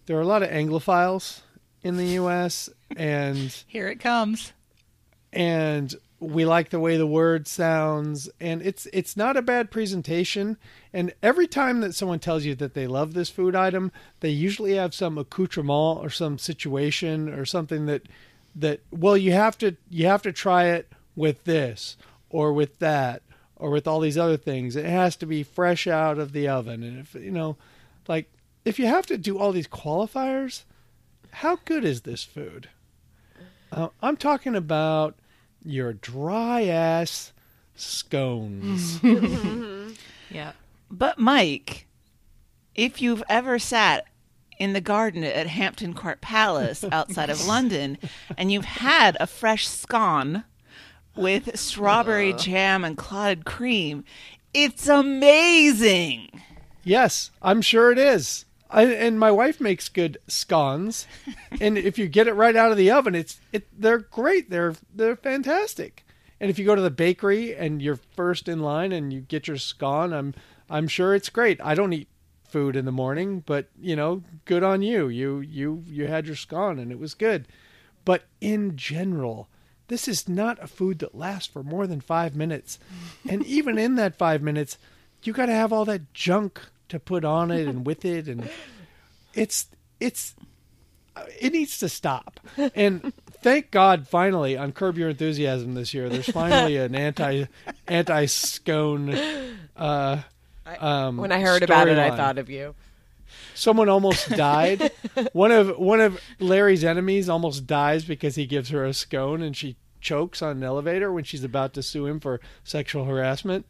there 0.06 0.16
are 0.16 0.22
a 0.22 0.26
lot 0.26 0.42
of 0.42 0.50
Anglophiles 0.50 1.40
in 1.82 1.96
the 1.96 2.06
U.S. 2.06 2.68
and 2.96 3.64
Here 3.66 3.88
it 3.88 4.00
comes. 4.00 4.52
and 5.32 5.94
we 6.22 6.44
like 6.44 6.70
the 6.70 6.80
way 6.80 6.96
the 6.96 7.06
word 7.06 7.48
sounds 7.48 8.30
and 8.40 8.62
it's 8.62 8.86
it's 8.92 9.16
not 9.16 9.36
a 9.36 9.42
bad 9.42 9.70
presentation. 9.70 10.56
And 10.92 11.12
every 11.22 11.46
time 11.46 11.80
that 11.80 11.94
someone 11.94 12.20
tells 12.20 12.44
you 12.44 12.54
that 12.56 12.74
they 12.74 12.86
love 12.86 13.14
this 13.14 13.30
food 13.30 13.56
item 13.56 13.90
they 14.20 14.30
usually 14.30 14.74
have 14.74 14.94
some 14.94 15.18
accoutrement 15.18 16.00
or 16.00 16.10
some 16.10 16.38
situation 16.38 17.28
or 17.28 17.44
something 17.44 17.86
that 17.86 18.02
that 18.54 18.80
well 18.90 19.16
you 19.16 19.32
have 19.32 19.58
to 19.58 19.76
you 19.90 20.06
have 20.06 20.22
to 20.22 20.32
try 20.32 20.66
it 20.66 20.92
with 21.16 21.44
this 21.44 21.96
or 22.30 22.52
with 22.52 22.78
that 22.78 23.22
or 23.56 23.70
with 23.70 23.86
all 23.86 24.00
these 24.00 24.18
other 24.18 24.36
things. 24.36 24.76
It 24.76 24.86
has 24.86 25.16
to 25.16 25.26
be 25.26 25.42
fresh 25.42 25.86
out 25.86 26.18
of 26.18 26.32
the 26.32 26.48
oven. 26.48 26.82
And 26.82 26.98
if 27.00 27.14
you 27.14 27.32
know 27.32 27.56
like 28.06 28.30
if 28.64 28.78
you 28.78 28.86
have 28.86 29.06
to 29.06 29.18
do 29.18 29.38
all 29.38 29.52
these 29.52 29.68
qualifiers 29.68 30.62
how 31.32 31.58
good 31.64 31.84
is 31.84 32.02
this 32.02 32.22
food? 32.22 32.68
Uh, 33.72 33.88
I'm 34.02 34.16
talking 34.16 34.54
about 34.54 35.16
your 35.64 35.92
dry 35.92 36.64
ass 36.64 37.32
scones. 37.74 39.00
Yeah. 40.32 40.52
But 40.90 41.18
Mike, 41.18 41.86
if 42.74 43.02
you've 43.02 43.22
ever 43.28 43.58
sat 43.58 44.06
in 44.58 44.72
the 44.72 44.80
garden 44.80 45.24
at 45.24 45.46
Hampton 45.46 45.92
Court 45.92 46.20
Palace 46.22 46.84
outside 46.90 47.28
of 47.28 47.46
London 47.46 47.98
and 48.36 48.50
you've 48.50 48.64
had 48.64 49.16
a 49.20 49.26
fresh 49.26 49.68
scone 49.68 50.44
with 51.14 51.58
strawberry 51.58 52.32
uh. 52.32 52.38
jam 52.38 52.84
and 52.84 52.96
clotted 52.96 53.44
cream, 53.44 54.04
it's 54.54 54.88
amazing. 54.88 56.42
Yes, 56.82 57.30
I'm 57.42 57.60
sure 57.60 57.92
it 57.92 57.98
is. 57.98 58.46
I, 58.72 58.84
and 58.84 59.20
my 59.20 59.30
wife 59.30 59.60
makes 59.60 59.88
good 59.88 60.18
scones, 60.26 61.06
and 61.60 61.76
if 61.76 61.98
you 61.98 62.08
get 62.08 62.26
it 62.26 62.32
right 62.32 62.56
out 62.56 62.70
of 62.70 62.78
the 62.78 62.90
oven, 62.90 63.14
it's 63.14 63.38
it. 63.52 63.66
They're 63.78 63.98
great. 63.98 64.50
They're 64.50 64.74
they're 64.94 65.16
fantastic. 65.16 66.04
And 66.40 66.50
if 66.50 66.58
you 66.58 66.64
go 66.64 66.74
to 66.74 66.82
the 66.82 66.90
bakery 66.90 67.54
and 67.54 67.80
you're 67.80 68.00
first 68.16 68.48
in 68.48 68.60
line 68.60 68.90
and 68.90 69.12
you 69.12 69.20
get 69.20 69.46
your 69.46 69.58
scone, 69.58 70.12
I'm 70.12 70.34
I'm 70.68 70.88
sure 70.88 71.14
it's 71.14 71.28
great. 71.28 71.60
I 71.62 71.74
don't 71.74 71.92
eat 71.92 72.08
food 72.48 72.74
in 72.74 72.84
the 72.84 72.92
morning, 72.92 73.44
but 73.46 73.68
you 73.80 73.94
know, 73.94 74.22
good 74.44 74.62
on 74.62 74.82
you. 74.82 75.08
You 75.08 75.40
you 75.40 75.84
you 75.86 76.06
had 76.06 76.26
your 76.26 76.36
scone 76.36 76.78
and 76.78 76.90
it 76.90 76.98
was 76.98 77.14
good. 77.14 77.46
But 78.04 78.24
in 78.40 78.76
general, 78.76 79.48
this 79.88 80.08
is 80.08 80.28
not 80.28 80.62
a 80.62 80.66
food 80.66 80.98
that 81.00 81.14
lasts 81.14 81.52
for 81.52 81.62
more 81.62 81.86
than 81.86 82.00
five 82.00 82.34
minutes. 82.34 82.78
And 83.28 83.44
even 83.44 83.78
in 83.78 83.94
that 83.96 84.16
five 84.16 84.42
minutes, 84.42 84.78
you 85.22 85.32
got 85.32 85.46
to 85.46 85.52
have 85.52 85.72
all 85.72 85.84
that 85.84 86.12
junk 86.12 86.60
to 86.92 87.00
put 87.00 87.24
on 87.24 87.50
it 87.50 87.66
and 87.66 87.86
with 87.86 88.04
it, 88.04 88.28
and 88.28 88.48
it's 89.32 89.66
it's 89.98 90.34
it 91.40 91.52
needs 91.54 91.78
to 91.78 91.88
stop. 91.88 92.38
And 92.74 93.14
thank 93.42 93.70
God, 93.70 94.06
finally 94.06 94.58
on 94.58 94.72
Curb 94.72 94.98
Your 94.98 95.08
Enthusiasm 95.08 95.74
this 95.74 95.94
year, 95.94 96.10
there's 96.10 96.28
finally 96.30 96.76
an 96.76 96.94
anti 96.94 97.46
anti 97.88 98.26
scone. 98.26 99.16
Uh, 99.74 100.20
um, 100.78 101.16
when 101.16 101.32
I 101.32 101.40
heard 101.40 101.62
about 101.62 101.88
it, 101.88 101.98
I 101.98 102.14
thought 102.14 102.36
of 102.36 102.50
you. 102.50 102.74
Someone 103.54 103.88
almost 103.88 104.28
died. 104.36 104.92
one 105.32 105.50
of 105.50 105.78
one 105.78 106.00
of 106.02 106.20
Larry's 106.40 106.84
enemies 106.84 107.30
almost 107.30 107.66
dies 107.66 108.04
because 108.04 108.34
he 108.34 108.44
gives 108.44 108.68
her 108.68 108.84
a 108.84 108.92
scone 108.92 109.40
and 109.40 109.56
she 109.56 109.76
chokes 110.02 110.42
on 110.42 110.58
an 110.58 110.62
elevator 110.62 111.10
when 111.10 111.24
she's 111.24 111.42
about 111.42 111.72
to 111.72 111.82
sue 111.82 112.04
him 112.04 112.20
for 112.20 112.38
sexual 112.64 113.06
harassment. 113.06 113.64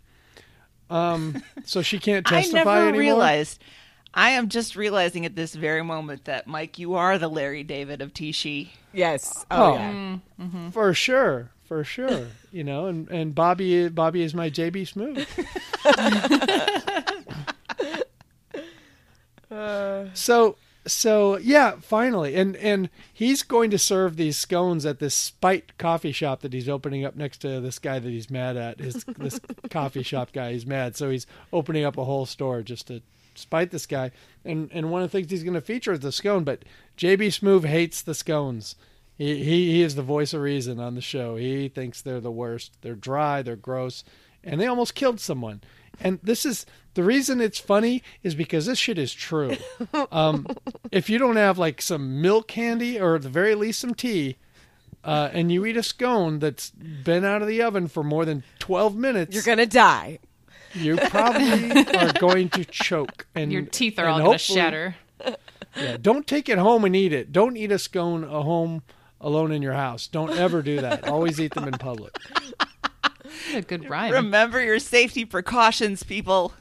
Um, 0.92 1.42
so 1.64 1.82
she 1.82 1.98
can't 1.98 2.26
testify 2.26 2.36
I 2.38 2.42
testify 2.42 2.74
never 2.76 2.88
anymore. 2.88 3.00
realized. 3.00 3.62
I 4.14 4.30
am 4.30 4.48
just 4.50 4.76
realizing 4.76 5.24
at 5.24 5.34
this 5.36 5.54
very 5.54 5.82
moment 5.82 6.26
that 6.26 6.46
Mike, 6.46 6.78
you 6.78 6.94
are 6.94 7.16
the 7.18 7.28
Larry 7.28 7.62
David 7.62 8.02
of 8.02 8.12
Tishi. 8.12 8.68
Yes. 8.92 9.44
Oh, 9.50 9.72
Oh, 9.72 9.74
yeah. 9.74 10.18
for 10.70 10.92
sure, 10.94 11.50
for 11.64 11.82
sure. 11.84 12.26
You 12.54 12.64
know, 12.64 12.84
and 12.84 13.08
and 13.08 13.34
Bobby 13.34 13.88
Bobby 13.88 14.22
is 14.22 14.34
my 14.34 14.50
JB 14.50 14.82
Smoove. 14.92 15.26
so 20.14 20.56
so 20.86 21.36
yeah, 21.38 21.76
finally, 21.80 22.34
and 22.34 22.56
and 22.56 22.90
he's 23.12 23.42
going 23.42 23.70
to 23.70 23.78
serve 23.78 24.16
these 24.16 24.36
scones 24.36 24.84
at 24.84 24.98
this 24.98 25.14
Spite 25.14 25.78
coffee 25.78 26.12
shop 26.12 26.40
that 26.40 26.52
he's 26.52 26.68
opening 26.68 27.04
up 27.04 27.14
next 27.14 27.38
to 27.38 27.60
this 27.60 27.78
guy 27.78 27.98
that 27.98 28.08
he's 28.08 28.30
mad 28.30 28.56
at. 28.56 28.80
His 28.80 29.04
this 29.16 29.40
coffee 29.70 30.02
shop 30.02 30.32
guy, 30.32 30.52
he's 30.52 30.66
mad, 30.66 30.96
so 30.96 31.10
he's 31.10 31.26
opening 31.52 31.84
up 31.84 31.98
a 31.98 32.04
whole 32.04 32.26
store 32.26 32.62
just 32.62 32.88
to 32.88 33.00
spite 33.34 33.70
this 33.70 33.86
guy. 33.86 34.10
And 34.44 34.70
and 34.72 34.90
one 34.90 35.02
of 35.02 35.10
the 35.10 35.18
things 35.18 35.30
he's 35.30 35.44
going 35.44 35.54
to 35.54 35.60
feature 35.60 35.92
is 35.92 36.00
the 36.00 36.10
scone, 36.10 36.42
but 36.42 36.64
JB 36.98 37.28
Smoove 37.28 37.64
hates 37.64 38.02
the 38.02 38.14
scones. 38.14 38.74
He, 39.16 39.44
he 39.44 39.70
he 39.70 39.82
is 39.82 39.94
the 39.94 40.02
voice 40.02 40.34
of 40.34 40.40
reason 40.40 40.80
on 40.80 40.96
the 40.96 41.00
show. 41.00 41.36
He 41.36 41.68
thinks 41.68 42.02
they're 42.02 42.20
the 42.20 42.30
worst. 42.32 42.72
They're 42.80 42.94
dry. 42.96 43.42
They're 43.42 43.54
gross, 43.54 44.02
and 44.42 44.60
they 44.60 44.66
almost 44.66 44.96
killed 44.96 45.20
someone. 45.20 45.60
And 46.00 46.18
this 46.22 46.44
is 46.46 46.66
the 46.94 47.02
reason 47.02 47.40
it's 47.40 47.58
funny 47.58 48.02
is 48.22 48.34
because 48.34 48.66
this 48.66 48.78
shit 48.78 48.98
is 48.98 49.12
true. 49.12 49.56
Um, 50.10 50.46
if 50.90 51.08
you 51.10 51.18
don't 51.18 51.36
have 51.36 51.58
like 51.58 51.80
some 51.82 52.20
milk 52.20 52.48
candy 52.48 53.00
or 53.00 53.16
at 53.16 53.22
the 53.22 53.28
very 53.28 53.54
least 53.54 53.80
some 53.80 53.94
tea, 53.94 54.36
uh, 55.04 55.28
and 55.32 55.50
you 55.50 55.64
eat 55.64 55.76
a 55.76 55.82
scone 55.82 56.38
that's 56.38 56.70
been 56.70 57.24
out 57.24 57.40
of 57.42 57.48
the 57.48 57.62
oven 57.62 57.88
for 57.88 58.02
more 58.04 58.24
than 58.24 58.42
twelve 58.58 58.94
minutes, 58.94 59.34
You're 59.34 59.42
gonna 59.44 59.66
die. 59.66 60.18
you 60.74 60.96
probably 60.96 61.70
are 61.96 62.12
going 62.14 62.48
to 62.50 62.64
choke, 62.64 63.26
and 63.34 63.52
Your 63.52 63.62
teeth 63.62 63.98
are 63.98 64.06
all 64.06 64.18
going 64.18 64.32
to 64.32 64.38
shatter. 64.38 64.96
Yeah, 65.76 65.96
don't 66.00 66.26
take 66.26 66.48
it 66.48 66.58
home 66.58 66.84
and 66.84 66.94
eat 66.94 67.12
it. 67.12 67.32
Don't 67.32 67.56
eat 67.56 67.72
a 67.72 67.78
scone 67.78 68.24
at 68.24 68.30
home 68.30 68.82
alone 69.20 69.52
in 69.52 69.62
your 69.62 69.72
house. 69.74 70.06
Don't 70.06 70.30
ever 70.36 70.60
do 70.62 70.80
that. 70.80 71.08
Always 71.08 71.40
eat 71.40 71.54
them 71.54 71.64
in 71.64 71.72
public. 71.74 72.14
A 73.54 73.62
good 73.62 73.88
rhyme. 73.88 74.12
Remember 74.12 74.62
your 74.62 74.78
safety 74.78 75.24
precautions, 75.24 76.02
people. 76.02 76.52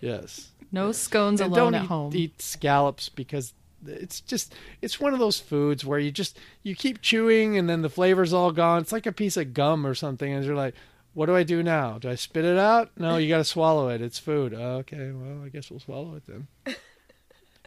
Yes. 0.00 0.50
no 0.72 0.92
scones 0.92 1.40
And 1.40 1.52
alone 1.52 1.72
don't 1.72 1.74
at 1.74 1.84
eat, 1.84 1.88
home. 1.88 2.12
eat 2.14 2.42
scallops 2.42 3.08
because 3.08 3.54
it's 3.86 4.20
just 4.20 4.54
it's 4.80 5.00
one 5.00 5.12
of 5.12 5.18
those 5.18 5.40
foods 5.40 5.84
where 5.84 5.98
you 5.98 6.10
just 6.12 6.38
you 6.62 6.74
keep 6.76 7.00
chewing 7.02 7.56
and 7.58 7.68
then 7.68 7.82
the 7.82 7.88
flavor's 7.90 8.32
all 8.32 8.52
gone. 8.52 8.80
It's 8.80 8.92
like 8.92 9.06
a 9.06 9.12
piece 9.12 9.36
of 9.36 9.54
gum 9.54 9.86
or 9.86 9.94
something, 9.94 10.32
and 10.32 10.44
you're 10.44 10.54
like, 10.54 10.74
"What 11.14 11.26
do 11.26 11.34
I 11.36 11.42
do 11.42 11.62
now? 11.62 11.98
Do 11.98 12.08
I 12.08 12.14
spit 12.14 12.44
it 12.44 12.58
out? 12.58 12.90
No, 12.96 13.16
you 13.16 13.28
got 13.28 13.38
to 13.38 13.44
swallow 13.44 13.88
it. 13.88 14.00
It's 14.00 14.18
food. 14.20 14.54
Okay, 14.54 15.10
well, 15.12 15.44
I 15.44 15.48
guess 15.48 15.70
we'll 15.70 15.80
swallow 15.80 16.14
it 16.14 16.22
then." 16.26 16.46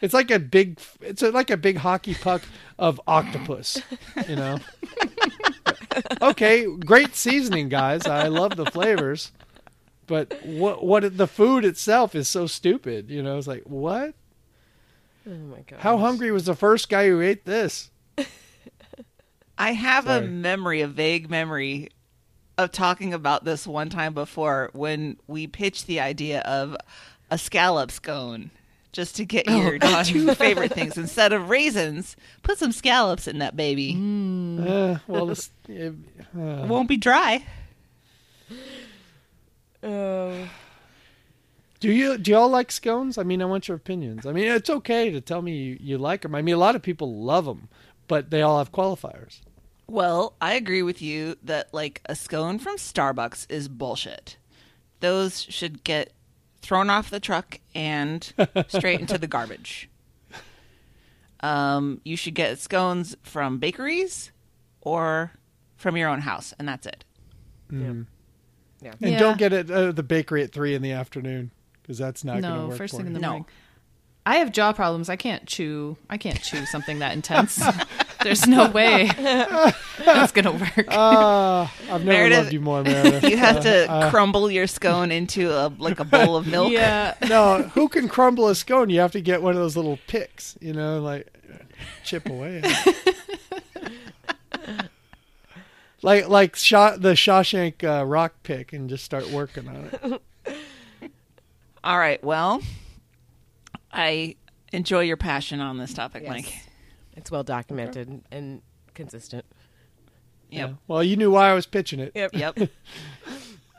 It's 0.01 0.13
like 0.13 0.29
a 0.29 0.39
big, 0.39 0.79
it's 0.99 1.21
a, 1.21 1.31
like 1.31 1.49
a 1.49 1.55
big 1.57 1.77
hockey 1.77 2.15
puck 2.15 2.41
of 2.77 2.99
octopus, 3.07 3.81
you 4.27 4.35
know. 4.35 4.59
okay, 6.21 6.65
great 6.77 7.15
seasoning, 7.15 7.69
guys. 7.69 8.05
I 8.05 8.27
love 8.27 8.55
the 8.55 8.65
flavors, 8.65 9.31
but 10.07 10.39
what 10.45 10.83
what 10.83 11.17
the 11.17 11.27
food 11.27 11.65
itself 11.65 12.15
is 12.15 12.27
so 12.27 12.47
stupid. 12.47 13.09
You 13.09 13.23
know, 13.23 13.37
it's 13.37 13.47
like 13.47 13.63
what? 13.63 14.13
Oh 15.27 15.31
my 15.31 15.61
god. 15.67 15.79
How 15.79 15.97
hungry 15.97 16.31
was 16.31 16.45
the 16.45 16.55
first 16.55 16.89
guy 16.89 17.07
who 17.07 17.21
ate 17.21 17.45
this? 17.45 17.89
I 19.57 19.71
have 19.71 20.05
Sorry. 20.05 20.25
a 20.25 20.27
memory, 20.27 20.81
a 20.81 20.87
vague 20.87 21.29
memory 21.29 21.89
of 22.57 22.71
talking 22.71 23.13
about 23.13 23.43
this 23.43 23.65
one 23.65 23.89
time 23.89 24.13
before 24.13 24.69
when 24.73 25.17
we 25.27 25.47
pitched 25.47 25.87
the 25.87 25.99
idea 25.99 26.41
of 26.41 26.75
a 27.29 27.37
scallop 27.37 27.91
scone. 27.91 28.51
Just 28.95 29.17
to 29.17 29.25
get 29.25 29.45
your 29.49 29.77
two 30.05 30.33
favorite 30.35 30.71
things. 30.71 30.97
Instead 30.97 31.33
of 31.33 31.49
raisins, 31.49 32.15
put 32.43 32.57
some 32.57 32.71
scallops 32.71 33.27
in 33.27 33.39
that 33.39 33.57
baby. 33.57 33.91
Uh, 33.93 34.99
well, 35.05 35.25
this, 35.25 35.51
uh, 35.69 35.73
It 35.73 35.93
won't 36.33 36.87
be 36.87 36.95
dry. 36.95 37.45
Oh. 39.83 40.47
do 41.81 41.91
you 41.91 42.17
do 42.17 42.31
y'all 42.31 42.47
like 42.47 42.71
scones? 42.71 43.17
I 43.17 43.23
mean, 43.23 43.41
I 43.41 43.45
want 43.45 43.67
your 43.67 43.75
opinions. 43.75 44.25
I 44.25 44.31
mean, 44.31 44.47
it's 44.47 44.69
okay 44.69 45.09
to 45.11 45.19
tell 45.19 45.41
me 45.41 45.51
you, 45.57 45.77
you 45.81 45.97
like 45.97 46.21
them. 46.21 46.33
I 46.33 46.41
mean, 46.41 46.55
a 46.55 46.57
lot 46.59 46.77
of 46.77 46.81
people 46.81 47.21
love 47.21 47.43
them, 47.43 47.67
but 48.07 48.31
they 48.31 48.41
all 48.41 48.59
have 48.59 48.71
qualifiers. 48.71 49.41
Well, 49.87 50.35
I 50.39 50.53
agree 50.53 50.83
with 50.83 51.01
you 51.01 51.35
that 51.43 51.73
like 51.73 51.99
a 52.05 52.15
scone 52.15 52.59
from 52.59 52.77
Starbucks 52.77 53.45
is 53.49 53.67
bullshit. 53.67 54.37
Those 55.01 55.41
should 55.43 55.83
get 55.83 56.13
thrown 56.65 56.89
off 56.89 57.09
the 57.09 57.19
truck 57.19 57.59
and 57.75 58.33
straight 58.67 58.99
into 58.99 59.17
the 59.17 59.27
garbage. 59.27 59.89
Um, 61.41 62.01
you 62.03 62.15
should 62.17 62.33
get 62.33 62.57
scones 62.59 63.15
from 63.23 63.59
bakeries 63.59 64.31
or 64.81 65.31
from 65.75 65.95
your 65.97 66.09
own 66.09 66.21
house, 66.21 66.53
and 66.57 66.67
that's 66.67 66.85
it. 66.87 67.03
Mm. 67.71 68.07
Yeah. 68.81 68.93
And 69.01 69.11
Yeah. 69.11 69.19
don't 69.19 69.37
get 69.37 69.53
it 69.53 69.69
at 69.69 69.75
uh, 69.77 69.91
the 69.91 70.03
bakery 70.03 70.43
at 70.43 70.51
three 70.51 70.73
in 70.75 70.81
the 70.81 70.91
afternoon 70.91 71.51
because 71.81 71.97
that's 71.97 72.23
not 72.23 72.41
going 72.41 72.43
to 72.43 72.49
work. 72.49 72.59
no, 72.61 72.67
work. 72.69 72.77
first 72.77 72.91
for 72.93 72.97
thing 72.97 73.07
in 73.07 73.13
you. 73.13 73.19
the 73.19 73.27
No. 73.27 73.45
Morning. 74.25 74.37
I 74.37 74.43
have 74.43 74.51
jaw 74.51 74.73
problems. 74.73 75.09
I 75.09 75.15
can't 75.15 75.45
chew. 75.45 75.97
I 76.09 76.17
can't 76.17 76.41
chew 76.41 76.65
something 76.65 76.99
that 76.99 77.13
intense. 77.13 77.63
There's 78.23 78.47
no 78.47 78.69
way 78.71 79.09
that's 79.99 80.31
gonna 80.31 80.51
work. 80.53 80.85
Ah, 80.89 81.71
I've 81.83 82.03
never 82.03 82.05
Meredith, 82.05 82.39
loved 82.39 82.53
you 82.53 82.59
more, 82.59 82.81
Meredith. 82.83 83.23
You 83.29 83.37
have 83.37 83.61
to 83.61 83.91
Uh, 83.91 83.93
uh, 83.95 84.09
crumble 84.09 84.49
your 84.49 84.65
scone 84.67 85.11
into 85.11 85.51
a 85.51 85.71
like 85.77 85.99
a 85.99 86.03
bowl 86.05 86.35
of 86.35 86.47
milk. 86.47 86.71
yeah, 86.71 87.13
no, 87.29 87.63
who 87.75 87.87
can 87.87 88.07
crumble 88.07 88.47
a 88.49 88.55
scone? 88.55 88.89
You 88.89 88.99
have 89.01 89.11
to 89.11 89.21
get 89.21 89.43
one 89.43 89.53
of 89.53 89.59
those 89.59 89.75
little 89.77 89.99
picks, 90.07 90.57
you 90.59 90.73
know, 90.73 90.99
like 91.01 91.27
chip 92.03 92.27
away. 92.27 92.63
like 96.01 96.27
like 96.27 96.55
Shaw, 96.55 96.95
the 96.97 97.13
Shawshank 97.13 97.83
uh, 97.83 98.03
rock 98.05 98.33
pick 98.43 98.73
and 98.73 98.89
just 98.89 99.03
start 99.03 99.29
working 99.29 99.67
on 99.67 99.89
it. 100.01 100.21
All 101.83 101.97
right. 101.99 102.23
Well, 102.23 102.61
I 103.95 104.35
enjoy 104.73 105.01
your 105.01 105.17
passion 105.17 105.61
on 105.61 105.77
this 105.77 105.93
topic, 105.93 106.23
Yes. 106.23 106.31
Mike. 106.31 106.59
It's 107.15 107.31
well 107.31 107.43
documented 107.43 108.21
and 108.31 108.61
consistent. 108.93 109.45
Yep. 110.51 110.69
Yeah. 110.69 110.75
Well, 110.87 111.03
you 111.03 111.15
knew 111.15 111.31
why 111.31 111.49
I 111.49 111.53
was 111.53 111.65
pitching 111.65 111.99
it. 111.99 112.11
Yep. 112.13 112.33
Yep. 112.35 112.69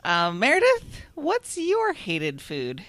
um, 0.03 0.39
Meredith, 0.39 0.83
what's 1.15 1.57
your 1.57 1.93
hated 1.93 2.41
food? 2.41 2.83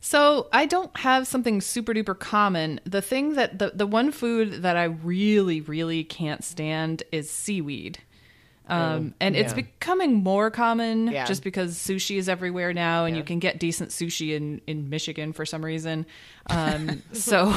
So 0.00 0.48
I 0.52 0.66
don't 0.66 0.94
have 0.98 1.26
something 1.26 1.60
super 1.62 1.94
duper 1.94 2.18
common. 2.18 2.80
The 2.84 3.00
thing 3.00 3.34
that 3.34 3.58
the 3.58 3.70
the 3.74 3.86
one 3.86 4.12
food 4.12 4.62
that 4.62 4.76
I 4.76 4.84
really 4.84 5.62
really 5.62 6.04
can't 6.04 6.44
stand 6.44 7.02
is 7.10 7.30
seaweed. 7.30 8.00
Um, 8.66 9.14
and 9.20 9.36
it's 9.36 9.52
Yeah. 9.52 9.56
becoming 9.56 10.14
more 10.14 10.50
common 10.50 11.08
Yeah. 11.08 11.26
just 11.26 11.42
because 11.44 11.76
sushi 11.76 12.16
is 12.16 12.28
everywhere 12.28 12.72
now 12.72 13.04
and 13.04 13.14
Yeah. 13.14 13.20
you 13.20 13.24
can 13.24 13.38
get 13.38 13.58
decent 13.58 13.90
sushi 13.90 14.34
in, 14.34 14.60
in 14.66 14.88
Michigan 14.88 15.32
for 15.34 15.44
some 15.44 15.62
reason. 15.64 16.06
Um, 16.48 17.02
so 17.12 17.54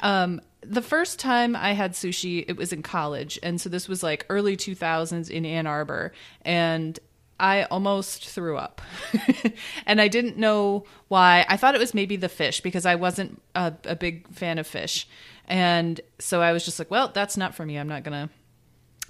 um, 0.00 0.40
the 0.60 0.82
first 0.82 1.18
time 1.18 1.56
I 1.56 1.72
had 1.72 1.92
sushi, 1.92 2.44
it 2.46 2.56
was 2.56 2.72
in 2.72 2.82
college. 2.82 3.38
And 3.42 3.60
so 3.60 3.68
this 3.68 3.88
was 3.88 4.02
like 4.02 4.26
early 4.28 4.56
2000s 4.56 5.28
in 5.30 5.44
Ann 5.44 5.66
Arbor. 5.66 6.12
And 6.42 6.98
I 7.40 7.64
almost 7.64 8.28
threw 8.28 8.56
up. 8.56 8.80
and 9.86 10.00
I 10.00 10.08
didn't 10.08 10.36
know 10.36 10.84
why. 11.08 11.46
I 11.48 11.56
thought 11.56 11.74
it 11.74 11.78
was 11.80 11.94
maybe 11.94 12.16
the 12.16 12.28
fish 12.28 12.60
because 12.60 12.84
I 12.86 12.96
wasn't 12.96 13.40
a, 13.54 13.72
a 13.84 13.94
big 13.96 14.28
fan 14.34 14.58
of 14.58 14.66
fish. 14.66 15.08
And 15.46 16.00
so 16.18 16.42
I 16.42 16.52
was 16.52 16.64
just 16.64 16.78
like, 16.78 16.90
well, 16.90 17.10
that's 17.14 17.36
not 17.36 17.54
for 17.54 17.64
me. 17.64 17.76
I'm 17.78 17.88
not 17.88 18.02
going 18.04 18.28
to. 18.28 18.32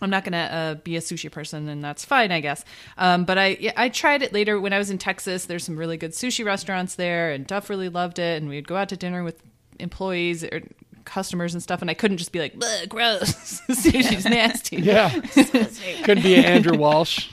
I'm 0.00 0.10
not 0.10 0.24
gonna 0.24 0.36
uh, 0.38 0.74
be 0.82 0.96
a 0.96 1.00
sushi 1.00 1.30
person, 1.30 1.68
and 1.68 1.82
that's 1.82 2.04
fine, 2.04 2.30
I 2.30 2.40
guess. 2.40 2.64
Um, 2.96 3.24
but 3.24 3.38
I 3.38 3.72
I 3.76 3.88
tried 3.88 4.22
it 4.22 4.32
later 4.32 4.60
when 4.60 4.72
I 4.72 4.78
was 4.78 4.90
in 4.90 4.98
Texas. 4.98 5.46
There's 5.46 5.64
some 5.64 5.76
really 5.76 5.96
good 5.96 6.12
sushi 6.12 6.44
restaurants 6.44 6.94
there, 6.94 7.32
and 7.32 7.46
Duff 7.46 7.68
really 7.68 7.88
loved 7.88 8.18
it. 8.18 8.40
And 8.40 8.48
we'd 8.48 8.68
go 8.68 8.76
out 8.76 8.88
to 8.90 8.96
dinner 8.96 9.24
with 9.24 9.42
employees 9.78 10.44
or 10.44 10.62
customers 11.04 11.54
and 11.54 11.62
stuff, 11.62 11.80
and 11.80 11.90
I 11.90 11.94
couldn't 11.94 12.18
just 12.18 12.32
be 12.32 12.38
like, 12.38 12.54
"Bleh, 12.54 12.88
"Gross, 12.88 13.60
sushi's 13.68 14.24
nasty." 14.24 14.76
Yeah. 14.76 15.10
Could 16.04 16.22
be 16.22 16.36
Andrew 16.36 16.76
Walsh. 16.76 17.28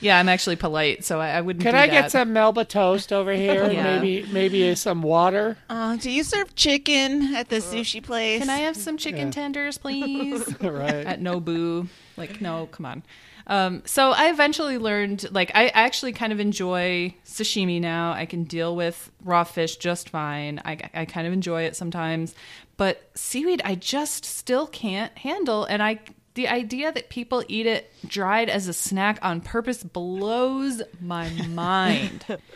Yeah, 0.00 0.18
I'm 0.18 0.28
actually 0.28 0.56
polite, 0.56 1.04
so 1.04 1.20
I, 1.20 1.30
I 1.30 1.40
wouldn't. 1.40 1.62
Can 1.62 1.72
do 1.74 1.78
I 1.78 1.86
that. 1.86 1.92
get 1.92 2.10
some 2.12 2.32
Melba 2.32 2.64
toast 2.64 3.12
over 3.12 3.32
here? 3.44 3.70
Yeah. 3.70 3.98
Maybe 3.98 4.26
maybe 4.32 4.74
some 4.76 5.02
water. 5.02 5.56
Uh, 5.68 5.96
do 5.96 6.10
you 6.10 6.22
serve 6.22 6.54
chicken 6.54 7.34
at 7.34 7.48
the 7.48 7.56
sushi 7.56 8.02
place? 8.02 8.40
Can 8.40 8.50
I 8.50 8.58
have 8.58 8.76
some 8.76 8.96
chicken 8.96 9.26
Yeah. 9.26 9.32
tenders, 9.32 9.76
please? 9.78 10.46
right. 10.62 11.04
At 11.06 11.20
Nobu. 11.20 11.88
Like, 12.16 12.40
no, 12.40 12.66
come 12.70 12.86
on. 12.86 13.02
Um, 13.48 13.82
so 13.86 14.10
I 14.10 14.28
eventually 14.28 14.76
learned, 14.76 15.26
like, 15.32 15.50
I 15.54 15.68
actually 15.68 16.12
kind 16.12 16.32
of 16.34 16.38
enjoy 16.40 17.14
sashimi 17.24 17.80
now. 17.80 18.12
I 18.12 18.26
can 18.26 18.44
deal 18.44 18.76
with 18.76 19.10
raw 19.24 19.42
fish 19.44 19.76
just 19.76 20.10
fine. 20.10 20.60
I, 20.66 20.78
I 20.92 21.04
kind 21.06 21.26
of 21.26 21.32
enjoy 21.32 21.62
it 21.62 21.74
sometimes. 21.74 22.34
But 22.76 23.10
seaweed, 23.14 23.62
I 23.64 23.74
just 23.74 24.24
still 24.26 24.66
can't 24.66 25.16
handle. 25.18 25.64
And 25.64 25.82
I, 25.82 25.98
the 26.38 26.46
idea 26.48 26.92
that 26.92 27.08
people 27.10 27.42
eat 27.48 27.66
it 27.66 27.92
dried 28.06 28.48
as 28.48 28.68
a 28.68 28.72
snack 28.72 29.18
on 29.22 29.40
purpose 29.40 29.82
blows 29.82 30.80
my 31.00 31.28
mind. 31.48 32.24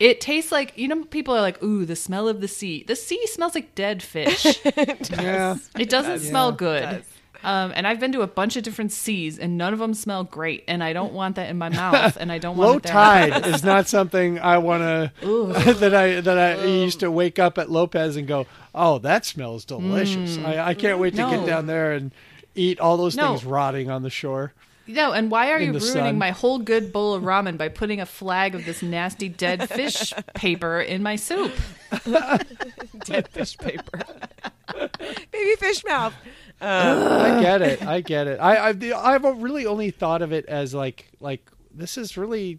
It 0.00 0.18
tastes 0.22 0.50
like 0.50 0.78
you 0.78 0.88
know 0.88 1.04
people 1.04 1.34
are 1.36 1.42
like, 1.42 1.62
"Ooh, 1.62 1.84
the 1.84 1.94
smell 1.94 2.26
of 2.26 2.40
the 2.40 2.48
sea." 2.48 2.84
The 2.88 2.96
sea 2.96 3.20
smells 3.26 3.54
like 3.54 3.74
dead 3.74 4.02
fish. 4.02 4.46
Yeah. 5.10 5.56
It 5.78 5.90
doesn't 5.90 6.20
smell 6.20 6.50
Yeah. 6.52 6.56
good. 6.56 6.82
does. 6.82 7.04
Um, 7.44 7.72
and 7.76 7.86
I've 7.86 8.00
been 8.00 8.12
to 8.12 8.22
a 8.22 8.26
bunch 8.26 8.56
of 8.56 8.62
different 8.62 8.92
seas, 8.92 9.38
and 9.38 9.58
none 9.58 9.74
of 9.74 9.78
them 9.78 9.92
smell 9.92 10.24
great. 10.24 10.64
And 10.68 10.82
I 10.82 10.94
don't 10.94 11.12
want 11.12 11.36
that 11.36 11.50
in 11.50 11.58
my 11.58 11.68
mouth, 11.82 12.16
and 12.18 12.32
I 12.32 12.38
don't 12.38 12.56
want 12.56 12.70
Low 12.70 12.76
it 12.78 12.82
there. 12.84 12.92
tide 12.94 13.46
is 13.46 13.62
not 13.62 13.88
something 13.88 14.38
I 14.38 14.56
want 14.56 14.82
to 15.20 15.74
that 15.74 15.94
I 15.94 16.20
that 16.22 16.38
I 16.38 16.64
used 16.64 17.00
to 17.00 17.10
wake 17.10 17.38
up 17.38 17.58
at 17.58 17.70
Lopez 17.70 18.16
and 18.16 18.26
go, 18.26 18.46
"Oh, 18.74 18.98
that 19.00 19.26
smells 19.26 19.66
delicious." 19.66 20.38
I, 20.38 20.68
I 20.70 20.74
can't 20.74 20.98
wait 20.98 21.10
to 21.16 21.20
No. 21.22 21.30
get 21.30 21.44
down 21.46 21.66
there 21.66 21.92
and 21.92 22.10
eat 22.54 22.80
all 22.80 22.96
those 22.96 23.16
No. 23.16 23.28
things 23.28 23.44
rotting 23.44 23.90
on 23.90 24.02
the 24.02 24.10
shore. 24.10 24.52
No, 24.86 25.12
and 25.12 25.30
why 25.30 25.52
are 25.52 25.60
you 25.60 25.72
the 25.72 25.78
ruining 25.78 25.92
sun. 25.92 26.18
my 26.18 26.30
whole 26.30 26.58
good 26.58 26.92
bowl 26.92 27.14
of 27.14 27.22
ramen 27.22 27.56
by 27.56 27.68
putting 27.68 28.00
a 28.00 28.06
flag 28.06 28.56
of 28.56 28.64
this 28.64 28.82
nasty 28.82 29.28
dead 29.28 29.68
fish 29.70 30.12
paper 30.34 30.80
in 30.80 31.02
my 31.02 31.14
soup? 31.16 31.52
Dead 33.04 33.28
fish 33.28 33.56
paper. 33.58 34.00
Baby 35.30 35.56
fish 35.58 35.84
mouth. 35.84 36.14
Uh, 36.60 37.36
I 37.36 37.40
get 37.42 37.62
it. 37.62 37.82
I 37.82 38.00
get 38.00 38.26
it. 38.26 38.38
I 38.40 38.68
I've, 38.68 38.82
I've 38.92 39.42
really 39.42 39.66
only 39.66 39.90
thought 39.90 40.22
of 40.22 40.32
it 40.32 40.44
as 40.46 40.74
like 40.74 41.08
like 41.20 41.50
this 41.72 41.96
is 41.96 42.16
really 42.16 42.58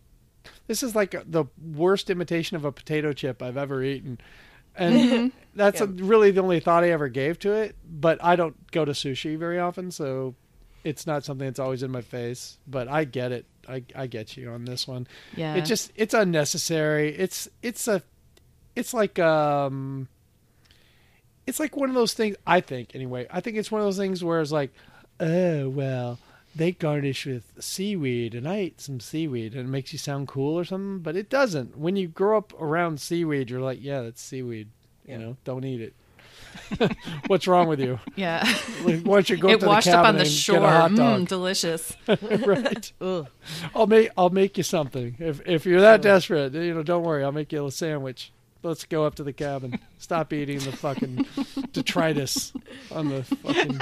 this 0.67 0.83
is 0.83 0.95
like 0.95 1.15
the 1.29 1.45
worst 1.73 2.09
imitation 2.09 2.55
of 2.57 2.65
a 2.65 2.71
potato 2.71 3.13
chip 3.13 3.41
I've 3.41 3.57
ever 3.57 3.83
eaten. 3.83 4.19
And 4.75 5.31
that's 5.55 5.81
a, 5.81 5.87
really 5.87 6.31
the 6.31 6.41
only 6.41 6.59
thought 6.59 6.83
I 6.83 6.91
ever 6.91 7.09
gave 7.09 7.39
to 7.39 7.51
it, 7.53 7.75
but 7.89 8.23
I 8.23 8.35
don't 8.35 8.55
go 8.71 8.85
to 8.85 8.91
sushi 8.91 9.37
very 9.37 9.59
often, 9.59 9.91
so 9.91 10.35
it's 10.83 11.05
not 11.05 11.23
something 11.23 11.45
that's 11.47 11.59
always 11.59 11.83
in 11.83 11.91
my 11.91 12.01
face, 12.01 12.57
but 12.67 12.87
I 12.87 13.03
get 13.03 13.31
it. 13.31 13.45
I 13.67 13.83
I 13.95 14.07
get 14.07 14.37
you 14.37 14.49
on 14.49 14.65
this 14.65 14.87
one. 14.87 15.07
Yeah. 15.35 15.55
It 15.55 15.65
just 15.65 15.91
it's 15.95 16.13
unnecessary. 16.13 17.15
It's 17.15 17.47
it's 17.61 17.87
a 17.87 18.01
it's 18.75 18.93
like 18.93 19.19
um 19.19 20.07
it's 21.45 21.59
like 21.59 21.75
one 21.75 21.89
of 21.89 21.95
those 21.95 22.13
things 22.13 22.35
I 22.47 22.61
think 22.61 22.95
anyway. 22.95 23.27
I 23.29 23.41
think 23.41 23.57
it's 23.57 23.71
one 23.71 23.81
of 23.81 23.87
those 23.87 23.97
things 23.97 24.23
where 24.23 24.41
it's 24.41 24.51
like, 24.51 24.73
oh 25.19 25.69
well, 25.69 26.17
they 26.55 26.71
garnish 26.71 27.25
with 27.25 27.53
seaweed 27.59 28.35
and 28.35 28.47
I 28.47 28.55
ate 28.57 28.81
some 28.81 28.99
seaweed 28.99 29.53
and 29.53 29.61
it 29.67 29.71
makes 29.71 29.93
you 29.93 29.99
sound 29.99 30.27
cool 30.27 30.57
or 30.57 30.65
something, 30.65 30.99
but 30.99 31.15
it 31.15 31.29
doesn't. 31.29 31.77
When 31.77 31.95
you 31.95 32.07
grow 32.07 32.37
up 32.37 32.53
around 32.61 32.99
seaweed, 32.99 33.49
you're 33.49 33.61
like, 33.61 33.79
yeah, 33.81 34.01
that's 34.01 34.21
seaweed. 34.21 34.69
You 35.05 35.17
know, 35.17 35.37
don't 35.43 35.65
eat 35.65 35.81
it. 35.81 35.93
What's 37.27 37.47
wrong 37.47 37.67
with 37.67 37.79
you? 37.79 37.99
yeah. 38.15 38.43
Like, 38.83 39.01
Why 39.03 39.15
don't 39.17 39.29
you 39.29 39.37
go 39.37 39.49
it 39.49 39.51
to 39.53 39.57
the 39.59 39.67
washed 39.67 39.87
up 39.87 40.05
on 40.05 40.17
the 40.17 40.25
shore. 40.25 40.59
Get 40.59 40.63
a 40.63 40.69
hot 40.69 40.91
Mm, 40.91 41.27
delicious. 41.27 41.95
right. 42.07 42.91
Ugh. 43.01 43.27
I'll 43.73 43.87
make 43.87 44.09
I'll 44.17 44.29
make 44.29 44.57
you 44.57 44.63
something. 44.63 45.15
If 45.19 45.41
if 45.47 45.65
you're 45.65 45.81
that 45.81 46.01
desperate, 46.01 46.53
you 46.53 46.73
know, 46.73 46.83
don't 46.83 47.03
worry. 47.03 47.23
I'll 47.23 47.31
make 47.31 47.51
you 47.51 47.65
a 47.65 47.71
sandwich. 47.71 48.31
Let's 48.63 48.85
go 48.85 49.05
up 49.05 49.15
to 49.15 49.23
the 49.23 49.33
cabin. 49.33 49.79
Stop 49.97 50.33
eating 50.33 50.59
the 50.59 50.71
fucking 50.71 51.25
detritus 51.73 52.53
on 52.91 53.09
the 53.09 53.23
fucking 53.23 53.79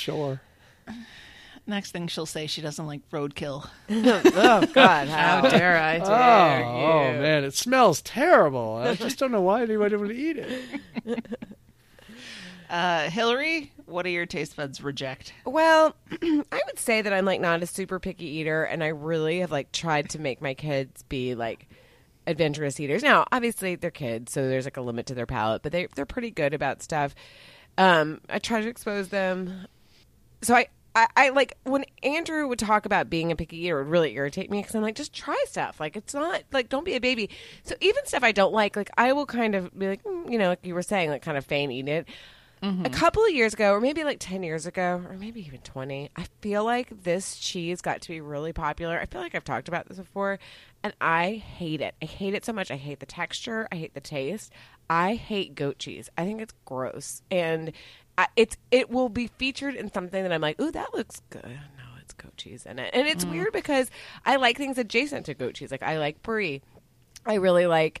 shore. 0.00 0.40
Next 1.66 1.92
thing 1.92 2.08
she'll 2.08 2.26
say, 2.26 2.46
she 2.46 2.62
doesn't 2.62 2.86
like 2.86 3.08
roadkill. 3.10 3.68
oh 3.90 4.66
God, 4.72 5.08
How 5.08 5.42
how 5.42 5.42
dare 5.50 5.76
I? 5.78 5.98
Oh, 5.98 6.04
Dare 6.08 6.64
oh 6.64 7.12
you. 7.12 7.20
man, 7.20 7.44
it 7.44 7.54
smells 7.54 8.02
terrible. 8.02 8.76
I 8.82 8.94
just 8.94 9.18
don't 9.18 9.30
know 9.30 9.42
why 9.42 9.62
anybody 9.62 9.94
would 9.96 10.10
eat 10.10 10.38
it. 10.38 11.26
Uh, 12.68 13.10
Hillary, 13.10 13.72
what 13.86 14.02
do 14.04 14.10
your 14.10 14.26
taste 14.26 14.56
buds 14.56 14.80
reject? 14.80 15.32
Well, 15.44 15.96
I 16.22 16.60
would 16.66 16.78
say 16.78 17.02
that 17.02 17.12
I'm 17.12 17.24
like 17.24 17.40
not 17.40 17.62
a 17.62 17.66
super 17.66 17.98
picky 17.98 18.26
eater, 18.26 18.62
and 18.64 18.82
I 18.84 18.88
really 18.88 19.40
have 19.40 19.50
like 19.50 19.72
tried 19.72 20.10
to 20.10 20.20
make 20.20 20.40
my 20.40 20.54
kids 20.54 21.02
be 21.04 21.34
like 21.34 21.68
adventurous 22.28 22.78
eaters. 22.78 23.02
Now, 23.02 23.26
obviously, 23.32 23.74
they're 23.74 23.90
kids, 23.90 24.32
so 24.32 24.48
there's 24.48 24.66
like 24.66 24.76
a 24.76 24.82
limit 24.82 25.06
to 25.06 25.14
their 25.14 25.26
palate, 25.26 25.62
but 25.62 25.72
they 25.72 25.88
they're 25.96 26.06
pretty 26.06 26.30
good 26.30 26.54
about 26.54 26.80
stuff. 26.82 27.14
Um, 27.76 28.20
I 28.28 28.38
try 28.38 28.60
to 28.60 28.68
expose 28.68 29.08
them. 29.08 29.66
So 30.42 30.54
I. 30.54 30.68
I, 30.92 31.06
I 31.14 31.28
like 31.28 31.56
when 31.62 31.84
Andrew 32.02 32.48
would 32.48 32.58
talk 32.58 32.84
about 32.84 33.08
being 33.08 33.30
a 33.30 33.36
picky 33.36 33.58
eater 33.58 33.78
it 33.78 33.84
would 33.84 33.92
really 33.92 34.16
irritate 34.16 34.50
me 34.50 34.58
because 34.58 34.74
I'm 34.74 34.82
like 34.82 34.96
just 34.96 35.12
try 35.12 35.40
stuff 35.46 35.78
like 35.78 35.94
it's 35.96 36.14
not 36.14 36.42
like 36.52 36.68
don't 36.68 36.84
be 36.84 36.96
a 36.96 37.00
baby 37.00 37.30
so 37.62 37.76
even 37.80 38.04
stuff 38.06 38.24
I 38.24 38.32
don't 38.32 38.52
like 38.52 38.74
like 38.74 38.90
I 38.98 39.12
will 39.12 39.24
kind 39.24 39.54
of 39.54 39.70
be 39.78 39.86
like 39.86 40.02
mm, 40.02 40.28
you 40.28 40.36
know 40.36 40.48
like 40.48 40.66
you 40.66 40.74
were 40.74 40.82
saying 40.82 41.08
like 41.08 41.22
kind 41.22 41.38
of 41.38 41.46
feign 41.46 41.70
eating 41.70 41.94
it 41.94 42.08
a 42.84 42.90
couple 42.90 43.24
of 43.24 43.30
years 43.30 43.54
ago, 43.54 43.72
or 43.72 43.80
maybe 43.80 44.04
like 44.04 44.18
10 44.20 44.42
years 44.42 44.66
ago, 44.66 45.02
or 45.08 45.16
maybe 45.16 45.44
even 45.46 45.60
20, 45.60 46.10
I 46.14 46.26
feel 46.42 46.62
like 46.62 47.04
this 47.04 47.36
cheese 47.38 47.80
got 47.80 48.02
to 48.02 48.08
be 48.08 48.20
really 48.20 48.52
popular. 48.52 48.98
I 48.98 49.06
feel 49.06 49.22
like 49.22 49.34
I've 49.34 49.44
talked 49.44 49.68
about 49.68 49.88
this 49.88 49.96
before, 49.96 50.38
and 50.82 50.92
I 51.00 51.42
hate 51.56 51.80
it. 51.80 51.94
I 52.02 52.04
hate 52.04 52.34
it 52.34 52.44
so 52.44 52.52
much. 52.52 52.70
I 52.70 52.76
hate 52.76 53.00
the 53.00 53.06
texture. 53.06 53.66
I 53.72 53.76
hate 53.76 53.94
the 53.94 54.00
taste. 54.00 54.52
I 54.90 55.14
hate 55.14 55.54
goat 55.54 55.78
cheese. 55.78 56.10
I 56.18 56.24
think 56.24 56.42
it's 56.42 56.52
gross. 56.66 57.22
And 57.30 57.72
I, 58.20 58.26
it's 58.36 58.56
it 58.70 58.90
will 58.90 59.08
be 59.08 59.26
featured 59.26 59.74
in 59.74 59.92
something 59.92 60.22
that 60.22 60.32
I'm 60.32 60.40
like, 60.40 60.60
ooh, 60.60 60.70
that 60.72 60.92
looks 60.94 61.22
good. 61.30 61.44
No, 61.44 61.84
it's 62.00 62.12
goat 62.12 62.36
cheese 62.36 62.66
in 62.66 62.78
it. 62.78 62.90
And 62.92 63.06
it's 63.06 63.24
weird 63.24 63.52
because 63.52 63.90
I 64.24 64.36
like 64.36 64.56
things 64.56 64.78
adjacent 64.78 65.26
to 65.26 65.34
goat 65.34 65.54
cheese. 65.54 65.70
Like, 65.70 65.82
I 65.82 65.98
like 65.98 66.22
brie. 66.22 66.62
I 67.26 67.34
really 67.34 67.66
like 67.66 68.00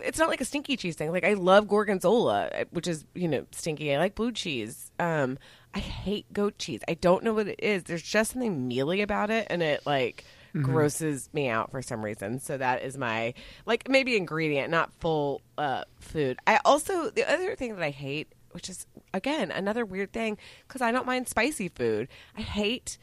it's 0.00 0.18
not 0.18 0.28
like 0.28 0.40
a 0.40 0.44
stinky 0.44 0.76
cheese 0.76 0.96
thing. 0.96 1.10
Like 1.10 1.24
I 1.24 1.34
love 1.34 1.68
gorgonzola, 1.68 2.66
which 2.70 2.88
is 2.88 3.04
you 3.14 3.28
know 3.28 3.46
stinky. 3.50 3.94
I 3.94 3.98
like 3.98 4.14
blue 4.14 4.32
cheese. 4.32 4.90
Um, 4.98 5.38
I 5.74 5.78
hate 5.80 6.32
goat 6.32 6.58
cheese. 6.58 6.80
I 6.88 6.94
don't 6.94 7.24
know 7.24 7.34
what 7.34 7.48
it 7.48 7.60
is. 7.62 7.84
There's 7.84 8.02
just 8.02 8.32
something 8.32 8.68
mealy 8.68 9.02
about 9.02 9.30
it, 9.30 9.46
and 9.50 9.62
it 9.62 9.84
like 9.86 10.24
grosses 10.60 11.30
me 11.32 11.48
out 11.48 11.70
for 11.70 11.80
some 11.80 12.04
reason. 12.04 12.38
So 12.38 12.58
that 12.58 12.82
is 12.82 12.98
my 12.98 13.34
like 13.66 13.88
maybe 13.88 14.16
ingredient, 14.16 14.70
not 14.70 14.92
full 15.00 15.40
uh, 15.58 15.84
food. 16.00 16.38
I 16.46 16.60
also 16.64 17.10
the 17.10 17.30
other 17.30 17.56
thing 17.56 17.74
that 17.74 17.82
I 17.82 17.90
hate, 17.90 18.32
which 18.52 18.68
is 18.68 18.86
again 19.12 19.50
another 19.50 19.84
weird 19.84 20.12
thing, 20.12 20.38
because 20.66 20.80
I 20.80 20.92
don't 20.92 21.06
mind 21.06 21.28
spicy 21.28 21.68
food. 21.68 22.08
I 22.36 22.42
hate 22.42 22.98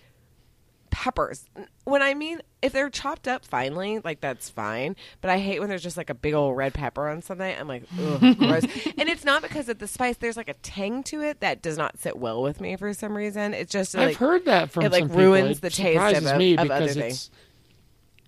peppers. 0.91 1.45
When 1.83 2.01
I 2.01 2.13
mean 2.13 2.41
if 2.61 2.73
they're 2.73 2.89
chopped 2.89 3.27
up 3.27 3.45
finely, 3.45 3.99
like 3.99 4.21
that's 4.21 4.49
fine. 4.49 4.95
But 5.21 5.31
I 5.31 5.37
hate 5.37 5.59
when 5.59 5.69
there's 5.69 5.83
just 5.83 5.97
like 5.97 6.09
a 6.09 6.13
big 6.15 6.33
old 6.33 6.57
red 6.57 6.73
pepper 6.73 7.07
on 7.07 7.21
something. 7.21 7.55
I'm 7.57 7.67
like, 7.67 7.83
ugh, 7.99 8.19
gross. 8.37 8.63
And 8.97 9.07
it's 9.07 9.23
not 9.23 9.41
because 9.41 9.69
of 9.69 9.79
the 9.79 9.87
spice. 9.87 10.17
There's 10.17 10.37
like 10.37 10.49
a 10.49 10.55
tang 10.55 11.03
to 11.03 11.21
it 11.21 11.39
that 11.41 11.61
does 11.61 11.77
not 11.77 11.99
sit 11.99 12.17
well 12.17 12.41
with 12.41 12.59
me 12.59 12.75
for 12.75 12.93
some 12.93 13.15
reason. 13.15 13.53
It's 13.53 13.71
just 13.71 13.95
like 13.95 14.09
I've 14.09 14.15
heard 14.17 14.45
that 14.45 14.71
from 14.71 14.85
it, 14.85 14.91
like, 14.91 15.01
some 15.01 15.09
people. 15.09 15.23
ruins 15.23 15.57
It 15.57 15.61
the 15.61 15.69
taste 15.69 15.79
of 15.79 16.15
surprises 16.17 16.33
me 16.37 16.57
of 16.57 16.63
because 16.63 16.97
other 16.97 17.05
it's 17.05 17.31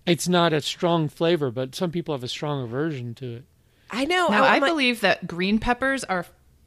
it's 0.06 0.28
not 0.28 0.52
a 0.52 0.60
strong 0.60 1.08
flavor, 1.08 1.50
but 1.50 1.74
some 1.74 1.90
people 1.90 2.14
have 2.14 2.24
a 2.24 2.28
strong 2.28 2.62
aversion 2.64 3.14
to 3.16 3.36
it. 3.36 3.44
I 3.90 4.04
know. 4.04 4.28
Now, 4.28 4.44
I 4.44 4.58
like- 4.58 4.70
believe 4.70 5.00
that 5.02 5.26
green 5.26 5.58
peppers 5.58 6.04
are 6.04 6.26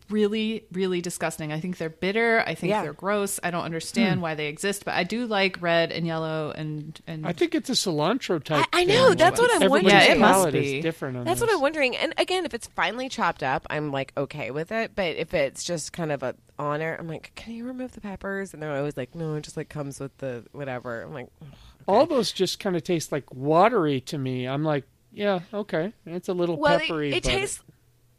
really, 0.09 0.65
really 0.71 1.01
disgusting. 1.01 1.51
I 1.51 1.59
think 1.59 1.77
they're 1.77 1.89
bitter. 1.89 2.43
I 2.45 2.55
think 2.55 2.71
Yeah. 2.71 2.83
they're 2.83 2.93
gross. 2.93 3.39
I 3.43 3.51
don't 3.51 3.63
understand 3.63 4.15
hmm. 4.15 4.21
why 4.21 4.35
they 4.35 4.47
exist, 4.47 4.85
but 4.85 4.93
I 4.93 5.03
do 5.03 5.25
like 5.25 5.61
red 5.61 5.91
and 5.91 6.05
yellow 6.05 6.51
and 6.55 6.99
and 7.07 7.25
I 7.27 7.33
think 7.33 7.55
it's 7.55 7.69
a 7.69 7.73
cilantro 7.73 8.43
type. 8.43 8.65
I- 8.71 8.81
I 8.81 8.83
know, 8.85 9.09
thing. 9.09 9.17
that's 9.17 9.39
what 9.39 9.49
I'm 9.51 9.63
Everybody's 9.63 9.83
wondering. 9.93 10.07
Yeah, 10.07 10.13
it 10.13 10.19
must 10.19 10.51
be. 10.51 10.77
is 10.77 10.83
different. 10.83 11.17
On 11.17 11.23
That's 11.23 11.41
what. 11.41 11.51
I'm 11.51 11.61
wondering. 11.61 11.95
And 11.95 12.13
again, 12.17 12.45
if 12.45 12.53
it's 12.53 12.67
finely 12.67 13.09
chopped 13.09 13.43
up, 13.43 13.65
I'm 13.69 13.91
like 13.91 14.11
okay 14.17 14.51
with 14.51 14.71
it. 14.71 14.91
But 14.95 15.15
if 15.15 15.33
it's 15.33 15.63
just 15.63 15.93
kind 15.93 16.11
of 16.11 16.23
a 16.23 16.35
honor, 16.59 16.95
I'm 16.99 17.07
like, 17.07 17.31
can 17.35 17.53
you 17.53 17.65
remove 17.65 17.93
the 17.93 18.01
peppers? 18.01 18.53
And 18.53 18.61
they're 18.61 18.75
always 18.75 18.97
like, 18.97 19.15
no, 19.15 19.35
it 19.35 19.41
just 19.41 19.57
like 19.57 19.69
comes 19.69 19.99
with 19.99 20.15
the 20.17 20.43
whatever. 20.51 21.01
I'm 21.01 21.13
like, 21.13 21.27
ugh. 21.41 21.47
All 21.87 22.05
those 22.05 22.31
just 22.31 22.59
kind 22.59 22.75
of 22.75 22.83
taste 22.83 23.11
like 23.11 23.31
watery 23.33 24.01
to 24.01 24.17
me. 24.17 24.47
I'm 24.47 24.63
like, 24.63 24.85
yeah, 25.15 25.39
okay, 25.53 25.93
it's 26.05 26.27
a 26.27 26.33
little 26.33 26.57
well, 26.57 26.79
peppery. 26.79 27.11
it, 27.11 27.17
it 27.17 27.23
but 27.23 27.29
tastes. 27.29 27.63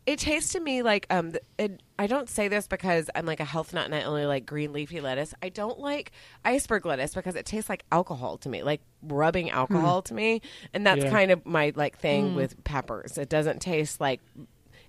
It 0.06 0.20
tastes 0.20 0.52
to 0.52 0.60
me 0.60 0.82
like 0.82 1.06
um. 1.10 1.32
It, 1.58 1.82
I 1.98 2.06
don't 2.06 2.28
say 2.28 2.48
this 2.48 2.66
because 2.68 3.10
I'm 3.14 3.26
like 3.26 3.40
a 3.40 3.44
health 3.44 3.72
nut 3.74 3.86
and 3.86 3.94
I 3.94 4.02
only 4.02 4.24
like 4.26 4.46
green 4.46 4.72
leafy 4.72 5.00
lettuce. 5.00 5.34
I 5.42 5.48
don't 5.48 5.78
like 5.80 6.12
iceberg 6.44 6.86
lettuce 6.86 7.14
because 7.14 7.34
it 7.34 7.44
tastes 7.46 7.68
like 7.68 7.84
alcohol 7.90 8.38
to 8.38 8.48
me, 8.48 8.62
like 8.62 8.80
rubbing 9.02 9.50
alcohol 9.50 10.02
to 10.02 10.14
me, 10.14 10.42
and 10.72 10.86
that's 10.86 11.02
Yeah. 11.04 11.10
kind 11.10 11.30
of 11.30 11.44
my 11.44 11.72
like 11.74 11.98
thing 11.98 12.34
with 12.34 12.62
peppers. 12.64 13.18
It 13.18 13.28
doesn't 13.28 13.60
taste 13.60 14.00
like. 14.00 14.20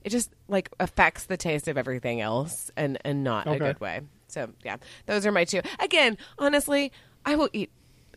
It 0.03 0.09
just 0.09 0.29
like 0.47 0.69
affects 0.79 1.25
the 1.25 1.35
taste 1.37 1.67
of 1.67 1.77
everything 1.77 2.21
else, 2.21 2.69
and 2.77 2.97
and 3.03 3.23
not 3.23 3.47
a 3.47 3.57
good 3.59 3.79
way. 3.81 4.01
So 4.27 4.49
yeah, 4.63 4.77
those 5.07 5.25
are 5.25 5.31
my 5.31 5.45
two. 5.45 5.61
Again, 5.79 6.17
honestly, 6.37 6.91
I 7.25 7.35
will 7.35 7.49
eat 7.53 7.71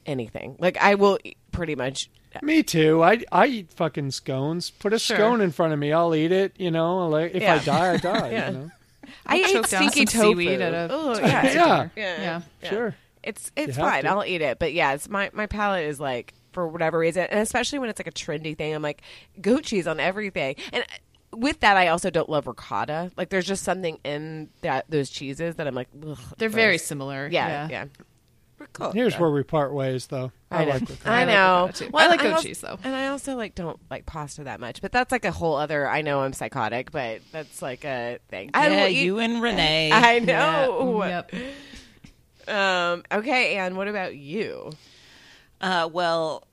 anything. 0.05 0.57
Like 0.59 0.77
I 0.77 0.97
will 0.97 1.19
eat 1.25 1.39
pretty 1.51 1.75
much. 1.77 2.11
Me 2.43 2.63
too. 2.63 3.03
I 3.03 3.23
I 3.33 3.47
eat 3.47 3.73
fucking 3.73 4.11
scones. 4.13 4.71
Put 4.71 4.93
a 4.93 4.99
Sure. 4.99 5.17
scone 5.17 5.41
in 5.41 5.51
front 5.51 5.73
of 5.73 5.79
me, 5.79 5.93
I'll 5.93 6.15
eat 6.15 6.33
it. 6.33 6.53
You 6.59 6.71
know, 6.71 7.09
like 7.09 7.35
if 7.35 7.43
I 7.43 7.59
die, 7.65 7.93
I 7.95 7.97
die. 7.97 8.31
Yeah. 8.33 8.51
You 8.51 8.57
know? 8.59 8.71
I 9.27 9.43
I'll 9.43 9.57
eat 9.59 9.67
stinky 9.67 10.07
some 10.07 10.23
tofu. 10.23 10.41
seaweed 10.41 10.61
at 10.61 10.73
a- 10.91 10.95
Ugh, 10.95 11.17
to 11.17 11.23
a 11.25 11.27
yeah. 11.29 11.43
Yeah. 11.55 11.89
yeah, 11.97 12.41
Yeah. 12.63 12.69
Sure. 12.71 12.95
It's 13.23 13.51
it's 13.57 13.77
fine. 13.77 14.05
to. 14.05 14.11
I'll 14.11 14.25
eat 14.25 14.41
it, 14.41 14.59
but 14.59 14.73
yeah, 14.73 14.93
it's 14.95 15.09
my 15.09 15.31
my 15.33 15.47
palate 15.47 15.85
is 15.87 15.99
like 16.01 16.33
for 16.53 16.67
whatever 16.69 16.99
reason, 16.99 17.27
and 17.31 17.41
especially 17.41 17.79
when 17.79 17.91
it's 17.91 17.99
like 18.01 18.07
a 18.07 18.13
trendy 18.13 18.57
thing. 18.57 18.75
I'm 18.75 18.83
like 18.83 19.03
goat 19.41 19.65
cheese 19.65 19.87
on 19.87 20.01
everything, 20.01 20.55
and 20.73 20.85
with 21.33 21.61
that, 21.61 21.77
I 21.77 21.89
also 21.89 22.09
don't 22.11 22.29
love 22.31 22.47
ricotta. 22.47 23.11
Like 23.17 23.29
there's 23.29 23.47
just 23.47 23.63
something 23.63 23.99
in 24.05 24.49
that 24.63 24.87
those 24.89 25.11
cheeses 25.11 25.57
that 25.57 25.67
I'm 25.67 25.75
like, 25.75 25.89
ugh, 26.07 26.19
they're 26.39 26.49
very 26.49 26.73
gross. 26.79 26.85
similar. 26.85 27.29
yeah, 27.31 27.69
yeah. 27.71 27.85
Ricotta. 28.61 28.93
Here's 28.97 29.19
where 29.19 29.31
we 29.31 29.43
part 29.43 29.73
ways, 29.73 30.07
though. 30.07 30.31
I, 30.51 30.63
I 30.63 30.65
know. 30.65 30.71
like 30.71 30.87
the 30.87 31.11
I 31.11 31.15
I 31.23 31.25
like 31.25 31.35
know. 31.35 31.63
ricotta, 31.67 31.85
too. 31.87 31.91
I 31.97 32.07
like 32.09 32.21
goat 32.23 32.33
also- 32.35 32.43
cheese, 32.49 32.61
though. 32.61 32.79
and 32.85 32.95
I 32.95 33.09
also 33.09 33.35
like 33.37 33.55
don't 33.57 33.81
like 33.91 34.07
pasta 34.07 34.45
that 34.45 34.61
much. 34.61 34.81
But 34.83 34.93
that's 34.93 35.11
like 35.11 35.25
a 35.25 35.33
whole 35.33 35.57
other. 35.57 35.89
I 35.89 36.03
know 36.03 36.21
I'm 36.21 36.33
psychotic, 36.33 36.93
but 36.93 37.23
that's 37.33 37.63
like 37.63 37.85
a 37.85 38.19
thing. 38.29 38.51
I 38.55 38.69
yeah, 38.69 38.83
will 38.83 38.89
eat- 38.91 39.03
you 39.05 39.19
and 39.19 39.43
Renee. 39.43 39.91
I 39.93 40.17
Yeah. 40.19 40.67
know. 40.67 41.05
Yep. 41.05 41.33
Um. 42.49 43.05
Okay, 43.13 43.57
and 43.57 43.77
what 43.77 43.89
about 43.89 44.17
you? 44.17 44.73
Uh, 45.61 45.89
well, 45.93 46.47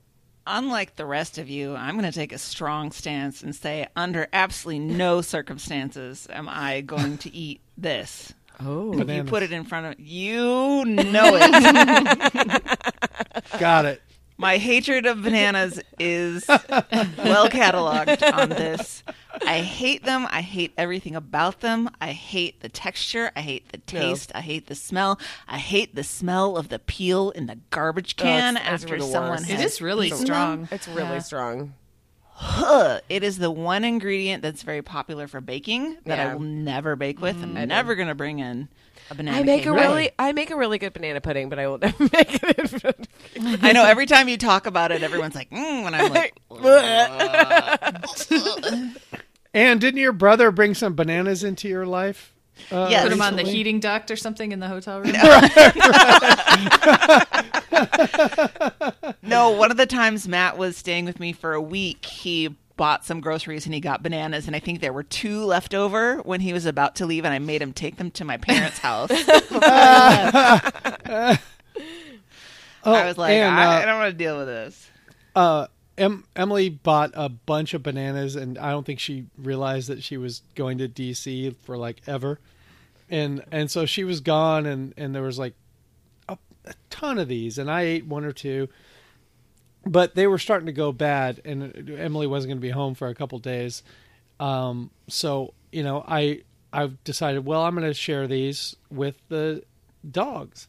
unlike 0.46 0.96
the 0.96 1.06
rest 1.06 1.38
of 1.38 1.48
you, 1.48 1.74
I'm 1.74 1.94
going 1.98 2.10
to 2.10 2.16
take 2.16 2.32
a 2.32 2.38
strong 2.38 2.90
stance 2.92 3.42
and 3.42 3.54
say, 3.54 3.86
under 3.96 4.28
absolutely 4.32 4.80
no 4.80 5.22
circumstances 5.22 6.26
am 6.30 6.48
I 6.48 6.82
going 6.82 7.18
to 7.18 7.34
eat 7.34 7.60
this. 7.76 8.32
Oh, 8.60 8.92
If 8.98 9.08
you 9.08 9.24
put 9.24 9.42
it 9.42 9.52
in 9.52 9.64
front 9.64 9.86
of 9.86 10.00
you, 10.00 10.84
know 10.84 11.30
it. 11.40 12.62
Got 13.58 13.84
it. 13.84 14.02
My 14.40 14.56
hatred 14.56 15.04
of 15.06 15.22
bananas 15.22 15.80
is 15.98 16.46
well 16.48 17.48
cataloged 17.48 18.22
on 18.32 18.50
this. 18.50 19.02
I 19.44 19.58
hate 19.60 20.04
them. 20.04 20.28
I 20.30 20.42
hate 20.42 20.72
everything 20.78 21.16
about 21.16 21.58
them. 21.60 21.90
I 22.00 22.12
hate 22.12 22.60
the 22.60 22.68
texture. 22.68 23.32
I 23.34 23.40
hate 23.40 23.68
the 23.72 23.78
No. 23.78 24.00
taste. 24.00 24.30
I 24.36 24.40
hate 24.40 24.66
the 24.68 24.76
smell. 24.76 25.18
I 25.48 25.58
hate 25.58 25.96
the 25.96 26.04
smell 26.04 26.56
of 26.56 26.68
the 26.68 26.78
peel 26.78 27.30
in 27.30 27.46
the 27.46 27.58
garbage 27.70 28.14
oh, 28.18 28.22
can 28.22 28.56
it's- 28.56 28.74
it's 28.74 28.84
after 28.84 28.98
the 28.98 29.04
someone 29.04 29.30
worst. 29.32 29.46
has 29.50 29.60
It 29.60 29.64
is 29.64 29.80
really 29.82 30.06
eaten 30.08 30.18
them. 30.18 30.26
strong. 30.26 30.68
it's 30.70 30.86
really 30.88 31.02
Yeah. 31.14 31.18
strong. 31.18 31.74
Ugh. 32.40 33.00
It 33.08 33.24
is 33.24 33.38
the 33.38 33.50
one 33.50 33.84
ingredient 33.84 34.42
that's 34.42 34.62
very 34.62 34.82
popular 34.82 35.26
for 35.26 35.40
baking 35.40 35.96
that 36.04 36.18
Yeah. 36.18 36.30
I 36.30 36.34
will 36.34 36.42
never 36.42 36.96
bake 36.96 37.20
with. 37.20 37.42
I'm 37.42 37.54
never 37.66 37.94
going 37.94 38.08
to 38.08 38.14
bring 38.14 38.38
in 38.38 38.68
a 39.10 39.14
banana. 39.14 39.38
I 39.38 39.42
make 39.42 39.62
cake. 39.62 39.68
a 39.68 39.72
really, 39.72 40.10
I 40.18 40.32
make 40.32 40.50
a 40.50 40.56
really 40.56 40.78
good 40.78 40.92
banana 40.92 41.20
pudding, 41.20 41.48
but 41.48 41.58
I 41.58 41.66
will 41.66 41.78
never 41.82 42.02
make 42.04 42.40
it. 42.42 43.08
In 43.34 43.58
I 43.62 43.72
know 43.72 43.84
every 43.84 44.06
time 44.06 44.28
you 44.28 44.36
talk 44.36 44.66
about 44.66 44.92
it, 44.92 45.02
everyone's 45.02 45.34
like, 45.34 45.50
mm, 45.50 45.86
and 45.86 45.96
I'm 45.96 46.12
like, 46.12 46.34
And 49.54 49.80
didn't 49.80 50.00
your 50.00 50.12
brother 50.12 50.50
bring 50.50 50.74
some 50.74 50.94
bananas 50.94 51.42
into 51.42 51.68
your 51.68 51.86
life? 51.86 52.34
Uh, 52.70 52.88
Yes. 52.90 53.02
Put 53.04 53.10
them 53.10 53.22
on 53.22 53.36
the 53.36 53.42
heating 53.42 53.80
duct 53.80 54.10
or 54.10 54.16
something 54.16 54.52
in 54.52 54.60
the 54.60 54.68
hotel 54.68 55.00
room. 55.00 55.12
No, 59.22 59.50
one 59.50 59.70
of 59.70 59.76
the 59.76 59.86
times 59.86 60.26
Matt 60.26 60.56
was 60.58 60.76
staying 60.76 61.04
with 61.04 61.20
me 61.20 61.32
for 61.32 61.52
a 61.52 61.60
week, 61.60 62.04
he 62.04 62.54
bought 62.76 63.04
some 63.04 63.20
groceries 63.20 63.66
and 63.66 63.74
he 63.74 63.80
got 63.80 64.02
bananas, 64.02 64.46
and 64.46 64.56
I 64.56 64.60
think 64.60 64.80
there 64.80 64.92
were 64.92 65.02
two 65.02 65.44
left 65.44 65.74
over 65.74 66.18
when 66.18 66.40
he 66.40 66.52
was 66.52 66.64
about 66.66 66.96
to 66.96 67.06
leave, 67.06 67.24
and 67.24 67.34
I 67.34 67.38
made 67.38 67.60
him 67.60 67.72
take 67.72 67.96
them 67.96 68.10
to 68.12 68.24
my 68.24 68.36
parents' 68.36 68.78
house. 68.78 69.10
Oh, 69.10 69.58
I 72.84 73.06
was 73.06 73.18
like, 73.18 73.32
and, 73.32 73.54
I, 73.54 73.78
uh, 73.78 73.82
I 73.82 73.84
don't 73.84 73.98
want 73.98 74.12
to 74.12 74.18
deal 74.18 74.38
with 74.38 74.46
this. 74.46 74.90
uh, 75.36 75.66
em- 75.98 76.24
Emily 76.36 76.68
bought 76.70 77.10
a 77.14 77.28
bunch 77.28 77.74
of 77.74 77.82
bananas, 77.82 78.36
and 78.36 78.56
I 78.58 78.70
don't 78.70 78.86
think 78.86 79.00
she 79.00 79.26
realized 79.36 79.88
that 79.88 80.02
she 80.02 80.16
was 80.16 80.42
going 80.54 80.78
to 80.78 80.88
DC 80.88 81.54
for 81.64 81.76
like 81.76 82.00
ever, 82.06 82.38
and 83.10 83.44
and 83.50 83.70
so 83.70 83.86
she 83.86 84.04
was 84.04 84.20
gone, 84.20 84.66
and 84.66 84.94
and 84.96 85.14
there 85.14 85.22
was 85.22 85.38
like 85.38 85.54
a, 86.28 86.36
a 86.64 86.74
ton 86.90 87.18
of 87.18 87.28
these, 87.28 87.58
and 87.58 87.70
I 87.70 87.82
ate 87.82 88.06
one 88.06 88.24
or 88.24 88.32
two, 88.32 88.68
but 89.84 90.14
they 90.14 90.26
were 90.26 90.38
starting 90.38 90.66
to 90.66 90.72
go 90.72 90.92
bad, 90.92 91.40
and 91.44 91.90
Emily 91.98 92.26
wasn't 92.26 92.50
going 92.50 92.58
to 92.58 92.62
be 92.62 92.70
home 92.70 92.94
for 92.94 93.08
a 93.08 93.14
couple 93.14 93.38
days, 93.38 93.82
um, 94.40 94.90
so 95.08 95.54
you 95.72 95.82
know 95.82 96.04
I 96.06 96.42
I 96.72 96.90
decided, 97.04 97.44
well, 97.44 97.62
I'm 97.62 97.74
going 97.74 97.86
to 97.86 97.94
share 97.94 98.26
these 98.26 98.76
with 98.90 99.16
the 99.28 99.62
dogs, 100.08 100.68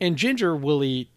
and 0.00 0.16
Ginger 0.16 0.56
will 0.56 0.82
eat 0.82 1.10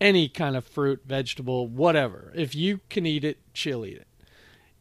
any 0.00 0.28
kind 0.28 0.56
of 0.56 0.64
fruit, 0.64 1.02
vegetable, 1.06 1.66
whatever. 1.66 2.32
If 2.34 2.54
you 2.54 2.80
can 2.90 3.06
eat 3.06 3.24
it, 3.24 3.38
she'll 3.52 3.86
eat 3.86 3.96
it. 3.96 4.06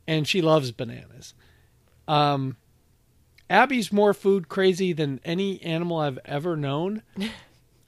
And 0.08 0.28
she 0.28 0.42
loves 0.42 0.72
bananas. 0.72 1.34
Um, 2.08 2.58
Abby's 3.50 3.92
more 3.92 4.14
food 4.14 4.50
crazy 4.50 4.94
than 4.94 5.20
any 5.24 5.62
animal 5.62 6.00
I've 6.00 6.20
ever 6.26 6.56
known. 6.56 7.02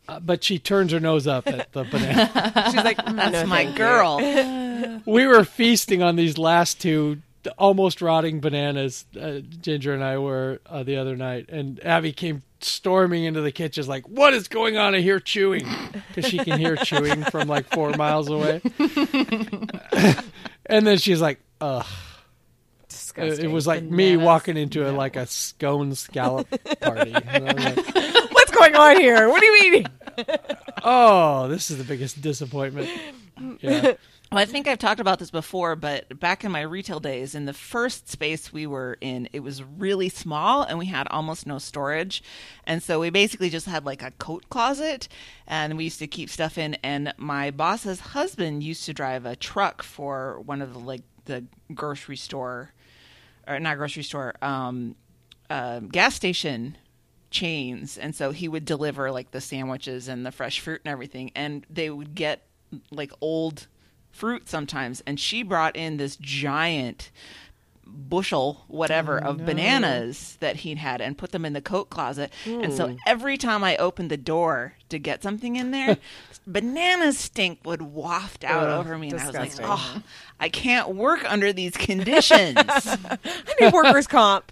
Uh, 0.07 0.19
but 0.19 0.43
she 0.43 0.59
turns 0.59 0.91
her 0.91 0.99
nose 0.99 1.25
up 1.25 1.47
at 1.47 1.71
the 1.71 1.83
banana. 1.83 2.29
She's 2.71 2.75
like, 2.83 2.97
"Mm, 2.97 3.15
That's 3.15 3.33
no, 3.33 3.45
my 3.47 3.65
girl. 3.75 5.01
we 5.07 5.25
were 5.25 5.43
feasting 5.43 6.03
on 6.03 6.15
these 6.15 6.37
last 6.37 6.79
two 6.79 7.23
almost 7.57 8.03
rotting 8.03 8.39
bananas. 8.39 9.05
Uh, 9.19 9.39
Ginger 9.39 9.95
and 9.95 10.03
I 10.03 10.19
were 10.19 10.61
uh, 10.67 10.83
the 10.83 10.97
other 10.97 11.15
night, 11.15 11.49
and 11.49 11.83
Abby 11.83 12.11
came 12.13 12.43
storming 12.59 13.23
into 13.23 13.41
the 13.41 13.51
kitchen, 13.51 13.83
like, 13.87 14.07
"What 14.07 14.35
is 14.35 14.47
going 14.47 14.77
on? 14.77 14.93
I 14.93 15.01
hear 15.01 15.19
chewing," 15.19 15.67
because 16.13 16.29
she 16.29 16.37
can 16.37 16.59
hear 16.59 16.75
chewing 16.75 17.23
from 17.23 17.47
like 17.47 17.65
four 17.73 17.89
miles 17.93 18.29
away. 18.29 18.61
and 20.67 20.85
then 20.85 20.99
she's 20.99 21.19
like, 21.19 21.39
"Ugh." 21.61 21.83
It, 23.17 23.21
Disgusting. 23.21 23.49
it 23.49 23.53
was 23.53 23.67
like 23.67 23.83
me 23.83 24.17
walking 24.17 24.57
into 24.57 24.89
a, 24.89 24.91
like 24.91 25.15
a 25.15 25.25
scone 25.25 25.95
scallop 25.95 26.47
party. 26.81 27.13
And 27.27 27.49
I 27.49 27.53
was 27.53 27.63
like, 27.65 28.31
What's 28.31 28.51
going 28.51 28.75
on 28.75 28.99
here? 28.99 29.29
What 29.29 29.41
are 29.41 29.45
you 29.45 29.63
eating? 29.65 29.85
oh, 30.83 31.47
this 31.47 31.71
is 31.71 31.77
the 31.77 31.83
biggest 31.83 32.21
disappointment. 32.21 32.89
Yeah. 33.59 33.93
Well, 34.31 34.41
I 34.41 34.45
think 34.45 34.67
I've 34.67 34.79
talked 34.79 34.99
about 34.99 35.19
this 35.19 35.29
before, 35.29 35.75
but 35.75 36.19
back 36.19 36.43
in 36.43 36.51
my 36.51 36.61
retail 36.61 36.99
days, 36.99 37.35
in 37.35 37.45
the 37.45 37.53
first 37.53 38.09
space 38.09 38.51
we 38.51 38.65
were 38.65 38.97
in, 38.99 39.29
it 39.33 39.41
was 39.41 39.61
really 39.63 40.09
small 40.09 40.63
and 40.63 40.79
we 40.79 40.87
had 40.87 41.07
almost 41.09 41.45
no 41.45 41.59
storage. 41.59 42.23
And 42.65 42.81
so 42.81 42.99
we 42.99 43.11
basically 43.11 43.49
just 43.49 43.67
had 43.67 43.85
like 43.85 44.01
a 44.01 44.11
coat 44.11 44.49
closet 44.49 45.07
and 45.47 45.77
we 45.77 45.85
used 45.85 45.99
to 45.99 46.07
keep 46.07 46.29
stuff 46.29 46.57
in. 46.57 46.73
And 46.83 47.13
my 47.17 47.51
boss's 47.51 47.99
husband 47.99 48.63
used 48.63 48.83
to 48.85 48.93
drive 48.93 49.25
a 49.25 49.35
truck 49.35 49.83
for 49.83 50.39
one 50.41 50.61
of 50.61 50.73
the 50.73 50.79
like 50.79 51.03
the 51.25 51.45
grocery 51.73 52.17
store, 52.17 52.71
or 53.47 53.59
not 53.59 53.77
grocery 53.77 54.03
store, 54.03 54.33
um, 54.41 54.95
uh, 55.49 55.79
gas 55.79 56.15
station 56.15 56.77
chains. 57.29 57.97
And 57.97 58.15
so 58.15 58.31
he 58.31 58.47
would 58.47 58.65
deliver 58.65 59.11
like 59.11 59.31
the 59.31 59.41
sandwiches 59.41 60.07
and 60.07 60.25
the 60.25 60.31
fresh 60.31 60.59
fruit 60.59 60.81
and 60.85 60.91
everything. 60.91 61.31
And 61.35 61.65
they 61.69 61.89
would 61.89 62.15
get 62.15 62.47
like 62.91 63.11
old 63.21 63.67
fruit 64.11 64.47
sometimes. 64.47 65.03
And 65.05 65.19
she 65.19 65.43
brought 65.43 65.75
in 65.75 65.97
this 65.97 66.15
giant 66.15 67.11
bushel 67.85 68.63
whatever 68.67 69.23
oh, 69.23 69.29
of 69.29 69.45
bananas 69.45 70.37
that 70.39 70.57
he'd 70.57 70.77
had 70.77 71.01
and 71.01 71.17
put 71.17 71.31
them 71.31 71.45
in 71.45 71.53
the 71.53 71.61
coat 71.61 71.89
closet 71.89 72.31
and 72.45 72.73
so 72.73 72.87
hmm. 72.89 72.95
every 73.05 73.37
time 73.37 73.63
i 73.63 73.75
opened 73.77 74.11
the 74.11 74.17
door 74.17 74.73
to 74.89 74.99
get 74.99 75.23
something 75.23 75.55
in 75.55 75.71
there 75.71 75.97
banana 76.47 77.11
stink 77.13 77.59
would 77.65 77.81
waft 77.81 78.43
out 78.43 78.67
Ugh, 78.67 78.79
over 78.79 78.97
me 78.97 79.09
and 79.09 79.19
i 79.19 79.25
was 79.25 79.35
like 79.35 79.53
oh 79.61 80.01
i 80.39 80.49
can't 80.49 80.95
work 80.95 81.23
under 81.31 81.53
these 81.53 81.75
conditions 81.77 82.57
I 83.47 83.53
need 83.59 83.73
workers' 83.73 84.07
comp. 84.07 84.51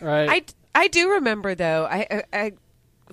right? 0.00 0.54
I, 0.74 0.82
I 0.82 0.88
do 0.88 1.12
remember 1.12 1.54
though. 1.54 1.86
I, 1.90 2.06
I, 2.10 2.22
I 2.32 2.52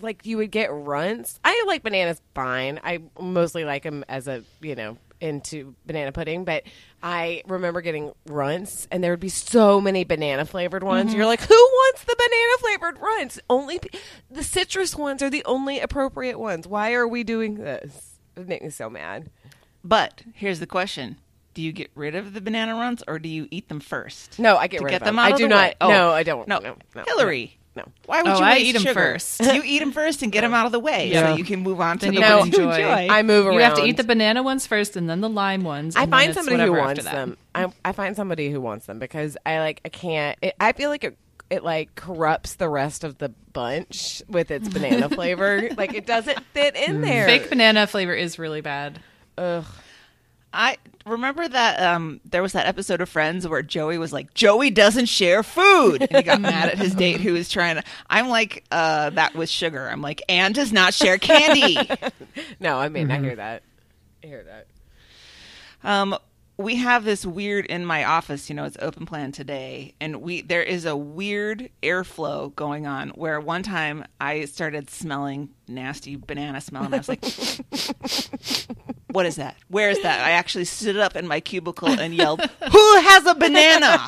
like 0.01 0.25
you 0.25 0.38
would 0.38 0.51
get 0.51 0.69
runts. 0.71 1.39
I 1.43 1.63
like 1.67 1.83
bananas 1.83 2.21
fine. 2.33 2.79
I 2.83 3.01
mostly 3.19 3.65
like 3.65 3.83
them 3.83 4.03
as 4.07 4.27
a 4.27 4.43
you 4.61 4.75
know 4.75 4.97
into 5.22 5.76
banana 5.86 6.11
pudding, 6.11 6.43
but 6.45 6.63
I 7.01 7.43
remember 7.47 7.82
getting 7.82 8.11
runts, 8.26 8.88
and 8.91 9.03
there 9.03 9.11
would 9.11 9.20
be 9.20 9.30
so 9.30 9.80
many 9.80 10.03
banana 10.03 10.45
flavored 10.45 10.84
ones. 10.84 11.09
Mm-hmm. 11.09 11.18
You're 11.18 11.26
like, 11.26 11.41
who 11.41 11.53
wants 11.53 12.03
the 12.03 12.16
banana 12.18 12.57
flavored 12.59 12.99
runts? 12.99 13.39
Only 13.49 13.80
p- 13.80 13.89
the 14.30 14.43
citrus 14.43 14.95
ones 14.95 15.22
are 15.22 15.30
the 15.30 15.43
only 15.45 15.80
appropriate 15.80 16.39
ones. 16.39 16.68
Why 16.68 16.93
are 16.93 17.07
we 17.07 17.24
doing 17.24 17.55
this? 17.55 18.20
It 18.36 18.47
makes 18.47 18.63
me 18.63 18.70
so 18.70 18.89
mad. 18.89 19.30
But 19.84 20.24
here's 20.34 20.59
the 20.59 20.68
question: 20.68 21.18
Do 21.53 21.61
you 21.61 21.72
get 21.72 21.91
rid 21.95 22.16
of 22.16 22.34
the 22.34 22.41
banana 22.41 22.74
runs, 22.76 23.03
or 23.07 23.20
do 23.20 23.30
you 23.30 23.47
eat 23.51 23.70
them 23.70 23.80
first? 23.80 24.39
No, 24.39 24.57
I 24.57 24.68
get 24.68 24.82
rid 24.82 24.91
get 24.91 25.01
of 25.01 25.05
them 25.05 25.16
them. 25.16 25.26
I 25.26 25.32
do 25.32 25.43
the 25.43 25.49
not. 25.49 25.76
Oh, 25.80 25.89
no, 25.89 26.11
I 26.11 26.24
don't. 26.24 26.47
No, 26.47 26.59
no, 26.59 26.76
no 26.95 27.03
Hillary. 27.05 27.57
No. 27.76 27.84
Why 28.05 28.21
would 28.21 28.32
Oh, 28.32 28.38
you 28.38 28.43
I 28.43 28.53
waste 28.53 28.65
eat 28.65 28.76
'em 28.76 28.82
sugar? 28.84 28.93
first. 28.93 29.39
you 29.53 29.61
eat 29.65 29.80
them 29.80 29.91
first 29.91 30.21
and 30.21 30.32
get 30.32 30.41
them 30.41 30.53
out 30.53 30.65
of 30.65 30.71
the 30.71 30.80
way, 30.80 31.11
Yeah. 31.11 31.32
so 31.32 31.38
you 31.38 31.43
can 31.43 31.59
move 31.61 31.82
on 31.82 31.97
to 31.99 32.05
Then 32.05 32.15
the 32.15 32.21
you 32.21 32.28
No. 32.28 32.38
ones 32.39 32.57
you 32.57 32.63
enjoy. 32.63 32.76
enjoy. 32.76 33.13
I 33.13 33.21
move 33.21 33.45
around. 33.47 33.55
You 33.55 33.59
have 33.61 33.76
to 33.76 33.86
eat 33.86 33.97
the 33.97 34.03
banana 34.05 34.43
ones 34.43 34.65
first, 34.65 34.95
and 34.95 35.09
then 35.09 35.19
the 35.21 35.30
lime 35.30 35.63
ones. 35.63 35.95
I 35.95 36.05
find 36.05 36.34
somebody 36.34 36.63
who 36.63 36.71
wants 36.71 37.03
them. 37.03 37.38
I, 37.53 37.67
I 37.84 37.91
find 37.91 38.15
somebody 38.15 38.49
who 38.49 38.61
wants 38.61 38.86
them 38.86 38.99
because 38.99 39.38
I 39.45 39.59
like 39.59 39.82
I 39.84 39.89
can't. 39.89 40.38
It, 40.41 40.55
I 40.59 40.71
feel 40.71 40.89
like 40.89 41.03
it 41.03 41.17
it 41.49 41.63
like 41.63 41.95
corrupts 41.95 42.55
the 42.55 42.67
rest 42.69 43.03
of 43.03 43.17
the 43.17 43.30
bunch 43.53 44.23
with 44.28 44.51
its 44.51 44.67
banana 44.69 45.09
flavor. 45.15 45.69
Like 45.78 45.93
it 45.93 46.05
doesn't 46.05 46.39
fit 46.53 46.76
in 46.76 46.97
mm. 46.97 47.01
there. 47.05 47.26
Fake 47.26 47.49
banana 47.49 47.88
flavor 47.88 48.13
is 48.13 48.39
really 48.39 48.61
bad. 48.61 48.99
Ugh. 49.38 49.65
I 50.56 50.78
remember 51.06 51.47
that 51.47 51.82
um, 51.82 52.22
there 52.26 52.41
was 52.41 52.53
that 52.53 52.66
episode 52.66 53.01
of 53.01 53.10
Friends 53.10 53.47
where 53.47 53.62
Joey 53.62 53.97
was 53.97 54.14
like, 54.14 54.34
"Joey 54.34 54.72
doesn't 54.72 55.08
share 55.08 55.43
food," 55.43 56.01
and 56.01 56.16
he 56.16 56.24
got 56.24 56.39
mad 56.41 56.70
at 56.70 56.78
his 56.78 56.95
date 56.95 57.20
who 57.20 57.34
was 57.34 57.49
trying 57.49 57.76
to. 57.76 57.84
I'm 58.10 58.30
like, 58.30 58.64
uh, 58.72 59.10
that 59.12 59.36
was 59.36 59.51
sugar. 59.51 59.88
I'm 59.89 60.01
like, 60.01 60.24
Anne 60.30 60.53
does 60.53 60.72
not 60.72 60.93
share 60.93 61.18
candy. 61.18 61.78
No, 62.60 62.78
I 62.78 62.89
mean 62.89 63.12
I 63.12 63.20
hear 63.20 63.36
that. 63.36 63.64
I 64.24 64.28
hear 64.28 64.43
that. 64.43 64.68
Um, 65.84 66.18
we 66.58 66.78
have 66.78 67.03
this 67.03 67.26
weird 67.26 67.66
in 67.66 67.86
my 67.86 68.03
office. 68.06 68.49
You 68.49 68.56
know, 68.56 68.64
it's 68.64 68.78
open 68.82 69.06
plan 69.06 69.32
today, 69.32 69.93
and 69.99 70.22
we 70.22 70.41
there 70.41 70.64
is 70.64 70.86
a 70.86 70.95
weird 70.95 71.70
airflow 71.84 72.56
going 72.56 72.88
on. 72.88 73.10
Where 73.10 73.39
one 73.39 73.64
time 73.64 74.06
I 74.22 74.45
started 74.45 74.89
smelling 74.89 75.49
nasty 75.68 76.16
banana 76.16 76.62
smell, 76.62 76.84
and 76.84 76.95
I 76.95 76.97
was 76.99 77.10
like, 77.10 77.24
"What 79.12 79.26
is 79.26 79.36
that? 79.36 79.58
Where 79.68 79.89
is 79.89 80.01
that?" 80.03 80.26
I 80.26 80.32
actually 80.32 80.66
stood 80.66 80.97
up 80.97 81.16
in 81.16 81.28
my 81.28 81.39
cubicle 81.39 81.89
and 81.89 82.14
yelled, 82.16 82.41
"Who 82.41 82.95
has 83.01 83.26
a 83.26 83.36
banana?" 83.36 84.06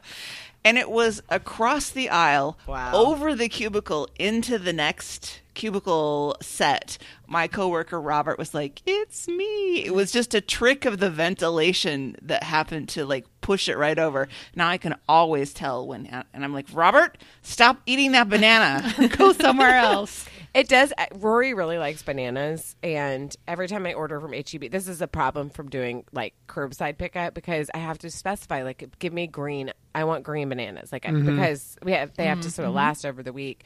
and 0.64 0.76
it 0.78 0.90
was 0.90 1.22
across 1.30 1.90
the 1.90 2.08
aisle, 2.10 2.58
Wow. 2.66 2.92
over 2.94 3.34
the 3.34 3.48
cubicle 3.48 4.08
into 4.18 4.58
the 4.58 4.72
next 4.72 5.40
cubicle 5.54 6.36
set. 6.40 6.98
My 7.26 7.48
coworker 7.48 8.00
Robert 8.00 8.38
was 8.38 8.54
like, 8.54 8.82
"It's 8.86 9.26
me." 9.28 9.84
It 9.84 9.94
was 9.94 10.12
just 10.12 10.34
a 10.34 10.40
trick 10.40 10.84
of 10.84 10.98
the 10.98 11.10
ventilation 11.10 12.16
that 12.22 12.42
happened 12.42 12.88
to 12.90 13.06
like 13.06 13.26
push 13.40 13.68
it 13.68 13.76
right 13.76 13.98
over. 13.98 14.28
Now 14.54 14.68
I 14.68 14.78
can 14.78 14.96
always 15.08 15.52
tell 15.52 15.86
when, 15.86 16.06
and 16.06 16.44
I'm 16.44 16.52
like, 16.52 16.66
"Robert, 16.72 17.18
stop 17.42 17.80
eating 17.86 18.12
that 18.12 18.28
banana. 18.28 18.94
Go 19.16 19.32
somewhere 19.32 19.76
else." 19.76 20.26
It 20.54 20.68
does. 20.68 20.92
Rory 21.12 21.52
really 21.52 21.78
likes 21.78 22.02
bananas, 22.02 22.76
and 22.80 23.34
every 23.48 23.66
time 23.66 23.86
I 23.86 23.94
order 23.94 24.20
from 24.20 24.32
HEB, 24.32 24.70
this 24.70 24.86
is 24.86 25.02
a 25.02 25.08
problem 25.08 25.50
from 25.50 25.68
doing 25.68 26.04
like 26.12 26.34
curbside 26.46 26.96
pickup 26.96 27.34
because 27.34 27.70
I 27.74 27.78
have 27.78 27.98
to 27.98 28.10
specify 28.10 28.62
like, 28.62 28.84
give 29.00 29.12
me 29.12 29.26
green. 29.26 29.72
I 29.96 30.04
want 30.04 30.22
green 30.22 30.48
bananas, 30.48 30.92
like 30.92 31.02
mm-hmm. 31.02 31.26
because 31.26 31.76
we 31.82 31.90
have 31.92 32.14
they 32.14 32.26
have 32.26 32.40
to 32.42 32.50
sort 32.52 32.66
of 32.66 32.70
mm-hmm. 32.70 32.76
last 32.76 33.04
over 33.04 33.24
the 33.24 33.32
week. 33.32 33.64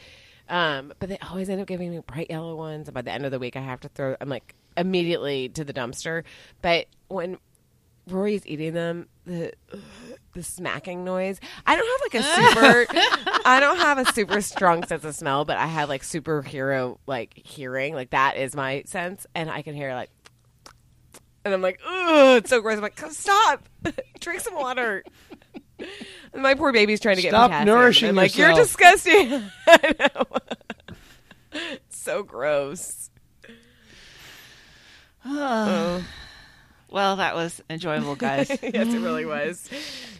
Um, 0.48 0.92
but 0.98 1.08
they 1.08 1.18
always 1.18 1.48
end 1.48 1.60
up 1.60 1.66
giving 1.66 1.90
me 1.90 2.00
bright 2.00 2.28
yellow 2.30 2.56
ones, 2.56 2.88
and 2.88 2.94
by 2.94 3.02
the 3.02 3.12
end 3.12 3.24
of 3.24 3.30
the 3.30 3.38
week, 3.38 3.56
I 3.56 3.60
have 3.60 3.80
to 3.80 3.88
throw. 3.88 4.16
I'm 4.20 4.28
like 4.28 4.54
immediately 4.76 5.48
to 5.50 5.64
the 5.64 5.72
dumpster. 5.72 6.24
But 6.62 6.86
when 7.08 7.38
Rory's 8.08 8.46
eating 8.46 8.72
them, 8.72 9.08
the 9.26 9.52
the 10.32 10.42
smacking 10.42 11.04
noise. 11.04 11.40
I 11.66 11.76
don't 11.76 11.86
have 11.86 12.00
like 12.00 12.14
a 12.14 12.54
super. 12.86 13.40
I 13.44 13.60
don't 13.60 13.78
have 13.78 13.98
a 13.98 14.12
super 14.12 14.40
strong 14.40 14.86
sense 14.86 15.04
of 15.04 15.14
smell, 15.14 15.44
but 15.44 15.58
I 15.58 15.66
have 15.66 15.88
like 15.88 16.02
superhero 16.02 16.98
like 17.06 17.34
hearing. 17.44 17.94
Like 17.94 18.10
that 18.10 18.36
is 18.36 18.54
my 18.56 18.82
sense, 18.86 19.26
and 19.34 19.50
I 19.50 19.62
can 19.62 19.74
hear 19.74 19.94
like. 19.94 20.10
And 21.44 21.54
I'm 21.54 21.62
like, 21.62 21.80
ugh, 21.86 22.38
it's 22.38 22.50
so 22.50 22.60
gross. 22.60 22.76
I'm 22.76 22.82
like, 22.82 22.96
"Come 22.96 23.12
stop, 23.12 23.68
drink 24.20 24.40
some 24.40 24.54
water. 24.54 25.02
My 26.34 26.54
poor 26.54 26.72
baby's 26.72 27.00
trying 27.00 27.16
to 27.16 27.22
get 27.22 27.30
Stop 27.30 27.50
potassium. 27.50 27.66
nourishing 27.66 28.14
like, 28.14 28.36
you're 28.36 28.54
disgusting. 28.54 29.42
I 29.66 29.94
know. 29.98 30.26
so 31.90 32.22
gross. 32.22 33.10
Oh. 35.30 36.02
Well, 36.90 37.16
that 37.16 37.34
was 37.34 37.62
enjoyable, 37.68 38.16
guys. 38.16 38.48
yes, 38.62 38.62
it 38.62 39.00
really 39.00 39.26
was. 39.26 39.68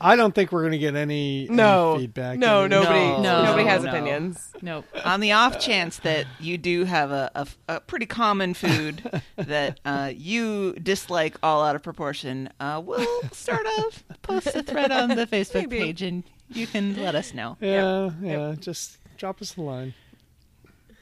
I 0.00 0.16
don't 0.16 0.34
think 0.34 0.52
we're 0.52 0.60
going 0.62 0.72
to 0.72 0.78
get 0.78 0.96
any, 0.96 1.46
any 1.46 1.54
No 1.56 1.96
feedback. 1.98 2.38
No, 2.38 2.60
either. 2.60 2.68
nobody. 2.68 3.22
No, 3.22 3.44
nobody 3.44 3.64
has 3.64 3.84
no. 3.84 3.90
opinions. 3.90 4.52
Nope. 4.60 4.84
On 5.04 5.20
the 5.20 5.32
off 5.32 5.58
chance 5.58 5.98
that 6.00 6.26
you 6.38 6.58
do 6.58 6.84
have 6.84 7.10
a, 7.10 7.30
a, 7.34 7.48
a 7.68 7.80
pretty 7.80 8.04
common 8.06 8.52
food 8.52 9.22
that 9.36 9.80
uh, 9.84 10.12
you 10.14 10.74
dislike 10.74 11.36
all 11.42 11.64
out 11.64 11.74
of 11.74 11.82
proportion, 11.82 12.50
uh, 12.60 12.82
we'll 12.84 13.22
sort 13.32 13.66
of 13.78 14.04
post 14.22 14.48
a 14.48 14.62
thread 14.62 14.92
on 14.92 15.10
the 15.10 15.26
Facebook 15.26 15.70
Maybe. 15.70 15.78
page 15.78 16.02
and 16.02 16.22
you 16.50 16.66
can 16.66 16.96
let 16.96 17.14
us 17.14 17.32
know. 17.32 17.56
Yeah, 17.60 18.10
yeah. 18.20 18.54
Just 18.58 18.98
drop 19.16 19.40
us 19.40 19.56
a 19.56 19.62
line. 19.62 19.94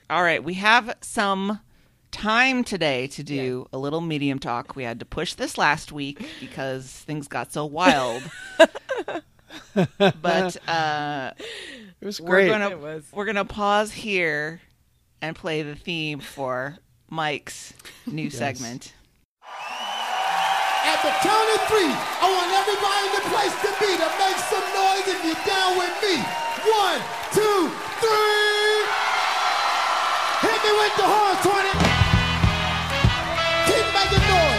All 0.09 0.23
right, 0.23 0.43
we 0.43 0.55
have 0.55 0.97
some 1.01 1.59
time 2.17 2.65
today 2.65 3.07
to 3.09 3.23
do 3.23 3.67
a 3.75 3.79
little 3.79 4.01
medium 4.01 4.39
talk. 4.39 4.75
We 4.75 4.85
had 4.85 4.99
to 5.01 5.05
push 5.05 5.35
this 5.35 5.59
last 5.59 5.93
week 5.93 6.27
because 6.41 6.87
things 6.91 7.29
got 7.29 7.53
so 7.53 7.65
wild. 7.79 8.23
but 9.99 10.57
uh, 10.69 11.33
It 12.01 12.05
was 12.07 12.19
we're 12.21 12.37
great. 12.37 12.49
gonna 12.49 12.71
It 12.71 12.81
was. 12.81 13.05
we're 13.13 13.27
gonna 13.27 13.45
pause 13.45 13.93
here 13.93 14.63
and 15.21 15.37
play 15.37 15.61
the 15.63 15.75
theme 15.75 16.21
for 16.21 16.79
Mike's 17.11 17.75
new 18.07 18.31
segment. 18.31 18.95
At 20.87 21.03
the 21.03 21.11
count 21.21 21.49
of 21.53 21.61
three, 21.69 21.93
I 21.93 22.27
want 22.33 22.49
everybody 22.57 23.03
in 23.05 23.13
the 23.21 23.25
place 23.29 23.55
to 23.61 23.71
be 23.77 23.91
to 24.01 24.09
make 24.17 24.39
some 24.49 24.65
noise 24.73 25.05
if 25.13 25.21
you're 25.21 25.45
down 25.45 25.77
with 25.77 25.93
me. 26.01 26.17
One, 26.65 27.01
two, 27.35 27.69
three. 28.01 28.81
Hit 30.47 30.59
me 30.65 30.73
with 30.79 30.95
the 30.97 31.05
horn, 31.05 31.37
20 31.43 31.96
the 34.17 34.27
door. 34.27 34.56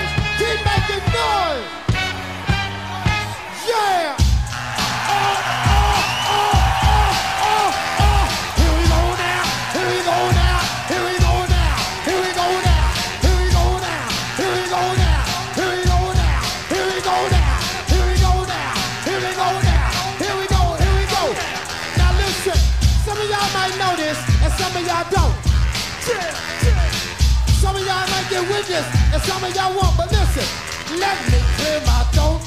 Some 29.24 29.44
of 29.44 29.56
y'all 29.56 29.76
won't. 29.76 29.96
But 29.98 30.12
listen, 30.12 31.00
let 31.00 31.18
me 31.28 31.40
clear 31.58 31.80
my 31.86 32.04
throat. 32.12 32.42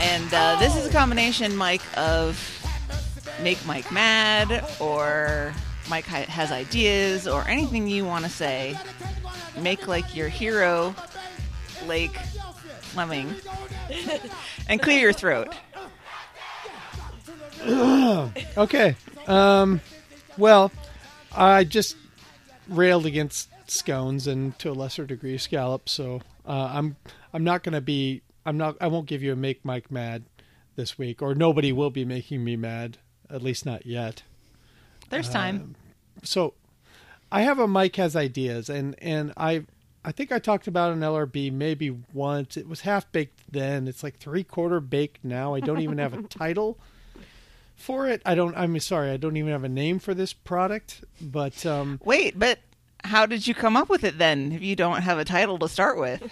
And 0.00 0.32
uh, 0.32 0.56
this 0.58 0.76
is 0.76 0.86
a 0.86 0.90
combination, 0.90 1.56
Mike, 1.56 1.82
of 1.96 2.38
make 3.42 3.64
Mike 3.66 3.90
mad, 3.92 4.64
or 4.80 5.52
Mike 5.88 6.06
has 6.06 6.50
ideas, 6.50 7.28
or 7.28 7.46
anything 7.46 7.86
you 7.86 8.04
want 8.04 8.24
to 8.24 8.30
say. 8.30 8.78
Make 9.58 9.86
like 9.86 10.16
your 10.16 10.28
hero, 10.28 10.94
Lake 11.86 12.16
Fleming, 12.80 13.34
and 14.68 14.80
clear 14.80 15.00
your 15.00 15.12
throat. 15.12 15.54
Okay. 18.56 18.96
Um, 19.26 19.82
well, 20.38 20.72
I 21.36 21.64
just 21.64 21.94
railed 22.68 23.04
against 23.04 23.49
scones 23.70 24.26
and 24.26 24.58
to 24.58 24.70
a 24.70 24.72
lesser 24.72 25.06
degree 25.06 25.38
scallops, 25.38 25.92
so 25.92 26.20
uh, 26.46 26.70
I'm 26.72 26.96
I'm 27.32 27.44
not 27.44 27.62
going 27.62 27.74
to 27.74 27.80
be 27.80 28.22
I'm 28.44 28.58
not 28.58 28.76
I 28.80 28.88
won't 28.88 29.06
give 29.06 29.22
you 29.22 29.32
a 29.32 29.36
make 29.36 29.64
Mike 29.64 29.90
mad 29.90 30.24
this 30.76 30.98
week, 30.98 31.22
or 31.22 31.34
nobody 31.34 31.72
will 31.72 31.90
be 31.90 32.04
making 32.04 32.42
me 32.44 32.56
mad, 32.56 32.98
at 33.28 33.42
least 33.42 33.66
not 33.66 33.86
yet. 33.86 34.22
There's 35.10 35.28
time. 35.28 35.74
So 36.22 36.54
I 37.32 37.42
have 37.42 37.58
a 37.58 37.66
Mike 37.66 37.96
has 37.96 38.16
ideas, 38.16 38.68
and 38.68 38.94
and 39.02 39.32
I 39.36 39.64
I 40.04 40.12
think 40.12 40.32
I 40.32 40.38
talked 40.38 40.66
about 40.66 40.92
an 40.92 41.00
LRB 41.00 41.52
maybe 41.52 41.96
once. 42.12 42.56
It 42.56 42.68
was 42.68 42.82
half 42.82 43.10
baked 43.12 43.52
then. 43.52 43.86
It's 43.86 44.02
like 44.02 44.18
three 44.18 44.44
quarter 44.44 44.80
baked 44.80 45.24
now. 45.24 45.54
I 45.54 45.60
don't 45.60 45.80
even 45.80 45.98
have 45.98 46.14
a 46.14 46.22
title 46.28 46.78
for 47.76 48.08
it. 48.08 48.22
I 48.24 48.34
don't. 48.34 48.56
I'm 48.56 48.78
sorry. 48.80 49.10
I 49.10 49.16
don't 49.16 49.36
even 49.36 49.52
have 49.52 49.64
a 49.64 49.68
name 49.68 49.98
for 49.98 50.14
this 50.14 50.32
product. 50.32 51.04
But 51.20 51.66
um, 51.66 52.00
Wait, 52.04 52.38
but 52.38 52.60
how 53.04 53.26
did 53.26 53.46
you 53.46 53.54
come 53.54 53.76
up 53.76 53.88
with 53.88 54.04
it 54.04 54.18
then 54.18 54.52
if 54.52 54.62
you 54.62 54.76
don't 54.76 55.02
have 55.02 55.18
a 55.18 55.24
title 55.24 55.58
to 55.58 55.68
start 55.68 55.98
with? 55.98 56.22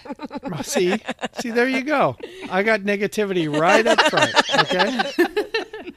see, 0.65 0.97
see, 1.39 1.49
there 1.51 1.67
you 1.67 1.83
go. 1.83 2.15
I 2.49 2.63
got 2.63 2.81
negativity 2.81 3.49
right 3.53 3.85
up 3.85 3.99
front. 4.01 4.35
Okay. 4.59 5.93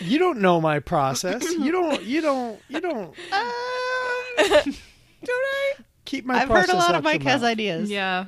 You 0.00 0.18
don't 0.18 0.40
know 0.40 0.60
my 0.60 0.80
process. 0.80 1.42
You 1.52 1.70
don't. 1.72 2.02
You 2.02 2.20
don't. 2.20 2.60
You 2.68 2.80
don't. 2.80 3.14
Um, 3.32 4.74
Don't 5.24 5.28
I? 5.28 5.72
Keep 6.04 6.24
my. 6.26 6.42
I've 6.42 6.48
heard 6.48 6.68
a 6.68 6.76
lot 6.76 6.94
of 6.94 7.02
Mike 7.04 7.22
has 7.22 7.42
mouth. 7.42 7.50
ideas. 7.50 7.90
Yeah. 7.90 8.26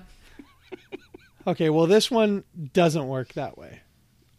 Okay, 1.47 1.71
well, 1.71 1.87
this 1.87 2.11
one 2.11 2.45
doesn't 2.75 3.07
work 3.09 3.33
that 3.33 3.57
way. 3.57 3.81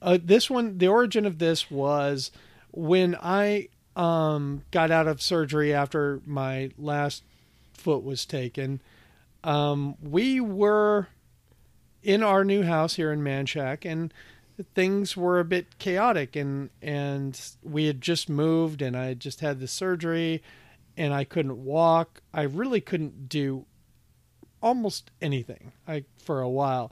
Uh, 0.01 0.17
this 0.21 0.49
one, 0.49 0.77
the 0.77 0.87
origin 0.87 1.25
of 1.25 1.39
this 1.39 1.71
was 1.71 2.31
when 2.71 3.15
I 3.21 3.69
um, 3.95 4.63
got 4.71 4.91
out 4.91 5.07
of 5.07 5.21
surgery 5.21 5.73
after 5.73 6.21
my 6.25 6.69
last 6.77 7.23
foot 7.79 8.03
was 8.03 8.25
taken. 8.25 8.81
Um, 9.43 9.95
we 10.01 10.39
were 10.39 11.07
in 12.03 12.23
our 12.23 12.43
new 12.43 12.63
house 12.63 12.95
here 12.95 13.11
in 13.11 13.21
Manchac, 13.21 13.85
and 13.89 14.13
things 14.75 15.15
were 15.15 15.39
a 15.39 15.45
bit 15.45 15.79
chaotic, 15.79 16.35
and 16.35 16.69
and 16.81 17.39
we 17.63 17.85
had 17.85 18.01
just 18.01 18.29
moved, 18.29 18.81
and 18.81 18.95
I 18.95 19.05
had 19.05 19.19
just 19.19 19.39
had 19.41 19.59
the 19.59 19.67
surgery, 19.67 20.43
and 20.97 21.13
I 21.13 21.23
couldn't 21.23 21.63
walk. 21.63 22.21
I 22.33 22.43
really 22.43 22.81
couldn't 22.81 23.29
do 23.29 23.65
almost 24.61 25.11
anything 25.21 25.71
I, 25.87 26.03
for 26.17 26.41
a 26.41 26.49
while. 26.49 26.91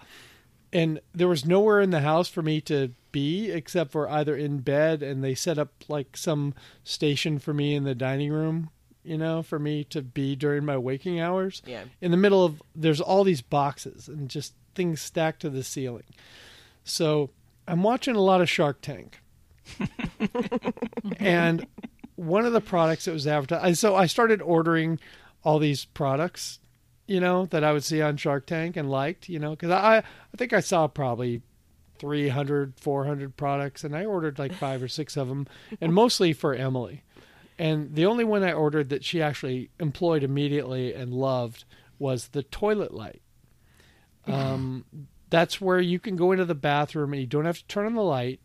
And 0.73 0.99
there 1.13 1.27
was 1.27 1.45
nowhere 1.45 1.79
in 1.79 1.91
the 1.91 2.01
house 2.01 2.27
for 2.27 2.41
me 2.41 2.61
to 2.61 2.91
be 3.11 3.51
except 3.51 3.91
for 3.91 4.09
either 4.09 4.35
in 4.35 4.59
bed 4.59 5.01
and 5.01 5.23
they 5.23 5.33
set 5.33 5.57
up 5.57 5.69
like 5.87 6.17
some 6.17 6.53
station 6.83 7.39
for 7.39 7.53
me 7.53 7.73
in 7.73 7.83
the 7.83 7.95
dining 7.95 8.31
room, 8.31 8.69
you 9.07 9.17
know, 9.17 9.41
for 9.41 9.59
me 9.59 9.83
to 9.85 10.01
be 10.01 10.35
during 10.35 10.65
my 10.65 10.77
waking 10.77 11.19
hours. 11.19 11.61
Yeah. 11.65 11.83
In 12.01 12.11
the 12.11 12.17
middle 12.17 12.43
of 12.43 12.61
there's 12.75 13.01
all 13.01 13.23
these 13.23 13.41
boxes 13.41 14.07
and 14.07 14.29
just 14.29 14.53
things 14.75 15.01
stacked 15.01 15.41
to 15.41 15.49
the 15.49 15.63
ceiling. 15.63 16.03
So 16.83 17.29
I'm 17.67 17.83
watching 17.83 18.15
a 18.15 18.21
lot 18.21 18.41
of 18.41 18.49
Shark 18.49 18.81
Tank. 18.81 19.19
and 21.19 21.67
one 22.15 22.45
of 22.45 22.53
the 22.53 22.61
products 22.61 23.03
that 23.03 23.11
was 23.11 23.27
advertised 23.27 23.79
so 23.79 23.97
I 23.97 24.05
started 24.05 24.41
ordering 24.41 24.97
all 25.43 25.59
these 25.59 25.83
products 25.83 26.59
you 27.07 27.21
know, 27.21 27.45
that 27.47 27.63
I 27.63 27.71
would 27.71 27.83
see 27.83 28.01
on 28.01 28.17
Shark 28.17 28.45
Tank 28.45 28.75
and 28.75 28.91
liked, 28.91 29.29
you 29.29 29.39
know, 29.39 29.51
because 29.51 29.71
I, 29.71 29.97
I 29.99 30.37
think 30.37 30.53
I 30.53 30.59
saw 30.59 30.87
probably 30.87 31.41
300, 31.99 32.73
400 32.79 33.37
products 33.37 33.83
and 33.83 33.95
I 33.95 34.05
ordered 34.05 34.37
like 34.37 34.53
five 34.53 34.83
or 34.83 34.87
six 34.87 35.15
of 35.17 35.29
them 35.29 35.47
and 35.81 35.93
mostly 35.93 36.33
for 36.33 36.53
Emily. 36.53 37.03
And 37.59 37.95
the 37.95 38.05
only 38.05 38.23
one 38.23 38.43
I 38.43 38.53
ordered 38.53 38.89
that 38.89 39.03
she 39.03 39.21
actually 39.21 39.69
employed 39.79 40.23
immediately 40.23 40.93
and 40.93 41.11
loved 41.13 41.65
was 41.97 42.27
the 42.29 42.43
toilet 42.43 42.93
light. 42.93 43.21
Um, 44.27 44.85
that's 45.29 45.59
where 45.61 45.79
you 45.79 45.99
can 45.99 46.15
go 46.15 46.31
into 46.33 46.45
the 46.45 46.53
bathroom 46.55 47.13
and 47.13 47.21
you 47.21 47.27
don't 47.27 47.45
have 47.45 47.59
to 47.59 47.65
turn 47.67 47.85
on 47.85 47.95
the 47.95 48.03
light 48.03 48.39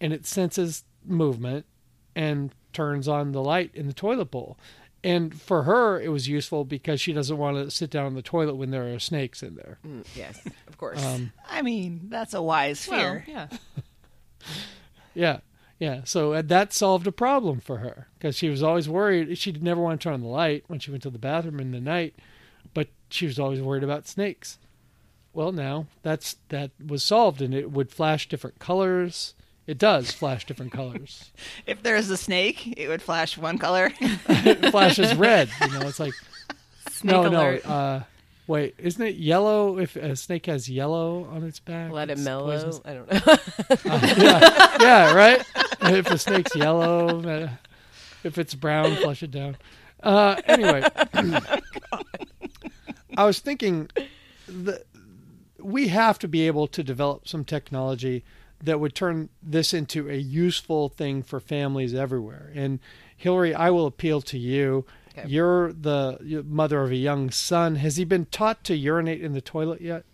and 0.00 0.12
it 0.12 0.24
senses 0.24 0.84
movement 1.04 1.66
and 2.14 2.54
turns 2.72 3.08
on 3.08 3.32
the 3.32 3.42
light 3.42 3.72
in 3.74 3.86
the 3.88 3.92
toilet 3.92 4.30
bowl. 4.30 4.56
And 5.02 5.38
for 5.40 5.64
her, 5.64 6.00
it 6.00 6.08
was 6.08 6.28
useful 6.28 6.64
because 6.64 7.00
she 7.00 7.12
doesn't 7.12 7.36
want 7.38 7.56
to 7.56 7.70
sit 7.70 7.90
down 7.90 8.06
in 8.06 8.14
the 8.14 8.22
toilet 8.22 8.54
when 8.54 8.70
there 8.70 8.94
are 8.94 8.98
snakes 8.98 9.42
in 9.42 9.54
there. 9.56 9.78
Mm, 9.86 10.04
yes, 10.14 10.38
of 10.68 10.76
course. 10.78 11.04
Um, 11.04 11.32
I 11.48 11.62
mean, 11.62 12.02
that's 12.08 12.34
a 12.34 12.42
wise 12.42 12.86
Well, 12.88 13.00
fear. 13.00 13.24
yeah. 13.26 13.48
yeah, 15.14 15.38
yeah. 15.80 16.02
So 16.04 16.34
uh, 16.34 16.42
that 16.42 16.72
solved 16.72 17.08
a 17.08 17.12
problem 17.12 17.58
for 17.58 17.78
her 17.78 18.06
because 18.18 18.36
she 18.36 18.48
was 18.48 18.62
always 18.62 18.88
worried. 18.88 19.36
She'd 19.36 19.62
never 19.62 19.80
want 19.80 20.00
to 20.00 20.04
turn 20.04 20.14
on 20.14 20.20
the 20.20 20.28
light 20.28 20.64
when 20.68 20.78
she 20.78 20.90
went 20.92 21.02
to 21.02 21.10
the 21.10 21.18
bathroom 21.18 21.58
in 21.58 21.72
the 21.72 21.80
night, 21.80 22.14
but 22.74 22.88
she 23.08 23.26
was 23.26 23.38
always 23.40 23.60
worried 23.60 23.82
about 23.82 24.06
snakes. 24.06 24.58
Well, 25.32 25.50
now 25.50 25.86
that's 26.02 26.36
that 26.50 26.70
was 26.84 27.02
solved, 27.02 27.40
and 27.40 27.54
it 27.54 27.72
would 27.72 27.90
flash 27.90 28.28
different 28.28 28.58
colors. 28.58 29.34
It 29.66 29.78
does 29.78 30.10
flash 30.12 30.44
different 30.46 30.72
colors. 30.72 31.30
If 31.66 31.82
there's 31.82 32.10
a 32.10 32.16
snake, 32.16 32.74
it 32.76 32.88
would 32.88 33.02
flash 33.02 33.38
one 33.38 33.56
color. 33.58 33.92
it 34.00 34.70
flashes 34.70 35.14
red. 35.14 35.48
You 35.60 35.78
know, 35.78 35.86
it's 35.88 36.00
like 36.00 36.14
Snake 36.90 37.12
no, 37.12 37.26
alert. 37.28 37.64
no. 37.64 37.70
Uh, 37.72 38.02
wait, 38.50 38.74
isn't 38.78 39.00
it 39.00 39.14
yellow? 39.14 39.78
If 39.78 39.94
a 39.94 40.16
snake 40.16 40.46
has 40.46 40.68
yellow 40.68 41.24
on 41.30 41.44
its 41.44 41.60
back, 41.60 41.92
Let 41.92 42.10
it 42.10 42.18
mellow. 42.18 42.46
poisonous? 42.46 42.80
I 42.84 42.94
don't 42.94 43.10
know. 43.10 43.20
yeah, 44.24 44.76
yeah, 44.80 45.14
right. 45.14 45.44
If 45.82 46.10
a 46.10 46.18
snake's 46.18 46.56
yellow, 46.56 47.22
uh, 47.22 47.48
if 48.24 48.38
it's 48.38 48.54
brown, 48.56 48.96
flush 48.96 49.22
it 49.22 49.30
down. 49.30 49.56
Uh, 50.02 50.40
anyway, 50.46 50.82
I 53.16 53.24
was 53.24 53.38
thinking 53.38 53.88
that 54.48 54.82
we 55.60 55.88
have 55.88 56.18
to 56.18 56.26
be 56.28 56.46
able 56.48 56.66
to 56.66 56.82
develop 56.82 57.28
some 57.28 57.44
technology 57.44 58.24
that 58.62 58.80
would 58.80 58.96
turn 58.96 59.28
this 59.40 59.72
into 59.72 60.10
a 60.10 60.16
useful 60.16 60.88
thing 60.88 61.22
for 61.22 61.38
families 61.38 61.94
everywhere. 61.94 62.50
And 62.54 62.80
Hillary, 63.16 63.54
I 63.54 63.70
will 63.70 63.86
appeal 63.86 64.20
to 64.22 64.38
you. 64.38 64.86
Okay. 65.18 65.28
You're 65.28 65.72
the 65.72 66.18
you're 66.22 66.42
mother 66.42 66.82
of 66.82 66.90
a 66.90 66.96
young 66.96 67.30
son. 67.30 67.76
Has 67.76 67.96
he 67.96 68.04
been 68.04 68.26
taught 68.26 68.62
to 68.64 68.76
urinate 68.76 69.22
in 69.22 69.32
the 69.32 69.40
toilet 69.40 69.80
yet? 69.80 70.04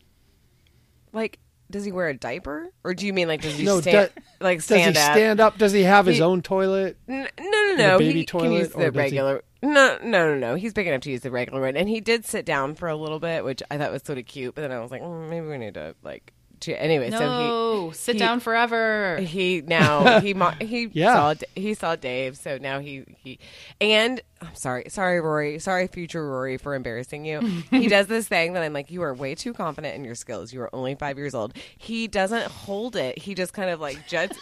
like, 1.13 1.39
does 1.71 1.85
he 1.85 1.93
wear 1.93 2.09
a 2.09 2.15
diaper, 2.15 2.71
or 2.85 2.95
do 2.95 3.07
you 3.07 3.13
mean 3.13 3.27
like 3.29 3.41
does 3.43 3.57
he 3.57 3.65
No, 3.65 3.81
stand 3.81 4.11
do- 4.15 4.23
like 4.41 4.59
Does 4.59 4.69
he 4.69 4.75
stand 4.75 4.97
up? 4.97 5.13
stand 5.13 5.41
up? 5.41 5.59
Does 5.59 5.73
he 5.73 5.83
have 5.83 6.07
his 6.07 6.17
He- 6.17 6.23
own 6.23 6.43
toilet? 6.43 6.97
N- 7.09 7.29
no, 7.39 7.47
no, 7.51 7.75
no. 7.77 7.99
baby 7.99 8.21
he 8.21 8.25
toilet, 8.27 8.45
can 8.45 8.53
use 8.53 8.69
or 8.75 8.85
the 8.85 8.91
does 8.91 8.93
he- 8.95 8.99
regular. 8.99 9.43
No, 9.63 9.99
no, 10.03 10.35
no, 10.35 10.37
no. 10.39 10.55
He's 10.55 10.73
big 10.75 10.87
enough 10.87 11.01
to 11.03 11.11
use 11.11 11.23
the 11.23 11.31
regular 11.31 11.61
one, 11.63 11.77
and 11.77 11.89
he 11.89 12.01
did 12.01 12.25
sit 12.25 12.45
down 12.45 12.75
for 12.75 12.89
a 12.89 12.95
little 12.97 13.19
bit, 13.19 13.45
which 13.45 13.63
I 13.71 13.79
thought 13.79 13.91
was 13.91 14.03
sort 14.05 14.19
of 14.19 14.27
cute. 14.27 14.55
But 14.55 14.61
then 14.63 14.71
I 14.73 14.79
was 14.81 14.91
like, 14.91 15.03
mm, 15.03 15.29
maybe 15.31 15.47
we 15.47 15.59
need 15.59 15.75
to 15.75 15.95
like. 16.05 16.33
To, 16.61 16.73
anyway, 16.83 17.11
so 17.11 17.19
No, 17.19 17.91
sit 17.93 18.15
he- 18.15 18.19
down 18.19 18.41
forever. 18.41 19.19
he 19.21 19.27
he 19.27 19.61
now 19.61 20.21
he 20.21 20.35
he 20.65 20.89
Yeah. 20.93 21.13
saw 21.15 21.35
he 21.55 21.75
saw 21.75 21.97
Dave, 21.97 22.37
so 22.37 22.57
now 22.59 22.79
he 22.81 23.05
he 23.23 23.39
and 23.81 24.21
I'm 24.41 24.55
sorry, 24.55 24.85
sorry 24.89 25.21
Rory, 25.21 25.59
sorry 25.59 25.87
future 25.87 26.27
Rory 26.27 26.57
for 26.57 26.75
embarrassing 26.75 27.25
you. 27.27 27.41
he 27.71 27.89
does 27.89 28.07
this 28.07 28.27
thing 28.27 28.55
that 28.55 28.63
I'm 28.63 28.73
like, 28.73 28.91
you 28.91 29.03
are 29.03 29.13
way 29.15 29.35
too 29.35 29.53
confident 29.53 29.95
in 29.97 30.05
your 30.05 30.15
skills. 30.15 30.53
You 30.53 30.63
are 30.63 30.75
only 30.75 30.95
five 30.95 31.19
years 31.19 31.35
old. 31.35 31.53
He 31.77 32.09
doesn't 32.09 32.45
hold 32.47 32.97
it. 32.97 33.19
He 33.19 33.35
just 33.35 33.53
kind 33.53 33.71
of 33.71 33.81
like 33.81 34.07
juts. 34.09 34.39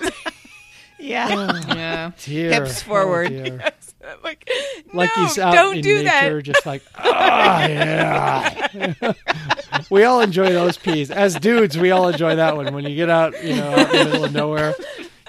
yeah. 0.99 1.29
Oh, 1.31 1.75
yeah. 1.75 2.11
Dear, 2.23 2.51
Hips 2.53 2.81
oh, 2.83 2.87
forward. 2.87 3.27
oh 3.27 3.45
dear. 3.45 3.73
I'm 4.07 4.19
like, 4.23 4.49
like 4.93 5.11
no, 5.17 5.23
he's 5.25 5.39
out 5.39 5.55
don't 5.55 5.77
in 5.77 5.83
do 5.83 5.95
nature, 6.03 6.37
that. 6.37 6.43
just 6.43 6.67
like, 6.67 6.83
ah, 6.97 7.67
yeah. 7.67 9.13
we 9.91 10.05
all 10.05 10.21
enjoy 10.21 10.53
those 10.53 10.77
peas. 10.77 11.11
As 11.11 11.37
dudes, 11.37 11.77
we 11.79 11.91
all 11.91 12.09
enjoy 12.09 12.37
that 12.37 12.57
one. 12.57 12.75
When 12.75 12.85
you 12.85 12.95
get 12.97 13.11
out, 13.11 13.43
you 13.45 13.57
know, 13.57 13.71
out 13.71 13.95
in 13.95 13.99
the 13.99 14.05
middle 14.05 14.25
of 14.25 14.33
nowhere, 14.33 14.75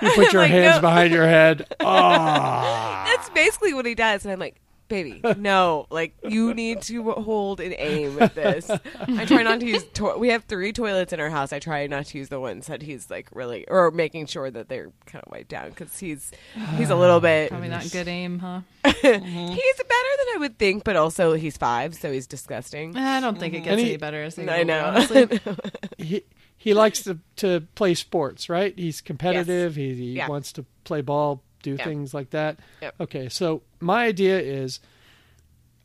you 0.01 0.09
put 0.11 0.34
your 0.34 0.41
Like, 0.43 0.51
hands 0.51 0.76
no. 0.76 0.82
behind 0.82 1.13
your 1.13 1.26
head. 1.28 1.65
Ah, 1.80 3.03
That's 3.15 3.30
basically 3.32 3.73
what 3.73 3.86
he 3.86 3.95
does, 3.95 4.23
and 4.26 4.32
I'm 4.32 4.39
like. 4.39 4.55
Baby, 4.88 5.19
no! 5.38 5.88
Like 5.89 6.13
you 6.23 6.53
need 6.53 6.83
to 6.83 7.11
hold 7.11 7.59
and 7.59 7.73
aim 7.77 8.21
at 8.21 8.36
this. 8.36 8.69
I 8.69 9.25
try 9.25 9.41
not 9.41 9.59
to 9.61 9.65
use. 9.65 9.83
To- 9.95 10.15
we 10.17 10.29
have 10.29 10.43
three 10.43 10.71
toilets 10.73 11.11
in 11.11 11.19
our 11.19 11.31
house. 11.31 11.51
I 11.51 11.57
try 11.59 11.88
not 11.88 12.05
to 12.07 12.17
use 12.19 12.29
the 12.29 12.39
ones 12.39 12.67
that 12.67 12.83
he's 12.83 13.09
like 13.09 13.27
really, 13.33 13.67
or 13.67 13.89
making 13.89 14.27
sure 14.27 14.51
that 14.51 14.69
they're 14.69 14.91
kind 15.07 15.23
of 15.25 15.31
wiped 15.31 15.49
down 15.49 15.69
because 15.69 15.97
he's 15.97 16.31
he's 16.77 16.91
a 16.91 16.95
little 16.95 17.19
bit. 17.19 17.49
Probably 17.49 17.69
not 17.69 17.89
good 17.91 18.07
aim, 18.07 18.38
huh? 18.38 18.61
He's 18.86 19.01
better 19.01 19.19
than 19.19 20.36
I 20.36 20.38
would 20.39 20.59
think, 20.59 20.83
but 20.83 20.95
also 20.95 21.33
he's 21.33 21.57
five, 21.57 21.95
so 21.95 22.11
he's 22.11 22.27
disgusting. 22.27 22.95
I 22.95 23.19
don't 23.19 23.39
think 23.39 23.53
it 23.55 23.61
gets 23.61 23.81
he- 23.81 23.88
any 23.89 23.97
better 23.97 24.21
as 24.23 24.36
they 24.36 24.47
I 24.47 24.61
know. 24.63 24.86
honestly. 24.86 25.39
he 25.97 26.23
he 26.57 26.73
likes 26.75 27.03
to 27.03 27.17
to 27.38 27.61
play 27.73 27.95
sports, 27.95 28.49
right? 28.49 28.73
He's 28.77 29.01
competitive. 29.01 29.75
He, 29.75 29.93
he 29.95 30.03
Yeah. 30.17 30.27
wants 30.27 30.51
to 30.53 30.65
play 30.83 31.01
ball, 31.01 31.41
do 31.66 31.72
Yep. 31.72 31.84
things 31.84 32.13
like 32.13 32.30
that. 32.30 32.59
Yep. 32.82 32.95
Okay, 33.01 33.30
so 33.30 33.61
my 33.80 34.05
idea 34.05 34.39
is, 34.39 34.80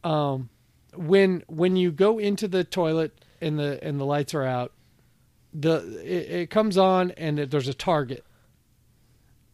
um, 0.05 0.49
when 0.95 1.43
when 1.49 1.77
you 1.77 1.91
go 1.91 2.19
into 2.19 2.47
the 2.49 2.63
toilet 2.65 3.13
and 3.41 3.59
the 3.59 3.83
and 3.83 3.99
the 3.99 4.05
lights 4.05 4.35
are 4.35 4.45
out, 4.45 4.73
the 5.55 5.77
it, 6.05 6.31
it 6.43 6.51
comes 6.51 6.77
on 6.79 7.11
and 7.13 7.39
it, 7.39 7.51
there's 7.51 7.69
a 7.69 7.75
target, 7.75 8.25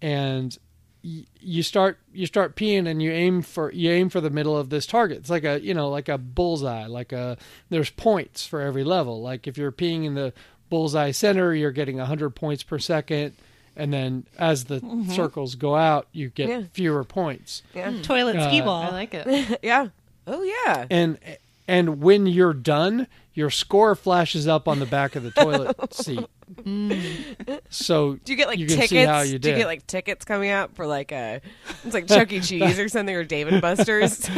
and 0.03 0.57
y- 1.05 1.25
you 1.41 1.63
start 1.63 1.99
you 2.13 2.27
start 2.27 2.57
peeing 2.57 2.89
and 2.89 3.03
you 3.03 3.11
aim 3.11 3.43
for 3.43 3.73
you 3.73 3.91
aim 3.91 4.09
for 4.09 4.21
the 4.21 4.31
middle 4.31 4.57
of 4.57 4.71
this 4.71 4.87
target. 4.87 5.19
It's 5.19 5.31
like 5.31 5.45
a 5.45 5.61
you 5.61 5.75
know 5.75 5.89
like 5.89 6.09
a 6.09 6.19
bullseye. 6.19 6.87
Like 6.87 7.13
a 7.13 7.37
there's 7.71 7.91
points 7.91 8.47
for 8.47 8.61
every 8.61 8.85
level. 8.85 9.21
Like 9.23 9.47
if 9.47 9.57
you're 9.59 9.73
peeing 9.73 10.05
in 10.05 10.15
the 10.15 10.33
bullseye 10.69 11.13
center, 11.13 11.55
you're 11.55 11.71
getting 11.71 11.97
100 11.99 12.31
points 12.31 12.63
per 12.65 12.79
second, 12.79 13.35
and 13.77 13.93
then 13.93 14.27
as 14.39 14.65
the 14.65 14.81
mm-hmm. 14.81 15.11
circles 15.11 15.55
go 15.55 15.77
out, 15.77 16.07
you 16.13 16.31
get 16.31 16.49
Yeah. 16.49 16.63
fewer 16.73 17.05
points. 17.05 17.63
Yeah, 17.75 17.91
hmm. 17.93 18.03
Toilet 18.03 18.37
Uh, 18.37 18.49
ski 18.49 18.61
I 18.63 18.91
like 18.91 19.15
it. 19.15 19.61
yeah. 19.63 19.89
Oh 20.27 20.43
yeah. 20.43 20.87
And 20.91 21.19
and 21.69 22.01
when 22.01 22.27
you're 22.27 22.55
done, 22.55 23.07
your 23.35 23.51
score 23.51 23.95
flashes 23.95 24.49
up 24.49 24.67
on 24.67 24.79
the 24.79 24.87
back 24.87 25.15
of 25.17 25.23
the 25.23 25.31
toilet 25.31 25.77
seat. 25.95 26.27
Hmm. 26.63 26.93
So 27.71 28.15
Do 28.25 28.33
you 28.33 28.37
get 28.37 28.49
like 28.49 28.59
you 28.59 28.67
can 28.67 28.77
tickets? 28.77 28.91
see 28.91 29.05
how 29.05 29.21
you 29.21 29.39
Do 29.39 29.51
you 29.51 29.57
get 29.57 29.67
like 29.67 29.87
tickets 29.87 30.25
coming 30.25 30.51
out 30.51 30.75
for 30.77 30.87
like 30.87 31.13
a 31.13 31.41
it's 31.85 31.95
like 31.95 32.07
Chuck 32.07 32.33
E. 32.33 32.41
Cheese 32.41 32.79
or 32.81 32.89
something 32.89 33.15
or 33.15 33.25
Dave 33.25 33.49
and 33.49 33.61
Buster's? 33.61 34.29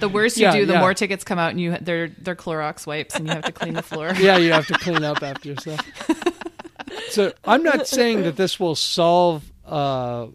The 0.00 0.08
worse 0.08 0.36
you 0.36 0.44
Yeah, 0.46 0.52
do, 0.52 0.66
the 0.66 0.74
yeah. 0.74 0.80
more 0.80 0.92
tickets 0.92 1.22
come 1.24 1.38
out, 1.38 1.50
and 1.50 1.60
you 1.60 1.76
they're 1.80 2.08
they're 2.08 2.34
Clorox 2.34 2.86
wipes, 2.86 3.14
and 3.14 3.26
you 3.28 3.32
have 3.32 3.44
to 3.44 3.52
clean 3.52 3.74
the 3.74 3.82
floor. 3.82 4.12
yeah, 4.18 4.36
you 4.38 4.52
have 4.52 4.66
to 4.66 4.74
clean 4.74 5.04
up 5.04 5.22
after 5.22 5.48
yourself. 5.50 5.80
So 7.10 7.32
I'm 7.44 7.62
not 7.62 7.86
saying 7.88 8.22
that 8.22 8.36
this 8.36 8.58
will 8.58 8.74
solve 8.74 9.52
uh, 9.64 10.28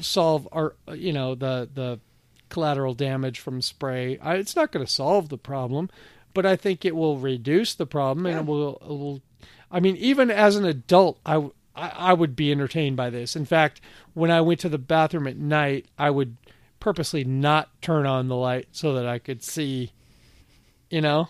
solve 0.00 0.48
our 0.52 0.74
you 0.94 1.12
know 1.12 1.34
the 1.34 1.68
the 1.72 2.00
collateral 2.48 2.94
damage 2.94 3.40
from 3.40 3.60
spray. 3.60 4.18
I, 4.18 4.36
it's 4.36 4.56
not 4.56 4.72
going 4.72 4.84
to 4.84 4.90
solve 4.90 5.28
the 5.28 5.38
problem, 5.38 5.90
but 6.34 6.46
I 6.46 6.56
think 6.56 6.84
it 6.84 6.96
will 6.96 7.18
reduce 7.18 7.74
the 7.74 7.86
problem, 7.86 8.26
and 8.26 8.38
it 8.38 8.46
will 8.46 8.76
it 8.76 8.88
will. 8.88 9.22
I 9.70 9.80
mean, 9.80 9.96
even 9.96 10.30
as 10.30 10.56
an 10.56 10.64
adult, 10.64 11.18
I 11.26 11.50
I 11.74 12.12
would 12.12 12.34
be 12.34 12.50
entertained 12.50 12.96
by 12.96 13.10
this. 13.10 13.36
In 13.36 13.44
fact, 13.44 13.80
when 14.14 14.30
I 14.30 14.40
went 14.40 14.60
to 14.60 14.68
the 14.68 14.78
bathroom 14.78 15.26
at 15.26 15.36
night, 15.36 15.86
I 15.98 16.10
would 16.10 16.36
purposely 16.80 17.24
not 17.24 17.70
turn 17.82 18.06
on 18.06 18.28
the 18.28 18.36
light 18.36 18.68
so 18.72 18.94
that 18.94 19.06
I 19.06 19.18
could 19.18 19.42
see, 19.42 19.92
you 20.90 21.00
know, 21.00 21.28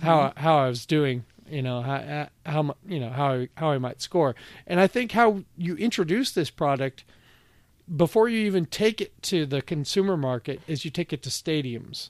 how 0.00 0.32
how 0.36 0.58
I 0.58 0.68
was 0.68 0.86
doing, 0.86 1.24
you 1.52 1.60
know, 1.60 1.82
how 1.82 2.28
how 2.46 2.74
you 2.86 2.98
know 2.98 3.10
how 3.10 3.32
I, 3.34 3.48
how 3.56 3.70
I 3.70 3.78
might 3.78 4.00
score. 4.00 4.34
And 4.66 4.80
I 4.80 4.86
think 4.86 5.12
how 5.12 5.44
you 5.56 5.76
introduce 5.76 6.32
this 6.32 6.48
product 6.50 7.04
before 7.94 8.28
you 8.28 8.46
even 8.46 8.64
take 8.64 9.00
it 9.00 9.20
to 9.24 9.44
the 9.44 9.60
consumer 9.60 10.16
market 10.16 10.62
is 10.66 10.84
you 10.84 10.90
take 10.90 11.12
it 11.12 11.22
to 11.24 11.28
stadiums. 11.28 12.08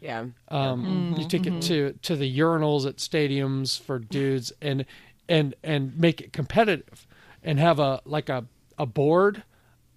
yeah. 0.00 0.26
Um, 0.48 0.84
mm-hmm. 0.84 1.20
You 1.20 1.26
take 1.26 1.46
it 1.46 1.54
mm-hmm. 1.54 1.60
to 1.60 1.92
to 2.02 2.14
the 2.14 2.38
urinals 2.38 2.86
at 2.86 2.98
stadiums 2.98 3.80
for 3.80 3.98
dudes 3.98 4.52
and 4.60 4.84
and 5.28 5.54
and 5.62 5.98
make 5.98 6.20
it 6.20 6.32
competitive 6.34 7.06
and 7.42 7.58
have 7.58 7.78
a 7.78 8.02
like 8.04 8.28
a 8.28 8.44
a 8.78 8.84
board 8.84 9.44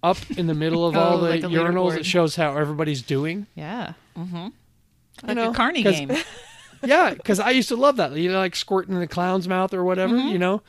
up 0.02 0.18
in 0.30 0.46
the 0.46 0.54
middle 0.54 0.86
of 0.86 0.96
all 0.96 1.18
Oh, 1.18 1.20
the 1.20 1.28
like 1.28 1.42
urinals 1.42 1.94
that 1.94 2.06
shows 2.06 2.36
how 2.36 2.56
everybody's 2.56 3.02
doing. 3.02 3.46
Yeah. 3.54 3.92
Mm-hmm. 4.16 4.48
Like 5.26 5.36
know, 5.36 5.50
a 5.50 5.54
carny 5.54 5.82
game. 5.82 6.10
yeah, 6.84 7.14
because 7.14 7.40
I 7.40 7.50
used 7.50 7.68
to 7.68 7.76
love 7.76 7.96
that. 7.96 8.12
You 8.12 8.30
know, 8.32 8.38
like 8.38 8.56
squirting 8.56 8.94
in 8.94 9.00
the 9.00 9.06
clown's 9.08 9.48
mouth 9.48 9.72
or 9.74 9.84
whatever. 9.84 10.16
You 10.16 10.38
know, 10.38 10.62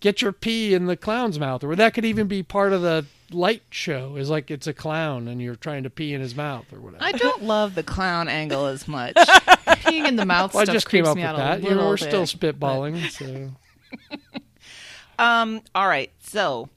get 0.00 0.22
your 0.22 0.32
pee 0.32 0.74
in 0.74 0.86
the 0.86 0.96
clown's 0.96 1.38
mouth, 1.38 1.64
or 1.64 1.74
that 1.76 1.94
could 1.94 2.04
even 2.04 2.26
be 2.28 2.42
part 2.42 2.72
of 2.72 2.82
the 2.82 3.04
light 3.30 3.62
show. 3.70 4.16
Is 4.16 4.30
like 4.30 4.50
it's 4.50 4.66
a 4.66 4.72
clown 4.72 5.28
and 5.28 5.40
you're 5.42 5.56
trying 5.56 5.82
to 5.84 5.90
pee 5.90 6.14
in 6.14 6.20
his 6.20 6.34
mouth 6.34 6.64
or 6.72 6.80
whatever. 6.80 7.02
I 7.04 7.12
don't 7.12 7.42
love 7.42 7.74
the 7.74 7.82
clown 7.82 8.28
angle 8.28 8.66
as 8.66 8.86
much. 8.88 9.14
Peeing 9.16 10.06
in 10.08 10.16
the 10.16 10.24
mouth 10.26 10.54
Well, 10.54 10.62
I 10.62 10.64
stuff 10.64 10.74
just 10.74 10.88
came 10.88 11.04
creeps 11.04 11.10
up 11.10 11.16
me 11.16 11.22
with 11.22 11.30
out 11.30 11.36
that. 11.36 11.58
a 11.58 11.62
You 11.62 11.68
little 11.68 11.82
know, 11.84 11.88
we're 11.90 11.96
bit, 11.96 12.26
still 12.26 12.48
but- 12.50 12.58
spitballing. 12.60 13.10
So 13.10 13.50
Um, 15.18 15.62
all 15.74 15.88
right. 15.88 16.10
So, 16.20 16.68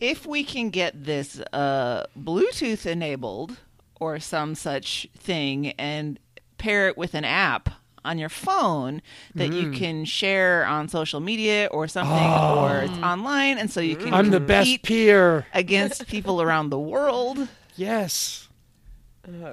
if 0.00 0.26
we 0.26 0.42
can 0.44 0.70
get 0.70 1.04
this 1.04 1.40
uh, 1.52 2.06
Bluetooth 2.18 2.86
enabled 2.86 3.56
or 4.00 4.18
some 4.18 4.54
such 4.54 5.06
thing 5.16 5.68
and 5.72 6.18
pair 6.56 6.88
it 6.88 6.96
with 6.98 7.14
an 7.14 7.24
app 7.24 7.68
on 8.08 8.18
your 8.18 8.28
phone 8.28 9.02
that 9.34 9.50
Mm. 9.50 9.62
you 9.62 9.70
can 9.70 10.04
share 10.04 10.66
on 10.66 10.88
social 10.88 11.20
media 11.20 11.68
or 11.70 11.86
something, 11.88 12.16
or 12.16 12.82
it's 12.82 12.98
online, 13.04 13.58
and 13.58 13.70
so 13.70 13.80
you 13.80 13.96
can 13.96 14.12
Oh. 14.12 14.16
I'm 14.16 14.30
the 14.30 14.40
best 14.40 14.66
compete 14.68 14.82
peer. 14.82 15.46
against 15.54 16.06
people 16.08 16.40
around 16.42 16.70
the 16.70 16.78
world. 16.78 17.48
Yes. 17.76 18.48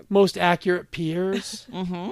Most 0.10 0.38
accurate 0.38 0.92
peers. 0.92 1.68
Mm-hmm. 1.72 2.12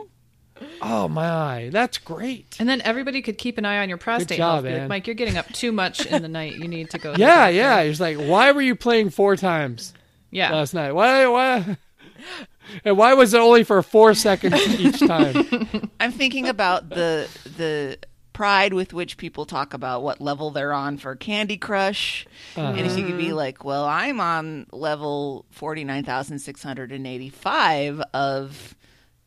Oh 0.82 1.08
my, 1.08 1.70
that's 1.72 1.98
great. 1.98 2.56
And 2.60 2.70
then 2.70 2.82
everybody 2.82 3.22
could 3.22 3.38
keep 3.38 3.58
an 3.58 3.66
eye 3.66 3.80
on 3.82 3.90
your 3.90 3.98
prostate 3.98 4.38
job, 4.38 4.64
health. 4.64 4.74
Be 4.76 4.80
like, 4.80 4.90
Mike, 4.90 5.08
you're 5.08 5.16
getting 5.16 5.38
up 5.38 5.52
too 5.52 5.72
much 5.72 6.06
in 6.06 6.22
the 6.22 6.28
night. 6.28 6.56
You 6.56 6.68
need 6.68 6.90
to 6.92 6.98
go. 7.00 7.14
Yeah, 7.18 7.46
doctor." 7.48 7.54
yeah. 7.56 7.80
It's 7.82 8.00
like, 8.00 8.18
why 8.18 8.52
were 8.52 8.62
you 8.62 8.76
playing 8.76 9.10
four 9.10 9.36
times 9.36 9.94
yeah. 10.32 10.52
last 10.54 10.74
night? 10.74 10.92
Why, 10.92 11.26
why? 11.28 11.78
And 12.86 12.98
why 12.98 13.14
was 13.14 13.34
it 13.34 13.40
only 13.40 13.64
for 13.64 13.82
four 13.82 14.14
seconds 14.14 14.56
each 14.80 15.00
time? 15.00 15.90
I'm 16.00 16.12
thinking 16.12 16.48
about 16.48 16.90
the 16.90 17.28
the 17.58 17.98
pride 18.34 18.74
with 18.74 18.94
which 18.94 19.18
people 19.18 19.46
talk 19.46 19.74
about 19.74 20.04
what 20.04 20.20
level 20.20 20.52
they're 20.52 20.74
on 20.74 20.98
for 20.98 21.16
Candy 21.16 21.58
Crush. 21.58 22.26
And 22.56 22.80
if 22.80 22.98
you 22.98 23.06
could 23.06 23.18
be 23.18 23.32
like, 23.32 23.64
well, 23.64 23.86
I'm 23.86 24.20
on 24.20 24.66
level 24.72 25.46
49,685 25.52 28.02
of, 28.14 28.76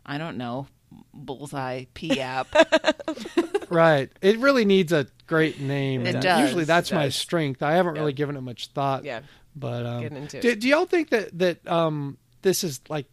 I 0.04 0.18
don't 0.18 0.36
know, 0.36 0.66
Bullseye 1.14 1.84
P 1.94 2.20
app. 2.20 2.48
right. 3.70 4.10
It 4.20 4.38
really 4.38 4.64
needs 4.64 4.92
a 4.92 5.06
great 5.26 5.60
name. 5.60 6.06
It 6.06 6.20
does, 6.20 6.40
Usually 6.40 6.64
that's 6.64 6.90
it 6.90 6.94
my 6.94 7.04
does. 7.04 7.16
strength. 7.16 7.62
I 7.62 7.74
haven't 7.74 7.94
really 7.94 8.12
given 8.12 8.36
it 8.36 8.40
much 8.40 8.68
thought. 8.68 9.04
Yeah. 9.04 9.20
But 9.54 9.86
um, 9.86 10.04
into 10.04 10.40
do, 10.40 10.54
do 10.54 10.68
y'all 10.68 10.84
think 10.84 11.10
that 11.10 11.36
that 11.38 11.66
um, 11.66 12.18
this 12.42 12.62
is 12.62 12.80
like 12.88 13.06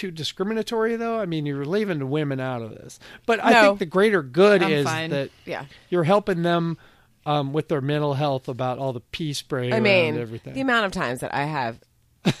too 0.00 0.10
discriminatory 0.10 0.96
though? 0.96 1.20
I 1.20 1.26
mean, 1.26 1.46
you're 1.46 1.64
leaving 1.64 1.98
the 1.98 2.06
women 2.06 2.40
out 2.40 2.62
of 2.62 2.70
this, 2.70 2.98
but 3.26 3.42
I 3.44 3.62
think 3.66 3.78
the 3.78 3.86
greater 3.86 4.22
good 4.22 4.62
I'm 4.62 4.72
is 4.72 4.86
fine. 4.86 5.10
that 5.10 5.30
Yeah. 5.44 5.66
you're 5.90 6.04
helping 6.04 6.42
them 6.42 6.78
um, 7.26 7.52
with 7.52 7.68
their 7.68 7.82
mental 7.82 8.14
health 8.14 8.48
about 8.48 8.78
all 8.78 8.92
the 8.94 9.00
pee 9.00 9.34
spray 9.34 9.72
I 9.72 9.80
mean, 9.80 10.16
everything. 10.18 10.54
the 10.54 10.62
amount 10.62 10.86
of 10.86 10.92
times 10.92 11.20
that 11.20 11.34
I 11.34 11.44
have 11.44 11.78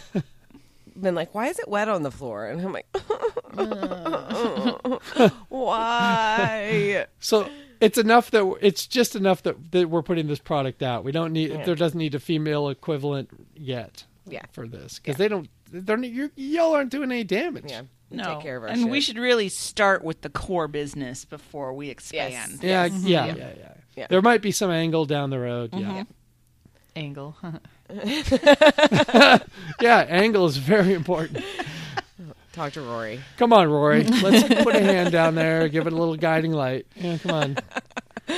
been 1.00 1.14
like, 1.14 1.34
"Why 1.34 1.48
is 1.48 1.58
it 1.58 1.68
wet 1.68 1.88
on 1.88 2.02
the 2.02 2.10
floor?" 2.10 2.46
And 2.46 2.60
I'm 2.62 2.72
like, 2.72 2.86
"Why?" 5.48 7.06
so 7.18 7.48
it's 7.80 7.98
enough 7.98 8.30
that 8.30 8.56
it's 8.60 8.86
just 8.86 9.16
enough 9.16 9.42
that, 9.42 9.72
that 9.72 9.88
we're 9.90 10.02
putting 10.02 10.26
this 10.28 10.38
product 10.38 10.82
out. 10.82 11.04
We 11.04 11.12
don't 11.12 11.32
need 11.32 11.50
there 11.64 11.74
doesn't 11.74 11.98
need 11.98 12.14
a 12.14 12.20
female 12.20 12.68
equivalent 12.68 13.30
yet 13.56 14.04
Yeah. 14.26 14.42
for 14.52 14.66
this 14.66 14.98
because 14.98 15.16
they 15.16 15.28
don't. 15.28 15.48
They're 15.70 15.98
you're, 16.04 16.30
y'all 16.36 16.74
aren't 16.74 16.90
doing 16.90 17.10
any 17.10 17.24
damage. 17.24 17.64
Yeah. 17.68 17.82
No. 18.10 18.34
Take 18.34 18.42
care 18.42 18.56
of 18.56 18.64
our 18.64 18.68
and 18.70 18.80
shit. 18.82 18.90
we 18.90 19.00
should 19.00 19.18
really 19.18 19.48
start 19.48 20.02
with 20.02 20.22
the 20.22 20.30
core 20.30 20.66
business 20.66 21.24
before 21.24 21.72
we 21.72 21.90
expand. 21.90 22.58
Yeah, 22.60 22.86
Yes. 22.86 23.02
yeah, 23.02 23.26
Yeah. 23.26 23.34
yeah, 23.36 23.52
yeah, 23.56 23.72
Yeah. 23.96 24.06
There 24.10 24.20
might 24.22 24.42
be 24.42 24.50
some 24.50 24.70
angle 24.70 25.04
down 25.04 25.30
the 25.30 25.38
road. 25.38 25.70
Yeah, 25.72 25.78
mm-hmm. 25.80 26.02
Angle. 26.96 27.36
yeah. 29.80 30.06
Angle 30.08 30.46
is 30.46 30.56
very 30.56 30.92
important. 30.92 31.44
talk 32.52 32.72
to 32.72 32.80
Rory. 32.80 33.20
Come 33.36 33.52
on, 33.52 33.70
Rory. 33.70 34.02
Let's 34.04 34.42
put 34.64 34.74
a 34.74 34.80
hand 34.80 35.12
down 35.12 35.36
there. 35.36 35.68
Give 35.68 35.86
it 35.86 35.92
a 35.92 35.96
little 35.96 36.16
guiding 36.16 36.52
light. 36.52 36.86
Yeah, 36.96 37.18
come 37.18 37.30
on. 37.30 37.56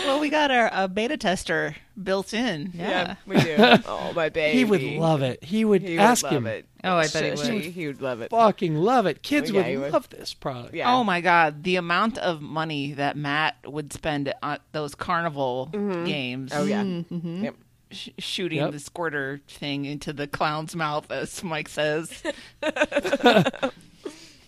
Well, 0.07 0.21
we 0.21 0.29
got 0.31 0.51
our 0.51 0.71
a 0.73 0.89
beta 0.89 1.17
tester 1.17 1.77
built 2.03 2.33
in. 2.35 2.71
Yeah. 2.75 3.17
we 3.27 3.39
do. 3.41 3.57
Oh, 3.87 4.13
my 4.15 4.29
baby. 4.29 4.59
He 4.59 4.65
would 4.65 4.83
love 4.83 5.23
it. 5.23 5.43
He 5.45 5.65
would 5.65 5.83
He 5.83 5.99
ask 5.99 6.23
would 6.25 6.33
love 6.33 6.43
him. 6.43 6.47
it. 6.47 6.67
Oh, 6.85 6.97
I 6.97 7.07
bet 7.09 7.39
he 7.39 7.53
would. 7.53 7.63
He 7.65 7.87
would 7.87 8.01
love 8.03 8.21
it. 8.23 8.31
Fucking 8.31 8.75
love 8.77 9.07
it. 9.07 9.23
Kids 9.23 9.51
Yeah, 9.51 9.69
would 9.69 9.79
would. 9.81 9.93
love 9.93 10.09
this 10.11 10.35
product. 10.35 10.75
Yeah. 10.75 10.93
Oh 10.95 11.05
my 11.05 11.21
god, 11.21 11.63
the 11.65 11.77
amount 11.77 12.19
of 12.19 12.41
money 12.41 12.93
that 12.95 13.17
Matt 13.17 13.57
would 13.67 13.93
spend 13.93 14.33
on 14.43 14.59
those 14.73 14.95
carnival 14.95 15.67
games. 16.07 16.53
Oh 16.55 16.65
yeah. 16.65 16.83
Mm-hmm. 16.83 17.45
Yep. 17.45 17.55
sh- 17.91 18.09
shooting 18.19 18.59
Yep. 18.59 18.73
the 18.73 18.79
squirter 18.79 19.41
thing 19.49 19.85
into 19.85 20.13
the 20.13 20.27
clown's 20.27 20.75
mouth, 20.75 21.11
as 21.13 21.43
Mike 21.45 21.69
says. 21.69 22.23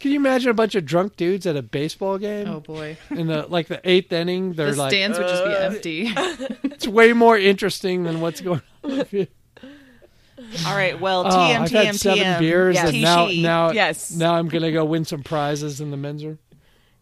Can 0.05 0.11
you 0.12 0.18
imagine 0.18 0.50
a 0.50 0.55
bunch 0.55 0.74
of 0.74 0.84
drunk 0.84 1.16
dudes 1.16 1.46
at 1.46 1.57
a 1.57 1.62
baseball 1.62 2.18
game? 2.18 2.46
Oh 2.46 2.61
boy. 2.61 2.98
In 3.11 3.26
the 3.26 3.46
like 3.46 3.68
the 3.68 3.80
eighth 3.88 4.12
inning, 4.12 4.52
they're 4.52 4.72
The 4.72 4.76
like, 4.76 4.90
stands 4.90 5.16
would 5.18 5.28
just 5.28 5.42
be 5.46 5.50
uh. 5.50 5.57
empty. 5.57 6.12
it's 6.74 6.86
way 6.86 7.14
more 7.14 7.38
interesting 7.38 8.02
than 8.02 8.20
what's 8.20 8.42
going 8.42 8.61
on. 8.82 9.07
All 10.66 10.76
right, 10.76 11.00
well, 11.00 11.26
Oh, 11.26 11.30
TM, 11.30 11.59
I've 11.61 11.70
TM, 11.70 11.84
had 11.86 11.94
seven 11.96 12.18
TM. 12.22 12.38
beers, 12.38 12.74
Yes. 12.74 12.88
and 12.90 13.00
now 13.00 13.26
now 13.28 13.70
Yes. 13.72 14.14
now 14.14 14.34
I'm 14.34 14.48
gonna 14.48 14.72
go 14.72 14.84
win 14.84 15.07
some 15.07 15.22
prizes 15.22 15.80
in 15.80 15.90
the 15.90 15.96
men's 15.96 16.22
room. 16.22 16.38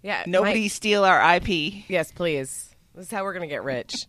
Yeah. 0.04 0.22
Nobody 0.28 0.62
Mike- 0.62 0.70
steal 0.70 1.04
our 1.04 1.20
IP. 1.38 1.82
yes, 1.88 2.12
please. 2.12 2.72
This 2.94 3.06
is 3.06 3.10
how 3.10 3.24
we're 3.24 3.32
gonna 3.32 3.48
get 3.48 3.64
rich. 3.64 4.06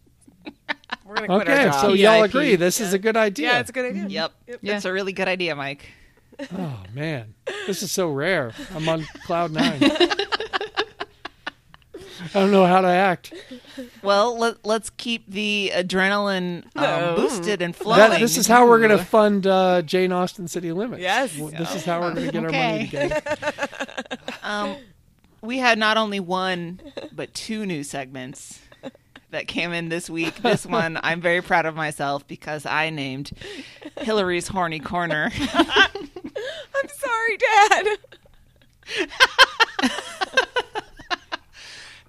We're 1.03 1.15
gonna 1.15 1.27
quit 1.29 1.41
Okay, 1.49 1.65
our 1.65 1.71
job. 1.71 1.81
so 1.81 1.93
y'all 1.93 2.21
agree 2.21 2.57
this 2.57 2.79
is 2.79 2.93
a 2.93 2.99
good 2.99 3.17
idea. 3.17 3.53
yeah, 3.53 3.59
it's 3.59 3.71
a 3.71 3.73
good 3.73 3.85
idea. 3.85 4.05
Yep. 4.07 4.31
Yeah. 4.61 4.75
It's 4.75 4.85
a 4.85 4.93
really 4.93 5.13
good 5.13 5.27
idea, 5.27 5.55
Mike. 5.55 5.89
Oh 6.55 6.83
man, 6.93 7.33
this 7.67 7.83
is 7.83 7.91
so 7.91 8.09
rare. 8.11 8.51
I'm 8.75 8.87
on 8.89 9.03
cloud 9.25 9.51
nine. 9.51 9.79
I 12.35 12.39
don't 12.39 12.51
know 12.51 12.65
how 12.65 12.81
to 12.81 12.87
act. 12.87 13.33
Well, 14.01 14.37
let, 14.37 14.65
let's 14.65 14.89
keep 14.91 15.29
the 15.29 15.71
adrenaline 15.75 16.63
um, 16.75 16.83
No. 16.83 17.15
boosted 17.17 17.61
and 17.61 17.75
flowing. 17.75 17.99
That, 17.99 18.19
this 18.19 18.37
is 18.37 18.47
how 18.47 18.65
we're 18.67 18.77
going 18.79 18.97
to 18.97 19.03
fund 19.03 19.45
uh, 19.45 19.81
Jane 19.81 20.11
Austen 20.11 20.47
City 20.47 20.71
Limits. 20.71 21.01
Yes. 21.01 21.35
W- 21.35 21.55
This 21.55 21.75
is 21.75 21.83
how 21.85 21.99
we're 22.01 22.13
going 22.13 22.25
to 22.27 22.31
get 22.31 22.43
our 22.45 22.51
money 22.51 22.83
Okay. 22.87 23.09
together. 23.09 24.17
Um, 24.41 24.77
we 25.41 25.57
had 25.57 25.77
not 25.77 25.97
only 25.97 26.19
one, 26.21 26.79
but 27.11 27.33
two 27.33 27.65
new 27.65 27.83
segments 27.83 28.59
that 29.31 29.47
came 29.47 29.73
in 29.73 29.89
this 29.89 30.09
week. 30.09 30.35
This 30.41 30.65
one, 30.65 30.97
I'm 31.03 31.19
very 31.19 31.41
proud 31.41 31.65
of 31.65 31.75
myself 31.75 32.25
because 32.27 32.65
I 32.65 32.89
named 32.89 33.31
Hillary's 33.97 34.47
Horny 34.47 34.79
Corner. 34.79 35.29
I'm 37.41 37.85
Dad. 37.85 37.97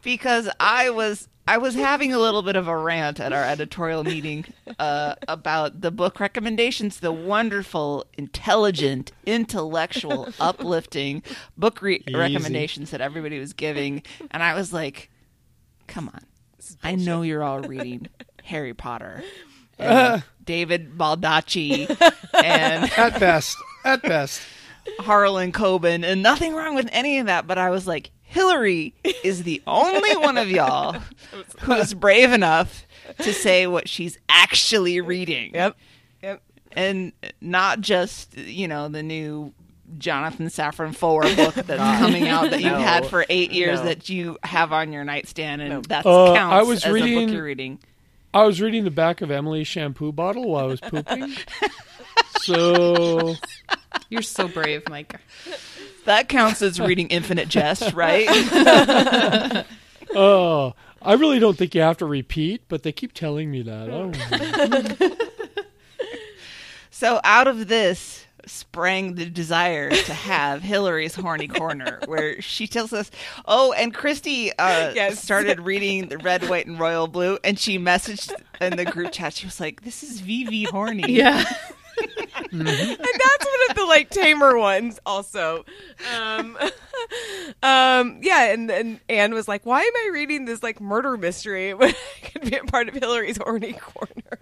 because 0.02 0.50
I 0.60 0.90
was 0.90 1.28
I 1.46 1.58
was 1.58 1.74
having 1.74 2.12
a 2.12 2.18
little 2.18 2.42
bit 2.42 2.56
of 2.56 2.68
a 2.68 2.76
rant 2.76 3.20
at 3.20 3.32
our 3.32 3.42
editorial 3.44 4.02
meeting 4.02 4.46
uh, 4.78 5.14
about 5.28 5.82
the 5.82 5.90
book 5.90 6.18
recommendations, 6.18 7.00
the 7.00 7.12
wonderful, 7.12 8.06
intelligent, 8.16 9.12
intellectual, 9.26 10.28
uplifting 10.40 11.22
book 11.56 11.82
re- 11.82 12.02
recommendations 12.14 12.90
that 12.90 13.00
everybody 13.02 13.38
was 13.38 13.52
giving, 13.52 14.02
and 14.30 14.42
I 14.42 14.54
was 14.54 14.72
like, 14.72 15.10
"Come 15.86 16.08
on, 16.08 16.24
I 16.82 16.94
know 16.94 17.22
you're 17.22 17.42
all 17.42 17.60
reading 17.60 18.08
Harry 18.44 18.74
Potter." 18.74 19.22
and 19.78 20.22
David 20.44 20.96
Baldacci 20.96 21.90
and 22.42 22.90
At 22.96 23.18
best, 23.18 23.56
at 23.84 24.02
best. 24.02 24.40
Harlan 25.00 25.52
Coben, 25.52 26.04
and 26.04 26.22
nothing 26.22 26.54
wrong 26.54 26.74
with 26.74 26.88
any 26.92 27.18
of 27.18 27.26
that. 27.26 27.46
But 27.46 27.58
I 27.58 27.70
was 27.70 27.86
like, 27.86 28.10
Hillary 28.22 28.94
is 29.22 29.42
the 29.44 29.62
only 29.66 30.16
one 30.16 30.36
of 30.38 30.48
y'all 30.50 31.00
who 31.60 31.72
is 31.74 31.94
brave 31.94 32.32
enough 32.32 32.86
to 33.18 33.32
say 33.32 33.66
what 33.66 33.88
she's 33.88 34.18
actually 34.28 35.00
reading. 35.00 35.52
Yep. 35.54 35.76
Yep. 36.22 36.42
And 36.72 37.12
not 37.40 37.80
just, 37.80 38.36
you 38.36 38.66
know, 38.66 38.88
the 38.88 39.02
new 39.02 39.52
Jonathan 39.98 40.46
Safran 40.46 40.96
Foer 40.96 41.22
book 41.36 41.54
that's 41.54 41.98
coming 42.00 42.26
out 42.26 42.50
that 42.50 42.60
you've 42.62 42.72
had 42.72 43.06
for 43.06 43.24
eight 43.28 43.52
years 43.52 43.78
No. 43.80 43.86
that 43.86 44.08
you 44.08 44.38
have 44.42 44.72
on 44.72 44.92
your 44.92 45.04
nightstand 45.04 45.62
and 45.62 45.70
No. 45.70 45.80
that 45.82 46.04
Uh, 46.06 46.34
counts 46.34 46.54
I 46.54 46.62
was 46.62 46.84
as 46.84 46.90
a 46.90 46.92
reading- 46.92 47.26
book 47.26 47.34
you're 47.34 47.44
reading. 47.44 47.78
I 48.32 48.42
was 48.44 48.60
reading 48.60 48.82
the 48.82 48.90
back 48.90 49.20
of 49.20 49.30
Emily's 49.30 49.68
shampoo 49.68 50.10
bottle 50.10 50.48
while 50.50 50.64
I 50.64 50.66
was 50.66 50.80
pooping. 50.80 51.36
so 52.42 53.34
You're 54.08 54.22
so 54.22 54.48
brave, 54.48 54.88
Mike. 54.88 55.18
That 56.04 56.28
counts 56.28 56.60
as 56.62 56.78
reading 56.80 57.08
Infinite 57.08 57.48
Jest, 57.48 57.92
right? 57.94 58.28
Oh, 60.16 60.74
I 61.02 61.14
really 61.14 61.40
don't 61.40 61.58
think 61.58 61.74
you 61.74 61.80
have 61.80 61.96
to 61.96 62.06
repeat, 62.06 62.62
but 62.68 62.84
they 62.84 62.92
keep 62.92 63.14
telling 63.14 63.50
me 63.50 63.62
that. 63.62 63.90
Oh. 63.90 65.16
So 66.90 67.20
out 67.24 67.48
of 67.48 67.66
this 67.66 68.24
sprang 68.46 69.16
the 69.16 69.26
desire 69.26 69.90
to 69.90 70.14
have 70.14 70.62
Hillary's 70.62 71.14
horny 71.16 71.48
corner, 71.48 71.98
where 72.06 72.40
she 72.40 72.68
tells 72.68 72.92
us, 72.92 73.10
"Oh, 73.46 73.72
and 73.72 73.92
Christy 73.92 74.52
uh, 74.56 74.92
Yes. 74.94 75.20
started 75.20 75.60
reading 75.60 76.08
the 76.08 76.18
Red, 76.18 76.48
White, 76.48 76.66
and 76.66 76.78
Royal 76.78 77.08
Blue, 77.08 77.36
and 77.42 77.58
she 77.58 77.78
messaged 77.78 78.32
in 78.60 78.76
the 78.76 78.84
group 78.84 79.10
chat. 79.12 79.34
She 79.34 79.44
was 79.46 79.58
like, 79.58 79.82
"This 79.82 80.04
is 80.04 80.20
VV 80.22 80.66
horny." 80.68 81.12
Yeah. 81.12 81.44
and 82.52 82.66
that's 82.66 83.46
one 83.46 83.70
of 83.70 83.76
the 83.76 83.84
like 83.88 84.10
tamer 84.10 84.56
ones 84.58 84.98
also 85.06 85.64
um 86.16 86.56
um 87.62 88.18
yeah 88.22 88.52
and 88.52 88.70
and 88.70 89.00
anne 89.08 89.32
was 89.34 89.46
like 89.48 89.64
why 89.66 89.80
am 89.80 89.92
i 89.96 90.10
reading 90.12 90.44
this 90.44 90.62
like 90.62 90.80
murder 90.80 91.16
mystery 91.16 91.74
when 91.74 91.90
i 91.90 92.26
could 92.28 92.50
be 92.50 92.56
a 92.56 92.64
part 92.64 92.88
of 92.88 92.94
hillary's 92.94 93.36
horny 93.38 93.72
corner 93.74 94.38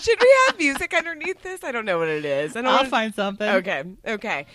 should 0.00 0.20
we 0.20 0.34
have 0.46 0.58
music 0.58 0.94
underneath 0.94 1.42
this 1.42 1.62
i 1.64 1.72
don't 1.72 1.84
know 1.84 1.98
what 1.98 2.08
it 2.08 2.24
is 2.24 2.56
I 2.56 2.62
don't 2.62 2.70
I'll 2.70 2.76
wanna- 2.78 2.88
find 2.88 3.14
something. 3.14 3.48
Okay. 3.48 3.84
Okay. 4.06 4.46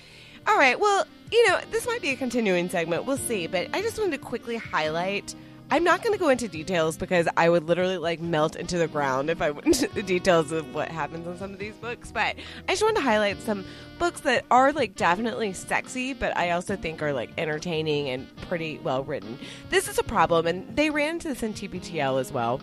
All 0.48 0.58
right. 0.58 0.80
Well, 0.80 1.06
you 1.32 1.48
know, 1.48 1.60
this 1.70 1.86
might 1.86 2.02
be 2.02 2.10
a 2.10 2.16
continuing 2.16 2.70
segment. 2.70 3.04
We'll 3.06 3.18
see. 3.18 3.46
But 3.46 3.68
I 3.74 3.82
just 3.82 4.00
wanted 4.00 4.14
to 4.14 4.18
quickly 4.26 4.56
highlight. 4.58 5.36
I'm 5.72 5.84
not 5.84 6.02
going 6.02 6.14
to 6.14 6.20
go 6.20 6.30
into 6.30 6.48
details 6.48 6.98
because 6.98 7.28
I 7.38 7.48
would 7.48 7.66
literally 7.66 7.98
like 7.98 8.20
melt 8.20 8.56
into 8.56 8.78
the 8.78 8.88
ground 8.88 9.30
if 9.30 9.42
I 9.42 9.52
went 9.52 9.68
into 9.68 9.88
the 9.88 10.02
details 10.02 10.52
of 10.52 10.74
what 10.74 10.90
happens 10.90 11.28
in 11.28 11.38
some 11.38 11.54
of 11.54 11.60
these 11.60 11.76
books. 11.76 12.12
But 12.12 12.36
I 12.68 12.72
just 12.72 12.82
wanted 12.82 12.98
to 12.98 13.02
highlight 13.02 13.40
some 13.42 13.66
books 14.00 14.22
that 14.22 14.46
are 14.50 14.72
like 14.72 14.96
definitely 14.96 15.54
sexy, 15.54 16.14
but 16.14 16.36
I 16.36 16.52
also 16.52 16.76
think 16.76 17.04
are 17.04 17.14
like 17.14 17.32
entertaining 17.38 18.10
and 18.10 18.28
pretty 18.48 18.80
well 18.80 19.04
written. 19.04 19.38
This 19.70 19.88
is 19.88 20.00
a 20.00 20.04
problem, 20.04 20.48
and 20.48 20.76
they 20.76 20.90
ran 20.90 21.16
into 21.16 21.28
this 21.28 21.44
in 21.44 21.54
TBTL 21.54 22.20
as 22.20 22.32
well 22.32 22.62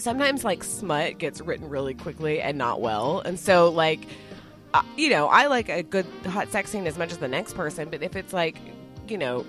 sometimes 0.00 0.44
like 0.44 0.64
smut 0.64 1.18
gets 1.18 1.40
written 1.40 1.68
really 1.68 1.94
quickly 1.94 2.40
and 2.40 2.58
not 2.58 2.80
well 2.80 3.20
and 3.20 3.38
so 3.38 3.70
like 3.70 4.00
uh, 4.72 4.82
you 4.96 5.08
know 5.08 5.28
i 5.28 5.46
like 5.46 5.68
a 5.68 5.82
good 5.82 6.06
hot 6.26 6.50
sex 6.50 6.70
scene 6.70 6.86
as 6.86 6.98
much 6.98 7.12
as 7.12 7.18
the 7.18 7.28
next 7.28 7.54
person 7.54 7.88
but 7.88 8.02
if 8.02 8.16
it's 8.16 8.32
like 8.32 8.58
you 9.08 9.16
know 9.16 9.46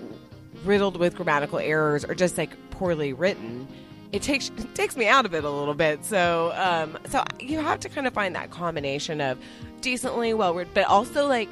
riddled 0.65 0.97
with 0.97 1.15
grammatical 1.15 1.59
errors 1.59 2.03
or 2.05 2.15
just 2.15 2.37
like 2.37 2.51
poorly 2.71 3.13
written 3.13 3.67
it 4.11 4.21
takes 4.21 4.49
it 4.57 4.75
takes 4.75 4.95
me 4.95 5.07
out 5.07 5.25
of 5.25 5.33
it 5.33 5.43
a 5.43 5.49
little 5.49 5.73
bit 5.73 6.03
so 6.03 6.51
um 6.55 6.97
so 7.07 7.23
you 7.39 7.59
have 7.59 7.79
to 7.79 7.89
kind 7.89 8.07
of 8.07 8.13
find 8.13 8.35
that 8.35 8.51
combination 8.51 9.21
of 9.21 9.37
decently 9.81 10.33
well 10.33 10.53
written 10.53 10.71
but 10.73 10.85
also 10.85 11.27
like 11.27 11.49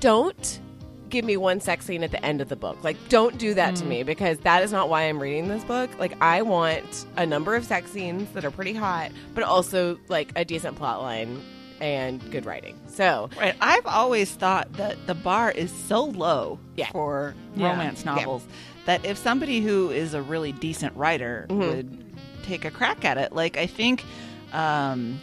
don't 0.00 0.60
give 1.08 1.24
me 1.24 1.36
one 1.36 1.60
sex 1.60 1.86
scene 1.86 2.02
at 2.02 2.10
the 2.10 2.24
end 2.24 2.40
of 2.40 2.48
the 2.48 2.56
book. 2.56 2.82
Like, 2.82 2.96
don't 3.08 3.38
do 3.38 3.54
that 3.54 3.76
to 3.76 3.84
me 3.84 4.02
because 4.02 4.38
that 4.38 4.62
is 4.62 4.72
not 4.72 4.88
why 4.88 5.02
I'm 5.02 5.20
reading 5.20 5.48
this 5.48 5.64
book. 5.64 5.90
Like, 5.98 6.20
I 6.20 6.42
want 6.42 7.06
a 7.16 7.24
number 7.24 7.54
of 7.54 7.64
sex 7.64 7.90
scenes 7.90 8.28
that 8.32 8.44
are 8.44 8.50
pretty 8.50 8.72
hot, 8.72 9.12
but 9.34 9.44
also 9.44 9.98
like 10.08 10.32
a 10.36 10.44
decent 10.44 10.76
plot 10.76 11.02
line 11.02 11.40
and 11.80 12.20
good 12.30 12.46
writing. 12.46 12.78
So, 12.88 13.28
Right. 13.38 13.54
I've 13.60 13.86
always 13.86 14.30
thought 14.30 14.72
that 14.74 14.96
the 15.06 15.14
bar 15.14 15.50
is 15.50 15.70
so 15.70 16.04
low 16.04 16.58
Yeah. 16.76 16.90
for 16.90 17.34
Yeah. 17.56 17.70
romance 17.70 18.04
novels 18.04 18.44
that 18.86 19.04
if 19.04 19.18
somebody 19.18 19.60
who 19.60 19.90
is 19.90 20.14
a 20.14 20.22
really 20.22 20.52
decent 20.52 20.96
writer 20.96 21.46
Mm-hmm. 21.48 21.58
would 21.60 22.04
take 22.44 22.64
a 22.64 22.70
crack 22.70 23.04
at 23.04 23.18
it, 23.18 23.32
like 23.32 23.56
I 23.56 23.66
think, 23.66 24.04
um, 24.52 25.20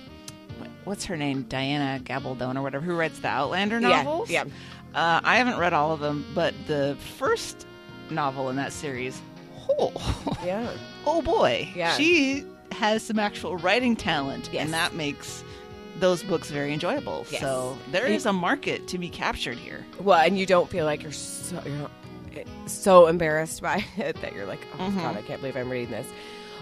what's 0.84 1.06
her 1.06 1.16
name, 1.18 1.44
Diana 1.50 2.00
Gabaldon 2.04 2.58
or 2.58 2.62
whatever, 2.62 2.84
who 2.86 2.96
writes 2.96 3.20
the 3.20 3.30
Outlander 3.30 3.80
Yeah, 3.80 4.04
novels. 4.04 4.30
yeah. 4.30 4.44
Uh, 4.94 5.22
I 5.24 5.38
haven't 5.38 5.58
read 5.58 5.74
all 5.74 5.92
of 5.92 6.00
them, 6.02 6.26
but 6.36 6.54
the 6.68 6.96
first 7.18 7.66
novel 8.12 8.50
in 8.50 8.58
that 8.58 8.72
series, 8.74 9.20
oh, 9.80 9.92
yeah. 10.46 10.70
oh 11.08 11.22
boy, 11.24 11.70
Yeah. 11.76 11.96
she 11.96 12.44
has 12.74 13.02
some 13.04 13.18
actual 13.18 13.56
writing 13.58 13.96
talent, 13.96 14.50
Yes. 14.52 14.66
and 14.66 14.74
that 14.74 14.94
makes 14.94 15.44
those 16.00 16.24
books 16.24 16.50
very 16.50 16.74
enjoyable. 16.74 17.26
Yes. 17.30 17.42
So 17.42 17.78
there 17.92 18.06
is 18.08 18.26
a 18.26 18.34
market 18.34 18.88
to 18.90 18.98
be 18.98 19.10
captured 19.10 19.58
here. 19.58 19.86
Well, 20.00 20.20
and 20.20 20.38
you 20.38 20.46
don't 20.46 20.70
feel 20.70 20.86
like 20.86 21.04
you're 21.04 21.12
so 21.12 21.62
you're 21.66 21.90
eh, 22.36 22.44
so 22.66 23.08
embarrassed 23.08 23.62
by 23.62 23.84
it 23.98 24.20
that 24.22 24.34
you're 24.34 24.46
like, 24.48 24.66
oh 24.76 24.84
Mhm. 24.90 24.96
god, 24.98 25.18
I 25.18 25.22
can't 25.22 25.40
believe 25.42 25.56
I'm 25.58 25.70
reading 25.70 25.92
this. 25.92 26.08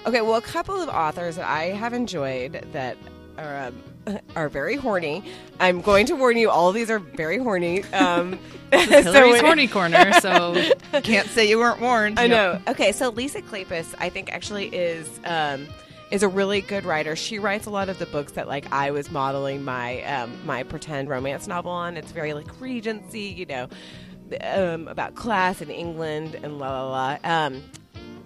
Okay, 0.05 0.21
well, 0.21 0.35
a 0.35 0.41
couple 0.41 0.81
of 0.81 0.89
authors 0.89 1.35
that 1.37 1.47
I 1.49 1.65
have 1.65 1.93
enjoyed 1.93 2.65
that 2.73 2.97
are 3.37 3.67
um, 4.07 4.19
are 4.35 4.49
very 4.49 4.75
horny. 4.75 5.23
I'm 5.59 5.79
going 5.81 6.05
to 6.07 6.15
warn 6.15 6.37
you, 6.37 6.49
all 6.49 6.71
these 6.71 6.89
are 6.89 6.99
very 6.99 7.37
horny. 7.37 7.83
Um, 7.93 8.37
Hillary's 8.71 9.33
when- 9.33 9.45
horny 9.45 9.67
corner. 9.67 10.11
So 10.21 10.55
Can't 11.03 11.27
say 11.27 11.47
you 11.49 11.57
weren't 11.59 11.81
warned. 11.81 12.19
I 12.19 12.27
know. 12.27 12.59
Okay, 12.69 12.91
so 12.93 13.09
Lisa 13.09 13.41
Kleypas, 13.41 13.93
I 13.99 14.07
think 14.09 14.31
actually 14.33 14.67
is 14.67 15.07
um, 15.25 15.67
is 16.11 16.23
a 16.23 16.27
really 16.27 16.61
good 16.61 16.85
writer. 16.85 17.15
She 17.15 17.39
writes 17.39 17.65
a 17.65 17.69
lot 17.69 17.89
of 17.89 17.97
the 17.97 18.05
books 18.05 18.33
that 18.33 18.47
like 18.47 18.71
I 18.71 18.91
was 18.91 19.09
modeling 19.09 19.63
my 19.63 20.03
um, 20.03 20.45
my 20.45 20.63
pretend 20.63 21.09
romance 21.09 21.47
novel 21.47 21.71
on. 21.71 21.97
It's 21.97 22.11
very 22.11 22.33
like 22.33 22.47
Regency, 22.59 23.21
you 23.21 23.45
know, 23.45 23.69
um, 24.41 24.87
about 24.87 25.15
class 25.15 25.61
in 25.61 25.69
England 25.69 26.35
and 26.35 26.59
la 26.59 26.83
la 26.83 26.89
la. 26.89 27.17
Um, 27.23 27.63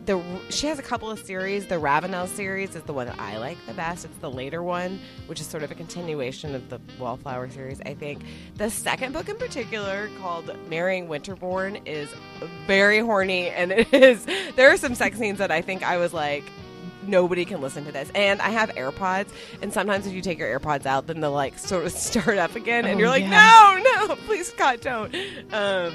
the 0.05 0.21
she 0.49 0.67
has 0.67 0.79
a 0.79 0.83
couple 0.83 1.09
of 1.09 1.19
series. 1.19 1.67
The 1.67 1.79
Ravenel 1.79 2.27
series 2.27 2.75
is 2.75 2.83
the 2.83 2.93
one 2.93 3.07
that 3.07 3.19
I 3.19 3.37
like 3.37 3.57
the 3.65 3.73
best. 3.73 4.05
It's 4.05 4.17
the 4.17 4.31
later 4.31 4.63
one, 4.63 4.99
which 5.27 5.39
is 5.39 5.47
sort 5.47 5.63
of 5.63 5.71
a 5.71 5.75
continuation 5.75 6.55
of 6.55 6.69
the 6.69 6.79
Wallflower 6.99 7.49
series. 7.49 7.81
I 7.85 7.93
think 7.93 8.23
the 8.55 8.69
second 8.69 9.13
book 9.13 9.29
in 9.29 9.37
particular, 9.37 10.09
called 10.19 10.51
Marrying 10.69 11.07
Winterborne, 11.07 11.81
is 11.85 12.09
very 12.67 12.99
horny, 12.99 13.49
and 13.49 13.71
it 13.71 13.93
is. 13.93 14.25
There 14.55 14.71
are 14.71 14.77
some 14.77 14.95
sex 14.95 15.17
scenes 15.17 15.39
that 15.39 15.51
I 15.51 15.61
think 15.61 15.83
I 15.83 15.97
was 15.97 16.13
like. 16.13 16.43
Nobody 17.07 17.45
can 17.45 17.61
listen 17.61 17.85
to 17.85 17.91
this, 17.91 18.09
and 18.15 18.41
I 18.41 18.49
have 18.49 18.69
AirPods. 18.71 19.27
And 19.61 19.71
sometimes, 19.73 20.07
if 20.07 20.13
you 20.13 20.21
take 20.21 20.37
your 20.39 20.59
AirPods 20.59 20.85
out, 20.85 21.07
then 21.07 21.21
they'll 21.21 21.31
like 21.31 21.57
sort 21.59 21.85
of 21.85 21.91
start 21.91 22.37
up 22.37 22.55
again, 22.55 22.85
and 22.85 22.95
Oh, 22.95 22.99
you're 22.99 23.09
like, 23.09 23.23
yeah. 23.23 23.81
"No, 23.83 24.07
no, 24.07 24.15
please, 24.25 24.51
God, 24.51 24.81
don't." 24.81 25.13
Um, 25.53 25.93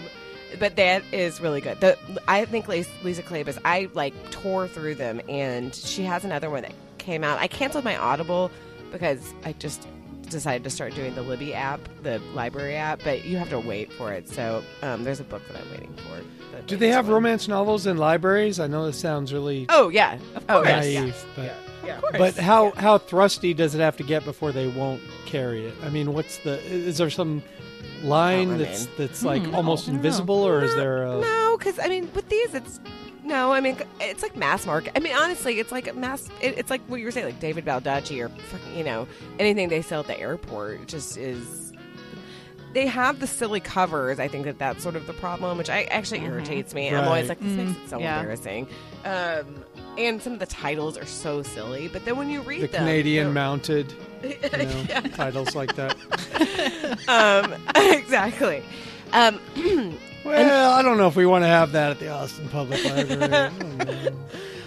but 0.59 0.77
that 0.77 1.03
is 1.13 1.41
really 1.41 1.61
good. 1.61 1.81
The 1.81 1.97
I 2.27 2.45
think 2.45 2.67
Lisa, 2.69 2.91
Lisa 3.03 3.23
Kleypas, 3.23 3.59
I 3.65 3.89
like 3.95 4.15
tore 4.31 4.67
through 4.69 4.97
them, 4.97 5.21
and 5.29 5.75
she 5.75 6.03
has 6.05 6.25
another 6.25 6.51
one 6.51 6.63
that 6.63 6.73
came 6.99 7.23
out. 7.25 7.39
I 7.39 7.47
canceled 7.47 7.85
my 7.85 7.97
Audible 7.97 8.51
because 8.93 9.33
I 9.45 9.53
just 9.53 9.87
decided 10.31 10.65
to 10.65 10.71
start 10.71 10.95
doing 10.95 11.15
the 11.15 11.23
Libby 11.23 11.53
app, 11.55 11.81
the 12.03 12.19
library 12.35 12.77
app, 12.77 13.01
but 13.05 13.25
you 13.25 13.37
have 13.37 13.51
to 13.51 13.61
wait 13.61 13.93
for 13.93 14.13
it. 14.13 14.29
So 14.29 14.63
um, 14.83 15.05
there's 15.05 15.21
a 15.21 15.25
book 15.25 15.43
that 15.49 15.61
I'm 15.61 15.71
waiting 15.71 15.95
for. 15.97 16.57
the 16.57 16.63
Do 16.63 16.77
they 16.77 16.89
have 16.89 17.07
one. 17.07 17.15
romance 17.15 17.49
novels 17.49 17.87
in 17.87 17.97
libraries? 17.97 18.59
I 18.61 18.67
know 18.67 18.87
this 18.87 18.99
sounds 18.99 19.33
really 19.33 19.67
Oh 19.69 19.89
yeah, 19.89 20.19
of 20.35 20.47
course. 20.47 20.67
naive, 20.69 21.25
but 21.37 21.45
Yeah, 21.45 21.55
yeah. 21.85 22.01
but 22.19 22.37
how 22.37 22.71
how 22.73 22.99
thrusty 22.99 23.55
does 23.55 23.75
it 23.75 23.81
have 23.81 23.97
to 23.99 24.03
get 24.03 24.25
before 24.25 24.53
they 24.53 24.69
won't 24.69 25.03
carry 25.27 25.67
it? 25.67 25.75
I 25.83 25.89
mean, 25.91 26.13
what's 26.13 26.39
the 26.39 26.59
is 26.71 26.99
there 26.99 27.11
some 27.11 27.43
line 28.03 28.53
Oh, 28.53 28.57
that's 28.59 28.87
that's 28.97 29.25
like 29.25 29.43
Hmm, 29.43 29.55
almost 29.55 29.89
I 29.89 29.93
know. 29.93 29.97
invisible, 29.97 30.43
or 30.43 30.63
is 30.65 30.75
there 30.75 31.03
a 31.05 31.21
No, 31.21 31.57
because 31.59 31.79
I 31.79 31.89
mean, 31.89 32.09
with 32.15 32.29
these, 32.29 32.55
it's 32.55 32.81
no. 33.25 33.53
I 33.53 33.61
mean, 33.61 33.77
it's 34.01 34.23
like 34.23 34.37
mass 34.37 34.67
market. 34.67 34.93
I 34.97 35.01
mean, 35.01 35.15
honestly, 35.17 35.59
it's 35.59 35.73
like 35.73 35.95
mass. 35.95 36.29
It, 36.41 36.59
it's 36.59 36.71
like 36.71 36.81
what 36.89 36.99
you 37.01 37.07
were 37.07 37.11
saying, 37.11 37.27
like 37.27 37.41
David 37.41 37.65
Baldacci 37.65 38.25
or 38.25 38.29
fucking, 38.29 38.77
you 38.77 38.85
know, 38.85 39.07
anything 39.39 39.69
they 39.69 39.83
sell 39.83 40.01
at 40.01 40.07
the 40.07 40.19
airport 40.19 40.87
just 40.87 41.17
is. 41.17 41.73
they 42.73 42.87
have 42.87 43.19
the 43.21 43.27
silly 43.27 43.61
covers. 43.61 44.19
I 44.21 44.29
think 44.29 44.45
that 44.45 44.59
that's 44.59 44.83
sort 44.83 44.97
of 44.97 45.07
the 45.07 45.13
problem, 45.15 45.59
which 45.59 45.71
I 45.71 45.83
actually 45.85 46.21
irritates 46.25 46.73
me. 46.75 46.89
I'm 46.89 47.07
always 47.07 47.29
like, 47.29 47.41
this 47.41 47.53
makes 47.57 47.73
it 47.73 47.89
so 47.91 47.99
yeah. 47.99 48.19
embarrassing. 48.21 48.69
Um, 49.05 49.65
and 49.99 50.23
some 50.23 50.35
of 50.35 50.39
the 50.39 50.47
titles 50.47 50.97
are 50.97 51.07
so 51.07 51.43
silly, 51.43 51.89
but 51.89 52.05
then 52.05 52.17
when 52.17 52.31
you 52.31 52.43
read 52.43 52.63
The 52.63 52.69
them, 52.69 52.83
Canadian 52.83 53.33
mounted, 53.35 53.93
you 54.23 54.37
know, 54.53 55.01
titles 55.15 55.55
like 55.57 55.75
that. 55.75 55.97
um, 57.09 57.55
exactly. 57.77 58.63
Um, 59.13 59.41
Well, 60.25 60.73
I 60.73 60.83
don't 60.83 60.99
know 60.99 61.07
if 61.09 61.17
we 61.17 61.27
want 61.27 61.45
to 61.45 61.49
have 61.49 61.73
that 61.73 61.93
at 61.93 61.99
the 61.99 62.09
Austin 62.11 62.49
Public 62.49 62.85
Library. 62.85 63.23
I 63.23 63.49
don't 63.49 63.79
know. 64.05 64.13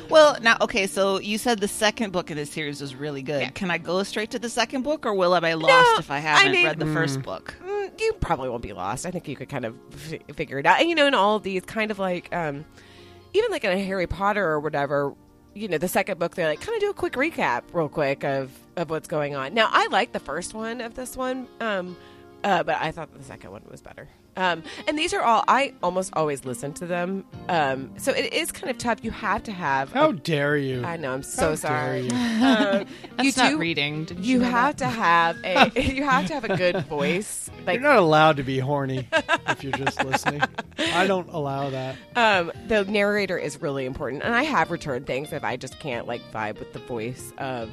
Well, 0.09 0.38
now, 0.41 0.57
okay, 0.61 0.85
so 0.88 1.19
you 1.19 1.38
said 1.38 1.59
the 1.59 1.67
second 1.67 2.11
book 2.11 2.30
in 2.30 2.38
this 2.38 2.49
series 2.51 2.81
was 2.81 2.95
really 2.95 3.21
good. 3.21 3.53
Can 3.55 3.71
I 3.71 3.77
go 3.77 4.03
straight 4.03 4.31
to 4.31 4.39
the 4.39 4.49
second 4.49 4.81
book, 4.84 5.05
or 5.05 5.13
will 5.13 5.34
I 5.34 5.39
be 5.39 5.53
lost 5.55 5.67
No, 5.67 5.95
if 5.99 6.11
I 6.11 6.17
I 6.17 6.19
haven't 6.19 6.51
mean- 6.51 6.65
read 6.65 6.80
the 6.80 6.85
first 6.88 7.21
book? 7.21 7.55
Mm, 7.65 7.99
you 8.01 8.13
probably 8.19 8.49
won't 8.49 8.61
be 8.63 8.73
lost. 8.73 9.05
I 9.05 9.11
think 9.11 9.27
you 9.27 9.35
could 9.35 9.49
kind 9.49 9.65
of 9.65 9.75
f- 10.11 10.35
figure 10.35 10.59
it 10.59 10.65
out. 10.65 10.80
And 10.80 10.89
you 10.89 10.95
know, 10.95 11.07
in 11.07 11.13
all 11.13 11.35
of 11.38 11.43
these, 11.43 11.63
kind 11.63 11.89
of 11.91 11.99
like, 11.99 12.34
um, 12.35 12.65
even 13.34 13.49
like 13.51 13.63
in 13.63 13.71
a 13.71 13.84
Harry 13.84 14.05
Potter 14.07 14.43
or 14.45 14.59
whatever, 14.59 15.13
you 15.55 15.67
know, 15.67 15.77
the 15.77 15.88
second 15.88 16.19
book, 16.19 16.35
they're 16.35 16.47
like, 16.49 16.61
kind 16.61 16.75
of 16.75 16.81
do 16.81 16.89
a 16.89 16.93
quick 16.93 17.13
recap, 17.13 17.63
real 17.73 17.89
quick, 17.89 18.23
of 18.23 18.51
of 18.75 18.89
what's 18.89 19.07
going 19.07 19.35
on. 19.35 19.53
Now, 19.53 19.69
I 19.71 19.88
like 19.88 20.11
the 20.11 20.19
first 20.19 20.53
one 20.53 20.81
of 20.81 20.95
this 20.95 21.15
one, 21.15 21.47
um, 21.61 21.95
uh, 22.43 22.63
but 22.63 22.75
I 22.80 22.91
thought 22.91 23.13
the 23.15 23.23
second 23.23 23.51
one 23.51 23.61
was 23.69 23.81
better. 23.81 24.09
Um, 24.35 24.64
and 24.88 24.97
these 24.97 25.14
are 25.14 25.22
all 25.22 25.43
I 25.47 25.73
almost 25.84 26.11
always 26.15 26.43
listen 26.45 26.73
to 26.73 26.85
them. 26.85 27.23
Um, 27.49 27.91
so 27.97 28.11
it 28.11 28.34
is 28.34 28.51
kind 28.51 28.69
of 28.72 28.77
tough. 28.77 29.03
You 29.03 29.11
have 29.11 29.43
to 29.43 29.51
have. 29.51 29.91
How 29.91 30.10
a- 30.10 30.14
dare 30.14 30.57
you? 30.57 30.84
I 30.84 30.97
know. 30.97 31.14
I'm 31.14 31.23
so 31.23 31.49
How 31.49 31.55
sorry. 31.55 32.07
dare 32.07 32.19
you. 32.39 32.45
Um, 32.45 32.85
That's 33.18 33.38
you 33.38 33.43
not 33.43 33.49
do- 33.51 33.57
reading. 33.60 34.05
Did 34.05 34.26
You 34.26 34.39
know 34.39 34.45
have 34.49 34.77
that? 34.77 34.85
to 34.85 34.89
have 34.89 35.38
a 35.43 35.72
you 35.93 36.03
have 36.03 36.26
to 36.27 36.34
have 36.34 36.43
a 36.45 36.57
good 36.57 36.85
voice. 36.85 37.49
Like 37.65 37.80
You're 37.80 37.89
not 37.89 37.97
allowed 37.99 38.38
to 38.38 38.43
be 38.43 38.60
horny 38.60 39.07
if 39.47 39.64
you're 39.64 39.72
just 39.73 40.03
listening. 40.03 40.41
I 40.80 41.05
don't 41.07 41.30
allow 41.30 41.69
that. 41.69 41.95
um, 42.15 42.51
the 42.68 42.84
narrator 42.85 43.38
is 43.38 43.61
really 43.61 43.85
important, 43.85 44.23
and 44.23 44.34
I 44.35 44.43
have 44.43 44.72
returned 44.72 45.05
things 45.07 45.31
if 45.31 45.43
I 45.43 45.55
just 45.57 45.80
can't 45.80 46.07
like 46.07 46.22
vibe 46.34 46.60
with 46.60 46.73
the 46.73 46.80
voice 46.80 47.31
of 47.38 47.69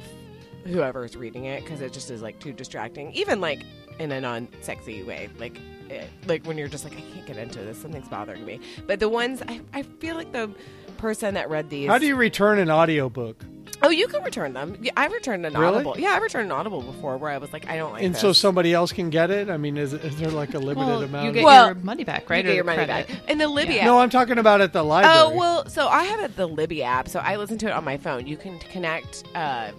whoever 0.65 1.03
is 1.03 1.17
reading 1.17 1.45
it 1.45 1.63
because 1.63 1.81
it 1.81 1.91
just 1.91 2.11
is 2.11 2.21
like 2.21 2.39
too 2.39 2.53
distracting. 2.53 3.11
Even 3.13 3.41
like 3.41 3.63
in 3.99 4.11
a 4.11 4.21
non-sexy 4.21 5.03
way, 5.03 5.27
like 5.39 5.57
it, 5.57 5.80
like 6.27 6.45
when 6.45 6.57
you're 6.57 6.67
just 6.67 6.83
like 6.83 6.93
I 6.97 7.01
can't 7.01 7.25
get 7.25 7.37
into 7.37 7.59
this, 7.59 7.77
something's 7.81 8.07
bothering 8.07 8.45
me. 8.45 8.59
But 8.87 8.99
the 8.99 9.09
ones 9.09 9.41
I, 9.47 9.61
I 9.73 9.83
feel 9.83 10.15
like 10.15 10.31
the 10.31 10.53
person 10.97 11.33
that 11.35 11.49
read 11.49 11.69
these. 11.69 11.87
How 11.89 11.97
do 11.97 12.05
you 12.05 12.15
return 12.15 12.59
an 12.59 12.69
audiobook? 12.69 13.43
Oh, 13.83 13.89
you 13.89 14.07
can 14.07 14.23
return 14.23 14.53
them. 14.53 14.77
Yeah, 14.79 14.91
I 14.95 15.07
returned 15.07 15.43
an 15.43 15.53
Really? 15.55 15.73
Audible. 15.77 15.95
Yeah, 15.99 16.09
I 16.13 16.17
returned 16.19 16.45
an 16.45 16.51
Audible 16.51 16.83
before 16.83 17.17
where 17.17 17.31
I 17.31 17.39
was 17.39 17.51
like, 17.51 17.67
I 17.67 17.77
don't 17.77 17.93
like 17.93 18.03
and 18.03 18.13
this. 18.13 18.21
so 18.21 18.31
somebody 18.31 18.73
else 18.75 18.91
can 18.91 19.09
get 19.09 19.31
it? 19.31 19.49
I 19.49 19.57
mean, 19.57 19.75
is, 19.75 19.93
is 19.93 20.19
there 20.19 20.29
like 20.29 20.53
a 20.53 20.59
limited 20.59 20.77
Well, 20.87 21.01
amount? 21.01 21.23
you 21.23 21.29
of- 21.29 21.35
get 21.35 21.43
Well, 21.45 21.65
your 21.65 21.75
money 21.75 22.03
back, 22.03 22.29
right? 22.29 22.37
you 22.45 22.51
get 22.51 22.55
your 22.55 22.63
money 22.63 22.85
credit. 22.85 23.07
back. 23.07 23.17
And 23.27 23.41
the 23.41 23.47
Libby 23.47 23.79
app. 23.79 23.85
no, 23.87 23.97
I'm 23.97 24.11
talking 24.11 24.37
about 24.37 24.61
at 24.61 24.71
the 24.71 24.83
library. 24.83 25.15
Oh 25.17 25.35
well, 25.35 25.67
so 25.67 25.87
I 25.87 26.03
have 26.03 26.19
it, 26.19 26.35
the 26.35 26.45
Libby 26.45 26.83
app, 26.83 27.09
so 27.09 27.19
I 27.21 27.37
listen 27.37 27.57
to 27.57 27.65
it 27.67 27.71
on 27.71 27.83
my 27.83 27.97
phone. 27.97 28.27
You 28.27 28.37
can 28.37 28.59
connect. 28.59 29.23
Uh, 29.33 29.71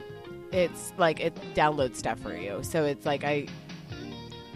it's 0.50 0.92
like 0.98 1.20
it 1.20 1.36
downloads 1.54 1.94
stuff 1.94 2.18
for 2.18 2.36
you, 2.36 2.58
so 2.64 2.84
it's 2.84 3.06
like 3.06 3.22
I, 3.22 3.46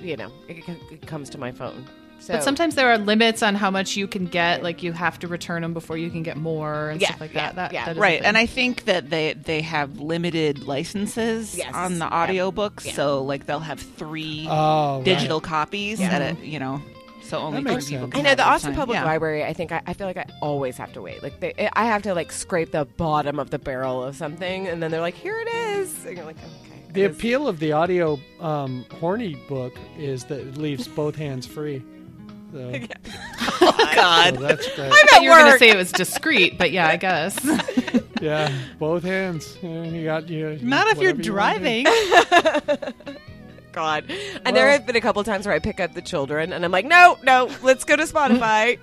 you 0.07 0.17
know, 0.17 0.31
it, 0.49 0.57
it 0.91 1.07
comes 1.07 1.29
to 1.31 1.39
my 1.39 1.53
phone. 1.53 1.85
So 2.19 2.33
But 2.33 2.43
sometimes 2.43 2.77
there 2.77 2.91
are 2.91 2.97
limits 2.97 3.43
on 3.43 3.55
how 3.55 3.71
much 3.71 3.95
you 3.95 4.07
can 4.09 4.25
get. 4.25 4.63
Like 4.63 4.83
you 4.83 4.93
have 4.93 5.19
to 5.19 5.29
return 5.29 5.61
them 5.61 5.75
before 5.75 5.99
you 5.99 6.09
can 6.09 6.23
get 6.23 6.39
more 6.39 6.89
and 6.89 6.99
Yeah, 7.01 7.09
stuff 7.09 7.21
like 7.21 7.35
yeah, 7.35 7.47
that. 7.49 7.57
That, 7.57 7.73
yeah. 7.75 7.85
that 7.85 7.93
is 7.93 7.99
Right, 7.99 8.23
and 8.25 8.39
I 8.39 8.47
think 8.47 8.85
that 8.87 9.11
they 9.11 9.35
they 9.35 9.61
have 9.61 10.01
limited 10.01 10.67
licenses 10.67 11.57
Yes. 11.59 11.75
on 11.75 11.99
the 11.99 12.07
Yeah. 12.07 12.27
audiobooks, 12.27 12.87
Yeah. 12.87 12.93
so 12.93 13.23
like 13.23 13.45
they'll 13.45 13.59
have 13.61 13.81
three 13.81 14.47
Oh, 14.51 14.97
right. 14.97 15.05
digital 15.05 15.41
copies 15.41 16.01
Yeah. 16.01 16.07
at 16.17 16.23
a 16.23 16.47
you 16.47 16.59
know, 16.59 16.81
so 17.23 17.37
only 17.39 17.63
That 17.63 17.83
three 17.83 17.97
people. 17.97 18.07
sense. 18.07 18.13
Can 18.15 18.21
I 18.21 18.23
know 18.23 18.23
the 18.23 18.31
it 18.31 18.41
at 18.41 18.49
a 18.49 18.51
Austin 18.51 18.71
time. 18.71 18.79
Public 18.79 18.97
Yeah. 18.97 19.05
Library. 19.05 19.45
I 19.45 19.53
think 19.53 19.73
I, 19.73 19.83
I 19.87 19.93
feel 19.93 20.07
like 20.07 20.17
I 20.17 20.25
always 20.41 20.79
have 20.79 20.95
to 20.95 21.03
wait. 21.03 21.23
Like 21.23 21.39
they, 21.41 21.69
I 21.75 21.85
have 21.85 22.03
to 22.05 22.15
like 22.15 22.33
scrape 22.33 22.73
the 22.73 22.87
bottom 22.87 23.39
of 23.39 23.51
the 23.51 23.59
barrel 23.59 24.03
of 24.03 24.17
something, 24.17 24.67
and 24.69 24.83
then 24.83 24.91
they're 24.91 25.03
like, 25.03 25.15
"Here 25.17 25.39
it 25.39 25.49
is," 25.55 26.07
and 26.07 26.17
you're 26.17 26.25
like, 26.27 26.39
"Okay." 26.39 26.76
The 26.97 27.05
it 27.05 27.11
is- 27.11 27.17
appeal 27.17 27.49
of 27.49 27.59
the 27.61 27.73
audio 27.73 28.19
um, 28.41 28.85
horny 29.01 29.37
book 29.49 29.77
is 29.99 30.25
that 30.25 30.41
it 30.41 30.57
leaves 30.57 30.89
both 30.89 31.15
hands 31.17 31.47
free. 31.47 31.83
So, 32.53 32.73
Oh 33.61 33.91
God, 33.95 34.35
so 34.37 34.41
that's 34.41 34.67
great. 34.75 34.93
I 34.93 35.07
thought 35.11 35.17
at 35.19 35.23
you 35.23 35.31
were 35.31 35.37
going 35.39 35.53
to 35.53 35.59
say 35.59 35.71
it 35.71 35.77
was 35.77 35.93
discreet, 35.93 36.59
but 36.59 36.71
yeah, 36.73 36.89
I 36.89 36.97
guess. 36.97 37.39
Yeah, 38.23 38.51
both 38.79 39.03
hands. 39.03 39.59
You 39.63 40.05
got 40.05 40.27
you. 40.31 40.59
not 40.63 40.87
if 40.87 40.99
you're 40.99 41.13
whatever 41.13 41.19
you 41.19 41.23
driving. 41.23 41.87
God. 43.73 44.11
And 44.45 44.57
there 44.57 44.71
have 44.71 44.87
been 44.87 44.97
a 44.97 45.03
couple 45.03 45.23
times 45.23 45.45
where 45.45 45.55
I 45.55 45.59
pick 45.59 45.81
up 45.81 45.93
the 45.93 46.01
children 46.01 46.55
and 46.55 46.65
I'm 46.65 46.71
like, 46.73 46.87
no, 46.87 47.19
no, 47.23 47.51
let's 47.63 47.85
go 47.85 47.95
to 47.95 48.05
Spotify. 48.05 48.79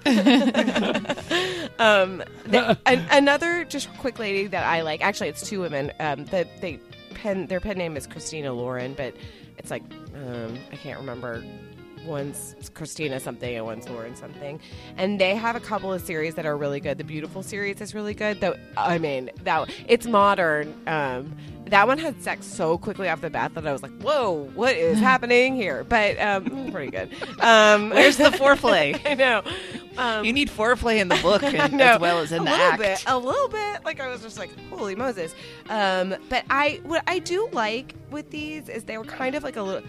um, 1.79 2.23
the, 2.45 2.77
an, 2.85 3.03
another 3.09 3.65
just 3.65 3.89
quick 3.97 4.19
lady 4.19 4.45
that 4.47 4.65
I 4.67 4.81
like, 4.83 5.01
actually, 5.03 5.29
it's 5.29 5.47
two 5.49 5.61
women. 5.61 5.91
Um, 5.99 6.25
that 6.25 6.61
they 6.61 6.79
pen 7.23 7.47
their 7.47 7.61
pen 7.61 7.77
name 7.77 7.95
is 7.95 8.05
Christina 8.05 8.53
Lauren, 8.53 8.93
but 8.93 9.15
it's 9.57 9.71
like 9.71 9.83
um, 10.13 10.59
I 10.71 10.75
can't 10.75 10.99
remember. 10.99 11.43
One's 12.05 12.55
Christina 12.73 13.19
something 13.19 13.55
and 13.55 13.65
one's 13.65 13.87
Lauren 13.89 14.15
something, 14.15 14.59
and 14.97 15.19
they 15.21 15.35
have 15.35 15.55
a 15.55 15.59
couple 15.59 15.91
of 15.93 16.01
series 16.01 16.35
that 16.35 16.45
are 16.45 16.57
really 16.57 16.79
good. 16.79 16.97
The 16.97 17.03
Beautiful 17.03 17.43
series 17.43 17.79
is 17.81 17.93
really 17.95 18.13
good, 18.13 18.41
though. 18.41 18.55
I 18.77 18.97
mean, 18.97 19.29
that 19.43 19.69
it's 19.87 20.05
modern. 20.05 20.73
Um, 20.87 21.35
that 21.67 21.87
one 21.87 21.97
had 21.97 22.21
sex 22.21 22.45
so 22.45 22.77
quickly 22.77 23.07
off 23.09 23.21
the 23.21 23.29
bat 23.29 23.55
that 23.55 23.65
I 23.65 23.71
was 23.71 23.81
like, 23.81 23.97
"Whoa, 24.01 24.49
what 24.53 24.75
is 24.75 24.99
happening 25.11 25.55
here?" 25.55 25.83
But 25.85 26.19
um, 26.19 26.71
pretty 26.71 26.91
good. 26.91 27.09
Um, 27.39 27.89
Where's 27.91 28.17
the 28.17 28.25
foreplay? 28.25 28.99
I 29.05 29.13
know. 29.13 29.41
Um, 29.97 30.25
You 30.25 30.33
need 30.33 30.49
foreplay 30.49 30.99
in 30.99 31.07
the 31.07 31.19
book 31.21 31.41
and, 31.43 31.81
as 31.81 31.99
well 32.01 32.19
as 32.19 32.31
in 32.31 32.43
the 32.43 32.49
act. 32.51 32.79
a 32.79 32.81
the 32.81 32.83
little 32.83 32.91
act. 32.93 33.05
bit, 33.05 33.11
a 33.13 33.17
little 33.17 33.47
bit. 33.47 33.85
Like 33.85 33.99
I 34.01 34.07
was 34.09 34.21
just 34.21 34.37
like, 34.37 34.49
holy 34.69 34.95
Moses. 34.95 35.33
Um, 35.69 36.15
but 36.29 36.43
I, 36.49 36.81
what 36.83 37.03
I 37.07 37.19
do 37.19 37.47
like 37.53 37.95
with 38.11 38.29
these 38.29 38.67
is 38.69 38.83
they 38.83 38.97
were 38.97 39.03
kind 39.05 39.33
of 39.35 39.43
like 39.43 39.55
a 39.55 39.61
little. 39.61 39.87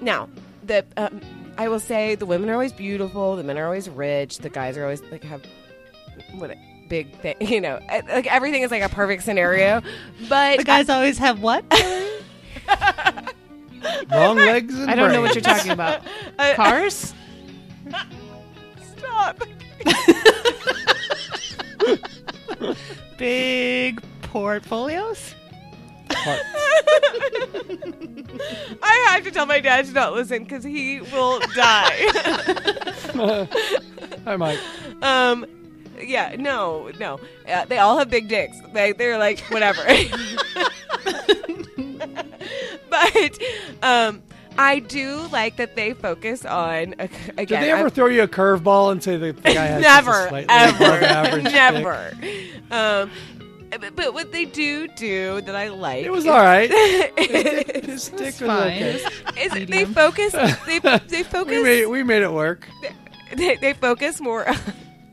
Now, 0.00 0.28
the 0.64 0.84
um, 0.96 1.20
I 1.60 1.68
will 1.68 1.78
say 1.78 2.14
the 2.14 2.24
women 2.24 2.48
are 2.48 2.54
always 2.54 2.72
beautiful, 2.72 3.36
the 3.36 3.44
men 3.44 3.58
are 3.58 3.66
always 3.66 3.86
rich, 3.86 4.38
the 4.38 4.48
guys 4.48 4.78
are 4.78 4.82
always 4.84 5.02
like 5.12 5.22
have 5.24 5.42
what 6.32 6.50
a 6.50 6.56
big 6.88 7.14
thing, 7.20 7.34
you 7.42 7.60
know, 7.60 7.74
uh, 7.90 8.00
like 8.08 8.26
everything 8.32 8.62
is 8.62 8.70
like 8.70 8.82
a 8.82 8.88
perfect 8.88 9.24
scenario. 9.24 9.82
But 10.26 10.56
The 10.56 10.64
guys 10.64 10.88
always 10.88 11.18
have 11.18 11.42
what? 11.42 11.62
Long 14.10 14.38
legs 14.38 14.72
and 14.74 14.90
I 14.90 14.94
don't 14.94 15.12
know 15.12 15.20
what 15.20 15.34
you're 15.34 15.42
talking 15.42 15.72
about. 15.72 16.00
I- 16.38 16.54
Cars? 16.54 17.12
stop. 18.96 19.42
Big 23.18 24.00
portfolios. 24.22 25.34
Heart. 26.20 26.40
I 28.82 29.06
have 29.10 29.24
to 29.24 29.30
tell 29.30 29.46
my 29.46 29.60
dad 29.60 29.86
to 29.86 29.92
not 29.92 30.12
listen 30.14 30.44
because 30.44 30.64
he 30.64 31.00
will 31.00 31.40
die. 31.54 31.96
I 34.26 34.36
might. 34.36 34.58
Um, 35.02 35.46
yeah, 36.00 36.34
no, 36.38 36.90
no. 36.98 37.20
Uh, 37.48 37.64
they 37.66 37.78
all 37.78 37.98
have 37.98 38.10
big 38.10 38.28
dicks. 38.28 38.56
They, 38.72 38.92
they're 38.92 39.18
like 39.18 39.40
whatever. 39.50 39.82
but 42.90 43.38
um, 43.82 44.22
I 44.58 44.80
do 44.80 45.26
like 45.30 45.56
that 45.56 45.76
they 45.76 45.94
focus 45.94 46.44
on 46.44 46.94
uh, 46.98 47.06
Did 47.06 47.38
again. 47.38 47.62
they 47.62 47.70
ever 47.70 47.82
I'm- 47.82 47.90
throw 47.90 48.06
you 48.06 48.22
a 48.22 48.28
curveball 48.28 48.92
and 48.92 49.02
say 49.02 49.16
the, 49.16 49.32
the 49.32 49.54
guy 49.54 49.66
has 49.66 49.82
never, 49.82 50.28
ever, 50.48 51.04
average 51.04 51.44
dick? 51.44 51.52
never. 51.52 52.12
Um, 52.70 53.10
but, 53.78 53.94
but 53.96 54.14
what 54.14 54.32
they 54.32 54.44
do 54.44 54.88
do 54.88 55.40
that 55.42 55.54
I 55.54 55.68
like, 55.68 56.04
It 56.04 56.10
was 56.10 56.26
all 56.26 56.38
right. 56.38 56.70
is, 56.70 57.84
His 57.86 58.08
dick 58.08 58.20
was 58.20 58.38
fine. 58.40 58.82
okay. 58.82 59.00
is 59.44 59.52
they 59.52 59.60
Medium. 59.60 59.94
focus. 59.94 60.32
They 60.66 60.78
they 61.08 61.22
focus. 61.22 61.50
We 61.56 61.62
made 61.62 61.86
we 61.86 62.02
made 62.02 62.22
it 62.22 62.32
work. 62.32 62.66
they, 63.36 63.56
they 63.56 63.72
focus 63.74 64.20
more. 64.20 64.46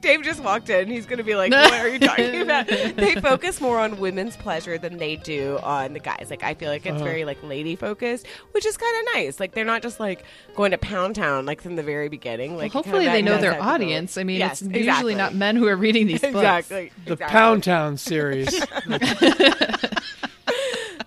Dave 0.07 0.23
just 0.23 0.41
walked 0.41 0.69
in. 0.69 0.87
He's 0.87 1.05
going 1.05 1.17
to 1.17 1.23
be 1.23 1.35
like, 1.35 1.51
"What 1.51 1.73
are 1.73 1.89
you 1.89 1.99
talking 1.99 2.41
about?" 2.47 2.67
they 2.67 3.15
focus 3.15 3.59
more 3.59 3.77
on 3.79 3.99
women's 3.99 4.37
pleasure 4.37 4.77
than 4.77 4.97
they 4.97 5.17
do 5.17 5.59
on 5.63 5.91
the 5.93 5.99
guys. 5.99 6.27
Like 6.29 6.43
I 6.43 6.53
feel 6.53 6.69
like 6.69 6.85
it's 6.85 6.95
Uh-huh. 6.95 7.03
very 7.03 7.25
like 7.25 7.41
lady 7.43 7.75
focused, 7.75 8.25
which 8.51 8.65
is 8.65 8.77
kind 8.77 8.95
of 8.99 9.13
nice. 9.15 9.39
Like 9.39 9.53
they're 9.53 9.65
not 9.65 9.81
just 9.81 9.99
like 9.99 10.23
going 10.55 10.71
to 10.71 10.77
Pound 10.77 11.15
Town 11.15 11.45
like 11.45 11.61
from 11.61 11.75
the 11.75 11.83
very 11.83 12.07
beginning. 12.07 12.55
Like 12.55 12.73
Well, 12.73 12.83
hopefully 12.83 13.05
they 13.05 13.21
know 13.21 13.37
their 13.37 13.51
type 13.51 13.59
of 13.59 13.65
go. 13.65 13.71
audience. 13.71 14.17
I 14.17 14.23
mean, 14.23 14.37
Yes, 14.39 14.61
it's 14.61 14.69
exactly. 14.69 14.85
usually 14.87 15.15
not 15.15 15.35
men 15.35 15.55
who 15.57 15.67
are 15.67 15.75
reading 15.75 16.07
these 16.07 16.21
books. 16.21 16.35
Exactly. 16.35 16.91
The 17.05 17.13
exactly. 17.13 17.33
Pound 17.33 17.63
Town 17.63 17.97
series, 17.97 18.47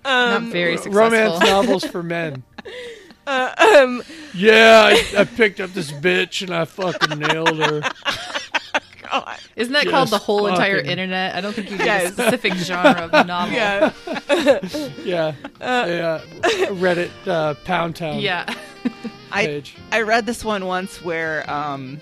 Not 0.04 0.42
very 0.44 0.76
successful. 0.76 0.92
romance 0.92 1.40
novels 1.44 1.84
for 1.84 2.02
men. 2.02 2.42
Uh, 3.26 3.54
um, 3.78 4.02
Yeah, 4.34 4.82
I, 4.86 5.20
I 5.20 5.24
picked 5.24 5.60
up 5.60 5.70
this 5.72 5.90
bitch 5.92 6.42
and 6.42 6.50
I 6.54 6.64
fucking 6.64 7.18
nailed 7.18 7.58
her. 7.58 7.82
God. 9.10 9.38
Isn't 9.56 9.72
that 9.72 9.86
called 9.88 10.08
the 10.08 10.16
Just 10.16 10.24
whole 10.26 10.46
entire 10.46 10.78
internet? 10.78 11.34
I 11.34 11.40
don't 11.40 11.52
think 11.52 11.70
you 11.70 11.76
get 11.78 11.86
Yes. 11.86 12.10
a 12.10 12.12
specific 12.12 12.52
genre 12.54 13.08
of 13.12 13.26
novel. 13.26 13.54
Yeah. 13.54 13.92
Yeah, 15.04 15.34
yeah. 15.60 16.20
Reddit 16.70 17.10
uh, 17.26 17.54
Pound 17.64 17.96
Town. 17.96 18.20
Yeah. 18.20 18.52
I 19.32 19.46
page. 19.46 19.76
I 19.92 20.02
read 20.02 20.26
this 20.26 20.44
one 20.44 20.66
once 20.66 21.02
where 21.04 21.48
um 21.50 22.00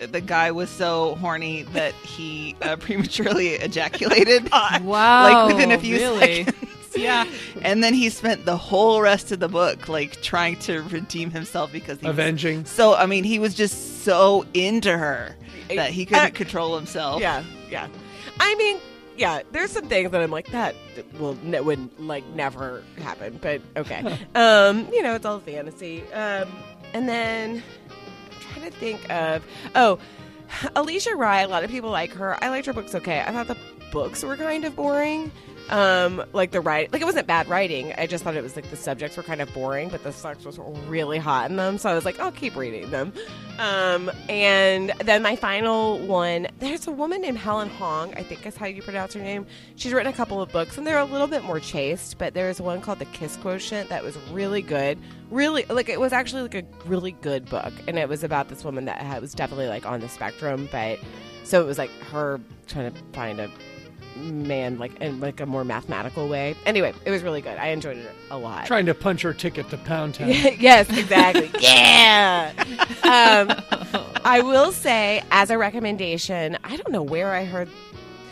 the 0.00 0.20
guy 0.20 0.50
was 0.50 0.68
so 0.70 1.14
horny 1.16 1.62
that 1.72 1.94
he 1.94 2.56
uh, 2.62 2.76
prematurely 2.80 3.48
ejaculated. 3.50 4.48
Wow. 4.82 5.22
like 5.46 5.54
within 5.54 5.70
a 5.72 5.78
few 5.78 5.96
really? 5.96 6.44
seconds. 6.44 6.70
Yeah, 6.96 7.24
and 7.62 7.82
then 7.82 7.92
he 7.92 8.08
spent 8.08 8.44
the 8.44 8.56
whole 8.56 9.00
rest 9.00 9.32
of 9.32 9.40
the 9.40 9.48
book 9.48 9.88
like 9.88 10.22
trying 10.22 10.56
to 10.60 10.80
redeem 10.82 11.30
himself 11.32 11.72
because 11.72 11.98
he 11.98 12.06
was 12.06 12.14
Avenging. 12.14 12.64
so 12.66 12.94
I 12.94 13.06
mean 13.06 13.24
he 13.24 13.40
was 13.40 13.54
just 13.54 14.04
so 14.04 14.46
into 14.54 14.96
her 14.96 15.34
that 15.68 15.90
he 15.90 16.04
couldn't 16.06 16.24
Uh, 16.26 16.30
control 16.30 16.76
himself. 16.76 17.20
Yeah, 17.20 17.42
yeah. 17.70 17.88
I 18.40 18.54
mean, 18.56 18.78
yeah. 19.16 19.42
There's 19.52 19.70
some 19.70 19.86
things 19.88 20.10
that 20.10 20.20
I'm 20.22 20.30
like 20.30 20.48
that 20.48 20.74
will 21.18 21.36
ne- 21.42 21.60
would 21.60 21.98
like 22.00 22.26
never 22.34 22.82
happen, 22.98 23.38
but 23.40 23.60
okay. 23.76 23.98
um, 24.34 24.88
you 24.92 25.02
know, 25.02 25.14
it's 25.14 25.24
all 25.26 25.40
fantasy. 25.40 26.02
Um, 26.12 26.48
and 26.92 27.08
then 27.08 27.62
I'm 27.90 28.40
trying 28.40 28.70
to 28.70 28.76
think 28.78 29.10
of 29.10 29.44
oh, 29.74 29.98
Alisha 30.76 31.16
Rai. 31.16 31.42
A 31.44 31.48
lot 31.48 31.64
of 31.64 31.70
people 31.70 31.90
like 31.90 32.12
her. 32.12 32.42
I 32.42 32.48
liked 32.48 32.66
her 32.66 32.72
books. 32.72 32.94
Okay, 32.94 33.20
I 33.20 33.32
thought 33.32 33.46
the 33.48 33.56
books 33.92 34.22
were 34.24 34.36
kind 34.36 34.64
of 34.64 34.74
boring. 34.76 35.30
Um, 35.70 36.22
like 36.34 36.50
the 36.50 36.60
writing, 36.60 36.90
like 36.92 37.00
it 37.00 37.06
wasn't 37.06 37.26
bad 37.26 37.48
writing. 37.48 37.94
I 37.96 38.06
just 38.06 38.22
thought 38.22 38.36
it 38.36 38.42
was 38.42 38.54
like 38.54 38.68
the 38.70 38.76
subjects 38.76 39.16
were 39.16 39.22
kind 39.22 39.40
of 39.40 39.52
boring, 39.54 39.88
but 39.88 40.02
the 40.02 40.12
sex 40.12 40.44
was 40.44 40.58
really 40.86 41.18
hot 41.18 41.50
in 41.50 41.56
them. 41.56 41.78
So 41.78 41.88
I 41.88 41.94
was 41.94 42.04
like, 42.04 42.20
I'll 42.20 42.32
keep 42.32 42.54
reading 42.54 42.90
them. 42.90 43.12
Um, 43.58 44.10
and 44.28 44.92
then 45.04 45.22
my 45.22 45.36
final 45.36 45.98
one, 46.00 46.48
there's 46.58 46.86
a 46.86 46.92
woman 46.92 47.22
named 47.22 47.38
Helen 47.38 47.70
Hoang. 47.70 48.12
I 48.14 48.22
think 48.22 48.44
is 48.44 48.56
how 48.56 48.66
you 48.66 48.82
pronounce 48.82 49.14
her 49.14 49.20
name. 49.20 49.46
She's 49.76 49.92
written 49.92 50.12
a 50.12 50.16
couple 50.16 50.42
of 50.42 50.52
books, 50.52 50.76
and 50.76 50.86
they're 50.86 50.98
a 50.98 51.04
little 51.04 51.28
bit 51.28 51.44
more 51.44 51.60
chaste. 51.60 52.18
But 52.18 52.34
there's 52.34 52.60
one 52.60 52.82
called 52.82 52.98
The 52.98 53.06
Kiss 53.06 53.36
Quotient 53.36 53.88
that 53.88 54.04
was 54.04 54.18
really 54.32 54.60
good. 54.60 54.98
Really, 55.30 55.64
like 55.70 55.88
it 55.88 55.98
was 55.98 56.12
actually 56.12 56.42
like 56.42 56.54
a 56.54 56.64
really 56.84 57.12
good 57.12 57.48
book, 57.48 57.72
and 57.88 57.98
it 57.98 58.08
was 58.08 58.22
about 58.22 58.48
this 58.48 58.64
woman 58.64 58.84
that 58.84 59.20
was 59.20 59.32
definitely 59.32 59.68
like 59.68 59.86
on 59.86 60.00
the 60.00 60.08
spectrum, 60.08 60.68
but 60.70 60.98
so 61.44 61.62
it 61.62 61.66
was 61.66 61.78
like 61.78 61.90
her 62.10 62.40
trying 62.66 62.92
to 62.92 62.98
find 63.12 63.40
a 63.40 63.50
man 64.16 64.78
like 64.78 64.96
in 65.00 65.20
like 65.20 65.40
a 65.40 65.46
more 65.46 65.64
mathematical 65.64 66.28
way. 66.28 66.56
Anyway, 66.66 66.92
it 67.04 67.10
was 67.10 67.22
really 67.22 67.40
good. 67.40 67.58
I 67.58 67.68
enjoyed 67.68 67.98
it 67.98 68.10
a 68.30 68.38
lot. 68.38 68.66
Trying 68.66 68.86
to 68.86 68.94
punch 68.94 69.22
her 69.22 69.32
ticket 69.32 69.68
to 69.70 69.76
Pound 69.78 70.14
Town. 70.14 70.28
yes, 70.58 70.88
exactly. 70.90 71.50
yeah. 71.60 72.52
Um, 73.02 73.54
I 74.24 74.40
will 74.42 74.72
say, 74.72 75.22
as 75.30 75.50
a 75.50 75.58
recommendation, 75.58 76.58
I 76.64 76.76
don't 76.76 76.90
know 76.90 77.02
where 77.02 77.32
I 77.32 77.44
heard 77.44 77.68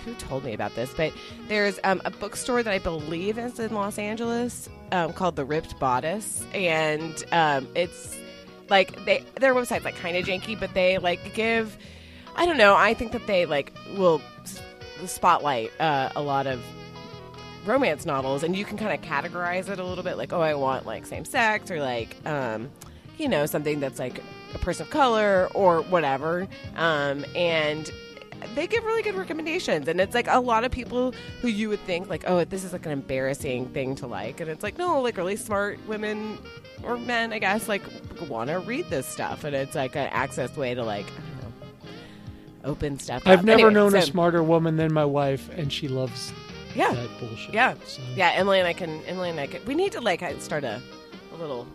who 0.05 0.15
told 0.15 0.45
me 0.45 0.53
about 0.53 0.75
this, 0.75 0.93
but 0.95 1.13
there's 1.49 1.79
um, 1.85 2.03
a 2.05 2.11
bookstore 2.11 2.63
that 2.63 2.73
I 2.73 2.79
believe 2.79 3.39
is 3.39 3.59
in 3.61 3.73
Los 3.73 3.99
Angeles 3.99 4.69
um, 4.91 5.13
called 5.13 5.37
The 5.37 5.45
Ripped 5.45 5.79
Bodice, 5.79 6.45
and 6.53 7.25
um, 7.33 7.69
it's 7.75 8.17
like 8.69 9.05
they 9.05 9.25
their 9.41 9.55
website's 9.55 9.85
like 9.85 9.97
kind 9.97 10.17
of 10.17 10.25
janky, 10.25 10.59
but 10.59 10.75
they 10.75 10.99
like 10.99 11.35
give. 11.35 11.77
I 12.35 12.47
don't 12.47 12.57
know. 12.57 12.75
I 12.75 12.95
think 12.95 13.13
that 13.13 13.27
they 13.27 13.47
like 13.47 13.73
will 13.97 14.23
spotlight 15.07 15.71
uh, 15.81 16.11
a 16.17 16.23
lot 16.23 16.47
of 16.47 16.63
romance 17.65 18.05
novels 18.05 18.43
and 18.43 18.57
you 18.57 18.65
can 18.65 18.77
kind 18.77 18.93
of 18.93 19.09
categorize 19.09 19.69
it 19.69 19.79
a 19.79 19.85
little 19.85 20.03
bit 20.03 20.17
like 20.17 20.33
oh 20.33 20.41
i 20.41 20.53
want 20.53 20.85
like 20.85 21.07
same 21.07 21.25
sex 21.25 21.71
or 21.71 21.79
like 21.79 22.17
um 22.27 22.69
you 23.19 23.29
know 23.29 23.47
something 23.47 23.79
that's 23.79 24.01
like 24.01 24.21
a 24.55 24.59
person 24.59 24.85
of 24.87 24.91
color 24.91 25.49
or 25.55 25.83
whatever. 25.83 26.49
Um 26.77 27.25
and 27.35 27.91
they 28.57 28.67
give 28.67 28.83
really 28.85 29.03
good 29.03 29.15
recommendations 29.15 29.87
and 29.87 30.01
it's 30.01 30.15
like 30.15 30.27
a 30.29 30.41
lot 30.41 30.65
of 30.65 30.73
people 30.73 31.15
who 31.41 31.47
you 31.47 31.69
would 31.69 31.79
think 31.81 32.09
like 32.11 32.25
oh 32.27 32.45
this 32.45 32.65
is 32.65 32.73
like 32.73 32.85
an 32.85 32.91
embarrassing 32.91 33.69
thing 33.69 33.95
to 33.95 34.09
like 34.09 34.41
and 34.41 34.51
it's 34.51 34.65
like 34.65 34.77
no 34.77 35.01
like 35.01 35.17
really 35.17 35.37
smart 35.37 35.79
women 35.87 36.37
or 36.83 36.99
men 36.99 37.33
i 37.33 37.39
guess 37.39 37.69
like 37.69 37.83
want 38.29 38.51
to 38.51 38.59
read 38.59 38.85
this 38.91 39.07
stuff 39.07 39.45
and 39.45 39.55
it's 39.55 39.77
like 39.77 39.95
an 39.95 40.09
access 40.09 40.57
way 40.57 40.75
to 40.75 40.83
like 40.83 41.07
open 42.65 42.99
stuff 42.99 43.23
I've 43.27 43.41
up. 43.41 43.45
never 43.45 43.69
Anyway, 43.69 43.75
known 43.75 43.95
a 43.95 44.03
smarter 44.03 44.43
woman 44.43 44.77
than 44.77 44.93
my 44.93 45.05
wife, 45.05 45.49
and 45.57 45.73
she 45.73 45.89
loves 45.89 46.33
yeah 46.75 46.93
that 46.93 47.09
bullshit. 47.21 47.55
Yeah. 47.55 47.75
So. 47.87 48.03
Yeah, 48.17 48.31
Emily 48.35 48.59
and 48.59 48.69
I 48.69 48.73
can. 48.73 49.03
Emily 49.05 49.31
and 49.31 49.41
I 49.41 49.47
can. 49.47 49.65
We 49.67 49.75
need 49.75 49.93
to 49.93 50.01
like 50.01 50.23
start 50.41 50.65
a, 50.65 50.81
a 51.33 51.37
little 51.37 51.67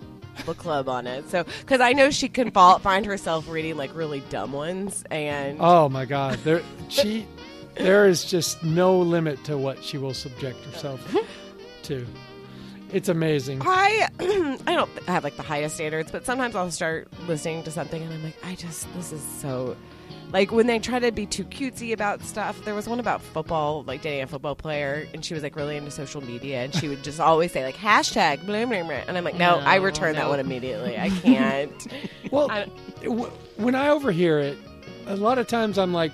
book 0.45 0.57
club 0.57 0.87
on 0.89 1.07
it. 1.07 1.29
So 1.29 1.43
because 1.61 1.81
I 1.81 1.93
know 1.93 2.09
she 2.11 2.29
can 2.29 2.51
fall, 2.51 2.79
find 2.79 3.05
herself 3.05 3.47
reading 3.49 3.75
like 3.77 3.95
really 3.95 4.21
dumb 4.29 4.51
ones, 4.53 5.03
and 5.11 5.57
Oh 5.59 5.89
my 5.89 6.05
God, 6.05 6.39
there 6.43 6.61
she, 6.89 7.27
there 7.75 8.07
is 8.07 8.23
just 8.25 8.63
no 8.63 8.97
limit 8.99 9.43
to 9.45 9.57
what 9.57 9.83
she 9.83 9.97
will 9.97 10.13
subject 10.13 10.63
herself 10.65 11.15
to. 11.83 12.05
It's 12.93 13.09
amazing. 13.09 13.61
I 13.65 14.07
I 14.65 14.73
don't 14.73 14.89
have 15.07 15.23
like 15.25 15.35
the 15.35 15.43
highest 15.43 15.75
standards, 15.75 16.09
but 16.11 16.25
sometimes 16.25 16.55
I'll 16.55 16.71
start 16.71 17.09
listening 17.27 17.63
to 17.63 17.71
something 17.71 18.01
and 18.01 18.13
I'm 18.13 18.23
like, 18.23 18.37
I 18.45 18.55
just 18.55 18.87
this 18.95 19.11
is 19.11 19.21
so. 19.21 19.75
Like 20.31 20.51
when 20.51 20.67
they 20.67 20.77
try 20.79 20.99
to 20.99 21.11
be 21.11 21.25
too 21.25 21.45
cutesy 21.45 21.93
about 21.93 22.21
stuff, 22.21 22.63
there 22.65 22.75
was 22.75 22.87
one 22.87 22.99
about 22.99 23.21
football, 23.21 23.83
like 23.83 24.01
dating 24.01 24.23
a 24.23 24.27
football 24.27 24.55
player, 24.55 25.07
and 25.13 25.23
she 25.23 25.33
was 25.33 25.41
like 25.41 25.55
really 25.55 25.77
into 25.77 25.89
social 25.89 26.21
media, 26.21 26.63
and 26.65 26.73
she 26.75 26.89
would 26.89 27.01
just 27.03 27.19
always 27.21 27.51
say 27.53 27.63
like 27.63 27.75
hashtag 27.75 28.45
blah 28.45 28.65
blah 28.65 28.83
blah, 28.83 28.91
and 29.07 29.17
I'm 29.17 29.23
like, 29.23 29.35
no, 29.35 29.59
I 29.59 29.77
No, 29.77 29.83
return 29.85 30.15
that 30.15 30.27
one 30.27 30.39
immediately. 30.39 30.97
I 30.99 31.09
can't. 31.09 31.87
Well, 32.31 32.51
I- 32.51 32.67
w- 33.03 33.31
when 33.55 33.73
I 33.73 33.87
overhear 33.87 34.37
it, 34.39 34.57
a 35.05 35.15
lot 35.15 35.37
of 35.37 35.47
times 35.47 35.77
I'm 35.77 35.93
like, 35.93 36.11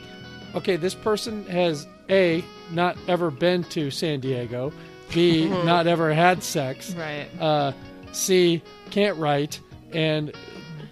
okay, 0.53 0.75
this 0.75 0.93
person 0.93 1.43
has 1.47 1.87
a 2.07 2.43
not 2.69 2.95
ever 3.07 3.31
been 3.31 3.63
to 3.65 3.89
San 3.89 4.19
Diego, 4.19 4.71
b 5.11 5.47
Mm-hmm. 5.47 5.65
not 5.65 5.87
ever 5.87 6.13
had 6.13 6.43
sex, 6.43 6.93
Right. 6.93 7.25
uh, 7.41 7.71
c 8.11 8.61
can't 8.91 9.17
write, 9.17 9.59
and 9.91 10.31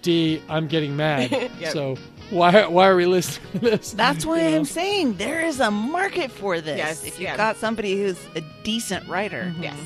d 0.01 0.41
I'm 0.49 0.67
getting 0.67 0.95
mad. 0.97 1.29
Yep. 1.59 1.71
So 1.73 1.97
why 2.31 2.65
why 2.67 2.87
are 2.87 2.95
we 2.95 3.05
listening 3.05 3.51
to 3.53 3.59
this? 3.59 3.91
That's 3.91 4.25
why 4.25 4.41
You 4.43 4.51
know? 4.51 4.57
I'm 4.57 4.65
saying 4.65 5.17
there 5.17 5.41
is 5.41 5.59
a 5.59 5.69
market 5.69 6.31
for 6.31 6.59
this. 6.61 6.77
Yes, 6.77 7.03
if 7.05 7.19
you've 7.19 7.29
yeah. 7.29 7.37
got 7.37 7.57
somebody 7.57 8.01
who's 8.01 8.19
a 8.35 8.41
decent 8.63 9.07
writer. 9.07 9.53
Yes. 9.59 9.77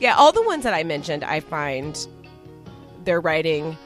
Yeah, 0.00 0.16
all 0.16 0.32
the 0.32 0.42
ones 0.42 0.64
that 0.64 0.74
I 0.74 0.82
mentioned, 0.82 1.22
I 1.24 1.40
find 1.40 2.06
their 3.04 3.20
writing 3.20 3.76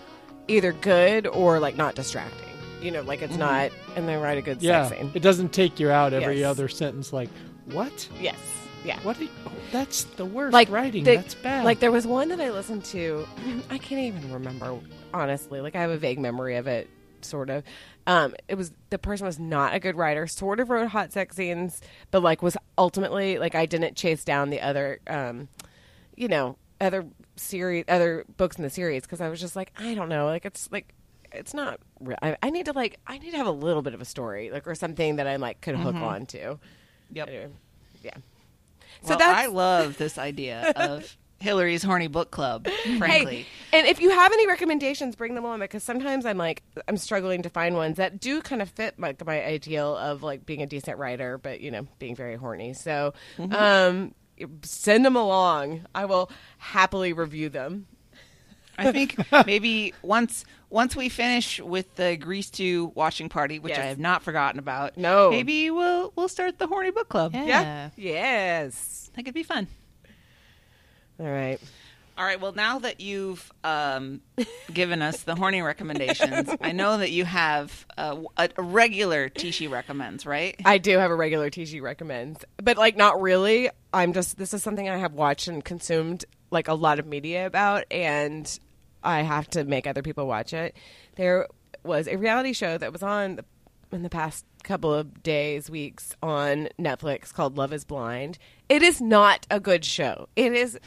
either 0.48 0.72
good 0.72 1.26
or 1.26 1.58
like 1.58 1.76
not 1.76 1.94
distracting. 1.94 2.40
You 2.80 2.90
know, 2.90 3.02
like 3.02 3.22
it's 3.22 3.32
mm-hmm. 3.32 3.40
not, 3.40 3.70
and 3.96 4.08
they 4.08 4.16
write 4.16 4.38
a 4.38 4.42
good 4.42 4.62
yeah, 4.62 4.88
sex 4.88 5.00
scene. 5.00 5.10
it 5.14 5.20
doesn't 5.20 5.52
take 5.52 5.80
you 5.80 5.90
out 5.90 6.12
every 6.12 6.40
Yes. 6.40 6.50
other 6.50 6.68
sentence. 6.68 7.12
Like 7.12 7.30
what? 7.66 8.08
Yes. 8.20 8.36
Yeah. 8.84 9.00
What? 9.02 9.18
Are 9.18 9.24
you, 9.24 9.30
oh, 9.46 9.52
that's 9.72 10.04
the 10.04 10.24
worst 10.24 10.52
Like 10.52 10.70
writing. 10.70 11.02
the- 11.04 11.16
that's 11.16 11.34
bad. 11.34 11.64
Like 11.64 11.80
there 11.80 11.90
was 11.90 12.06
one 12.06 12.28
that 12.28 12.40
I 12.40 12.50
listened 12.50 12.84
to. 12.86 13.26
I 13.70 13.78
can't 13.78 14.00
even 14.02 14.32
remember 14.32 14.78
honestly. 15.12 15.60
Like 15.60 15.74
I 15.74 15.80
have 15.80 15.90
a 15.90 15.96
vague 15.98 16.20
memory 16.20 16.56
of 16.56 16.66
it, 16.66 16.88
sort 17.26 17.50
of. 17.50 17.62
Um, 18.06 18.34
it 18.48 18.54
was 18.54 18.72
the 18.90 18.98
person 18.98 19.26
was 19.26 19.38
not 19.38 19.74
a 19.74 19.80
good 19.80 19.96
writer. 19.96 20.26
Sort 20.26 20.60
of 20.60 20.70
wrote 20.70 20.88
hot 20.88 21.12
sex 21.12 21.36
scenes, 21.36 21.80
but 22.10 22.22
like 22.22 22.42
was 22.42 22.56
ultimately 22.78 23.38
like 23.38 23.54
I 23.54 23.66
didn't 23.66 23.96
chase 23.96 24.24
down 24.24 24.50
the 24.50 24.60
other, 24.60 25.00
um, 25.06 25.48
you 26.16 26.28
know, 26.28 26.56
other 26.80 27.06
series, 27.36 27.84
other 27.88 28.24
books 28.36 28.56
in 28.56 28.62
the 28.62 28.70
series 28.70 29.02
because 29.02 29.20
I 29.20 29.28
was 29.28 29.40
just 29.40 29.56
like 29.56 29.72
I 29.78 29.94
don't 29.94 30.08
know. 30.08 30.26
Like 30.26 30.44
it's 30.44 30.70
like 30.70 30.94
it's 31.32 31.54
not. 31.54 31.80
Real. 32.00 32.18
I, 32.22 32.36
I 32.42 32.50
need 32.50 32.66
to 32.66 32.72
like 32.72 32.98
I 33.06 33.18
need 33.18 33.30
to 33.30 33.36
have 33.36 33.46
a 33.46 33.52
little 33.52 33.82
bit 33.82 33.94
of 33.94 34.00
a 34.00 34.04
story, 34.04 34.50
like 34.50 34.66
or 34.66 34.74
something 34.74 35.16
that 35.16 35.26
I 35.26 35.36
like 35.36 35.60
could 35.60 35.76
hook 35.76 35.96
on 35.96 36.26
to. 36.26 36.58
Yep. 37.12 37.28
Anyway, 37.28 37.48
yeah. 38.02 38.14
So 39.02 39.10
Well, 39.10 39.18
that's 39.18 39.38
I 39.38 39.46
love 39.46 39.98
this 39.98 40.18
idea 40.18 40.72
of 40.76 41.16
Hillary's 41.38 41.82
horny 41.82 42.06
book 42.08 42.30
club. 42.30 42.66
Frankly, 42.98 43.46
Hey, 43.70 43.78
and 43.78 43.86
if 43.86 44.00
you 44.00 44.10
have 44.10 44.32
any 44.32 44.46
recommendations, 44.46 45.16
bring 45.16 45.34
them 45.34 45.44
along 45.44 45.60
because 45.60 45.82
sometimes 45.82 46.24
I'm 46.24 46.38
like 46.38 46.62
I'm 46.88 46.96
struggling 46.96 47.42
to 47.42 47.50
find 47.50 47.74
ones 47.76 47.96
that 47.98 48.20
do 48.20 48.40
kind 48.40 48.62
of 48.62 48.70
fit 48.70 48.98
my, 48.98 49.14
my 49.24 49.44
ideal 49.44 49.96
of 49.96 50.22
like 50.22 50.46
being 50.46 50.62
a 50.62 50.66
decent 50.66 50.98
writer, 50.98 51.36
but 51.38 51.60
you 51.60 51.70
know 51.70 51.86
being 51.98 52.16
very 52.16 52.36
horny. 52.36 52.72
So, 52.72 53.12
um, 53.38 54.14
send 54.62 55.04
them 55.04 55.16
along. 55.16 55.86
I 55.94 56.06
will 56.06 56.30
happily 56.58 57.12
review 57.12 57.48
them. 57.48 57.86
I 58.78 58.92
think 58.92 59.16
maybe 59.46 59.94
once 60.02 60.44
once 60.68 60.96
we 60.96 61.08
finish 61.08 61.60
with 61.60 61.94
the 61.96 62.16
Grease 62.16 62.50
2 62.50 62.92
watching 62.94 63.28
party, 63.28 63.58
which 63.58 63.70
Yes. 63.70 63.78
I 63.80 63.84
have 63.86 63.98
not 63.98 64.22
forgotten 64.22 64.58
about. 64.58 64.96
No. 64.96 65.30
maybe 65.30 65.70
we'll 65.70 66.12
we'll 66.16 66.28
start 66.28 66.58
the 66.58 66.66
horny 66.66 66.90
book 66.90 67.08
club. 67.08 67.32
Yeah. 67.34 67.90
Yes. 67.96 69.10
That 69.14 69.24
could 69.24 69.34
be 69.34 69.42
fun. 69.42 69.66
All 71.18 71.26
right. 71.26 71.58
All 72.18 72.24
right. 72.24 72.40
Well, 72.40 72.52
now 72.52 72.78
that 72.78 73.00
you've 73.00 73.52
um, 73.62 74.22
given 74.72 75.02
us 75.02 75.22
the 75.22 75.34
horny 75.34 75.60
recommendations, 75.60 76.48
I 76.62 76.72
know 76.72 76.96
that 76.98 77.10
you 77.10 77.26
have 77.26 77.86
uh, 77.98 78.22
a, 78.38 78.48
a 78.56 78.62
regular 78.62 79.28
Tishi 79.28 79.68
recommends, 79.68 80.24
right? 80.24 80.56
I 80.64 80.78
do 80.78 80.96
have 80.98 81.10
a 81.10 81.14
regular 81.14 81.50
TG 81.50 81.82
recommends, 81.82 82.44
but 82.56 82.78
like 82.78 82.96
not 82.96 83.20
really. 83.20 83.70
I'm 83.92 84.12
just 84.12 84.38
this 84.38 84.54
is 84.54 84.62
something 84.62 84.88
I 84.88 84.96
have 84.96 85.12
watched 85.12 85.48
and 85.48 85.62
consumed 85.62 86.24
like 86.50 86.68
a 86.68 86.74
lot 86.74 86.98
of 86.98 87.06
media 87.06 87.46
about, 87.46 87.84
and 87.90 88.58
I 89.02 89.20
have 89.20 89.48
to 89.50 89.64
make 89.64 89.86
other 89.86 90.02
people 90.02 90.26
watch 90.26 90.54
it. 90.54 90.74
There 91.16 91.46
was 91.82 92.08
a 92.08 92.16
reality 92.16 92.54
show 92.54 92.78
that 92.78 92.92
was 92.92 93.02
on 93.02 93.40
in 93.92 94.02
the 94.02 94.10
past 94.10 94.44
couple 94.64 94.92
of 94.92 95.22
days, 95.22 95.70
weeks 95.70 96.14
on 96.22 96.68
Netflix 96.78 97.32
called 97.32 97.56
Love 97.56 97.72
Is 97.72 97.84
Blind. 97.84 98.38
It 98.68 98.82
is 98.82 99.00
not 99.00 99.46
a 99.50 99.60
good 99.60 99.84
show. 99.84 100.28
It 100.34 100.52
is 100.52 100.78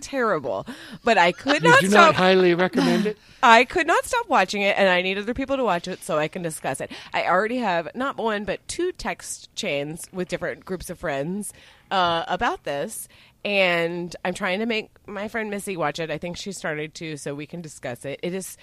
terrible. 0.00 0.66
But 1.04 1.18
I 1.18 1.32
could 1.32 1.62
You 1.62 1.70
not 1.70 1.80
do 1.80 1.88
stop. 1.88 2.06
not 2.08 2.14
highly 2.16 2.54
recommend 2.54 3.06
it. 3.06 3.18
I 3.42 3.64
could 3.64 3.86
not 3.86 4.04
stop 4.04 4.28
watching 4.28 4.62
it, 4.62 4.76
and 4.78 4.88
I 4.88 5.02
need 5.02 5.18
other 5.18 5.34
people 5.34 5.56
to 5.56 5.64
watch 5.64 5.86
it 5.88 6.02
so 6.02 6.18
I 6.18 6.28
can 6.28 6.42
discuss 6.42 6.80
it. 6.80 6.90
I 7.12 7.26
already 7.26 7.58
have 7.58 7.88
not 7.94 8.16
one 8.16 8.44
but 8.44 8.66
two 8.68 8.92
text 8.92 9.54
chains 9.54 10.02
with 10.12 10.28
different 10.28 10.64
groups 10.64 10.90
of 10.90 10.98
friends 10.98 11.52
uh, 11.90 12.24
about 12.28 12.64
this, 12.64 13.08
and 13.44 14.14
I'm 14.24 14.34
trying 14.34 14.58
to 14.60 14.66
make 14.66 14.90
my 15.06 15.28
friend 15.28 15.50
Missy 15.50 15.76
watch 15.76 15.98
it. 15.98 16.10
I 16.10 16.18
think 16.18 16.36
she 16.36 16.52
started 16.52 16.94
to, 16.94 17.16
so 17.16 17.34
we 17.34 17.46
can 17.46 17.60
discuss 17.62 18.04
it. 18.04 18.18
It 18.22 18.34
is 18.34 18.56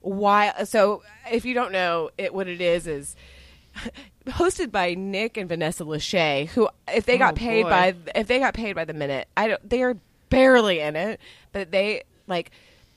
why. 0.00 0.64
So, 0.64 1.02
if 1.30 1.44
you 1.44 1.54
don't 1.54 1.70
know 1.72 2.10
it, 2.18 2.32
what 2.34 2.48
it 2.48 2.60
is 2.60 2.86
is 2.86 3.14
hosted 4.26 4.70
by 4.70 4.94
Nick 4.94 5.36
and 5.36 5.48
Vanessa 5.48 5.84
Lachey, 5.84 6.48
who 6.48 6.68
if 6.88 7.04
they 7.06 7.18
got 7.18 7.34
Oh, 7.34 7.36
paid 7.36 7.62
boy. 7.64 7.70
by 7.70 7.94
if 8.14 8.26
they 8.26 8.38
got 8.38 8.54
paid 8.54 8.74
by 8.74 8.84
the 8.84 8.94
minute, 8.94 9.28
I 9.36 9.48
don't. 9.48 9.68
They 9.68 9.82
are 9.82 9.96
barely 10.32 10.80
in 10.80 10.96
it, 10.96 11.20
but 11.52 11.70
they 11.70 12.02
like 12.26 12.50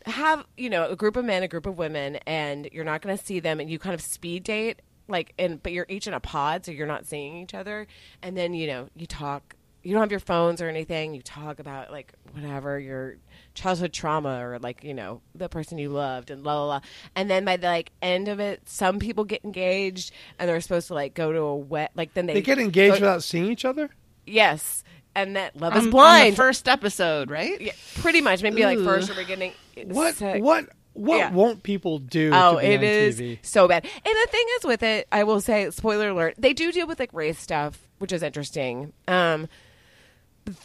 have 0.05 0.45
you 0.57 0.69
know 0.69 0.89
a 0.89 0.95
group 0.95 1.15
of 1.17 1.25
men, 1.25 1.43
a 1.43 1.47
group 1.47 1.65
of 1.65 1.77
women, 1.77 2.15
and 2.25 2.67
you're 2.71 2.85
not 2.85 3.01
going 3.01 3.15
to 3.17 3.23
see 3.23 3.39
them, 3.39 3.59
and 3.59 3.69
you 3.69 3.77
kind 3.79 3.93
of 3.93 4.01
speed 4.01 4.43
date 4.43 4.81
like, 5.07 5.33
and 5.37 5.61
but 5.61 5.71
you're 5.71 5.85
each 5.89 6.07
in 6.07 6.13
a 6.13 6.19
pod, 6.19 6.65
so 6.65 6.71
you're 6.71 6.87
not 6.87 7.05
seeing 7.05 7.37
each 7.37 7.53
other, 7.53 7.87
and 8.23 8.35
then 8.35 8.53
you 8.53 8.67
know 8.67 8.89
you 8.95 9.05
talk. 9.05 9.55
You 9.83 9.91
don't 9.91 10.01
have 10.01 10.09
your 10.09 10.19
phones 10.19 10.63
or 10.63 10.67
anything. 10.67 11.13
You 11.13 11.21
talk 11.21 11.59
about 11.59 11.91
like 11.91 12.11
whatever 12.33 12.79
your 12.79 13.17
childhood 13.53 13.93
trauma 13.93 14.43
or 14.43 14.57
like 14.57 14.83
you 14.83 14.95
know 14.95 15.21
the 15.35 15.47
person 15.47 15.77
you 15.77 15.89
loved 15.89 16.31
and 16.31 16.43
la 16.43 16.55
la 16.59 16.65
la. 16.65 16.79
And 17.15 17.29
then 17.29 17.45
by 17.45 17.57
the 17.57 17.67
like 17.67 17.91
end 18.01 18.27
of 18.27 18.39
it, 18.39 18.67
some 18.67 18.97
people 18.97 19.25
get 19.25 19.45
engaged 19.45 20.11
and 20.39 20.49
they're 20.49 20.59
supposed 20.59 20.87
to 20.87 20.95
like 20.95 21.13
go 21.13 21.31
to 21.31 21.37
a 21.39 21.55
wet 21.55 21.91
like 21.93 22.15
then 22.15 22.25
they 22.25 22.33
They 22.33 22.41
get 22.41 22.57
engaged 22.57 22.95
go- 22.95 23.01
without 23.01 23.21
seeing 23.21 23.45
each 23.51 23.63
other. 23.63 23.91
yes, 24.25 24.83
and 25.15 25.35
that 25.35 25.55
love 25.59 25.73
On- 25.73 25.77
is 25.79 25.83
on 25.83 25.89
the 25.89 25.91
blind. 25.91 26.35
first 26.35 26.67
episode, 26.67 27.29
right? 27.29 27.59
Yeah, 27.59 27.71
pretty 27.95 28.21
much 28.21 28.43
maybe 28.43 28.63
like 28.63 28.79
first 28.79 29.09
or 29.09 29.15
beginning. 29.15 29.53
What? 29.85 30.15
So- 30.15 30.37
What? 30.39 30.65
What 30.93 31.17
Yeah. 31.17 31.31
won't 31.31 31.61
people 31.61 31.99
do? 31.99 32.31
Oh, 32.33 32.55
to 32.55 32.61
be 32.61 32.67
it 32.67 32.77
on 32.77 32.83
is 32.85 33.19
TV? 33.19 33.39
so 33.41 33.67
bad. 33.67 33.83
And 33.83 33.91
the 34.05 34.27
thing 34.31 34.45
is 34.59 34.63
with 34.65 34.81
it, 34.81 35.07
I 35.11 35.23
will 35.25 35.41
say, 35.41 35.69
spoiler 35.71 36.07
alert, 36.09 36.35
they 36.37 36.53
do 36.53 36.71
deal 36.71 36.87
with 36.87 36.99
like 36.99 37.09
race 37.11 37.37
stuff, 37.37 37.79
which 37.97 38.13
is 38.13 38.23
interesting. 38.23 38.93
Um, 39.05 39.49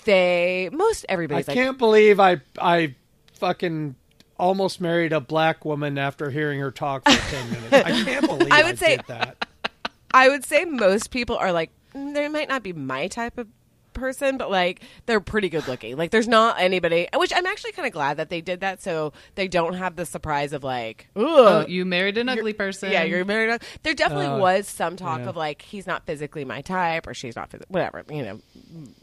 they 0.05 0.68
most 0.72 1.06
I 1.09 1.14
like, 1.16 1.48
I 1.48 1.55
can't 1.55 1.78
believe 1.78 2.20
I 2.20 2.40
I 2.60 2.94
fucking 3.35 3.97
almost 4.39 4.81
married 4.81 5.12
a 5.12 5.20
black 5.20 5.64
woman 5.64 5.98
after 5.98 6.31
hearing 6.31 6.60
her 6.60 6.70
talk 6.70 7.09
for 7.09 7.31
ten 7.31 7.51
minutes. 7.51 7.72
I 7.72 8.05
can't 8.05 8.27
believe 8.27 8.52
I 8.52 8.62
would 8.62 8.78
say- 8.78 8.97
did 8.98 9.06
that. 9.09 9.47
I 10.14 10.28
would 10.28 10.44
say 10.44 10.64
most 10.64 11.10
people 11.10 11.36
are 11.36 11.52
like, 11.52 11.70
mm, 11.94 12.14
they 12.14 12.28
might 12.28 12.48
not 12.48 12.62
be 12.64 12.72
my 12.72 13.06
type 13.09 13.39
of 13.39 13.47
person, 13.92 14.36
but 14.38 14.50
like 14.50 14.82
they're 15.06 15.20
pretty 15.20 15.48
good 15.48 15.66
looking. 15.68 15.96
Like 15.96 16.10
there's 16.10 16.28
not 16.28 16.60
anybody, 16.60 17.08
which 17.16 17.32
I'm 17.34 17.46
actually 17.46 17.72
kind 17.72 17.86
of 17.86 17.92
glad 17.92 18.16
that 18.18 18.28
they 18.28 18.40
did 18.40 18.60
that, 18.60 18.80
so 18.82 19.12
they 19.34 19.48
don't 19.48 19.74
have 19.74 19.96
the 19.96 20.06
surprise 20.06 20.52
of 20.52 20.64
like, 20.64 21.08
Oh, 21.16 21.66
you 21.66 21.84
married 21.84 22.18
an 22.18 22.28
ugly 22.28 22.52
person. 22.52 22.90
Yeah, 22.92 23.04
you're 23.04 23.24
married. 23.24 23.60
There 23.82 23.94
definitely 23.94 24.26
Uh, 24.26 24.38
was 24.38 24.66
some 24.68 24.96
talk 24.96 25.20
yeah. 25.20 25.28
of 25.28 25.36
like 25.36 25.62
he's 25.62 25.86
not 25.86 26.06
physically 26.06 26.44
my 26.44 26.60
type 26.62 27.06
or 27.06 27.14
she's 27.14 27.36
not 27.36 27.50
phys- 27.50 27.62
whatever. 27.68 28.04
You 28.10 28.22
know, 28.24 28.40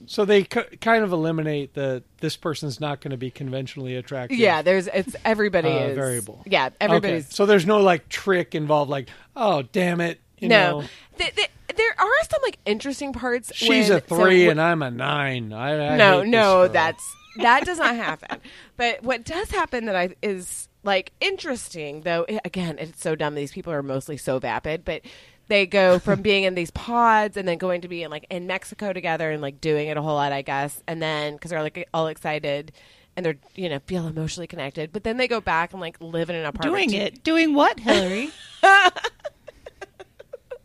So 0.05 0.25
they 0.25 0.43
c- 0.43 0.77
kind 0.81 1.03
of 1.03 1.11
eliminate 1.11 1.73
the 1.73 2.03
this 2.19 2.35
person's 2.35 2.79
not 2.79 3.01
going 3.01 3.11
to 3.11 3.17
be 3.17 3.29
conventionally 3.29 3.95
attractive. 3.95 4.37
yeah. 4.39 4.61
There's 4.61 4.87
it's 4.87 5.15
everybody 5.25 5.69
Uh, 5.69 5.87
is 5.89 5.95
variable. 5.95 6.41
Yeah, 6.45 6.69
Okay. 6.81 7.21
So 7.21 7.45
there's 7.45 7.65
no 7.65 7.79
like 7.81 8.09
trick 8.09 8.55
involved. 8.55 8.89
Like, 8.89 9.09
oh 9.35 9.61
damn 9.61 10.01
it, 10.01 10.19
you 10.39 10.49
no. 10.49 10.81
know, 10.81 10.87
Th- 11.17 11.33
th- 11.35 11.49
there 11.75 11.95
are 11.99 12.23
some 12.29 12.41
like 12.43 12.57
interesting 12.65 13.13
parts. 13.13 13.51
she's 13.55 13.89
when- 13.89 13.97
a 13.97 14.01
three 14.01 14.45
so, 14.45 14.51
and 14.51 14.61
I'm 14.61 14.81
a 14.81 14.91
nine. 14.91 15.53
I, 15.53 15.93
I 15.93 15.97
no, 15.97 16.23
no, 16.23 16.67
that's 16.67 17.03
that 17.37 17.65
does 17.65 17.77
not 17.79 17.95
happen. 17.95 18.39
But 18.77 19.01
what 19.01 19.23
does 19.25 19.49
happen 19.49 19.85
that 19.85 19.95
I 19.95 20.15
is 20.21 20.69
like 20.83 21.11
interesting 21.19 22.01
though. 22.01 22.25
i- 22.29 22.39
Again, 22.45 22.77
it's 22.79 23.01
so 23.01 23.15
dumb. 23.15 23.33
These 23.35 23.51
people 23.51 23.73
are 23.73 23.81
mostly 23.83 24.17
so 24.17 24.37
vapid, 24.39 24.85
but 24.85 25.01
they 25.47 25.65
go 25.65 25.97
from 26.07 26.21
being 26.21 26.43
in 26.43 26.53
these 26.55 26.69
pods 26.71 27.37
and 27.37 27.47
then 27.47 27.57
going 27.57 27.81
to 27.81 27.87
be 27.87 28.03
in 28.03 28.11
like 28.11 28.25
in 28.29 28.45
Mexico 28.47 28.93
together 28.93 29.31
and 29.31 29.41
like 29.41 29.59
doing 29.61 29.87
it 29.87 29.97
a 29.97 30.01
whole 30.01 30.15
lot, 30.15 30.31
I 30.31 30.43
guess. 30.43 30.81
And 30.87 31.01
then 31.01 31.33
because 31.33 31.49
they're 31.51 31.63
like 31.63 31.87
all 31.93 32.05
excited 32.07 32.71
and 33.15 33.25
they're 33.25 33.37
you 33.55 33.67
know 33.69 33.79
feel 33.87 34.05
emotionally 34.07 34.45
connected, 34.47 34.91
but 34.91 35.03
then 35.03 35.17
they 35.17 35.27
go 35.27 35.41
back 35.41 35.73
and 35.73 35.81
like 35.81 35.97
live 35.99 36.29
in 36.29 36.35
an 36.35 36.45
apartment. 36.45 36.89
Doing 36.91 37.01
it. 37.01 37.23
Doing 37.23 37.53
what, 37.55 37.79
Hillary? 37.79 38.29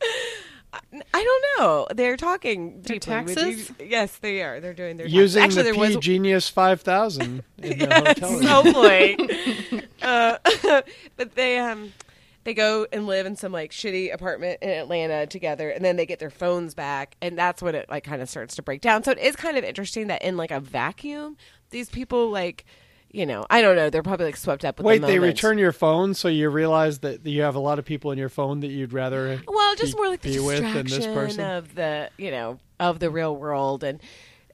I 1.14 1.22
don't 1.22 1.44
know. 1.60 1.86
They're 1.94 2.16
talking 2.16 2.80
Their 2.82 2.98
deeply 2.98 3.34
taxes? 3.34 3.70
you- 3.78 3.86
Yes, 3.86 4.16
they 4.18 4.42
are. 4.42 4.58
They're 4.60 4.72
doing 4.74 4.96
their 4.96 5.06
taxes. 5.06 5.14
using 5.20 5.42
Actually, 5.42 5.62
the 5.64 5.72
there 5.72 5.80
was 5.80 5.96
Genius 5.96 6.48
five 6.48 6.80
thousand 6.80 7.42
in 7.58 7.78
the 7.78 7.94
hotel. 7.94 8.62
hopefully. 8.62 9.82
uh, 10.02 10.82
but 11.16 11.34
they 11.34 11.58
um 11.58 11.92
they 12.44 12.54
go 12.54 12.86
and 12.92 13.06
live 13.06 13.26
in 13.26 13.36
some 13.36 13.52
like 13.52 13.70
shitty 13.70 14.12
apartment 14.12 14.58
in 14.62 14.70
Atlanta 14.70 15.26
together, 15.26 15.68
and 15.70 15.84
then 15.84 15.96
they 15.96 16.06
get 16.06 16.18
their 16.18 16.30
phones 16.30 16.74
back, 16.74 17.16
and 17.20 17.36
that's 17.38 17.60
when 17.62 17.74
it 17.74 17.88
like 17.90 18.04
kind 18.04 18.22
of 18.22 18.28
starts 18.30 18.56
to 18.56 18.62
break 18.62 18.80
down. 18.80 19.02
So 19.04 19.12
it 19.12 19.18
is 19.18 19.36
kind 19.36 19.56
of 19.58 19.64
interesting 19.64 20.06
that 20.08 20.22
in 20.22 20.36
like 20.36 20.50
a 20.50 20.60
vacuum, 20.60 21.36
these 21.70 21.88
people 21.90 22.30
like. 22.30 22.64
You 23.12 23.26
know, 23.26 23.44
I 23.50 23.60
don't 23.60 23.76
know. 23.76 23.90
They're 23.90 24.02
probably 24.02 24.24
like 24.26 24.36
swept 24.38 24.64
up 24.64 24.78
with. 24.78 24.86
Wait, 24.86 25.00
the 25.02 25.06
they 25.06 25.18
return 25.18 25.58
your 25.58 25.72
phone, 25.72 26.14
so 26.14 26.28
you 26.28 26.48
realize 26.48 27.00
that 27.00 27.26
you 27.26 27.42
have 27.42 27.54
a 27.54 27.60
lot 27.60 27.78
of 27.78 27.84
people 27.84 28.10
in 28.10 28.16
your 28.18 28.30
phone 28.30 28.60
that 28.60 28.68
you'd 28.68 28.94
rather 28.94 29.38
Well, 29.46 29.74
just 29.76 29.92
be- 29.92 29.98
more 29.98 30.08
like 30.08 30.22
the 30.22 30.32
be 30.32 30.38
with 30.40 30.60
than 30.62 30.86
distraction 30.86 30.98
this 30.98 31.06
person. 31.14 31.44
of 31.44 31.74
the 31.74 32.08
you 32.16 32.30
know 32.30 32.58
of 32.80 33.00
the 33.00 33.10
real 33.10 33.36
world, 33.36 33.84
and 33.84 34.00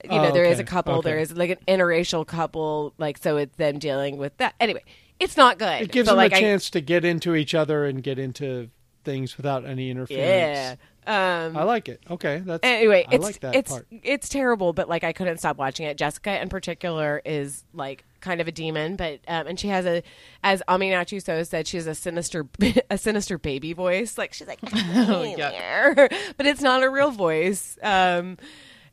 you 0.02 0.10
Oh, 0.10 0.22
know 0.24 0.32
there 0.32 0.44
is 0.44 0.58
a 0.58 0.64
couple. 0.64 1.02
There 1.02 1.14
okay. 1.14 1.22
is 1.22 1.32
like 1.36 1.50
an 1.50 1.58
interracial 1.68 2.26
couple, 2.26 2.94
like 2.98 3.18
so 3.18 3.36
it's 3.36 3.54
them 3.56 3.78
dealing 3.78 4.16
with 4.16 4.36
that. 4.38 4.54
Anyway, 4.58 4.82
it's 5.20 5.36
not 5.36 5.58
good. 5.58 5.82
It 5.82 5.92
gives 5.92 6.08
but, 6.08 6.12
them 6.14 6.16
like, 6.16 6.32
a 6.32 6.36
I- 6.36 6.40
chance 6.40 6.68
to 6.70 6.80
get 6.80 7.04
into 7.04 7.36
each 7.36 7.54
other 7.54 7.84
and 7.84 8.02
get 8.02 8.18
into 8.18 8.70
things 9.04 9.36
without 9.36 9.64
any 9.66 9.88
interference. 9.90 10.18
yeah. 10.26 10.74
Um, 11.08 11.56
I 11.56 11.62
like 11.62 11.88
it. 11.88 12.02
Okay, 12.10 12.42
that's 12.44 12.60
anyway, 12.62 13.06
I 13.08 13.14
it's 13.14 13.24
like 13.24 13.40
that 13.40 13.54
it's 13.54 13.70
part. 13.70 13.86
it's 13.90 14.28
terrible, 14.28 14.74
but 14.74 14.90
like 14.90 15.04
I 15.04 15.14
couldn't 15.14 15.38
stop 15.38 15.56
watching 15.56 15.86
it. 15.86 15.96
Jessica 15.96 16.38
in 16.40 16.50
particular 16.50 17.22
is 17.24 17.64
like 17.72 18.04
kind 18.20 18.42
of 18.42 18.46
a 18.46 18.52
demon, 18.52 18.94
but 18.96 19.20
um, 19.26 19.46
and 19.46 19.58
she 19.58 19.68
has 19.68 19.86
a, 19.86 20.02
as 20.44 20.62
Aminachu 20.68 21.24
So 21.24 21.42
said, 21.44 21.66
she 21.66 21.78
has 21.78 21.86
a 21.86 21.94
sinister 21.94 22.46
a 22.90 22.98
sinister 22.98 23.38
baby 23.38 23.72
voice. 23.72 24.18
Like 24.18 24.34
she's 24.34 24.46
like, 24.46 24.58
Oh, 24.64 25.34
but 26.36 26.44
it's 26.44 26.60
not 26.60 26.82
a 26.82 26.90
real 26.90 27.10
voice. 27.10 27.78
Um, 27.82 28.36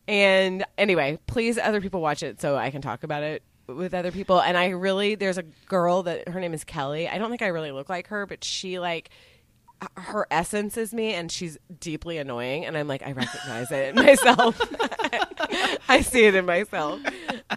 and 0.07 0.63
anyway, 0.77 1.19
please 1.27 1.57
other 1.57 1.81
people 1.81 1.99
watch 1.99 2.23
it 2.23 2.39
so 2.39 2.55
I 2.55 2.69
can 2.69 2.81
talk 2.81 3.03
about 3.03 3.23
it 3.23 3.43
with 3.67 3.93
other 3.93 4.11
people. 4.13 4.39
And 4.39 4.57
I 4.57 4.69
really 4.69 5.15
there's 5.15 5.37
a 5.37 5.43
girl 5.43 6.03
that 6.03 6.29
her 6.29 6.39
name 6.39 6.53
is 6.53 6.63
Kelly. 6.63 7.09
I 7.09 7.17
don't 7.17 7.29
think 7.29 7.41
I 7.41 7.47
really 7.47 7.73
look 7.73 7.89
like 7.89 8.07
her, 8.07 8.25
but 8.25 8.41
she 8.45 8.79
like 8.79 9.09
her 9.97 10.25
essence 10.31 10.77
is 10.77 10.93
me 10.93 11.13
and 11.13 11.31
she's 11.31 11.57
deeply 11.79 12.17
annoying 12.17 12.65
and 12.65 12.77
i'm 12.77 12.87
like 12.87 13.03
i 13.03 13.11
recognize 13.11 13.71
it 13.71 13.89
in 13.89 13.95
myself 14.03 14.59
i 15.89 16.01
see 16.01 16.25
it 16.25 16.33
in 16.35 16.45
myself 16.45 16.99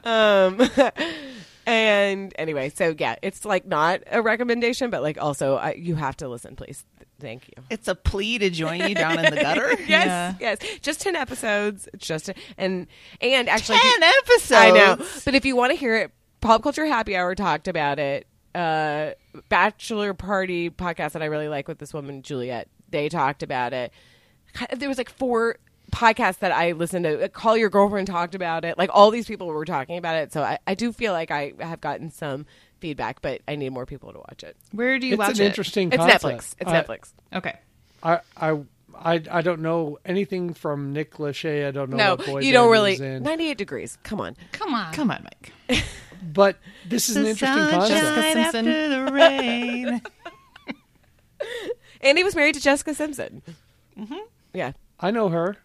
um 0.05 0.61
and 1.67 2.33
anyway 2.39 2.69
so 2.71 2.95
yeah 2.99 3.17
it's 3.23 3.45
like 3.45 3.67
not 3.67 4.01
a 4.11 4.23
recommendation 4.23 4.91
but 4.91 5.03
like 5.03 5.19
also 5.21 5.57
I, 5.57 5.75
you 5.75 5.95
have 5.97 6.17
to 6.19 6.29
listen 6.29 6.57
please 6.57 6.85
thank 7.21 7.49
you 7.49 7.63
It's 7.69 7.89
a 7.89 7.95
plea 7.95 8.39
to 8.39 8.49
join 8.51 8.81
you 8.89 8.95
down 8.95 9.19
in 9.25 9.35
the 9.35 9.41
gutter. 9.41 9.75
yes 9.87 10.37
yes 10.41 10.59
just 10.83 11.01
10 11.01 11.17
episodes 11.17 11.89
it's 11.93 12.07
just 12.07 12.31
and 12.57 12.87
and 13.21 13.49
actually 13.49 13.77
if 13.77 13.85
you- 13.85 14.01
Ten 14.01 14.03
episodes. 14.23 14.53
I 14.53 14.71
know. 14.71 14.97
But 15.25 15.35
if 15.35 15.45
you 15.45 15.57
want 15.57 15.73
to 15.73 15.77
hear 15.77 15.97
it, 15.97 16.13
Pop 16.41 16.63
Culture 16.63 16.87
Happy 16.87 17.17
Hour 17.17 17.35
talked 17.35 17.67
about 17.67 17.99
it. 17.99 18.28
Uh, 18.55 19.11
Bachelor 19.49 20.15
Party 20.15 20.71
podcast 20.71 21.13
that 21.13 21.23
I 21.23 21.27
really 21.27 21.49
like 21.49 21.69
with 21.69 21.79
this 21.79 21.93
woman 21.95 22.23
Juliet. 22.23 22.69
They 22.91 23.09
talked 23.09 23.43
about 23.43 23.73
it. 23.73 23.93
There 24.77 24.89
was 24.89 24.99
like 24.99 25.11
four 25.11 25.57
podcasts 25.93 26.39
that 26.41 26.53
I 26.53 26.73
listened 26.73 27.05
to. 27.05 27.29
Call 27.29 27.57
Your 27.57 27.69
Girlfriend 27.69 28.07
talked 28.07 28.35
about 28.35 28.65
it. 28.65 28.79
Like 28.79 28.91
all 28.93 29.11
these 29.11 29.27
people 29.27 29.47
were 29.49 29.65
talking 29.65 29.99
about 29.99 30.17
it. 30.17 30.33
So 30.33 30.43
I, 30.43 30.59
I 30.67 30.75
do 30.75 30.93
feel 30.93 31.13
like 31.13 31.31
I 31.31 31.53
have 31.61 31.81
gotten 31.81 32.11
some 32.11 32.47
feedback, 32.81 33.21
but 33.23 33.41
I 33.47 33.57
need 33.57 33.71
more 33.71 33.87
people 33.87 34.13
to 34.13 34.19
watch 34.19 34.43
it. 34.43 34.57
Where 34.73 34.99
do 34.99 35.07
you 35.07 35.15
It's 35.15 35.19
watch 35.19 35.39
an 35.39 35.45
it? 35.45 35.49
interesting. 35.49 35.89
It's 35.89 35.97
concept. 35.99 36.25
Netflix. 36.25 36.55
It's 36.59 36.71
I, 36.71 36.83
Netflix. 36.83 37.13
Okay. 37.35 37.59
I, 38.03 38.21
I 38.37 38.61
I 39.01 39.23
I 39.31 39.43
don't 39.43 39.61
know 39.61 39.99
anything 40.05 40.55
from 40.55 40.93
Nick 40.93 41.15
Lachey. 41.15 41.67
I 41.67 41.71
don't 41.71 41.91
know. 41.91 41.97
No, 41.97 42.11
what 42.17 42.27
boy 42.27 42.41
you 42.41 42.53
don't 42.53 42.71
really. 42.71 42.97
in. 42.97 43.23
98 43.23 43.59
degrees. 43.59 43.99
Come 44.03 44.21
on. 44.21 44.37
Come 44.53 44.75
on. 44.75 44.93
Come 44.93 45.11
on, 45.11 45.25
Mike. 45.69 45.85
But 46.23 46.57
this 46.87 47.09
is 47.09 47.17
an 47.17 47.27
interesting 47.27 47.69
concept. 47.71 48.01
Jessica 48.01 48.23
Simpson. 48.33 48.69
after 48.69 48.89
the 49.07 49.13
rain. 49.13 50.03
And 52.01 52.17
he 52.17 52.25
was 52.25 52.37
married 52.37 52.55
to 52.55 52.61
Jessica 52.61 52.95
Simpson. 52.95 53.43
Mm-hmm. 53.99 54.15
Yeah. 54.55 54.73
I 55.01 55.11
know 55.11 55.29
her. 55.29 55.57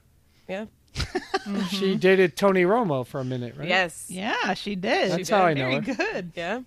Yeah. 0.47 0.65
She 1.71 1.95
dated 1.95 2.38
Tony 2.38 2.63
Romo 2.63 3.05
for 3.05 3.19
a 3.19 3.25
minute, 3.25 3.55
right? 3.57 3.67
Yes. 3.67 4.05
yeah, 4.07 4.53
she 4.53 4.75
did. 4.75 5.11
That's 5.11 5.30
how 5.30 5.43
I 5.43 5.53
know 5.53 5.69
Very 5.71 5.81
her. 5.81 5.93
good. 5.95 6.31
Yeah. 6.35 6.61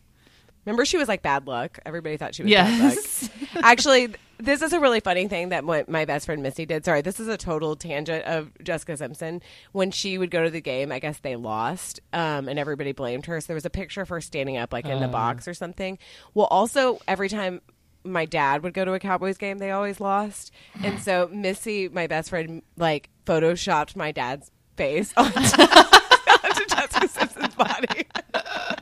Remember, 0.66 0.84
she 0.84 0.98
was 0.98 1.08
like 1.08 1.22
bad 1.22 1.46
luck. 1.46 1.78
Everybody 1.86 2.18
thought 2.18 2.34
she 2.34 2.42
was 2.42 2.52
bad 2.52 2.78
luck. 2.82 2.92
Yes. 2.94 3.30
Actually, 3.62 4.14
this 4.38 4.62
is 4.62 4.72
a 4.72 4.80
really 4.80 5.00
funny 5.00 5.28
thing 5.28 5.50
that 5.50 5.64
what 5.64 5.88
my 5.88 6.04
best 6.04 6.26
friend 6.26 6.42
Missy 6.42 6.66
did. 6.66 6.84
Sorry, 6.84 7.00
this 7.00 7.20
is 7.20 7.28
a 7.28 7.36
total 7.36 7.76
tangent 7.76 8.24
of 8.24 8.50
Jessica 8.62 8.96
Simpson. 8.96 9.42
When 9.72 9.90
she 9.90 10.18
would 10.18 10.30
go 10.30 10.44
to 10.44 10.50
the 10.50 10.60
game, 10.60 10.92
I 10.92 10.98
guess 10.98 11.18
they 11.18 11.36
lost, 11.36 12.00
um, 12.12 12.48
and 12.48 12.58
everybody 12.58 12.92
blamed 12.92 13.26
her. 13.26 13.40
So 13.40 13.48
there 13.48 13.54
was 13.54 13.64
a 13.66 13.70
picture 13.70 14.00
of 14.02 14.08
her 14.08 14.20
standing 14.20 14.56
up, 14.56 14.72
like 14.72 14.86
in 14.86 15.00
the 15.00 15.08
box 15.08 15.48
or 15.48 15.54
something. 15.54 15.98
Well, 16.34 16.46
also 16.46 16.98
every 17.08 17.28
time 17.28 17.60
my 18.04 18.24
dad 18.24 18.62
would 18.62 18.74
go 18.74 18.84
to 18.84 18.92
a 18.92 18.98
Cowboys 19.00 19.36
game, 19.36 19.58
they 19.58 19.70
always 19.72 20.00
lost, 20.00 20.52
and 20.82 21.00
so 21.00 21.28
Missy, 21.32 21.88
my 21.88 22.06
best 22.06 22.30
friend, 22.30 22.62
like 22.76 23.10
photoshopped 23.24 23.96
my 23.96 24.12
dad's 24.12 24.50
face 24.76 25.12
onto, 25.16 25.38
onto 25.40 26.66
Jessica 26.66 27.08
Simpson's 27.08 27.54
body. 27.54 28.06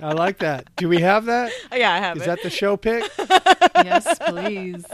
I 0.02 0.12
like 0.12 0.39
that. 0.40 0.68
Do 0.76 0.89
we 0.89 1.01
have 1.01 1.24
that? 1.26 1.51
yeah, 1.74 1.93
I 1.93 1.98
have 1.98 2.16
Is 2.18 2.24
it. 2.24 2.26
that 2.26 2.43
the 2.43 2.51
show 2.51 2.76
pick? 2.76 3.05
yes, 3.76 4.18
please. 4.26 4.85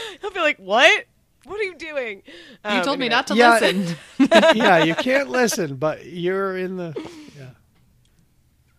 He'll 0.20 0.30
be 0.30 0.40
like, 0.40 0.58
"What? 0.58 1.04
What 1.44 1.58
are 1.60 1.64
you 1.64 1.74
doing?" 1.76 2.22
You 2.26 2.70
Um, 2.78 2.82
told 2.84 2.98
me 2.98 3.08
not 3.08 3.26
to 3.28 3.34
Yeah. 3.34 3.58
listen. 3.60 3.96
yeah, 4.56 4.84
you 4.84 4.94
can't 4.94 5.28
listen, 5.30 5.76
but 5.76 6.04
you're 6.06 6.56
in 6.56 6.76
the. 6.76 6.94
Yeah. 7.38 7.48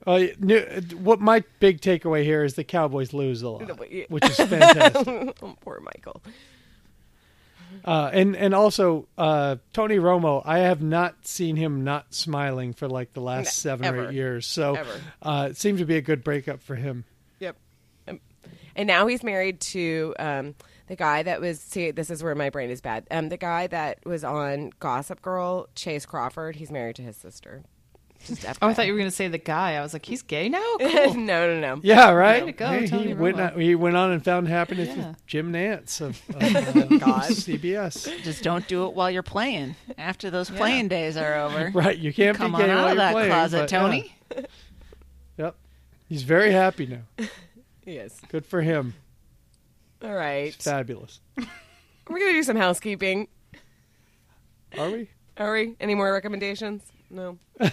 Oh, 0.06 0.28
new, 0.40 0.60
what 1.02 1.20
my 1.22 1.44
big 1.60 1.80
takeaway 1.82 2.24
here 2.24 2.44
is 2.44 2.56
the 2.56 2.64
Cowboys 2.66 3.14
lose 3.14 3.42
a 3.42 3.50
lot, 3.50 3.68
No, 3.68 3.74
but 3.76 3.92
yeah. 3.92 4.06
which 4.10 4.26
is 4.26 4.36
fantastic. 4.36 5.08
oh, 5.08 5.56
poor 5.62 5.80
Michael. 5.82 6.22
Uh, 7.86 8.10
and 8.14 8.36
and 8.36 8.54
also 8.54 9.08
uh, 9.18 9.56
Tony 9.74 9.98
Romo, 9.98 10.42
I 10.46 10.60
have 10.60 10.82
not 10.82 11.26
seen 11.28 11.56
him 11.56 11.84
not 11.84 12.14
smiling 12.14 12.74
for 12.74 12.88
like 12.88 13.14
the 13.14 13.20
last 13.22 13.46
No, 13.66 13.72
seven 13.72 13.96
or 13.96 14.10
eight 14.10 14.14
years. 14.14 14.46
So 14.46 14.78
uh, 15.22 15.48
it 15.52 15.58
seemed 15.58 15.80
to 15.80 15.86
be 15.86 15.98
a 15.98 16.02
good 16.02 16.24
breakup 16.24 16.62
for 16.62 16.76
him. 16.76 17.04
Yep. 17.40 17.58
Um, 18.08 18.20
and 18.76 18.88
now 18.88 19.08
he's 19.08 19.24
married 19.24 19.60
to 19.62 20.14
um, 20.20 20.56
the 20.94 20.98
guy 20.98 21.24
that 21.24 21.42
was. 21.42 21.60
See, 21.60 21.90
this 21.90 22.10
is 22.12 22.24
where 22.24 22.36
my 22.36 22.50
brain 22.52 22.70
is 22.70 22.80
bad. 22.80 23.08
Um, 23.10 23.30
the 23.30 23.38
guy 23.38 23.66
that 23.68 24.06
was 24.06 24.24
on 24.24 24.72
Gossip 24.80 25.22
Girl, 25.24 25.68
Chace 25.74 26.06
Crawford. 26.06 26.56
He's 26.58 26.70
married 26.70 26.96
to 26.98 27.02
his 27.02 27.18
sister. 27.18 27.64
Just 28.24 28.46
Oh, 28.62 28.68
I 28.68 28.74
thought 28.74 28.86
you 28.86 28.94
were 28.94 29.00
going 29.00 29.10
to 29.10 29.16
say 29.16 29.28
the 29.28 29.38
guy. 29.40 29.74
I 29.76 29.82
was 29.82 29.92
like, 29.92 30.06
he's 30.06 30.22
gay 30.22 30.48
now? 30.50 30.64
Cool. 30.80 31.16
no, 31.16 31.54
no, 31.54 31.60
no. 31.60 31.82
Yeah, 31.84 32.12
right. 32.12 32.46
Way 32.46 32.52
to 32.52 32.58
go, 32.58 32.68
Hey, 32.68 32.88
Tony 32.88 33.08
he 33.08 33.14
went 33.16 33.42
on, 33.42 33.60
he 33.60 33.76
went 33.76 33.98
on 33.98 34.12
and 34.12 34.24
found 34.24 34.48
happiness 34.48 34.88
Yeah. 34.96 35.10
with 35.10 35.26
Jim 35.28 35.52
Nantz 35.52 36.00
of, 36.00 36.22
of 36.30 36.92
uh, 36.94 36.98
God. 37.00 37.24
CBS. 37.32 38.24
Just 38.24 38.42
don't 38.44 38.66
do 38.68 38.86
it 38.86 38.94
while 38.94 39.10
you're 39.12 39.24
playing. 39.24 39.76
After 39.98 40.30
those 40.30 40.50
playing 40.50 40.88
days 40.88 41.18
are 41.18 41.34
over, 41.36 41.72
Right, 41.74 41.98
you 41.98 42.14
can't 42.14 42.38
come 42.38 42.52
be 42.56 42.64
on 42.64 42.70
out 42.70 42.92
of 42.92 42.98
that 42.98 43.12
playing, 43.14 43.30
closet, 43.30 43.58
but, 43.58 43.72
yeah. 43.72 43.80
Tony. 43.80 44.16
Yep, 45.38 45.56
he's 46.08 46.24
very 46.24 46.52
happy 46.54 46.86
now. 46.86 47.28
Yes. 47.86 48.22
Good 48.30 48.46
for 48.46 48.62
him. 48.62 48.94
All 50.04 50.14
right. 50.14 50.54
Fabulous. 50.54 51.20
We're 51.38 52.20
gonna 52.20 52.34
do 52.34 52.44
some 52.44 52.58
housekeeping. 52.58 53.28
Are 54.78 54.90
we? 54.90 55.10
Are 55.38 55.54
we? 55.54 55.76
Any 55.80 55.96
more 55.96 56.12
recommendations? 56.12 56.84
No. 57.10 57.38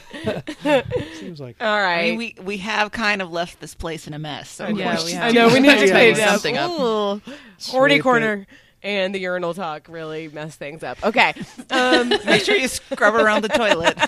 Seems 1.15 1.41
like. 1.41 1.57
All 1.61 1.81
right. 1.81 1.99
I 1.99 2.03
mean, 2.11 2.19
we 2.19 2.37
we 2.43 2.57
have 2.59 2.93
kind 2.93 3.21
of 3.23 3.33
left 3.33 3.61
this 3.61 3.75
place 3.75 4.07
in 4.07 4.15
a 4.15 4.19
mess. 4.19 4.51
So 4.51 4.69
Yeah, 4.69 4.99
we're 4.99 5.05
we 5.05 5.13
have. 5.13 5.25
I 5.25 5.31
know 5.33 5.49
we 5.49 5.61
need 5.61 5.79
to 5.79 5.91
clean 5.91 6.17
yeah. 6.17 6.31
something 6.31 6.57
up. 6.57 6.71
Ooh. 6.71 7.23
Horny 7.67 7.99
corner 7.99 8.47
and 8.83 9.15
the 9.15 9.19
urinal 9.19 9.55
talk 9.55 9.89
really 9.89 10.29
messed 10.29 10.59
things 10.59 10.83
up. 10.83 11.03
Okay. 11.03 11.35
Um, 11.71 12.09
Make 12.27 12.45
sure 12.45 12.57
you 12.57 12.69
scrub 12.69 13.15
around 13.15 13.43
the 13.43 13.49
toilet. 13.49 13.99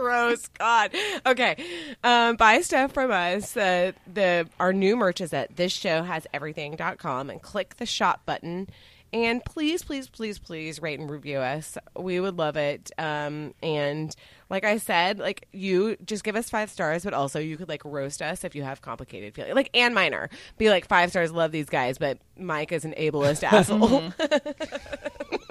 Gross. 0.00 0.48
God. 0.48 0.92
Okay. 1.26 1.56
Um, 2.02 2.36
buy 2.36 2.60
stuff 2.60 2.92
from 2.92 3.10
us. 3.10 3.56
Uh, 3.56 3.92
the 4.12 4.48
our 4.58 4.72
new 4.72 4.96
merch 4.96 5.20
is 5.20 5.32
at 5.32 5.54
thisshowhaseverything.com 5.56 7.30
and 7.30 7.42
click 7.42 7.76
the 7.76 7.86
shop 7.86 8.22
button. 8.26 8.68
And 9.12 9.44
please, 9.44 9.82
please, 9.82 10.08
please, 10.08 10.38
please 10.38 10.80
rate 10.80 11.00
and 11.00 11.10
review 11.10 11.38
us. 11.38 11.76
We 11.96 12.20
would 12.20 12.38
love 12.38 12.56
it. 12.56 12.92
Um, 12.96 13.54
and 13.60 14.14
like 14.48 14.64
I 14.64 14.78
said, 14.78 15.18
like 15.18 15.48
you 15.52 15.96
just 16.04 16.22
give 16.22 16.36
us 16.36 16.48
five 16.48 16.70
stars, 16.70 17.02
but 17.02 17.12
also 17.12 17.40
you 17.40 17.56
could 17.56 17.68
like 17.68 17.84
roast 17.84 18.22
us 18.22 18.44
if 18.44 18.54
you 18.54 18.62
have 18.62 18.82
complicated 18.82 19.34
feelings. 19.34 19.56
Like 19.56 19.70
Ann 19.74 19.94
Minor, 19.94 20.30
be 20.58 20.70
like 20.70 20.86
five 20.86 21.10
stars, 21.10 21.32
love 21.32 21.50
these 21.50 21.68
guys, 21.68 21.98
but 21.98 22.18
Mike 22.38 22.70
is 22.70 22.84
an 22.84 22.94
ableist 22.96 23.42
asshole. 23.52 24.12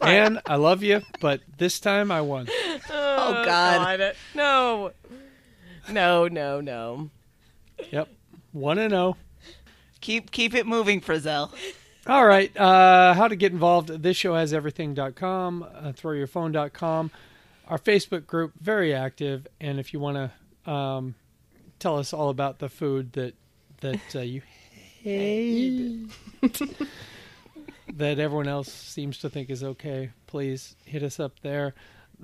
And 0.00 0.40
I 0.46 0.56
love 0.56 0.82
you, 0.82 1.02
but 1.20 1.40
this 1.58 1.80
time 1.80 2.10
I 2.10 2.20
won. 2.20 2.48
Oh 2.92 3.44
God. 3.44 4.14
No. 4.34 4.92
No, 5.90 6.26
no, 6.26 6.60
no. 6.60 7.10
Yep, 7.90 8.08
one 8.52 8.78
and 8.78 8.90
zero. 8.90 9.16
Keep 10.00 10.30
keep 10.30 10.54
it 10.54 10.66
moving, 10.66 11.00
Frizzell. 11.00 11.52
All 12.06 12.24
right. 12.24 12.54
Uh, 12.56 13.14
how 13.14 13.28
to 13.28 13.36
get 13.36 13.52
involved? 13.52 13.88
This 14.02 14.16
show 14.16 14.34
has 14.34 14.52
everything.com, 14.52 15.62
uh, 15.62 15.92
throwyourphone.com. 15.92 17.10
Our 17.68 17.78
Facebook 17.78 18.26
group, 18.26 18.52
very 18.60 18.94
active. 18.94 19.46
And 19.60 19.78
if 19.78 19.92
you 19.92 20.00
want 20.00 20.32
to 20.66 20.70
um, 20.70 21.14
tell 21.78 21.98
us 21.98 22.12
all 22.12 22.30
about 22.30 22.58
the 22.58 22.68
food 22.68 23.12
that 23.12 23.34
that 23.80 24.00
uh, 24.14 24.20
you 24.20 24.42
hate, 25.02 26.08
that 27.98 28.18
everyone 28.18 28.48
else 28.48 28.72
seems 28.72 29.18
to 29.18 29.30
think 29.30 29.50
is 29.50 29.62
okay, 29.62 30.10
please 30.26 30.76
hit 30.84 31.02
us 31.02 31.20
up 31.20 31.40
there. 31.40 31.74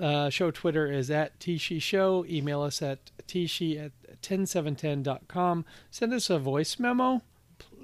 Uh, 0.01 0.29
show 0.29 0.51
Twitter 0.51 0.91
is 0.91 1.11
at 1.11 1.39
Tishi 1.41 1.81
Show. 1.81 2.25
Email 2.29 2.63
us 2.63 2.83
at 2.83 2.99
Tishi 3.27 3.83
at 3.83 3.93
10710.com. 4.23 5.65
Send 5.91 6.13
us 6.13 6.29
a 6.29 6.39
voice 6.39 6.79
memo 6.79 7.23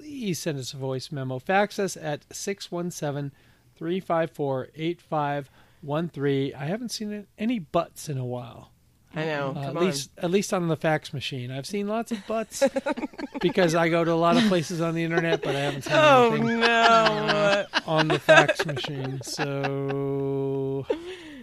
please 0.02 0.40
send 0.40 0.58
us 0.58 0.74
a 0.74 0.76
voice 0.76 1.12
memo. 1.12 1.38
Fax 1.38 1.78
us 1.78 1.96
at 1.96 2.24
617 2.34 3.30
354 3.76 4.68
8513. 4.74 6.54
I 6.54 6.64
haven't 6.64 6.90
seen 6.90 7.26
any 7.38 7.58
butts 7.60 8.08
in 8.08 8.18
a 8.18 8.24
while. 8.24 8.71
I 9.14 9.24
know. 9.26 9.50
Uh, 9.50 9.54
Come 9.54 9.64
at 9.64 9.76
on. 9.76 9.84
least 9.86 10.10
at 10.18 10.30
least 10.30 10.52
on 10.54 10.68
the 10.68 10.76
fax 10.76 11.12
machine. 11.12 11.50
I've 11.50 11.66
seen 11.66 11.86
lots 11.88 12.12
of 12.12 12.26
butts 12.26 12.62
because 13.40 13.74
I 13.74 13.88
go 13.88 14.04
to 14.04 14.12
a 14.12 14.14
lot 14.14 14.36
of 14.36 14.44
places 14.44 14.80
on 14.80 14.94
the 14.94 15.04
internet, 15.04 15.42
but 15.42 15.54
I 15.54 15.60
haven't 15.60 15.82
seen 15.82 15.92
Oh 15.94 16.32
anything 16.34 16.60
no. 16.60 17.66
on 17.86 18.08
the 18.08 18.18
fax 18.18 18.64
machine. 18.64 19.20
So 19.22 20.86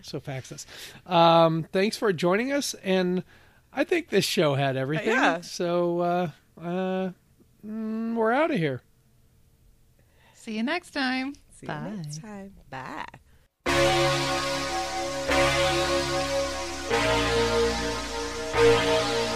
so 0.01 0.19
fax 0.19 0.51
us. 0.51 0.65
Um, 1.05 1.65
thanks 1.71 1.95
for 1.97 2.11
joining 2.13 2.51
us 2.51 2.73
and 2.83 3.23
I 3.71 3.83
think 3.83 4.09
this 4.09 4.25
show 4.25 4.55
had 4.55 4.75
everything. 4.75 5.09
yeah. 5.09 5.41
So 5.41 5.99
uh, 5.99 6.29
uh, 6.59 7.09
mm, 7.65 8.15
we're 8.15 8.31
out 8.31 8.49
of 8.51 8.57
here. 8.57 8.81
See 10.33 10.57
you 10.57 10.63
next 10.63 10.89
time. 10.91 11.35
See 11.51 11.67
you 11.67 11.73
next 11.73 12.21
time. 12.21 12.53
Bye. 12.71 13.05
How 18.59 19.28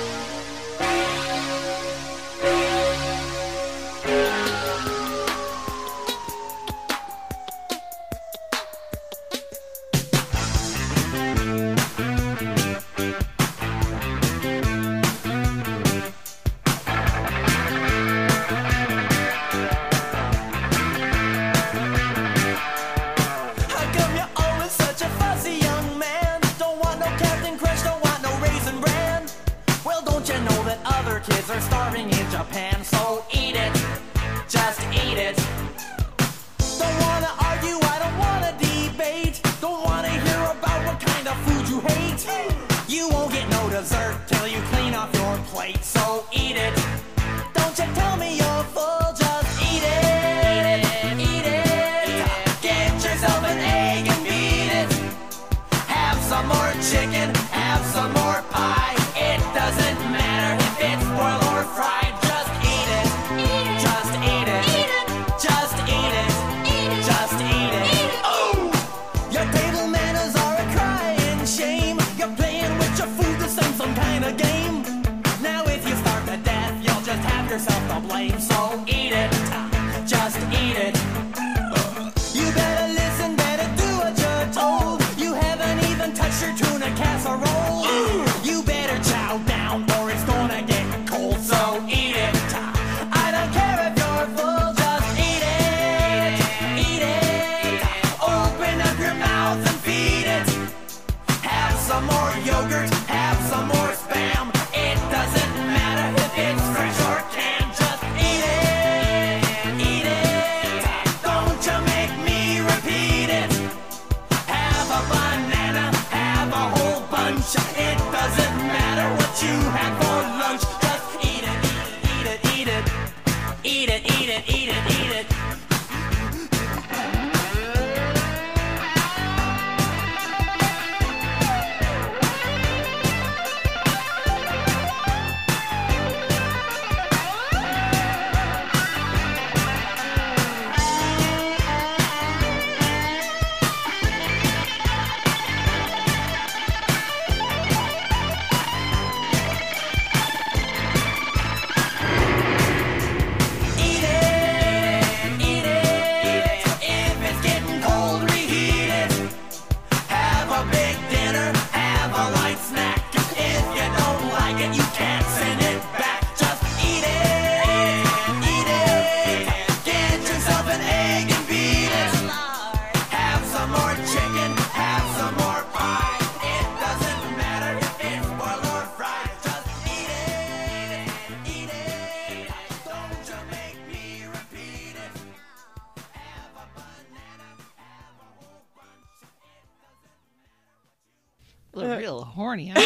real 192.54 192.82